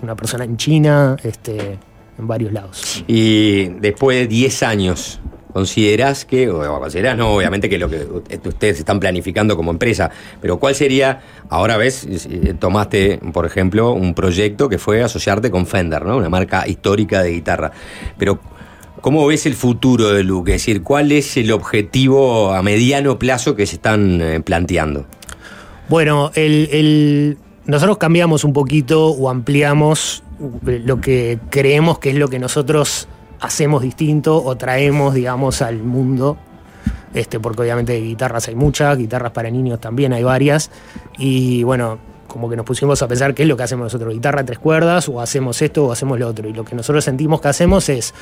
una 0.02 0.16
persona 0.16 0.44
en 0.44 0.58
China, 0.58 0.75
este, 1.24 1.78
en 2.18 2.28
varios 2.28 2.52
lados. 2.54 3.04
Y 3.08 3.66
después 3.80 4.18
de 4.20 4.28
10 4.28 4.64
años, 4.64 5.20
¿considerás 5.54 6.26
que, 6.26 6.50
o 6.50 6.80
considerás 6.80 7.18
no, 7.18 7.34
obviamente 7.36 7.70
que 7.70 7.78
lo 7.78 7.90
que 7.90 8.06
ustedes 8.46 8.80
están 8.80 9.00
planificando 9.00 9.56
como 9.56 9.72
empresa, 9.72 10.10
pero 10.42 10.58
cuál 10.60 10.76
sería, 10.76 11.22
ahora 11.50 11.78
ves, 11.78 12.06
eh, 12.30 12.54
tomaste, 12.60 13.20
por 13.32 13.46
ejemplo, 13.46 13.92
un 13.94 14.14
proyecto 14.14 14.68
que 14.68 14.78
fue 14.78 15.02
asociarte 15.04 15.50
con 15.52 15.66
Fender, 15.66 16.04
¿no? 16.06 16.18
Una 16.18 16.30
marca 16.30 16.68
histórica 16.68 17.22
de 17.24 17.32
guitarra, 17.32 17.72
pero 18.18 18.40
¿cómo 19.02 19.26
ves 19.28 19.46
el 19.46 19.54
futuro 19.54 20.10
de 20.12 20.24
Luke? 20.24 20.54
Es 20.54 20.62
decir, 20.62 20.82
¿cuál 20.84 21.12
es 21.12 21.38
el 21.38 21.52
objetivo 21.52 22.52
a 22.54 22.62
mediano 22.62 23.18
plazo 23.20 23.56
que 23.56 23.66
se 23.66 23.76
están 23.76 24.20
eh, 24.22 24.42
planteando? 24.42 25.06
Bueno, 25.88 26.32
el, 26.36 26.68
el- 26.72 27.38
nosotros 27.68 27.98
cambiamos 27.98 28.44
un 28.44 28.54
poquito 28.54 29.08
o 29.08 29.30
ampliamos 29.30 30.24
lo 30.40 31.02
que 31.02 31.40
creemos 31.50 32.00
que 32.00 32.10
es 32.10 32.16
lo 32.16 32.28
que 32.28 32.40
nosotros 32.40 33.08
hacemos 33.40 33.82
distinto 33.82 34.44
o 34.44 34.56
traemos, 34.56 35.14
digamos, 35.14 35.62
al 35.62 35.80
mundo. 35.80 36.38
Este, 37.14 37.40
porque 37.40 37.62
obviamente 37.62 37.94
de 37.94 38.02
guitarras 38.02 38.48
hay 38.50 38.56
muchas, 38.56 38.98
guitarras 38.98 39.32
para 39.32 39.50
niños 39.50 39.80
también 39.80 40.12
hay 40.14 40.24
varias. 40.24 40.70
Y 41.18 41.64
bueno, 41.64 41.98
como 42.28 42.50
que 42.50 42.58
nos 42.58 42.66
pusimos 42.66 43.02
a 43.02 43.08
pensar 43.08 43.34
qué 43.34 43.44
es 43.44 43.48
lo 43.48 43.56
que 43.56 43.64
hacemos 43.64 43.86
nosotros, 43.86 44.14
guitarra 44.14 44.44
tres 44.44 44.60
cuerdas, 44.60 45.08
o 45.08 45.22
hacemos 45.22 45.62
esto 45.62 45.86
o 45.86 45.92
hacemos 45.94 46.20
lo 46.20 46.28
otro. 46.28 46.50
Y 46.50 46.54
lo 46.54 46.66
que 46.66 46.76
nosotros 46.76 47.06
sentimos 47.06 47.40
que 47.40 47.48
hacemos 47.48 47.88
es 47.88 48.14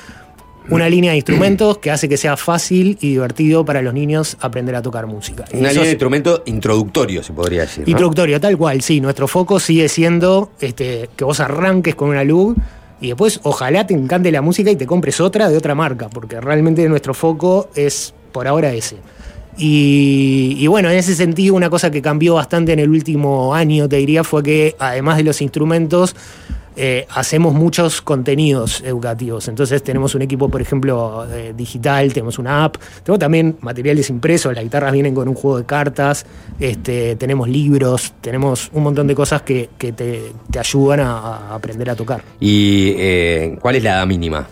una 0.70 0.88
línea 0.90 1.12
de 1.12 1.18
instrumentos 1.18 1.78
que 1.80 1.92
hace 1.92 2.08
que 2.08 2.18
sea 2.18 2.38
fácil 2.38 2.98
y 3.02 3.10
divertido 3.10 3.66
para 3.66 3.82
los 3.82 3.94
niños 3.94 4.38
aprender 4.40 4.76
a 4.76 4.82
tocar 4.82 5.08
música. 5.08 5.44
Una 5.54 5.70
línea 5.70 5.74
de 5.74 5.82
es- 5.82 5.94
instrumento 5.94 6.44
introductorio, 6.46 7.22
se 7.24 7.34
podría 7.34 7.62
decir. 7.62 7.84
¿no? 7.86 7.90
Introductorio, 7.92 8.40
tal 8.40 8.58
cual, 8.58 8.82
sí. 8.82 9.02
Nuestro 9.02 9.28
foco 9.28 9.60
sigue 9.60 9.90
siendo 9.90 10.52
este, 10.62 11.10
que 11.16 11.24
vos 11.26 11.40
arranques 11.40 11.96
con 11.96 12.10
una 12.10 12.24
luz 12.24 12.56
y 13.02 13.08
después 13.08 13.40
ojalá 13.44 13.86
te 13.86 13.94
encante 13.94 14.32
la 14.32 14.42
música 14.42 14.72
y 14.72 14.76
te 14.78 14.86
compres 14.86 15.20
otra 15.20 15.50
de 15.50 15.58
otra 15.58 15.76
marca, 15.76 16.10
porque 16.10 16.40
realmente 16.40 16.88
nuestro 16.88 17.14
foco 17.14 17.70
es 17.76 18.14
por 18.32 18.48
ahora 18.48 18.72
ese. 18.74 18.96
Y, 19.58 20.56
y 20.60 20.68
bueno, 20.68 20.90
en 20.90 20.98
ese 20.98 21.14
sentido, 21.16 21.54
una 21.56 21.70
cosa 21.70 21.92
que 21.92 22.02
cambió 22.02 22.36
bastante 22.36 22.74
en 22.74 22.80
el 22.80 22.90
último 22.90 23.54
año, 23.54 23.88
te 23.88 23.98
diría, 23.98 24.24
fue 24.24 24.42
que 24.42 24.76
además 24.80 25.18
de 25.18 25.24
los 25.24 25.42
instrumentos, 25.42 26.16
eh, 26.76 27.06
hacemos 27.10 27.54
muchos 27.54 28.02
contenidos 28.02 28.82
educativos. 28.82 29.48
Entonces 29.48 29.84
tenemos 29.84 30.16
un 30.16 30.22
equipo, 30.22 30.50
por 30.50 30.62
ejemplo, 30.62 31.26
eh, 31.32 31.54
digital, 31.56 32.14
tenemos 32.14 32.40
una 32.40 32.64
app, 32.64 32.78
tenemos 33.04 33.20
también 33.20 33.58
materiales 33.62 34.10
impresos, 34.10 34.54
las 34.54 34.64
guitarras 34.64 34.92
vienen 34.92 35.14
con 35.14 35.28
un 35.28 35.36
juego 35.36 35.58
de 35.58 35.66
cartas, 35.66 36.26
este, 36.60 37.16
tenemos 37.16 37.48
libros, 37.48 38.14
tenemos 38.22 38.70
un 38.74 38.84
montón 38.84 39.08
de 39.08 39.16
cosas 39.16 39.42
que, 39.42 39.70
te, 39.78 40.34
ayudan 40.58 41.02
a, 41.02 41.18
a 41.18 41.56
aprender 41.56 41.90
a 41.90 41.96
tocar. 41.96 42.24
¿Y 42.40 42.94
eh, 42.98 43.58
cuál 43.62 43.76
es 43.76 43.84
la 43.84 43.98
edad 43.98 44.08
mínima? 44.08 44.48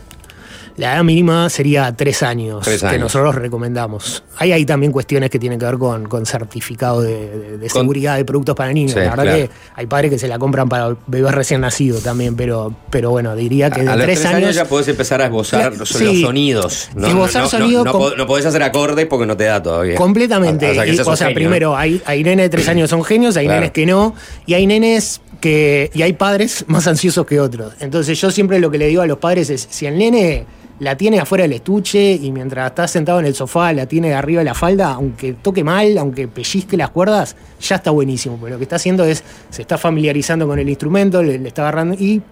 La 0.82 0.96
edad 0.96 1.04
mínima 1.04 1.48
sería 1.52 1.96
tres 1.96 2.24
años, 2.24 2.64
Tres 2.64 2.82
que 2.82 2.98
nosotros 2.98 3.36
recomendamos. 3.36 4.24
Hay 4.38 4.52
ahí 4.52 4.66
también 4.66 4.92
cuestiones 4.92 5.30
que 5.30 5.38
tienen 5.38 5.60
que 5.60 5.66
ver 5.66 5.78
con, 5.78 6.08
con 6.10 6.26
certificado 6.26 7.02
de, 7.04 7.30
de- 7.30 7.58
de 7.60 7.70
Con- 7.70 7.82
seguridad 7.84 8.18
de 8.18 8.26
productos 8.26 8.56
para 8.56 8.74
niños. 8.74 8.94
Sí, 8.94 8.98
la 9.00 9.12
verdad 9.12 9.24
claro. 9.24 9.38
que 9.38 9.50
hay 9.76 9.86
padres 9.86 10.10
que 10.10 10.18
se 10.18 10.28
la 10.28 10.40
compran 10.40 10.68
para 10.70 10.96
bebés 11.06 11.36
recién 11.36 11.62
nacidos 11.62 12.02
también, 12.02 12.36
pero, 12.36 12.74
pero 12.90 13.12
bueno, 13.12 13.36
diría 13.36 13.70
que 13.70 13.84
de 13.84 13.90
a 13.90 13.96
los 13.96 14.06
tres, 14.06 14.22
tres 14.22 14.34
años, 14.34 14.56
ya 14.56 14.66
podés 14.66 14.88
empezar 14.88 15.22
a 15.22 15.26
esbozar 15.26 15.78
los, 15.78 15.88
sí. 15.88 16.04
los 16.04 16.22
sonidos. 16.22 16.90
No, 16.96 17.08
Esbozar 17.08 17.44
no, 17.44 17.46
no, 17.46 17.50
sonido 17.50 17.84
no, 17.86 17.92
com- 17.92 18.02
po- 18.10 18.16
no 18.18 18.26
podés 18.26 18.48
hacer 18.48 18.64
acordes 18.64 19.06
porque 19.06 19.28
no 19.28 19.38
te 19.38 19.44
da 19.44 19.62
todavía. 19.62 19.94
Completamente. 19.96 20.72
O 20.72 20.74
sea, 20.74 20.84
que 20.86 20.94
Y, 20.94 20.96
seas 20.96 21.08
o 21.08 21.12
un 21.12 21.18
sea, 21.18 21.28
genio, 21.28 21.36
primero, 21.42 21.78
hay, 21.78 22.02
hay 22.08 22.24
nenes 22.24 22.46
de 22.46 22.50
tres 22.50 22.68
años 22.68 22.90
son 22.90 23.04
genios, 23.04 23.38
hay 23.38 23.46
Claro. 23.46 23.60
nenes 23.60 23.72
que 23.72 23.86
no, 23.86 24.16
y 24.48 24.56
hay 24.56 24.66
nenes 24.66 25.22
que. 25.40 25.92
y 25.94 26.02
hay 26.02 26.14
padres 26.14 26.66
más 26.68 26.88
ansiosos 26.88 27.28
que 27.28 27.40
otros. 27.40 27.74
Entonces, 27.82 28.20
yo 28.20 28.32
siempre 28.32 28.60
lo 28.60 28.72
que 28.72 28.80
le 28.80 28.88
digo 28.88 29.04
a 29.04 29.06
los 29.06 29.20
padres 29.20 29.52
es: 29.52 29.68
si 29.70 29.86
el 29.86 29.96
nene 30.00 30.46
la 30.82 30.98
tiene 30.98 31.20
afuera 31.20 31.44
del 31.44 31.54
estuche 31.54 32.14
y 32.14 32.32
mientras 32.32 32.72
está 32.72 32.88
sentado 32.88 33.20
en 33.20 33.28
el 33.28 33.36
sofá 33.36 33.72
la 33.72 33.86
tiene 33.86 34.08
de 34.08 34.16
arriba 34.16 34.40
de 34.40 34.46
la 34.46 34.56
falda, 34.56 34.94
aunque 34.94 35.34
toque 35.34 35.64
mal, 35.64 35.96
aunque 36.00 36.28
pellizque 36.28 36.76
las 36.76 36.90
cuerdas, 36.90 37.36
ya 37.62 37.76
está 37.76 37.92
buenísimo. 37.92 38.38
Porque 38.38 38.54
lo 38.54 38.58
que 38.58 38.64
está 38.64 38.78
haciendo 38.78 39.06
es, 39.06 39.24
se 39.52 39.62
está 39.62 39.78
familiarizando 39.78 40.48
con 40.48 40.58
el 40.58 40.68
instrumento, 40.68 41.22
le, 41.22 41.38
le 41.38 41.48
está 41.50 41.62
agarrando 41.62 41.94
y 41.94 42.24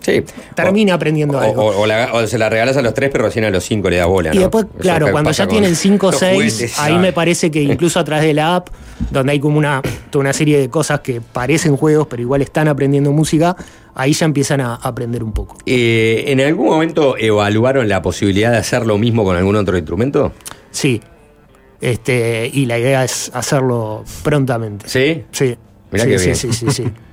Sí. 0.00 0.22
termina 0.54 0.94
aprendiendo 0.94 1.36
O, 1.38 1.40
algo. 1.40 1.64
o- 1.64 1.80
o 1.80 1.86
la- 1.86 2.10
o 2.12 2.26
se 2.26 2.38
la 2.38 2.48
regalas 2.48 2.76
a 2.76 2.82
los 2.82 2.94
tres, 2.94 3.10
pero 3.10 3.24
recién 3.24 3.44
a 3.44 3.50
los 3.50 3.64
cinco 3.64 3.90
le 3.90 3.96
da 3.96 4.06
bola. 4.06 4.30
Y 4.32 4.36
¿no? 4.36 4.42
después, 4.42 4.64
Eso 4.66 4.78
claro, 4.78 5.06
que 5.06 5.12
cuando 5.12 5.30
ya 5.32 5.46
tienen 5.48 5.74
5 5.74 6.06
o 6.08 6.10
los 6.12 6.20
6, 6.20 6.34
juguetes, 6.34 6.78
ahí 6.78 6.96
me 6.98 7.12
parece 7.12 7.50
que 7.50 7.62
incluso 7.62 7.98
a 7.98 8.04
través 8.04 8.24
de 8.26 8.34
la 8.34 8.56
app, 8.56 8.68
donde 9.10 9.32
hay 9.32 9.40
como 9.40 9.58
una, 9.58 9.82
toda 10.10 10.20
una 10.20 10.32
serie 10.32 10.58
de 10.60 10.68
cosas 10.70 11.00
que 11.00 11.20
parecen 11.20 11.76
juegos, 11.76 12.06
pero 12.08 12.22
igual 12.22 12.42
están 12.42 12.68
aprendiendo 12.68 13.10
música, 13.12 13.56
ahí 13.94 14.12
ya 14.12 14.26
empiezan 14.26 14.60
a 14.60 14.76
aprender 14.76 15.24
un 15.24 15.32
poco. 15.32 15.56
Eh, 15.66 16.24
¿En 16.28 16.40
algún 16.40 16.66
momento 16.66 17.16
evaluaron 17.18 17.88
la 17.88 18.00
posibilidad 18.02 18.52
de 18.52 18.58
hacer 18.58 18.86
lo 18.86 18.98
mismo 18.98 19.24
con 19.24 19.36
algún 19.36 19.56
otro 19.56 19.76
instrumento? 19.76 20.32
Sí. 20.70 21.00
Este, 21.80 22.50
y 22.52 22.66
la 22.66 22.78
idea 22.78 23.04
es 23.04 23.30
hacerlo 23.34 24.04
prontamente. 24.22 24.88
¿Sí? 24.88 25.24
Sí. 25.30 25.56
Mirá 25.90 26.04
sí, 26.04 26.10
qué 26.10 26.18
sí, 26.18 26.24
bien. 26.24 26.36
sí, 26.36 26.52
sí, 26.52 26.66
sí. 26.70 26.84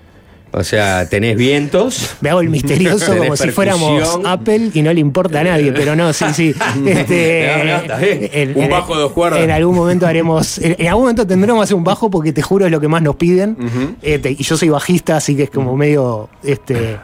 O 0.55 0.63
sea, 0.63 1.09
tenés 1.09 1.35
vientos. 1.35 2.15
Me 2.21 2.30
hago 2.30 2.41
el 2.41 2.49
misterioso 2.49 3.17
como 3.17 3.35
si 3.35 3.49
fuéramos. 3.49 4.19
Apple 4.23 4.69
y 4.71 4.84
no 4.84 4.93
le 4.93 4.99
importa 4.99 5.39
a 5.39 5.43
nadie, 5.43 5.71
pero 5.71 5.95
no, 5.95 6.13
sí, 6.13 6.25
sí. 6.34 6.53
Este, 6.85 8.43
en- 8.43 8.55
Un 8.55 8.69
bajo 8.69 8.95
de 8.95 9.01
dos 9.01 9.11
cuerdas. 9.13 9.41
En 9.41 9.49
algún 9.49 9.75
momento 9.75 10.05
haremos, 10.05 10.59
en, 10.59 10.88
algún 10.88 11.05
momento 11.05 11.25
tendremos 11.25 11.59
que 11.59 11.63
hacer 11.63 11.75
un 11.75 11.84
bajo 11.84 12.11
porque 12.11 12.31
te 12.34 12.43
juro 12.43 12.67
es 12.67 12.71
lo 12.71 12.80
que 12.80 12.88
más 12.88 13.01
nos 13.01 13.15
piden. 13.15 13.57
Este, 14.03 14.31
y 14.31 14.43
yo 14.43 14.55
soy 14.55 14.69
bajista, 14.69 15.17
así 15.17 15.35
que 15.35 15.43
es 15.43 15.49
como 15.49 15.75
medio 15.75 16.30
este, 16.43 16.97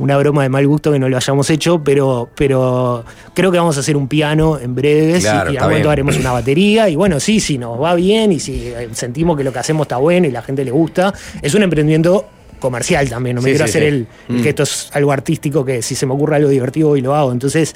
una 0.00 0.16
broma 0.16 0.42
de 0.42 0.48
mal 0.48 0.66
gusto 0.66 0.90
que 0.90 0.98
no 0.98 1.08
lo 1.08 1.16
hayamos 1.16 1.48
hecho, 1.50 1.80
pero, 1.84 2.28
pero 2.34 3.04
creo 3.32 3.52
que 3.52 3.58
vamos 3.58 3.76
a 3.76 3.80
hacer 3.80 3.96
un 3.96 4.08
piano 4.08 4.58
en 4.58 4.74
breves 4.74 5.22
Claro, 5.22 5.52
y, 5.52 5.56
algún 5.56 5.70
momento 5.70 5.90
haremos 5.90 6.16
una 6.16 6.32
batería. 6.32 6.88
Y 6.88 6.96
bueno, 6.96 7.20
sí, 7.20 7.38
si 7.38 7.58
nos 7.58 7.80
va 7.80 7.94
bien 7.94 8.32
y 8.32 8.40
si 8.40 8.66
eh, 8.66 8.88
sentimos 8.92 9.36
que 9.36 9.44
lo 9.44 9.52
que 9.52 9.60
hacemos 9.60 9.84
está 9.84 9.98
bueno 9.98 10.26
y 10.26 10.32
la 10.32 10.42
gente 10.42 10.64
le 10.64 10.72
gusta, 10.72 11.14
es 11.40 11.54
un 11.54 11.62
emprendimiento 11.62 12.26
comercial 12.58 13.08
también. 13.08 13.36
No 13.36 13.42
me 13.42 13.48
Sí, 13.48 13.52
quiero 13.52 13.66
sí, 13.66 13.70
hacer 13.70 13.82
sí. 13.82 13.88
el, 13.88 14.06
el 14.28 14.36
Mm. 14.36 14.42
que 14.42 14.48
esto 14.50 14.62
es 14.64 14.90
algo 14.92 15.12
artístico 15.12 15.64
que 15.64 15.82
si 15.82 15.94
se 15.94 16.06
me 16.06 16.12
ocurre 16.14 16.36
algo 16.36 16.48
divertido 16.48 16.96
y 16.96 17.00
lo 17.00 17.14
hago. 17.14 17.32
Entonces, 17.32 17.74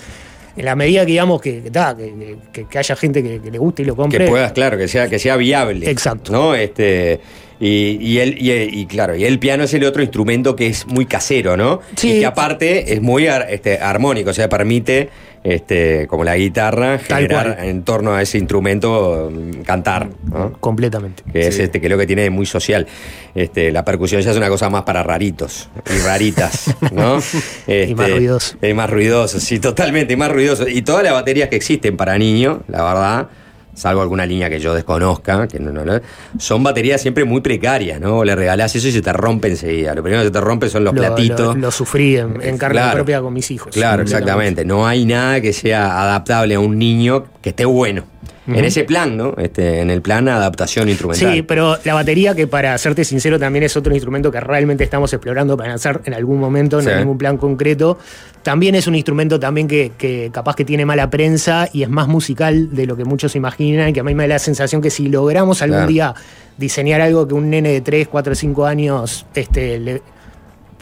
en 0.57 0.65
la 0.67 0.77
medida 0.77 1.01
que 1.07 1.13
digamos 1.13 1.41
que, 1.41 1.63
que, 1.63 1.71
que, 1.71 2.37
que- 2.53 2.65
que 2.67 2.79
haya 2.79 2.95
gente 2.97 3.23
que, 3.23 3.41
que 3.41 3.51
le 3.51 3.59
guste 3.59 3.83
y 3.83 3.85
lo 3.87 3.97
compre. 3.97 4.25
Que 4.25 4.31
puedas, 4.31 4.53
claro, 4.53 4.77
que 4.77 4.87
sea, 4.89 5.09
que 5.09 5.19
sea 5.19 5.37
viable. 5.37 5.89
Exacto. 5.91 6.31
¿No? 6.33 6.55
Este. 6.55 7.21
Y, 7.64 7.97
y 8.01 8.18
el, 8.18 8.43
y, 8.43 8.51
y 8.80 8.86
claro, 8.86 9.14
y 9.14 9.24
el 9.24 9.39
piano 9.39 9.62
es 9.62 9.72
el 9.74 9.84
otro 9.84 10.02
instrumento 10.02 10.56
que 10.56 10.66
es 10.66 10.84
muy 10.89 11.06
casero, 11.06 11.56
¿no? 11.56 11.80
Sí. 11.94 12.14
Y 12.16 12.20
que 12.20 12.26
aparte 12.26 12.93
es 12.93 13.01
muy 13.01 13.28
ar- 13.28 13.47
este, 13.48 13.78
armónico, 13.78 14.30
o 14.30 14.34
sea, 14.34 14.48
permite, 14.48 15.10
este, 15.44 16.09
como 16.09 16.24
la 16.24 16.36
guitarra, 16.36 16.98
Tal 16.98 17.22
generar 17.22 17.55
cual. 17.56 17.68
en 17.68 17.82
torno 17.84 18.14
a 18.14 18.22
ese 18.22 18.39
instrumento 18.39 19.30
mm, 19.32 19.62
cantar, 19.62 20.09
¿no? 20.24 20.55
Completamente. 20.59 21.22
Que 21.32 21.47
es 21.47 21.59
este, 21.60 21.80
que 21.80 21.89
lo 21.89 21.97
que 21.97 22.06
tiene 22.09 22.22
de 22.22 22.30
muy 22.30 22.47
social. 22.47 22.89
Este, 23.32 23.70
la 23.70 23.84
percusión 23.84 24.20
ya 24.22 24.32
es 24.32 24.36
una 24.36 24.48
cosa 24.48 24.68
más 24.68 24.82
para 24.82 25.05
raritos 25.05 25.68
y 25.89 25.98
raritas, 26.05 26.74
¿no? 26.90 27.18
Y 27.68 27.94
más 27.94 28.09
Este, 28.09 28.16
ruidoso. 28.16 28.56
Es 28.60 28.74
más 28.74 28.90
ruidoso, 28.90 29.39
sí, 29.39 29.60
totalmente, 29.60 30.14
y 30.14 30.16
más 30.16 30.32
ruidoso. 30.32 30.66
Y 30.66 30.82
todas 30.82 31.05
las 31.05 31.12
baterías 31.12 31.48
que 31.48 31.55
existen 31.56 31.97
para 31.97 32.18
niños, 32.18 32.59
la 32.66 32.82
verdad, 32.82 33.28
salvo 33.74 34.03
alguna 34.03 34.27
línea 34.27 34.51
que 34.51 34.61
yo 34.61 34.74
desconozca, 34.74 35.49
que 35.49 35.59
no, 35.59 35.73
no, 35.73 35.85
no, 35.85 36.01
son 36.39 36.62
baterías 36.62 37.01
siempre 37.01 37.24
muy 37.24 37.40
precarias, 37.40 38.01
¿no? 38.01 38.23
Le 38.24 38.35
regalás 38.35 38.74
eso 38.77 38.89
y 38.89 38.93
se 38.93 39.01
te 39.03 39.12
rompe 39.12 39.49
enseguida. 39.49 39.94
Lo 39.94 40.03
primero 40.03 40.23
que 40.23 40.28
se 40.28 40.32
te 40.32 40.40
rompe 40.40 40.69
son 40.69 40.85
los 40.85 40.94
lo, 40.94 41.01
platitos. 41.01 41.55
lo- 41.55 41.61
lo 41.62 41.70
sufrí 41.70 42.16
en, 42.16 42.40
en 42.43 42.59
carne 42.59 42.78
Claro. 42.81 42.94
propia 42.97 43.20
con 43.20 43.32
mis 43.32 43.51
hijos. 43.51 43.73
Claro, 43.73 44.03
exactamente. 44.03 44.65
No 44.65 44.86
hay 44.86 45.05
nada 45.07 45.40
que 45.40 45.53
sea 45.53 46.03
adaptable 46.03 46.55
a 46.55 46.61
un 46.61 46.78
niño 46.78 47.24
que 47.40 47.51
esté 47.51 47.65
bueno. 47.65 48.05
En 48.47 48.64
ese 48.64 48.82
plan, 48.85 49.16
¿no? 49.16 49.35
Este, 49.39 49.81
en 49.81 49.89
el 49.90 50.02
plan 50.02 50.27
adaptación 50.28 50.89
instrumental. 50.89 51.32
Sí, 51.32 51.43
pero 51.43 51.78
la 51.85 51.94
batería, 51.94 52.35
que 52.35 52.48
para 52.48 52.77
serte 52.77 53.05
sincero, 53.05 53.39
también 53.39 53.62
es 53.62 53.77
otro 53.77 53.94
instrumento 53.94 54.32
que 54.32 54.40
realmente 54.40 54.82
estamos 54.82 55.12
explorando 55.12 55.56
para 55.56 55.69
lanzar 55.70 56.01
en 56.06 56.14
algún 56.14 56.40
momento, 56.40 56.81
Sí. 56.82 56.89
hay 56.89 56.97
ningún 56.98 57.19
plan 57.19 57.36
concreto. 57.36 57.98
También 58.43 58.74
es 58.74 58.89
un 58.89 58.97
instrumento 58.97 59.39
también 59.39 59.69
que, 59.69 59.93
que 59.97 60.31
capaz 60.32 60.56
que 60.56 60.64
tiene 60.64 60.85
mala 60.85 61.09
prensa 61.09 61.69
y 61.73 61.85
es 61.85 61.89
más 61.89 62.09
musical 62.09 62.74
de 62.74 62.86
lo 62.86 62.97
que 62.97 63.05
muchos 63.05 63.36
imaginan, 63.36 63.90
y 63.90 63.93
que 63.93 64.01
a 64.01 64.02
mí 64.05 64.14
me 64.14 64.24
da 64.24 64.31
la 64.35 64.39
sensación 64.40 64.82
que 64.82 64.90
si 64.90 65.09
logramos 65.09 65.62
algún 65.62 65.77
Claro. 65.78 65.89
día 65.93 66.14
diseñar 66.59 67.01
algo 67.01 67.28
que 67.28 67.35
un 67.35 67.48
nene 67.48 67.70
de 67.70 67.81
3, 67.81 68.09
4, 68.09 68.35
5 68.35 68.66
años 68.66 69.24
este, 69.35 69.78
le 69.78 70.02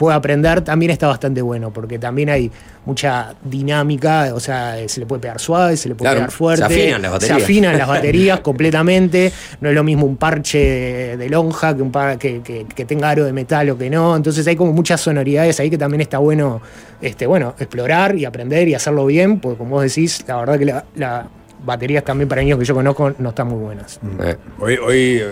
pueda 0.01 0.17
aprender, 0.17 0.63
también 0.63 0.91
está 0.91 1.09
bastante 1.09 1.43
bueno, 1.43 1.71
porque 1.75 1.99
también 1.99 2.31
hay 2.31 2.51
mucha 2.87 3.35
dinámica, 3.45 4.31
o 4.35 4.41
sea, 4.41 4.77
se 4.89 4.99
le 4.99 5.05
puede 5.05 5.21
pegar 5.21 5.39
suave, 5.39 5.77
se 5.77 5.91
le 5.91 5.95
puede 5.95 6.07
Claro, 6.07 6.21
pegar 6.21 6.31
fuerte. 6.31 6.67
se 6.67 6.73
afinan 6.81 7.03
las 7.03 7.13
baterías. 7.13 7.37
Se 7.39 7.45
afinan 7.45 7.77
las 7.79 7.87
baterías 7.87 8.41
completamente. 8.51 9.31
No 9.61 9.69
es 9.69 9.75
lo 9.75 9.85
mismo 9.85 10.07
un 10.07 10.17
parche 10.17 11.17
de, 11.19 11.29
lonja 11.29 11.77
que 11.77 11.83
un 11.83 11.93
par, 11.93 12.17
que, 12.17 12.41
que- 12.41 12.65
que 12.65 12.85
tenga 12.87 13.11
aro 13.11 13.27
de 13.27 13.33
metal 13.35 13.69
o 13.69 13.77
que 13.77 13.91
no. 13.91 14.17
Entonces 14.17 14.47
hay 14.47 14.57
como 14.57 14.73
muchas 14.73 15.03
sonoridades 15.03 15.61
ahí 15.61 15.69
que 15.69 15.77
también 15.77 16.01
está 16.01 16.17
bueno, 16.17 16.63
este, 17.03 17.27
bueno, 17.27 17.55
explorar 17.59 18.17
y 18.17 18.25
aprender 18.25 18.67
y 18.69 18.75
hacerlo 18.75 19.05
bien, 19.05 19.39
porque 19.39 19.59
como 19.59 19.73
vos 19.73 19.83
decís, 19.83 20.25
la 20.27 20.37
verdad 20.37 20.59
que 20.59 20.65
la- 20.65 20.85
las 20.97 21.27
baterías 21.63 22.03
también 22.05 22.27
para 22.27 22.41
niños 22.41 22.59
que 22.59 22.65
yo 22.65 22.75
conozco 22.75 23.13
no 23.19 23.29
están 23.29 23.49
muy 23.49 23.59
buenas. 23.63 24.01
Eh, 24.23 24.37
Hoy, 24.59 24.79
hoy 24.79 25.19
eh, 25.21 25.29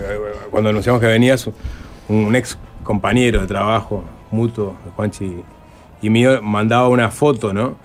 cuando 0.51 0.69
anunciamos 0.69 1.01
que 1.01 1.07
venías, 1.07 1.49
un 2.11 2.37
ex 2.37 2.59
compañero 2.85 3.41
de 3.41 3.47
trabajo 3.47 4.05
mutuo, 4.31 4.77
Juanchi 4.97 5.43
y 6.03 6.11
mío, 6.11 6.41
mandaba 6.43 6.89
una 6.89 7.11
foto, 7.11 7.53
¿no? 7.53 7.77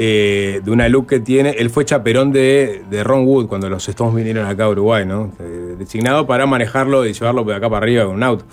Eh, 0.00 0.60
de 0.64 0.70
una 0.70 0.88
look 0.88 1.08
que 1.08 1.18
tiene. 1.18 1.50
Él 1.58 1.70
fue 1.70 1.84
chaperón 1.84 2.30
de, 2.30 2.84
de 2.88 3.02
Ron 3.02 3.24
Wood 3.26 3.48
cuando 3.48 3.68
los 3.68 3.88
Stones 3.88 4.14
vinieron 4.14 4.46
acá 4.46 4.64
a 4.64 4.68
Uruguay, 4.68 5.04
¿no? 5.04 5.32
Eh, 5.40 5.74
designado 5.76 6.24
para 6.26 6.46
manejarlo 6.46 7.04
y 7.04 7.12
llevarlo 7.12 7.42
de 7.42 7.54
acá 7.56 7.68
para 7.68 7.82
arriba 7.84 8.04
con 8.04 8.14
un 8.14 8.22
auto. 8.22 8.44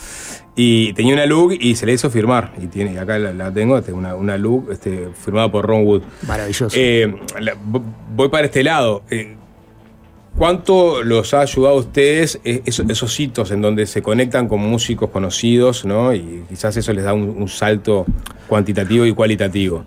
Y 0.55 0.93
tenía 0.93 1.13
una 1.13 1.25
look 1.27 1.51
y 1.59 1.75
se 1.75 1.85
le 1.85 1.93
hizo 1.93 2.09
firmar. 2.09 2.53
Y 2.59 2.65
tiene, 2.67 2.97
acá 2.97 3.19
la, 3.19 3.31
la 3.31 3.51
tengo, 3.53 3.79
tengo 3.83 3.99
una, 3.99 4.15
una 4.15 4.37
look 4.39 4.69
este, 4.71 5.09
firmada 5.13 5.51
por 5.51 5.67
Ron 5.67 5.85
Wood. 5.85 6.01
Maravilloso. 6.27 6.75
Eh, 6.79 7.13
la- 7.39 7.55
voy 8.15 8.29
para 8.29 8.45
este 8.45 8.63
lado. 8.63 9.03
Eh, 9.11 9.35
¿Cuánto 10.37 11.01
los 11.03 11.33
ha 11.33 11.41
ayudado 11.41 11.75
a 11.75 11.79
ustedes 11.79 12.39
eh, 12.43 12.61
esos, 12.65 12.89
esos 12.89 13.19
hitos 13.19 13.51
en 13.51 13.61
donde 13.61 13.85
se 13.85 14.01
conectan 14.01 14.47
con 14.49 14.59
músicos 14.59 15.09
conocidos, 15.09 15.85
¿no? 15.85 16.13
Y 16.13 16.43
quizás 16.49 16.75
eso 16.75 16.91
les 16.93 17.05
da 17.05 17.13
un, 17.13 17.29
un 17.29 17.47
salto 17.47 18.05
cuantitativo 18.47 19.05
y 19.05 19.13
cualitativo. 19.13 19.85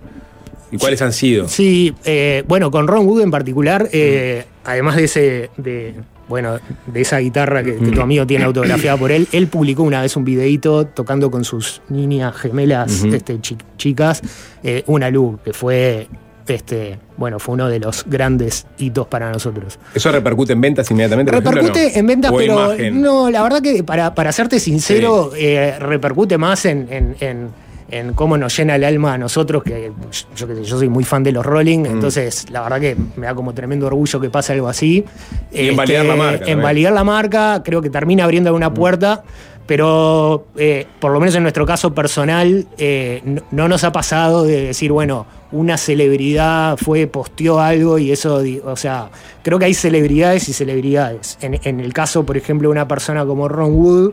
¿Y 0.71 0.79
cuáles 0.79 1.01
han 1.03 1.13
sido? 1.13 1.49
Sí, 1.49 1.95
eh, 2.05 2.45
bueno, 2.47 2.71
con 2.71 2.87
Ron 2.89 3.07
Wood 3.07 3.23
en 3.23 3.31
particular, 3.31 3.89
eh, 3.93 4.45
además 4.65 4.97
de 4.97 5.05
ese, 5.05 5.51
de, 5.57 5.95
bueno, 6.29 6.59
de 6.87 7.01
esa 7.01 7.19
guitarra 7.19 7.63
que, 7.63 7.77
que 7.77 7.91
tu 7.91 8.01
amigo 8.03 8.27
tiene 8.27 8.45
autografiada 8.45 8.99
por 8.99 9.11
él, 9.11 9.27
él 9.33 9.47
publicó 9.49 9.83
una 9.83 10.03
vez 10.03 10.15
un 10.17 10.25
videito 10.27 10.87
tocando 10.87 11.31
con 11.31 11.45
sus 11.45 11.81
niñas 11.89 12.37
gemelas 12.37 13.03
este, 13.05 13.41
chi- 13.41 13.57
chicas, 13.79 14.21
eh, 14.63 14.83
una 14.89 15.11
luz, 15.11 15.41
que 15.43 15.55
fue, 15.55 16.07
este, 16.55 16.99
bueno, 17.17 17.39
fue 17.39 17.55
uno 17.55 17.69
de 17.69 17.79
los 17.81 18.05
grandes 18.07 18.67
hitos 18.79 19.07
para 19.07 19.31
nosotros. 19.31 19.79
¿Eso 19.95 20.11
repercute 20.13 20.53
en 20.53 20.61
ventas 20.61 20.91
inmediatamente? 20.91 21.31
ejemplo, 21.33 21.51
Repercute 21.53 21.91
no? 21.93 21.99
en 22.01 22.07
ventas, 22.07 22.33
¿O 22.33 22.37
pero 22.37 22.75
imagen? 22.75 23.01
no, 23.03 23.31
la 23.31 23.43
verdad 23.43 23.61
que 23.63 23.83
para, 23.85 24.15
para 24.15 24.33
serte 24.33 24.59
sincero, 24.61 25.33
eh, 25.37 25.77
repercute 25.79 26.39
más 26.39 26.65
en, 26.65 26.87
en- 26.91 27.17
en- 27.21 27.69
en 27.91 28.13
cómo 28.13 28.37
nos 28.37 28.55
llena 28.55 28.77
el 28.77 28.85
alma 28.85 29.15
a 29.15 29.19
nosotros, 29.19 29.63
que 29.63 29.91
yo, 30.37 30.63
yo 30.63 30.79
soy 30.79 30.91
muy 30.91 31.05
fan 31.05 31.23
de 31.23 31.33
los 31.33 31.47
Rolling, 31.47 31.79
Mm. 31.81 31.87
entonces 31.87 32.51
la 32.51 32.61
verdad 32.61 32.81
que 32.81 32.97
me 33.17 33.25
da 33.25 33.35
como 33.35 33.55
tremendo 33.55 33.87
orgullo 33.87 34.21
que 34.21 34.29
pase 34.29 34.53
algo 34.53 34.69
así. 34.69 35.07
Y 35.51 35.69
en 35.69 35.77
validar 35.77 36.05
la 36.05 36.15
marca 36.17 36.45
En 36.47 36.61
validar 36.61 36.93
la 36.93 37.03
marca, 37.05 37.63
creo 37.65 37.81
que 37.81 37.89
termina 37.89 38.25
abriendo 38.25 38.51
Mm. 38.51 38.53
alguna 38.55 38.75
puerta. 38.75 39.25
Pero 39.69 40.47
eh, 40.57 40.87
por 40.99 41.13
lo 41.13 41.21
menos 41.21 41.35
en 41.35 41.43
nuestro 41.43 41.67
caso 41.67 41.95
personal, 41.95 42.67
eh, 42.79 43.21
no, 43.23 43.43
no 43.51 43.69
nos 43.69 43.85
ha 43.85 43.93
pasado 43.93 44.45
de 44.45 44.69
decir, 44.69 44.91
bueno, 44.93 45.27
una 45.53 45.77
celebridad 45.77 46.79
fue, 46.79 47.07
posteó 47.07 47.61
algo 47.61 47.99
y 47.99 48.11
eso, 48.11 48.43
o 48.65 48.77
sea, 48.77 49.11
creo 49.43 49.59
que 49.59 49.67
hay 49.67 49.75
celebridades 49.75 50.49
y 50.49 50.55
celebridades. 50.55 51.37
En, 51.43 51.61
en 51.65 51.81
el 51.81 51.93
caso, 51.93 52.25
por 52.25 52.39
ejemplo, 52.39 52.71
de 52.71 52.73
una 52.73 52.89
persona 52.89 53.27
como 53.27 53.47
Ron 53.47 53.75
Wood, 53.75 54.13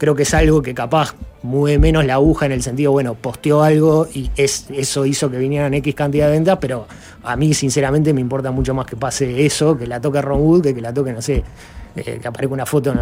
creo 0.00 0.14
que 0.14 0.22
es 0.22 0.32
algo 0.32 0.62
que 0.62 0.72
capaz 0.74 1.14
mueve 1.42 1.78
menos 1.78 2.04
la 2.06 2.14
aguja 2.14 2.46
en 2.46 2.52
el 2.52 2.62
sentido, 2.62 2.90
bueno, 2.90 3.14
posteó 3.14 3.62
algo 3.62 4.08
y 4.12 4.30
es, 4.36 4.66
eso 4.72 5.04
hizo 5.04 5.30
que 5.30 5.36
vinieran 5.36 5.74
X 5.74 5.94
cantidad 5.94 6.26
de 6.26 6.32
ventas, 6.32 6.56
pero 6.58 6.86
a 7.22 7.36
mí 7.36 7.52
sinceramente 7.52 8.12
me 8.14 8.22
importa 8.22 8.50
mucho 8.50 8.72
más 8.72 8.86
que 8.86 8.96
pase 8.96 9.44
eso, 9.44 9.76
que 9.76 9.86
la 9.86 10.00
toque 10.00 10.22
Ron 10.22 10.40
Wood, 10.40 10.62
que 10.62 10.74
que 10.74 10.80
la 10.80 10.92
toque, 10.94 11.12
no 11.12 11.20
sé, 11.20 11.44
eh, 11.96 12.18
que 12.22 12.26
aparezca 12.28 12.54
una 12.54 12.64
foto 12.66 12.94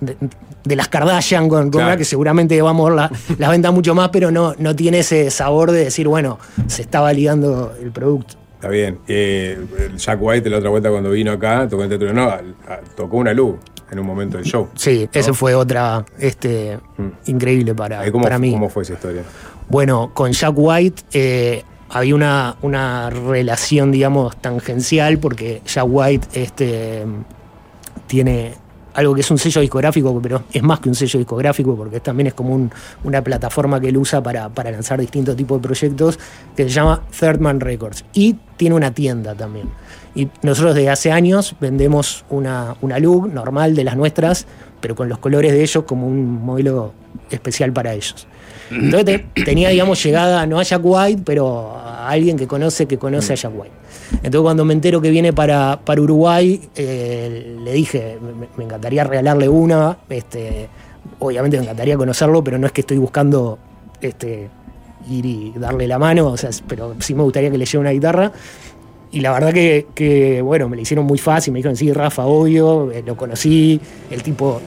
de, 0.00 0.16
de 0.64 0.76
las 0.76 0.88
Kardashian 0.88 1.48
con, 1.50 1.70
Claro. 1.70 1.88
una 1.88 1.96
que 1.98 2.04
seguramente 2.04 2.60
vamos 2.62 2.86
a 2.86 2.90
ver 2.90 2.96
la- 2.96 3.10
las 3.38 3.50
ventas 3.50 3.72
mucho 3.74 3.94
más, 3.94 4.08
pero 4.08 4.30
no, 4.30 4.54
no 4.58 4.74
tiene 4.74 5.00
ese 5.00 5.30
sabor 5.30 5.70
de 5.70 5.84
decir, 5.84 6.08
bueno, 6.08 6.38
se 6.66 6.82
está 6.82 7.00
validando 7.00 7.74
el 7.82 7.90
producto. 7.90 8.36
Está 8.54 8.68
bien. 8.68 8.98
Eh, 9.08 9.58
Jack 9.96 10.18
White, 10.22 10.48
la 10.48 10.58
otra 10.58 10.70
vuelta 10.70 10.88
cuando 10.88 11.10
vino 11.10 11.32
acá, 11.32 11.66
tocó 11.68 11.82
en 11.82 11.88
Teatro 11.88 12.10
a- 12.22 12.40
tocó 12.96 13.16
una 13.16 13.32
luz 13.34 13.56
en 13.92 13.98
un 14.00 14.06
momento 14.06 14.38
del 14.38 14.46
show. 14.46 14.68
Sí, 14.74 15.08
esa 15.12 15.34
fue 15.34 15.54
otra 15.54 16.04
este, 16.18 16.78
increíble 17.26 17.74
para, 17.74 18.00
Ahí, 18.00 18.10
¿cómo, 18.10 18.24
para 18.24 18.38
mí. 18.38 18.50
¿Cómo 18.50 18.68
fue 18.70 18.82
esa 18.84 18.94
historia? 18.94 19.22
Bueno, 19.68 20.10
con 20.14 20.32
Jack 20.32 20.54
White 20.56 21.02
eh, 21.12 21.62
había 21.90 22.14
una, 22.14 22.56
una 22.62 23.10
relación, 23.10 23.92
digamos, 23.92 24.36
tangencial, 24.38 25.18
porque 25.18 25.60
Jack 25.66 25.84
White 25.86 26.28
este, 26.40 27.04
tiene 28.06 28.54
algo 28.94 29.14
que 29.14 29.22
es 29.22 29.30
un 29.30 29.38
sello 29.38 29.60
discográfico, 29.62 30.18
pero 30.22 30.42
es 30.52 30.62
más 30.62 30.80
que 30.80 30.88
un 30.90 30.94
sello 30.94 31.18
discográfico, 31.18 31.74
porque 31.76 32.00
también 32.00 32.26
es 32.28 32.34
como 32.34 32.54
un- 32.54 32.70
una 33.04 33.22
plataforma 33.22 33.80
que 33.80 33.88
él 33.88 33.96
usa 33.96 34.22
para, 34.22 34.48
para 34.50 34.70
lanzar 34.70 35.00
distintos 35.00 35.34
tipos 35.36 35.60
de 35.60 35.66
proyectos, 35.68 36.18
que 36.56 36.64
se 36.64 36.68
llama 36.70 37.02
Third 37.18 37.40
Man 37.40 37.60
Records. 37.60 38.04
Y 38.12 38.36
tiene 38.56 38.74
una 38.74 38.92
tienda 38.92 39.34
también. 39.34 39.68
Y 40.14 40.28
nosotros 40.42 40.74
desde 40.74 40.90
hace 40.90 41.10
años 41.12 41.56
vendemos 41.60 42.24
una, 42.28 42.76
una 42.82 42.98
look 42.98 43.32
normal 43.32 43.74
de 43.74 43.84
las 43.84 43.96
nuestras, 43.96 44.46
pero 44.80 44.94
con 44.94 45.08
los 45.08 45.18
colores 45.18 45.52
de 45.52 45.62
ellos 45.62 45.84
como 45.84 46.06
un 46.06 46.44
modelo 46.44 46.92
especial 47.30 47.72
para 47.72 47.94
ellos. 47.94 48.26
Entonces 48.70 49.04
te- 49.34 49.42
tenía, 49.44 49.68
digamos, 49.70 50.02
llegada 50.02 50.46
no 50.46 50.58
a 50.58 50.62
Jack 50.62 50.80
White, 50.82 51.22
pero 51.24 51.70
a 51.76 52.08
alguien 52.08 52.36
que 52.36 52.46
conoce 52.46 52.86
que 52.86 52.98
conoce 52.98 53.32
a 53.32 53.36
Jack 53.36 53.52
White. 53.54 53.74
Entonces 54.16 54.40
cuando 54.42 54.64
me 54.64 54.74
entero 54.74 55.00
que 55.00 55.10
viene 55.10 55.32
para, 55.32 55.80
para 55.84 56.00
Uruguay, 56.00 56.60
eh, 56.76 57.56
le 57.62 57.72
dije, 57.72 58.18
me, 58.20 58.46
me 58.56 58.64
encantaría 58.64 59.04
regalarle 59.04 59.48
una, 59.48 59.98
este, 60.10 60.68
obviamente 61.18 61.56
me 61.56 61.62
encantaría 61.64 61.96
conocerlo, 61.96 62.42
pero 62.44 62.58
no 62.58 62.66
es 62.66 62.72
que 62.72 62.82
estoy 62.82 62.98
buscando 62.98 63.58
este, 64.00 64.48
ir 65.10 65.24
y 65.26 65.52
darle 65.56 65.86
la 65.86 65.98
mano, 65.98 66.26
o 66.28 66.36
sea, 66.36 66.50
pero 66.66 66.94
sí 67.00 67.14
me 67.14 67.22
gustaría 67.22 67.50
que 67.50 67.58
le 67.58 67.64
lleve 67.64 67.78
una 67.80 67.90
guitarra. 67.90 68.32
Y 69.12 69.20
la 69.20 69.32
verdad 69.32 69.52
que, 69.52 69.86
que, 69.94 70.40
bueno, 70.40 70.68
me 70.68 70.76
lo 70.76 70.82
hicieron 70.82 71.04
muy 71.04 71.18
fácil, 71.18 71.52
me 71.52 71.58
dijeron, 71.58 71.76
sí, 71.76 71.92
Rafa, 71.92 72.24
obvio, 72.24 72.90
eh, 72.90 73.02
lo 73.06 73.16
conocí, 73.16 73.78
el 74.10 74.22
tipo 74.22 74.60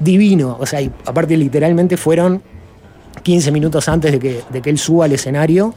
divino, 0.00 0.56
o 0.58 0.64
sea, 0.64 0.80
y 0.80 0.90
aparte 1.04 1.36
literalmente 1.36 1.98
fueron 1.98 2.42
15 3.22 3.52
minutos 3.52 3.88
antes 3.88 4.12
de 4.12 4.18
que, 4.18 4.40
de 4.50 4.62
que 4.62 4.70
él 4.70 4.78
suba 4.78 5.04
al 5.04 5.12
escenario 5.12 5.74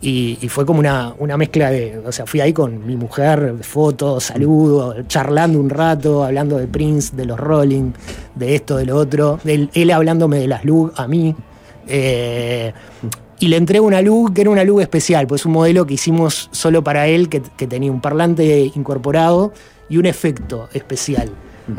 y, 0.00 0.36
fue 0.48 0.64
como 0.64 0.80
una, 0.80 1.14
una 1.18 1.36
mezcla 1.36 1.70
de, 1.70 1.98
o 1.98 2.10
sea, 2.10 2.24
fui 2.24 2.40
ahí 2.40 2.54
con 2.54 2.86
mi 2.86 2.96
mujer, 2.96 3.56
fotos, 3.60 4.24
saludos, 4.24 4.96
charlando 5.08 5.60
un 5.60 5.68
rato, 5.68 6.24
hablando 6.24 6.56
de 6.56 6.66
Prince, 6.66 7.14
de 7.14 7.26
los 7.26 7.38
Rolling, 7.38 7.92
de 8.34 8.54
esto, 8.54 8.76
de 8.76 8.86
lo 8.86 8.96
otro, 8.96 9.38
él 9.44 9.90
hablándome 9.90 10.38
de 10.38 10.48
las 10.48 10.64
lug 10.64 10.92
a 10.96 11.06
mí. 11.06 11.34
eh, 11.86 12.72
y 13.40 13.48
le 13.48 13.56
entrego 13.56 13.84
una 13.86 14.00
luz 14.02 14.30
que 14.32 14.42
era 14.42 14.50
una 14.50 14.62
luz 14.64 14.82
especial, 14.82 15.26
pues 15.26 15.44
un 15.44 15.52
modelo 15.52 15.84
que 15.86 15.94
hicimos 15.94 16.48
solo 16.52 16.84
para 16.84 17.08
él, 17.08 17.28
que, 17.28 17.42
que 17.56 17.66
tenía 17.66 17.90
un 17.90 18.00
parlante 18.00 18.70
incorporado 18.76 19.52
y 19.88 19.96
un 19.96 20.06
efecto 20.06 20.68
especial. 20.72 21.30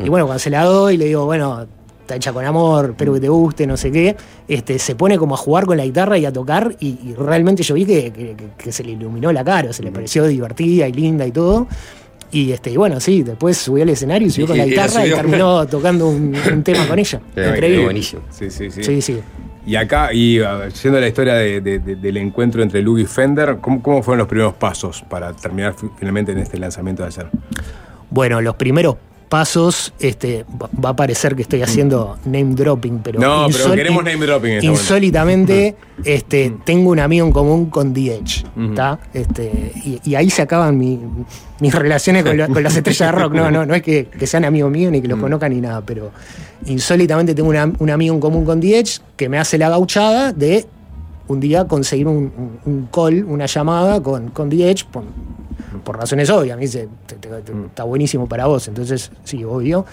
Y 0.04 0.08
bueno, 0.08 0.26
cuando 0.26 0.38
se 0.38 0.50
la 0.50 0.64
doy, 0.64 0.96
le 0.96 1.04
digo, 1.06 1.24
bueno, 1.26 1.66
está 2.00 2.16
hecha 2.16 2.32
con 2.32 2.44
amor, 2.44 2.90
espero 2.90 3.12
que 3.14 3.20
te 3.20 3.28
guste, 3.28 3.66
no 3.66 3.76
sé 3.76 3.90
qué. 3.92 4.16
Este, 4.48 4.78
se 4.78 4.94
pone 4.94 5.18
como 5.18 5.34
a 5.34 5.38
jugar 5.38 5.66
con 5.66 5.76
la 5.76 5.84
guitarra 5.84 6.16
y 6.18 6.24
a 6.26 6.32
tocar, 6.32 6.74
y, 6.80 6.98
y 7.04 7.14
realmente 7.16 7.62
yo 7.62 7.74
vi 7.74 7.84
que, 7.84 8.34
que- 8.58 8.72
se 8.72 8.82
le 8.84 8.92
iluminó 8.92 9.30
la 9.32 9.44
cara, 9.44 9.72
se 9.72 9.82
le 9.82 9.90
pareció 9.92 10.26
divertida 10.26 10.88
y 10.88 10.92
linda 10.92 11.26
y 11.26 11.30
todo. 11.32 11.66
Y, 12.30 12.50
este, 12.52 12.70
y 12.70 12.76
bueno, 12.78 12.98
sí, 13.00 13.22
después 13.22 13.58
subió 13.58 13.82
al 13.82 13.90
escenario 13.90 14.26
y 14.28 14.30
subió 14.30 14.46
con 14.46 14.56
la 14.56 14.66
Y- 14.66 14.72
y 14.72 14.74
la 14.74 14.86
guitarra 14.86 15.06
y, 15.06 15.10
terminó 15.12 15.66
tocando 15.66 16.08
un, 16.08 16.34
un 16.52 16.62
tema 16.64 16.88
con 16.88 16.98
ella. 16.98 17.20
Increíble. 17.36 17.84
buenísimo. 17.84 18.22
Sí, 18.30 18.50
sí, 18.50 18.70
sí. 18.70 18.82
Sí, 18.82 19.02
sí. 19.02 19.18
Y 19.64 19.76
acá, 19.76 20.12
y 20.12 20.40
yendo 20.82 21.00
la 21.00 21.06
historia 21.06 21.34
de- 21.34 21.60
de- 21.60 21.78
de- 21.78 21.96
del 21.96 22.16
encuentro 22.16 22.62
entre 22.62 22.82
Luke 22.82 23.00
y 23.02 23.06
Fender, 23.06 23.58
¿cómo, 23.60 23.80
cómo 23.80 24.02
fueron 24.02 24.18
los 24.18 24.28
primeros 24.28 24.54
pasos 24.54 25.04
para 25.08 25.32
terminar 25.34 25.74
fi- 25.74 25.88
finalmente 25.96 26.32
en 26.32 26.38
este 26.38 26.58
lanzamiento 26.58 27.02
de 27.02 27.08
ayer? 27.08 27.26
Bueno, 28.10 28.40
los 28.40 28.56
primeros 28.56 28.96
pasos, 29.32 29.94
este, 29.98 30.44
va 30.84 30.90
a 30.90 30.94
parecer 30.96 31.34
que 31.34 31.40
estoy 31.40 31.62
haciendo 31.62 32.18
name 32.26 32.54
dropping, 32.54 32.98
pero. 33.02 33.18
No, 33.18 33.46
pero 33.50 33.72
queremos 33.72 34.04
name 34.04 34.26
dropping 34.26 34.50
en 34.50 34.56
este. 34.58 34.66
Insólitamente, 34.66 35.74
este, 36.04 36.54
tengo 36.66 36.90
un 36.90 37.00
amigo 37.00 37.26
en 37.26 37.32
común 37.32 37.70
con 37.70 37.94
The 37.94 38.16
Edge. 38.16 38.44
Este, 39.14 39.72
y, 39.86 40.00
y 40.04 40.14
ahí 40.16 40.28
se 40.28 40.42
acaban 40.42 40.76
mi- 40.76 41.00
mis 41.60 41.74
relaciones 41.74 42.24
con, 42.24 42.36
las 42.62 42.76
estrellas 42.76 43.10
de 43.10 43.18
rock. 43.22 43.32
No, 43.32 43.50
no, 43.50 43.64
no 43.64 43.74
es 43.74 43.80
que, 43.82 44.04
que 44.06 44.26
sean 44.26 44.44
amigos 44.44 44.70
míos 44.70 44.92
ni 44.92 45.00
que 45.00 45.08
los 45.08 45.18
conozcan 45.18 45.50
ni 45.54 45.62
nada, 45.62 45.80
pero 45.80 46.10
insólitamente 46.66 47.34
tengo 47.34 47.48
una- 47.48 47.72
un 47.78 47.88
amigo 47.90 48.14
en 48.14 48.20
común 48.20 48.44
con 48.44 48.60
The 48.60 48.78
Edge 48.80 49.00
que 49.16 49.30
me 49.30 49.38
hace 49.38 49.56
la 49.56 49.70
gauchada 49.70 50.32
de 50.34 50.66
un 51.28 51.40
día 51.40 51.66
conseguir 51.66 52.08
un, 52.08 52.32
call, 52.92 53.24
una 53.24 53.46
llamada 53.46 54.02
con, 54.02 54.28
con 54.30 54.48
por, 54.84 55.04
por 55.84 55.96
razones 55.98 56.28
obvias. 56.30 56.56
Me 56.56 56.62
dice, 56.62 56.88
"Te- 57.06 57.16
te- 57.16 57.28
te- 57.28 57.52
está 57.66 57.84
buenísimo 57.84 58.26
para 58.28 58.46
vos. 58.46 58.68
Entonces, 58.68 59.10
sí, 59.24 59.42
obvio. 59.44 59.86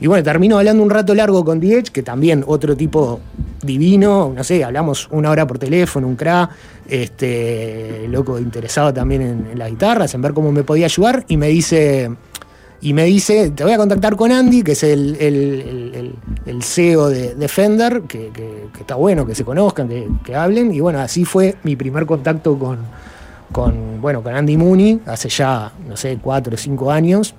Y 0.00 0.06
bueno, 0.06 0.22
termino 0.22 0.58
hablando 0.58 0.82
un 0.82 0.90
rato 0.90 1.14
largo 1.14 1.44
con 1.44 1.60
Edge, 1.72 1.90
que 1.92 2.02
también 2.02 2.44
otro 2.46 2.76
tipo 2.76 3.20
divino, 3.62 4.32
no 4.36 4.44
sé, 4.44 4.62
hablamos 4.62 5.08
una 5.10 5.30
hora 5.30 5.46
por 5.46 5.58
teléfono, 5.58 6.06
un 6.06 6.16
cra, 6.16 6.50
este, 6.86 8.06
loco 8.08 8.38
interesado 8.38 8.92
también 8.92 9.22
en, 9.22 9.46
en 9.52 9.58
las 9.58 9.70
guitarras, 9.70 10.14
en 10.14 10.22
ver 10.22 10.32
cómo 10.34 10.52
me 10.52 10.62
podía 10.64 10.84
ayudar, 10.86 11.24
y 11.28 11.36
me 11.36 11.48
dice, 11.48 12.10
y 12.84 12.92
me 12.92 13.04
dice, 13.04 13.50
te 13.52 13.64
voy 13.64 13.72
a 13.72 13.78
contactar 13.78 14.14
con 14.14 14.30
Andy, 14.30 14.62
que 14.62 14.72
es 14.72 14.82
el, 14.82 16.18
CEO 16.60 17.08
de, 17.08 17.34
de 17.34 17.48
Fender, 17.48 18.02
que, 18.02 18.30
está 18.78 18.96
bueno, 18.96 19.24
que 19.24 19.34
se 19.34 19.42
conozcan, 19.42 19.88
que, 20.22 20.36
hablen. 20.36 20.70
Y 20.74 20.80
bueno, 20.80 21.00
así 21.00 21.24
fue 21.24 21.56
mi 21.62 21.76
primer 21.76 22.04
contacto 22.04 22.58
con, 22.58 22.80
con, 23.50 24.02
bueno, 24.02 24.22
con 24.22 24.34
Andy 24.34 24.58
Mooney, 24.58 25.00
hace 25.06 25.30
ya, 25.30 25.72
no 25.88 25.96
sé, 25.96 26.18
cuatro 26.20 26.56
o 26.56 26.58
cinco 26.58 26.90
años. 26.90 27.34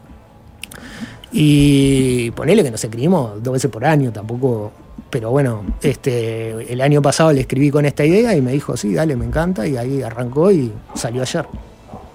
Y 1.31 2.31
ponele 2.31 2.63
que 2.63 2.71
nos 2.71 2.83
escribimos 2.83 3.43
dos 3.43 3.53
veces 3.53 3.69
por 3.69 3.85
año, 3.85 4.11
tampoco. 4.11 4.71
Pero 5.11 5.29
bueno, 5.29 5.63
este, 5.79 6.73
el 6.73 6.81
año 6.81 7.03
pasado 7.03 7.31
le 7.31 7.41
escribí 7.41 7.69
con 7.69 7.85
esta 7.85 8.03
idea 8.03 8.35
y 8.35 8.41
me 8.41 8.51
dijo, 8.51 8.75
sí, 8.75 8.95
dale, 8.95 9.15
me 9.15 9.25
encanta. 9.25 9.67
Y 9.67 9.77
ahí 9.77 10.01
arrancó 10.01 10.51
y 10.51 10.73
salió 10.95 11.21
ayer. 11.21 11.45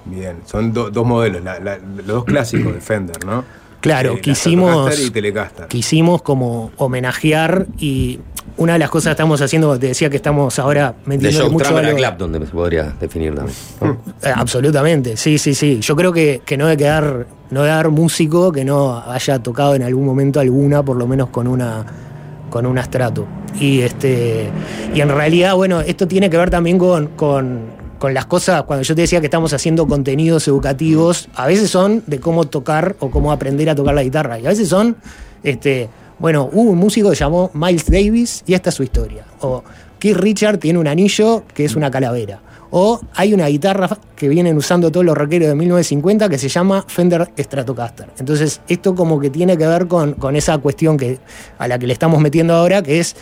Bien, 0.04 0.38
son 0.46 0.72
do- 0.72 0.90
dos 0.90 1.06
modelos, 1.06 1.42
la- 1.42 1.60
la- 1.60 1.78
los 1.78 2.06
dos 2.06 2.24
clásicos 2.24 2.72
de 2.74 2.80
Fender, 2.80 3.24
¿no? 3.24 3.44
Claro, 3.80 4.14
Eh, 4.14 4.20
quisimos, 4.20 4.98
y 5.00 5.10
Telecaster. 5.10 5.66
quisimos 5.68 6.20
como 6.22 6.70
homenajear 6.76 7.66
y 7.78 8.20
una 8.58 8.74
de 8.74 8.78
las 8.78 8.90
cosas 8.90 9.10
que 9.10 9.12
estamos 9.12 9.40
haciendo, 9.40 9.78
te 9.78 9.86
decía 9.86 10.10
que 10.10 10.16
estamos 10.16 10.58
ahora 10.58 10.88
De 11.06 11.16
metiendo 11.16 11.50
mucho 11.50 11.64
Strummer 11.64 11.84
a 11.84 11.88
algo- 11.88 11.98
Clapton 11.98 12.32
se 12.34 12.40
podría 12.52 12.92
definir 13.00 13.34
también. 13.34 13.56
¿no? 13.80 13.96
Eh, 14.22 14.32
absolutamente, 14.34 15.16
sí, 15.16 15.38
sí, 15.38 15.54
sí. 15.54 15.80
Yo 15.80 15.96
creo 15.96 16.12
que, 16.12 16.42
que 16.44 16.58
no 16.58 16.66
debe 16.66 16.76
quedar, 16.76 17.26
no 17.50 17.62
debe 17.62 17.72
haber 17.72 17.88
músico 17.90 18.52
que 18.52 18.64
no 18.66 19.02
haya 19.10 19.38
tocado 19.38 19.74
en 19.74 19.82
algún 19.82 20.04
momento 20.04 20.40
alguna, 20.40 20.82
por 20.82 20.96
lo 20.96 21.06
menos 21.06 21.30
con 21.30 21.46
una 21.46 21.86
con 22.50 22.66
un 22.66 22.76
astrato. 22.78 23.26
Y 23.58 23.80
este. 23.80 24.50
Y 24.92 25.00
en 25.00 25.08
realidad, 25.08 25.54
bueno, 25.54 25.80
esto 25.80 26.06
tiene 26.08 26.28
que 26.28 26.36
ver 26.36 26.50
también 26.50 26.78
con, 26.78 27.06
con, 27.08 27.60
con 28.00 28.14
las 28.14 28.26
cosas. 28.26 28.64
Cuando 28.64 28.82
yo 28.82 28.94
te 28.96 29.02
decía 29.02 29.20
que 29.20 29.26
estamos 29.26 29.52
haciendo 29.52 29.86
contenidos 29.86 30.48
educativos, 30.48 31.28
a 31.34 31.46
veces 31.46 31.70
son 31.70 32.02
de 32.06 32.18
cómo 32.18 32.46
tocar 32.46 32.96
o 32.98 33.10
cómo 33.10 33.30
aprender 33.30 33.68
a 33.68 33.74
tocar 33.76 33.94
la 33.94 34.02
guitarra. 34.02 34.40
Y 34.40 34.46
a 34.46 34.48
veces 34.48 34.70
son, 34.70 34.96
este, 35.44 35.88
bueno, 36.18 36.48
hubo 36.50 36.70
un 36.70 36.78
músico 36.78 37.10
que 37.10 37.16
llamó 37.16 37.50
Miles 37.52 37.90
Davis 37.90 38.42
y 38.46 38.54
esta 38.54 38.70
es 38.70 38.74
su 38.74 38.82
historia. 38.82 39.26
O 39.42 39.62
Keith 39.98 40.16
Richard 40.16 40.58
tiene 40.58 40.78
un 40.78 40.88
anillo 40.88 41.44
que 41.54 41.66
es 41.66 41.76
una 41.76 41.90
calavera. 41.90 42.40
O 42.70 43.00
hay 43.14 43.34
una 43.34 43.48
guitarra 43.48 43.98
que 44.16 44.28
vienen 44.28 44.56
usando 44.56 44.90
todos 44.90 45.04
los 45.04 45.16
rockeros 45.16 45.48
de 45.48 45.54
1950 45.54 46.30
que 46.30 46.38
se 46.38 46.48
llama 46.48 46.82
Fender 46.88 47.30
Stratocaster. 47.38 48.08
Entonces, 48.18 48.62
esto 48.66 48.94
como 48.94 49.20
que 49.20 49.28
tiene 49.28 49.58
que 49.58 49.66
ver 49.66 49.88
con, 49.88 50.14
con 50.14 50.36
esa 50.36 50.56
cuestión 50.56 50.96
que, 50.96 51.18
a 51.58 51.68
la 51.68 51.78
que 51.78 51.86
le 51.86 51.92
estamos 51.92 52.18
metiendo 52.20 52.54
ahora, 52.54 52.82
que 52.82 52.98
es 52.98 53.14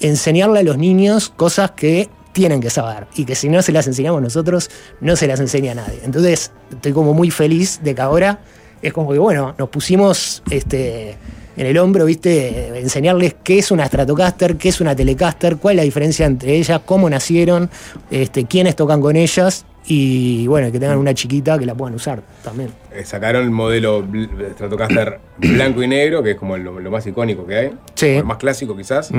enseñarle 0.00 0.58
a 0.58 0.62
los 0.64 0.76
niños 0.76 1.28
cosas 1.28 1.70
que 1.70 2.08
tienen 2.34 2.60
que 2.60 2.68
saber 2.68 3.06
y 3.14 3.24
que 3.24 3.34
si 3.34 3.48
no 3.48 3.62
se 3.62 3.72
las 3.72 3.86
enseñamos 3.86 4.20
nosotros, 4.20 4.70
no 5.00 5.16
se 5.16 5.26
las 5.26 5.40
enseña 5.40 5.72
a 5.72 5.76
nadie. 5.76 6.00
Entonces, 6.04 6.50
estoy 6.70 6.92
como 6.92 7.14
muy 7.14 7.30
feliz 7.30 7.80
de 7.82 7.94
que 7.94 8.02
ahora 8.02 8.40
es 8.82 8.92
como 8.92 9.12
que, 9.12 9.18
bueno, 9.18 9.54
nos 9.56 9.70
pusimos 9.70 10.42
este, 10.50 11.16
en 11.56 11.66
el 11.66 11.78
hombro, 11.78 12.04
¿viste? 12.04 12.78
Enseñarles 12.78 13.36
qué 13.42 13.60
es 13.60 13.70
una 13.70 13.86
Stratocaster, 13.86 14.56
qué 14.56 14.68
es 14.68 14.80
una 14.82 14.94
Telecaster, 14.94 15.56
cuál 15.56 15.74
es 15.74 15.76
la 15.78 15.82
diferencia 15.84 16.26
entre 16.26 16.56
ellas, 16.56 16.82
cómo 16.84 17.08
nacieron, 17.08 17.70
este, 18.10 18.44
quiénes 18.44 18.76
tocan 18.76 19.00
con 19.00 19.16
ellas 19.16 19.64
y 19.86 20.46
bueno, 20.46 20.70
que 20.72 20.80
tengan 20.80 20.98
una 20.98 21.12
chiquita 21.14 21.58
que 21.58 21.66
la 21.66 21.74
puedan 21.74 21.94
usar 21.94 22.22
también. 22.42 22.70
Eh, 22.92 23.04
sacaron 23.04 23.42
el 23.44 23.50
modelo 23.50 24.04
bl- 24.04 24.52
Stratocaster 24.54 25.18
blanco 25.38 25.82
y 25.82 25.88
negro, 25.88 26.22
que 26.22 26.32
es 26.32 26.36
como 26.36 26.56
lo, 26.56 26.78
lo 26.80 26.90
más 26.90 27.06
icónico 27.06 27.46
que 27.46 27.56
hay. 27.56 27.70
Sí. 27.94 28.06
El 28.06 28.24
más 28.24 28.38
clásico 28.38 28.76
quizás. 28.76 29.10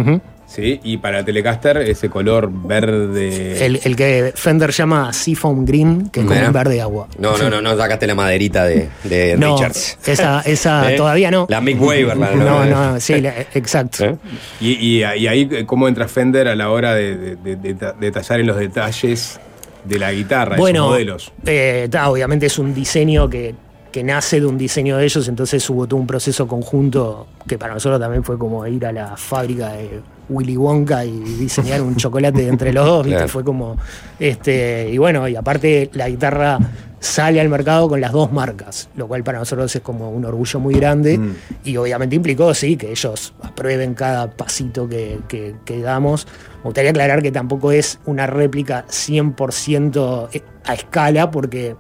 Sí, 0.47 0.79
y 0.83 0.97
para 0.97 1.25
Telecaster 1.25 1.77
ese 1.77 2.07
color 2.09 2.49
verde. 2.51 3.65
El, 3.65 3.79
el 3.83 3.95
que 3.95 4.31
Fender 4.35 4.71
llama 4.71 5.11
Seafoam 5.11 5.65
Green, 5.65 6.09
que 6.09 6.21
es 6.21 6.25
como 6.25 6.39
un 6.39 6.53
verde 6.53 6.81
agua. 6.81 7.07
No, 7.17 7.37
no, 7.37 7.49
no, 7.49 7.61
no 7.61 7.75
sacaste 7.75 8.05
la 8.07 8.15
maderita 8.15 8.63
de, 8.63 8.89
de 9.03 9.35
No, 9.39 9.55
Richards. 9.57 9.97
esa, 10.05 10.41
esa 10.41 10.91
¿Eh? 10.93 10.97
todavía 10.97 11.31
no. 11.31 11.47
La 11.49 11.61
Mick 11.61 11.81
Waver. 11.81 12.15
la- 12.17 12.31
No, 12.31 12.63
la- 12.65 12.91
no, 12.93 12.99
sí, 12.99 13.19
la- 13.21 13.33
exacto. 13.53 14.05
¿Eh? 14.05 14.15
Y, 14.61 14.71
y- 14.73 14.97
y 15.03 15.27
ahí, 15.27 15.49
eh, 15.51 15.65
¿cómo 15.65 15.87
entra 15.87 16.07
Fender 16.07 16.47
a 16.47 16.55
la 16.55 16.69
hora 16.69 16.93
de, 16.95 17.15
de- 17.17 17.35
de- 17.35 17.55
de 17.55 17.73
ta- 17.73 17.93
detallar 17.99 18.39
en 18.39 18.47
los 18.47 18.57
detalles 18.57 19.39
de 19.87 19.99
la 19.99 20.11
guitarra, 20.11 20.57
Bueno, 20.57 20.79
esos 20.79 20.89
modelos? 20.89 21.31
eh, 21.45 21.87
ta, 21.89 22.09
obviamente 22.09 22.47
es 22.47 22.57
un 22.59 22.73
diseño 22.73 23.29
que, 23.29 23.53
que 23.91 24.03
nace 24.03 24.39
de 24.39 24.45
un 24.45 24.57
diseño 24.57 24.97
de 24.97 25.05
ellos, 25.05 25.27
entonces 25.27 25.69
hubo 25.69 25.87
todo 25.87 25.99
un 25.99 26.07
proceso 26.07 26.47
conjunto 26.47 27.27
que 27.47 27.57
para 27.57 27.73
nosotros 27.73 27.99
también 27.99 28.23
fue 28.23 28.37
como 28.37 28.65
ir 28.67 28.85
a 28.85 28.91
la 28.91 29.15
fábrica 29.15 29.69
de 29.73 30.01
Willy 30.29 30.57
Wonka 30.57 31.05
y 31.05 31.11
diseñar 31.19 31.81
un 31.81 31.95
chocolate 31.95 32.47
entre 32.47 32.73
los 32.73 32.85
dos, 32.85 33.03
¿viste? 33.05 33.17
Claro. 33.17 33.29
Fue 33.31 33.43
como. 33.43 33.77
Este, 34.19 34.89
y 34.91 34.97
bueno, 34.97 35.27
y 35.27 35.35
aparte 35.35 35.89
la 35.93 36.09
guitarra 36.09 36.57
sale 36.99 37.39
al 37.39 37.49
mercado 37.49 37.87
con 37.87 38.01
las 38.01 38.11
dos 38.11 38.31
marcas, 38.31 38.89
lo 38.95 39.07
cual 39.07 39.23
para 39.23 39.37
nosotros 39.37 39.75
es 39.75 39.81
como 39.83 40.09
un 40.09 40.25
orgullo 40.25 40.59
muy 40.59 40.73
grande. 40.73 41.17
Mm. 41.19 41.35
Y 41.65 41.77
obviamente 41.77 42.15
implicó, 42.15 42.53
sí, 42.55 42.75
que 42.77 42.89
ellos 42.89 43.33
aprueben 43.43 43.93
cada 43.93 44.31
pasito 44.31 44.89
que, 44.89 45.19
que- 45.27 45.55
que 45.63 45.79
damos. 45.81 46.25
Me 46.57 46.63
gustaría 46.63 46.89
aclarar 46.89 47.21
que 47.21 47.31
tampoco 47.31 47.71
es 47.71 47.99
una 48.05 48.25
réplica 48.25 48.85
100% 48.89 50.29
a 50.65 50.73
escala, 50.73 51.29
porque 51.29 51.75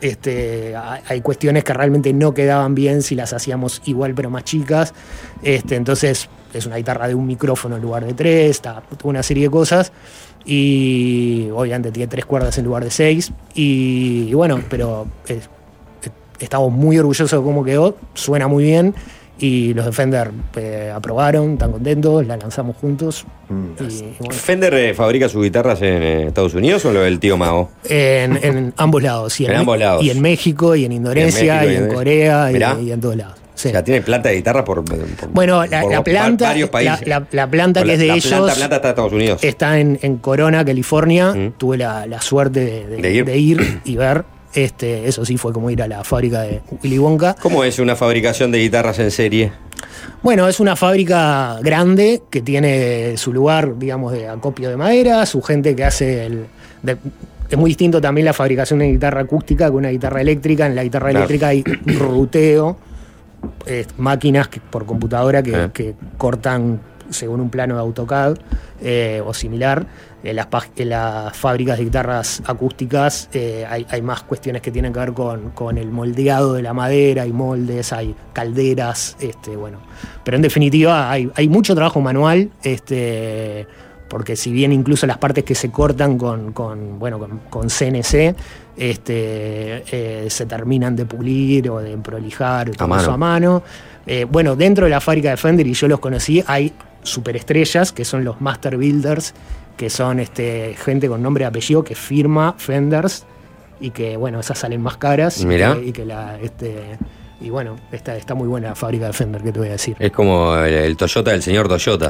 este, 0.00 0.76
hay 0.76 1.00
hay 1.08 1.20
cuestiones 1.20 1.64
que 1.64 1.72
realmente 1.74 2.12
no 2.12 2.32
quedaban 2.32 2.74
bien 2.74 3.02
si 3.02 3.14
las 3.14 3.32
hacíamos 3.32 3.82
igual 3.86 4.14
pero 4.14 4.30
más 4.30 4.44
chicas. 4.44 4.94
Este, 5.42 5.74
entonces 5.76 6.28
es 6.52 6.66
una 6.66 6.76
guitarra 6.76 7.08
de 7.08 7.14
un 7.14 7.26
micrófono 7.26 7.76
en 7.76 7.82
lugar 7.82 8.04
de 8.04 8.14
tres, 8.14 8.50
está 8.50 8.82
una 9.04 9.22
serie 9.22 9.44
de 9.44 9.50
cosas. 9.50 9.92
Y 10.44 11.48
obviamente 11.54 11.92
tiene 11.92 12.08
tres 12.08 12.24
cuerdas 12.24 12.56
en 12.58 12.64
lugar 12.64 12.84
de 12.84 12.90
seis. 12.90 13.32
Y, 13.54 14.26
y 14.28 14.34
bueno, 14.34 14.60
pero 14.68 15.06
eh, 15.28 15.40
estamos 16.38 16.72
muy 16.72 16.98
orgullosos 16.98 17.30
de 17.30 17.44
cómo 17.44 17.64
quedó, 17.64 17.96
suena 18.14 18.48
muy 18.48 18.64
bien. 18.64 18.94
Y 19.42 19.72
los 19.72 19.86
de 19.86 19.92
Fender 19.92 20.30
eh, 20.56 20.92
aprobaron, 20.94 21.54
están 21.54 21.72
contentos, 21.72 22.26
la 22.26 22.36
lanzamos 22.36 22.76
juntos. 22.76 23.24
Mm. 23.48 23.64
Y, 23.88 24.02
bueno, 24.18 24.34
¿Fender 24.34 24.74
eh, 24.74 24.92
fabrica 24.92 25.30
sus 25.30 25.42
guitarras 25.42 25.80
en 25.80 26.02
eh, 26.02 26.26
Estados 26.26 26.52
Unidos 26.52 26.84
o 26.84 26.92
lo 26.92 27.00
del 27.00 27.18
tío 27.18 27.38
Mao? 27.38 27.70
en, 27.84 28.38
en 28.42 28.74
ambos 28.76 29.02
lados. 29.02 29.40
Y 29.40 29.46
En 29.46 29.54
ambos 29.56 29.78
lados. 29.78 30.04
Y 30.04 30.10
en 30.10 30.20
México, 30.20 30.76
y 30.76 30.84
en 30.84 30.92
Indonesia, 30.92 31.60
México, 31.62 31.70
y 31.70 31.72
y 31.72 31.76
en 31.76 31.84
en- 31.84 31.94
Corea, 31.94 32.52
y 32.82 32.90
en 32.92 33.00
todos 33.00 33.16
lados. 33.16 33.39
Sí. 33.60 33.68
O 33.68 33.72
sea, 33.72 33.84
tiene 33.84 34.00
planta 34.00 34.30
de 34.30 34.36
guitarra 34.36 34.64
por, 34.64 34.82
por- 34.84 34.98
Bueno, 35.32 35.66
la, 35.66 35.82
por 35.82 35.90
la 35.92 35.98
va- 35.98 36.04
planta, 36.04 36.46
varios 36.46 36.70
países. 36.70 37.06
la, 37.06 37.20
la- 37.20 37.26
la 37.30 37.46
planta 37.50 37.82
que 37.82 37.92
es 37.92 37.98
de 37.98 38.06
la 38.06 38.14
ellos 38.14 38.26
planta, 38.28 38.54
planta 38.54 38.76
está 38.76 38.88
en 38.88 38.90
Estados 38.92 39.12
Unidos. 39.12 39.44
está 39.44 39.78
en, 39.78 39.98
en 40.00 40.16
Corona, 40.16 40.64
California. 40.64 41.32
Mm. 41.34 41.52
Tuve 41.58 41.76
la, 41.76 42.06
suerte 42.22 42.60
de, 42.64 42.86
de- 42.86 42.96
De 43.02 43.12
ir. 43.12 43.24
de 43.26 43.38
ir 43.38 43.80
y 43.84 43.96
ver. 43.96 44.24
Este, 44.54 45.06
eso 45.06 45.24
sí 45.24 45.36
fue 45.36 45.52
como 45.52 45.70
ir 45.70 45.80
a 45.82 45.86
la 45.86 46.02
fábrica 46.04 46.40
de 46.42 46.60
Willy 46.82 46.98
Wonka. 46.98 47.36
¿Cómo 47.40 47.62
es 47.64 47.78
una 47.78 47.94
fabricación 47.96 48.50
de 48.50 48.58
guitarras 48.58 48.98
en 48.98 49.10
serie? 49.10 49.52
Bueno, 50.22 50.48
es 50.48 50.58
una 50.58 50.74
fábrica 50.74 51.58
grande 51.62 52.22
que 52.30 52.40
tiene 52.40 53.16
su 53.16 53.32
lugar, 53.32 53.78
digamos, 53.78 54.12
de 54.12 54.26
acopio 54.26 54.68
de 54.70 54.76
madera, 54.76 55.24
su 55.26 55.40
gente 55.42 55.76
que 55.76 55.84
hace 55.84 56.26
el. 56.26 56.46
de- 56.82 56.96
es 57.48 57.58
muy 57.58 57.70
distinto 57.70 58.00
también 58.00 58.24
la 58.24 58.32
fabricación 58.32 58.78
de 58.78 58.90
guitarra 58.92 59.22
acústica 59.22 59.66
que 59.66 59.72
una 59.76 59.88
guitarra 59.90 60.20
eléctrica. 60.20 60.66
En 60.66 60.74
la 60.76 60.84
guitarra 60.84 61.10
Claro. 61.10 61.18
eléctrica 61.26 61.48
hay 61.48 61.62
ruteo, 61.64 62.76
eh, 63.66 63.86
máquinas 63.98 64.48
que- 64.48 64.60
por 64.60 64.86
computadora 64.86 65.42
que, 65.42 65.64
Eh. 65.64 65.70
que 65.72 65.94
cortan 66.18 66.80
según 67.10 67.40
un 67.40 67.50
plano 67.50 67.74
de 67.74 67.80
AutoCAD 67.80 68.36
eh, 68.80 69.22
o 69.24 69.34
similar. 69.34 69.86
En 70.22 70.36
las, 70.36 70.48
en 70.76 70.90
las 70.90 71.34
fábricas 71.36 71.78
de 71.78 71.84
guitarras 71.84 72.42
acústicas 72.44 73.30
eh, 73.32 73.66
hay, 73.68 73.86
hay 73.90 74.02
más 74.02 74.22
cuestiones 74.22 74.60
que 74.60 74.70
tienen 74.70 74.92
que 74.92 74.98
ver 75.00 75.12
con, 75.14 75.50
con 75.52 75.78
el 75.78 75.90
moldeado 75.90 76.52
de 76.52 76.62
la 76.62 76.74
madera, 76.74 77.22
hay 77.22 77.32
moldes, 77.32 77.92
hay 77.94 78.14
calderas, 78.34 79.16
este, 79.18 79.56
bueno. 79.56 79.78
Pero 80.22 80.36
en 80.36 80.42
definitiva 80.42 81.10
hay, 81.10 81.30
hay 81.34 81.48
mucho 81.48 81.74
trabajo 81.74 82.02
manual, 82.02 82.50
este, 82.62 83.66
porque 84.08 84.36
si 84.36 84.52
bien 84.52 84.72
incluso 84.72 85.06
las 85.06 85.16
partes 85.18 85.42
que 85.44 85.54
se 85.54 85.70
cortan 85.70 86.18
con, 86.18 86.52
con, 86.52 86.98
bueno, 86.98 87.18
con, 87.18 87.38
con 87.48 87.68
CNC 87.70 88.34
este, 88.76 89.84
eh, 90.24 90.30
se 90.30 90.46
terminan 90.46 90.96
de 90.96 91.06
pulir 91.06 91.70
o 91.70 91.78
de 91.78 91.96
prolijar, 91.98 92.70
todo 92.70 92.88
mano. 92.88 93.02
eso 93.02 93.12
a 93.12 93.16
mano. 93.16 93.62
Eh, 94.06 94.24
bueno, 94.24 94.56
dentro 94.56 94.84
de 94.86 94.90
la 94.90 95.00
fábrica 95.00 95.30
de 95.30 95.36
Fender, 95.36 95.66
y 95.66 95.74
yo 95.74 95.86
los 95.88 96.00
conocí, 96.00 96.42
hay 96.46 96.72
superestrellas, 97.02 97.92
que 97.92 98.04
son 98.04 98.24
los 98.24 98.40
Master 98.40 98.76
Builders, 98.76 99.34
que 99.76 99.90
son 99.90 100.20
este, 100.20 100.74
gente 100.82 101.08
con 101.08 101.22
nombre 101.22 101.44
y 101.44 101.46
apellido 101.46 101.82
que 101.84 101.94
firma 101.94 102.54
Fenders 102.58 103.24
y 103.80 103.90
que, 103.90 104.16
bueno, 104.16 104.40
esas 104.40 104.58
salen 104.58 104.82
más 104.82 104.96
caras. 104.96 105.40
y 105.40 105.46
Mirá. 105.46 105.74
que- 105.74 105.86
Y, 105.86 105.92
que 105.92 106.04
la, 106.04 106.38
este, 106.40 106.98
y 107.40 107.48
bueno, 107.48 107.76
está, 107.90 108.16
está 108.16 108.34
muy 108.34 108.46
buena 108.48 108.68
la 108.68 108.74
fábrica 108.74 109.06
de 109.06 109.12
Fender, 109.14 109.42
que 109.42 109.52
te 109.52 109.58
voy 109.58 109.68
a 109.68 109.72
decir. 109.72 109.96
Es 109.98 110.12
como 110.12 110.54
el, 110.56 110.74
el 110.74 110.96
Toyota 110.96 111.30
del 111.30 111.42
señor 111.42 111.68
Toyota. 111.68 112.08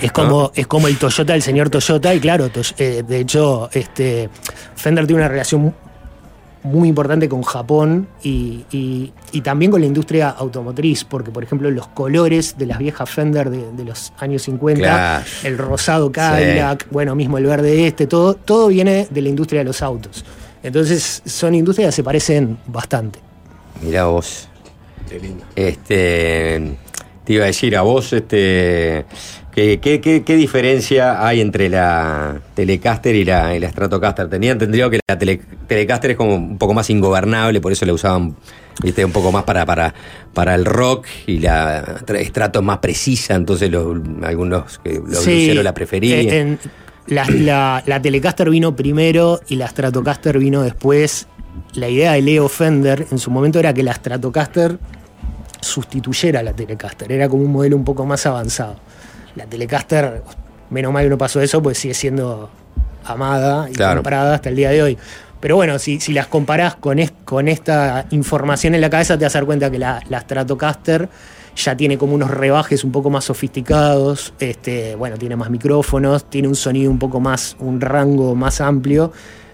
Es 0.00 0.12
como, 0.12 0.50
es 0.54 0.66
como 0.66 0.88
el 0.88 0.96
Toyota 0.96 1.32
del 1.34 1.42
señor 1.42 1.68
Toyota, 1.68 2.14
y 2.14 2.20
claro, 2.20 2.48
eh, 2.78 3.02
de 3.06 3.18
hecho, 3.20 3.68
este, 3.72 4.30
Fender 4.76 5.06
tiene 5.06 5.20
una 5.22 5.28
relación 5.28 5.74
muy 6.62 6.88
importante 6.88 7.28
con 7.28 7.42
Japón 7.42 8.06
y, 8.22 8.64
y- 8.70 9.12
y 9.32 9.40
también 9.40 9.70
con 9.70 9.80
la 9.80 9.86
industria 9.86 10.28
automotriz, 10.30 11.04
porque 11.04 11.30
por 11.30 11.42
ejemplo 11.42 11.70
los 11.70 11.86
colores 11.88 12.56
de 12.58 12.66
las 12.66 12.78
viejas 12.78 13.08
Fender 13.08 13.48
de, 13.48 13.72
de 13.72 13.84
los 13.84 14.12
años 14.18 14.42
50, 14.42 14.80
Claro. 14.82 15.24
el 15.44 15.56
rosado 15.58 16.12
Cadillac, 16.12 16.86
bueno, 16.90 17.14
mismo 17.14 17.38
el 17.38 17.46
verde 17.46 17.86
este, 17.86 18.06
todo, 18.06 18.34
todo 18.34 18.68
viene 18.68 19.06
de 19.10 19.22
la 19.22 19.28
industria 19.30 19.60
de 19.60 19.64
los 19.64 19.80
autos. 19.82 20.24
Entonces 20.62 21.22
son 21.24 21.54
industrias 21.54 21.88
que 21.88 21.92
se 21.96 22.04
parecen 22.04 22.58
bastante. 22.66 23.18
Mirá 23.82 24.04
vos. 24.06 24.46
Qué 25.08 25.18
lindo. 25.18 25.44
Este, 25.56 26.76
te 27.24 27.32
iba 27.32 27.44
a 27.44 27.46
decir 27.46 27.74
a 27.76 27.82
vos, 27.82 28.12
este, 28.12 29.06
¿qué, 29.60 29.78
qué, 29.80 30.00
qué- 30.00 30.22
qué 30.22 30.36
diferencia 30.36 31.26
hay 31.26 31.40
entre 31.40 31.68
la 31.68 32.40
Telecaster 32.54 33.14
y 33.14 33.24
la, 33.24 33.54
y 33.54 33.60
la 33.60 33.68
Stratocaster? 33.70 34.28
Tenía 34.28 34.52
entendido 34.52 34.88
que 34.90 35.00
la 35.08 35.18
tele- 35.18 35.40
Telecaster 35.66 36.12
es 36.12 36.16
como 36.16 36.34
un 36.34 36.56
poco 36.58 36.72
más 36.74 36.88
ingobernable, 36.90 37.60
por 37.60 37.72
eso 37.72 37.84
la 37.86 37.92
usaban 37.92 38.36
viste, 38.82 39.04
un 39.04 39.12
poco 39.12 39.30
más 39.32 39.44
para, 39.44 39.66
para, 39.66 39.92
para 40.32 40.54
el 40.54 40.64
rock 40.64 41.06
y 41.26 41.38
la 41.38 41.84
tra- 42.06 42.24
Strato 42.26 42.60
es 42.60 42.64
más 42.64 42.78
precisa, 42.78 43.34
entonces 43.34 43.70
los, 43.70 43.98
algunos 44.22 44.78
que 44.78 45.00
los 45.06 45.18
Sí, 45.22 45.52
la 45.54 45.74
preferían. 45.74 46.28
en- 46.28 46.58
la, 47.06 47.24
la- 47.26 47.82
la 47.86 48.00
Telecaster 48.00 48.48
vino 48.50 48.74
primero 48.76 49.40
y 49.48 49.56
la 49.56 49.68
Stratocaster 49.68 50.38
vino 50.38 50.62
después. 50.62 51.26
La 51.74 51.88
idea 51.88 52.12
de 52.12 52.22
Leo 52.22 52.48
Fender 52.48 53.06
en 53.10 53.18
su 53.18 53.30
momento 53.30 53.58
era 53.58 53.74
que 53.74 53.82
la 53.82 53.92
Stratocaster 53.94 54.78
sustituyera 55.60 56.40
a 56.40 56.42
la 56.42 56.52
Telecaster. 56.52 57.10
Era 57.12 57.28
como 57.28 57.42
un 57.44 57.52
modelo 57.52 57.76
un 57.76 57.84
poco 57.84 58.06
más 58.06 58.24
avanzado. 58.26 58.76
La 59.36 59.46
Telecaster, 59.46 60.22
menos 60.70 60.92
mal 60.92 61.04
que 61.04 61.10
no 61.10 61.18
pasó 61.18 61.40
eso, 61.40 61.62
pues 61.62 61.78
sigue 61.78 61.94
siendo 61.94 62.50
amada 63.04 63.68
y 63.70 63.72
Claro. 63.72 63.96
comprada 63.96 64.34
hasta 64.34 64.48
el 64.48 64.56
día 64.56 64.70
de 64.70 64.82
hoy. 64.82 64.98
Pero 65.40 65.56
bueno, 65.56 65.78
si, 65.78 66.00
si 66.00 66.12
las 66.12 66.26
comparás 66.26 66.74
con, 66.76 66.98
es- 66.98 67.12
con 67.24 67.48
esta 67.48 68.04
información 68.10 68.74
en 68.74 68.80
la 68.82 68.90
cabeza, 68.90 69.16
te 69.16 69.24
vas 69.24 69.34
a 69.34 69.38
dar 69.38 69.46
cuenta 69.46 69.70
que 69.70 69.78
la, 69.78 70.02
la 70.08 70.20
Stratocaster 70.20 71.08
ya 71.56 71.76
tiene 71.76 71.96
como 71.98 72.14
unos 72.14 72.30
rebajes 72.30 72.84
un 72.84 72.92
poco 72.92 73.08
más 73.10 73.24
sofisticados, 73.24 74.34
este, 74.38 74.94
bueno, 74.96 75.16
tiene 75.16 75.36
más 75.36 75.50
micrófonos, 75.50 76.28
tiene 76.28 76.46
un 76.48 76.54
sonido 76.54 76.90
un 76.90 76.98
poco 76.98 77.20
más, 77.20 77.56
un 77.58 77.80
rango 77.80 78.34
más 78.34 78.60
amplio. 78.60 79.12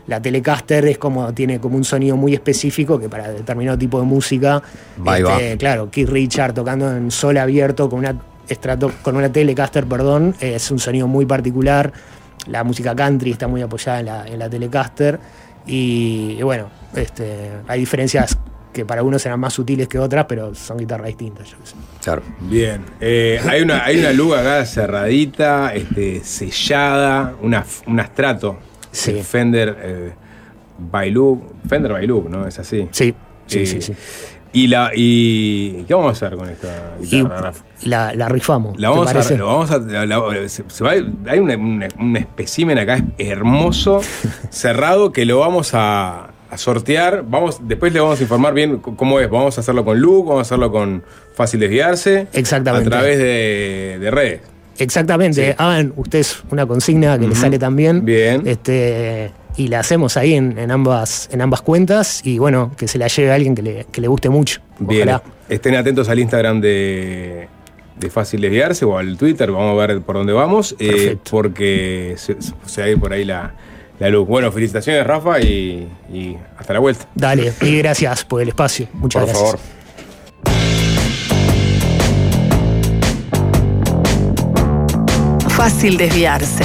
La 0.08 0.20
Telecaster 0.20 0.86
es 0.86 0.98
como, 0.98 1.32
tiene 1.34 1.58
como 1.58 1.76
un 1.76 1.84
sonido 1.84 2.16
muy 2.16 2.34
específico 2.34 2.98
que 2.98 3.08
para 3.08 3.28
determinado 3.32 3.76
tipo 3.78 3.98
de 3.98 4.04
música, 4.06 4.62
este, 5.04 5.56
claro, 5.56 5.90
Keith 5.90 6.08
Richard 6.08 6.52
tocando 6.54 6.90
en 6.96 7.10
sol 7.10 7.38
abierto 7.38 7.88
con 7.88 8.00
una 8.00 8.14
Strato- 8.48 8.92
con 9.02 9.16
una 9.16 9.30
Telecaster, 9.30 9.86
perdón, 9.86 10.34
es 10.40 10.70
un 10.70 10.78
sonido 10.78 11.06
muy 11.06 11.26
particular. 11.26 11.92
La 12.46 12.62
música 12.64 12.94
country 12.94 13.32
está 13.32 13.48
muy 13.48 13.62
apoyada 13.62 14.00
en 14.00 14.06
la, 14.06 14.26
en 14.26 14.38
la 14.38 14.48
Telecaster. 14.48 15.18
Y, 15.66 16.36
y 16.38 16.42
bueno, 16.42 16.68
este, 16.94 17.50
hay 17.66 17.80
diferencias 17.80 18.38
que 18.72 18.84
para 18.84 19.00
algunos 19.00 19.22
serán 19.22 19.40
más 19.40 19.54
sutiles 19.54 19.88
que 19.88 19.98
otras, 19.98 20.26
pero 20.28 20.54
son 20.54 20.76
guitarras 20.76 21.06
distintas. 21.08 21.48
yo 21.50 21.56
sé. 21.64 21.74
Claro. 22.04 22.22
Bien. 22.40 22.82
Eh, 23.00 23.40
hay 23.48 23.62
una 23.62 23.84
hay 23.84 23.98
una 23.98 24.12
luz 24.12 24.36
acá 24.36 24.64
cerradita, 24.66 25.74
este, 25.74 26.22
sellada, 26.22 27.34
una, 27.42 27.64
una 27.86 28.04
Strato. 28.04 28.58
Sí. 28.92 29.12
eh, 29.12 29.24
Fender 29.24 29.76
eh. 29.82 30.12
Fender 31.68 32.04
Look, 32.06 32.28
¿no? 32.30 32.46
Es 32.46 32.58
así. 32.58 32.86
Sí, 32.92 33.14
sí, 33.46 33.58
Eh, 33.60 33.66
sí, 33.66 33.82
sí. 33.82 33.92
Y 34.56 34.68
la 34.68 34.90
y 34.94 35.84
¿qué 35.86 35.92
vamos 35.94 36.08
a 36.08 36.12
hacer 36.26 36.36
con 36.38 36.48
esta 36.48 36.94
Y 37.02 37.06
guitarra, 37.06 37.40
Rafa? 37.40 37.64
la, 37.84 38.14
la 38.14 38.28
rifamos. 38.28 38.78
La 38.80 38.88
¿te 38.88 38.94
vamos 38.96 39.08
a, 39.30 39.34
lo 39.36 39.46
vamos 39.46 39.70
a, 39.70 39.78
la- 39.78 40.06
la- 40.06 40.48
se- 40.48 40.64
se 40.66 40.82
va- 40.84 40.92
hay 40.92 41.38
un, 41.38 41.50
un- 41.50 41.84
un 42.00 42.16
espécimen 42.16 42.78
acá 42.78 43.04
hermoso, 43.18 44.00
cerrado, 44.50 45.12
que 45.12 45.26
lo 45.26 45.40
vamos 45.40 45.72
a, 45.74 46.30
a 46.50 46.56
sortear. 46.58 47.24
Vamos, 47.28 47.58
después 47.68 47.92
le 47.92 48.00
vamos 48.00 48.18
a 48.18 48.22
informar 48.22 48.54
bien 48.54 48.78
cómo 48.78 49.20
es. 49.20 49.28
Vamos 49.28 49.58
a 49.58 49.60
hacerlo 49.60 49.84
con 49.84 50.00
Luke, 50.00 50.28
vamos 50.28 50.38
a 50.38 50.42
hacerlo 50.42 50.72
con 50.72 51.02
Fácil 51.34 51.60
Desviarse. 51.60 52.28
Exactamente. 52.32 52.88
A 52.88 52.90
través 52.90 53.18
de, 53.18 53.98
de 54.00 54.10
redes. 54.10 54.40
Exactamente, 54.78 55.54
hagan 55.58 55.92
ustedes 55.96 56.42
una 56.50 56.66
consigna 56.66 57.18
que 57.18 57.26
les 57.28 57.38
sale 57.38 57.58
también. 57.58 58.04
Bien. 58.04 58.42
Este, 58.46 59.32
y 59.56 59.68
la 59.68 59.80
hacemos 59.80 60.16
ahí 60.16 60.34
en, 60.34 60.58
en 60.58 60.70
ambas, 60.70 61.28
en 61.32 61.40
ambas 61.40 61.62
cuentas. 61.62 62.20
Y 62.24 62.38
bueno, 62.38 62.72
que 62.76 62.88
se 62.88 62.98
la 62.98 63.08
lleve 63.08 63.30
a 63.32 63.34
alguien 63.34 63.54
que 63.54 63.62
le, 63.62 63.86
que 63.90 64.00
le 64.00 64.08
guste 64.08 64.28
mucho. 64.28 64.60
Bien. 64.78 65.08
Ojalá. 65.08 65.22
Estén 65.48 65.74
atentos 65.76 66.08
al 66.08 66.18
Instagram 66.18 66.60
de, 66.60 67.48
de 67.98 68.10
Fácil 68.10 68.40
Desviarse 68.40 68.84
o 68.84 68.98
al 68.98 69.16
Twitter. 69.16 69.50
Vamos 69.50 69.80
a 69.82 69.86
ver 69.86 70.00
por 70.02 70.16
dónde 70.16 70.32
vamos. 70.32 70.74
eh, 70.78 71.16
porque 71.30 72.14
se, 72.16 72.36
se 72.66 72.80
va 72.80 72.86
a 72.86 72.90
ir 72.90 72.98
por 73.00 73.12
ahí 73.12 73.24
la, 73.24 73.54
la 73.98 74.08
luz. 74.10 74.26
Bueno, 74.26 74.50
felicitaciones, 74.52 75.06
Rafa, 75.06 75.40
y, 75.40 75.88
y 76.12 76.36
hasta 76.58 76.72
la 76.74 76.80
vuelta. 76.80 77.06
Dale, 77.14 77.52
y 77.62 77.78
gracias 77.78 78.24
por 78.24 78.42
el 78.42 78.48
espacio. 78.48 78.88
Muchas 78.92 79.22
Por 79.22 79.28
gracias. 79.30 79.50
favor. 79.52 79.76
Fácil 85.48 85.96
desviarse. 85.96 86.64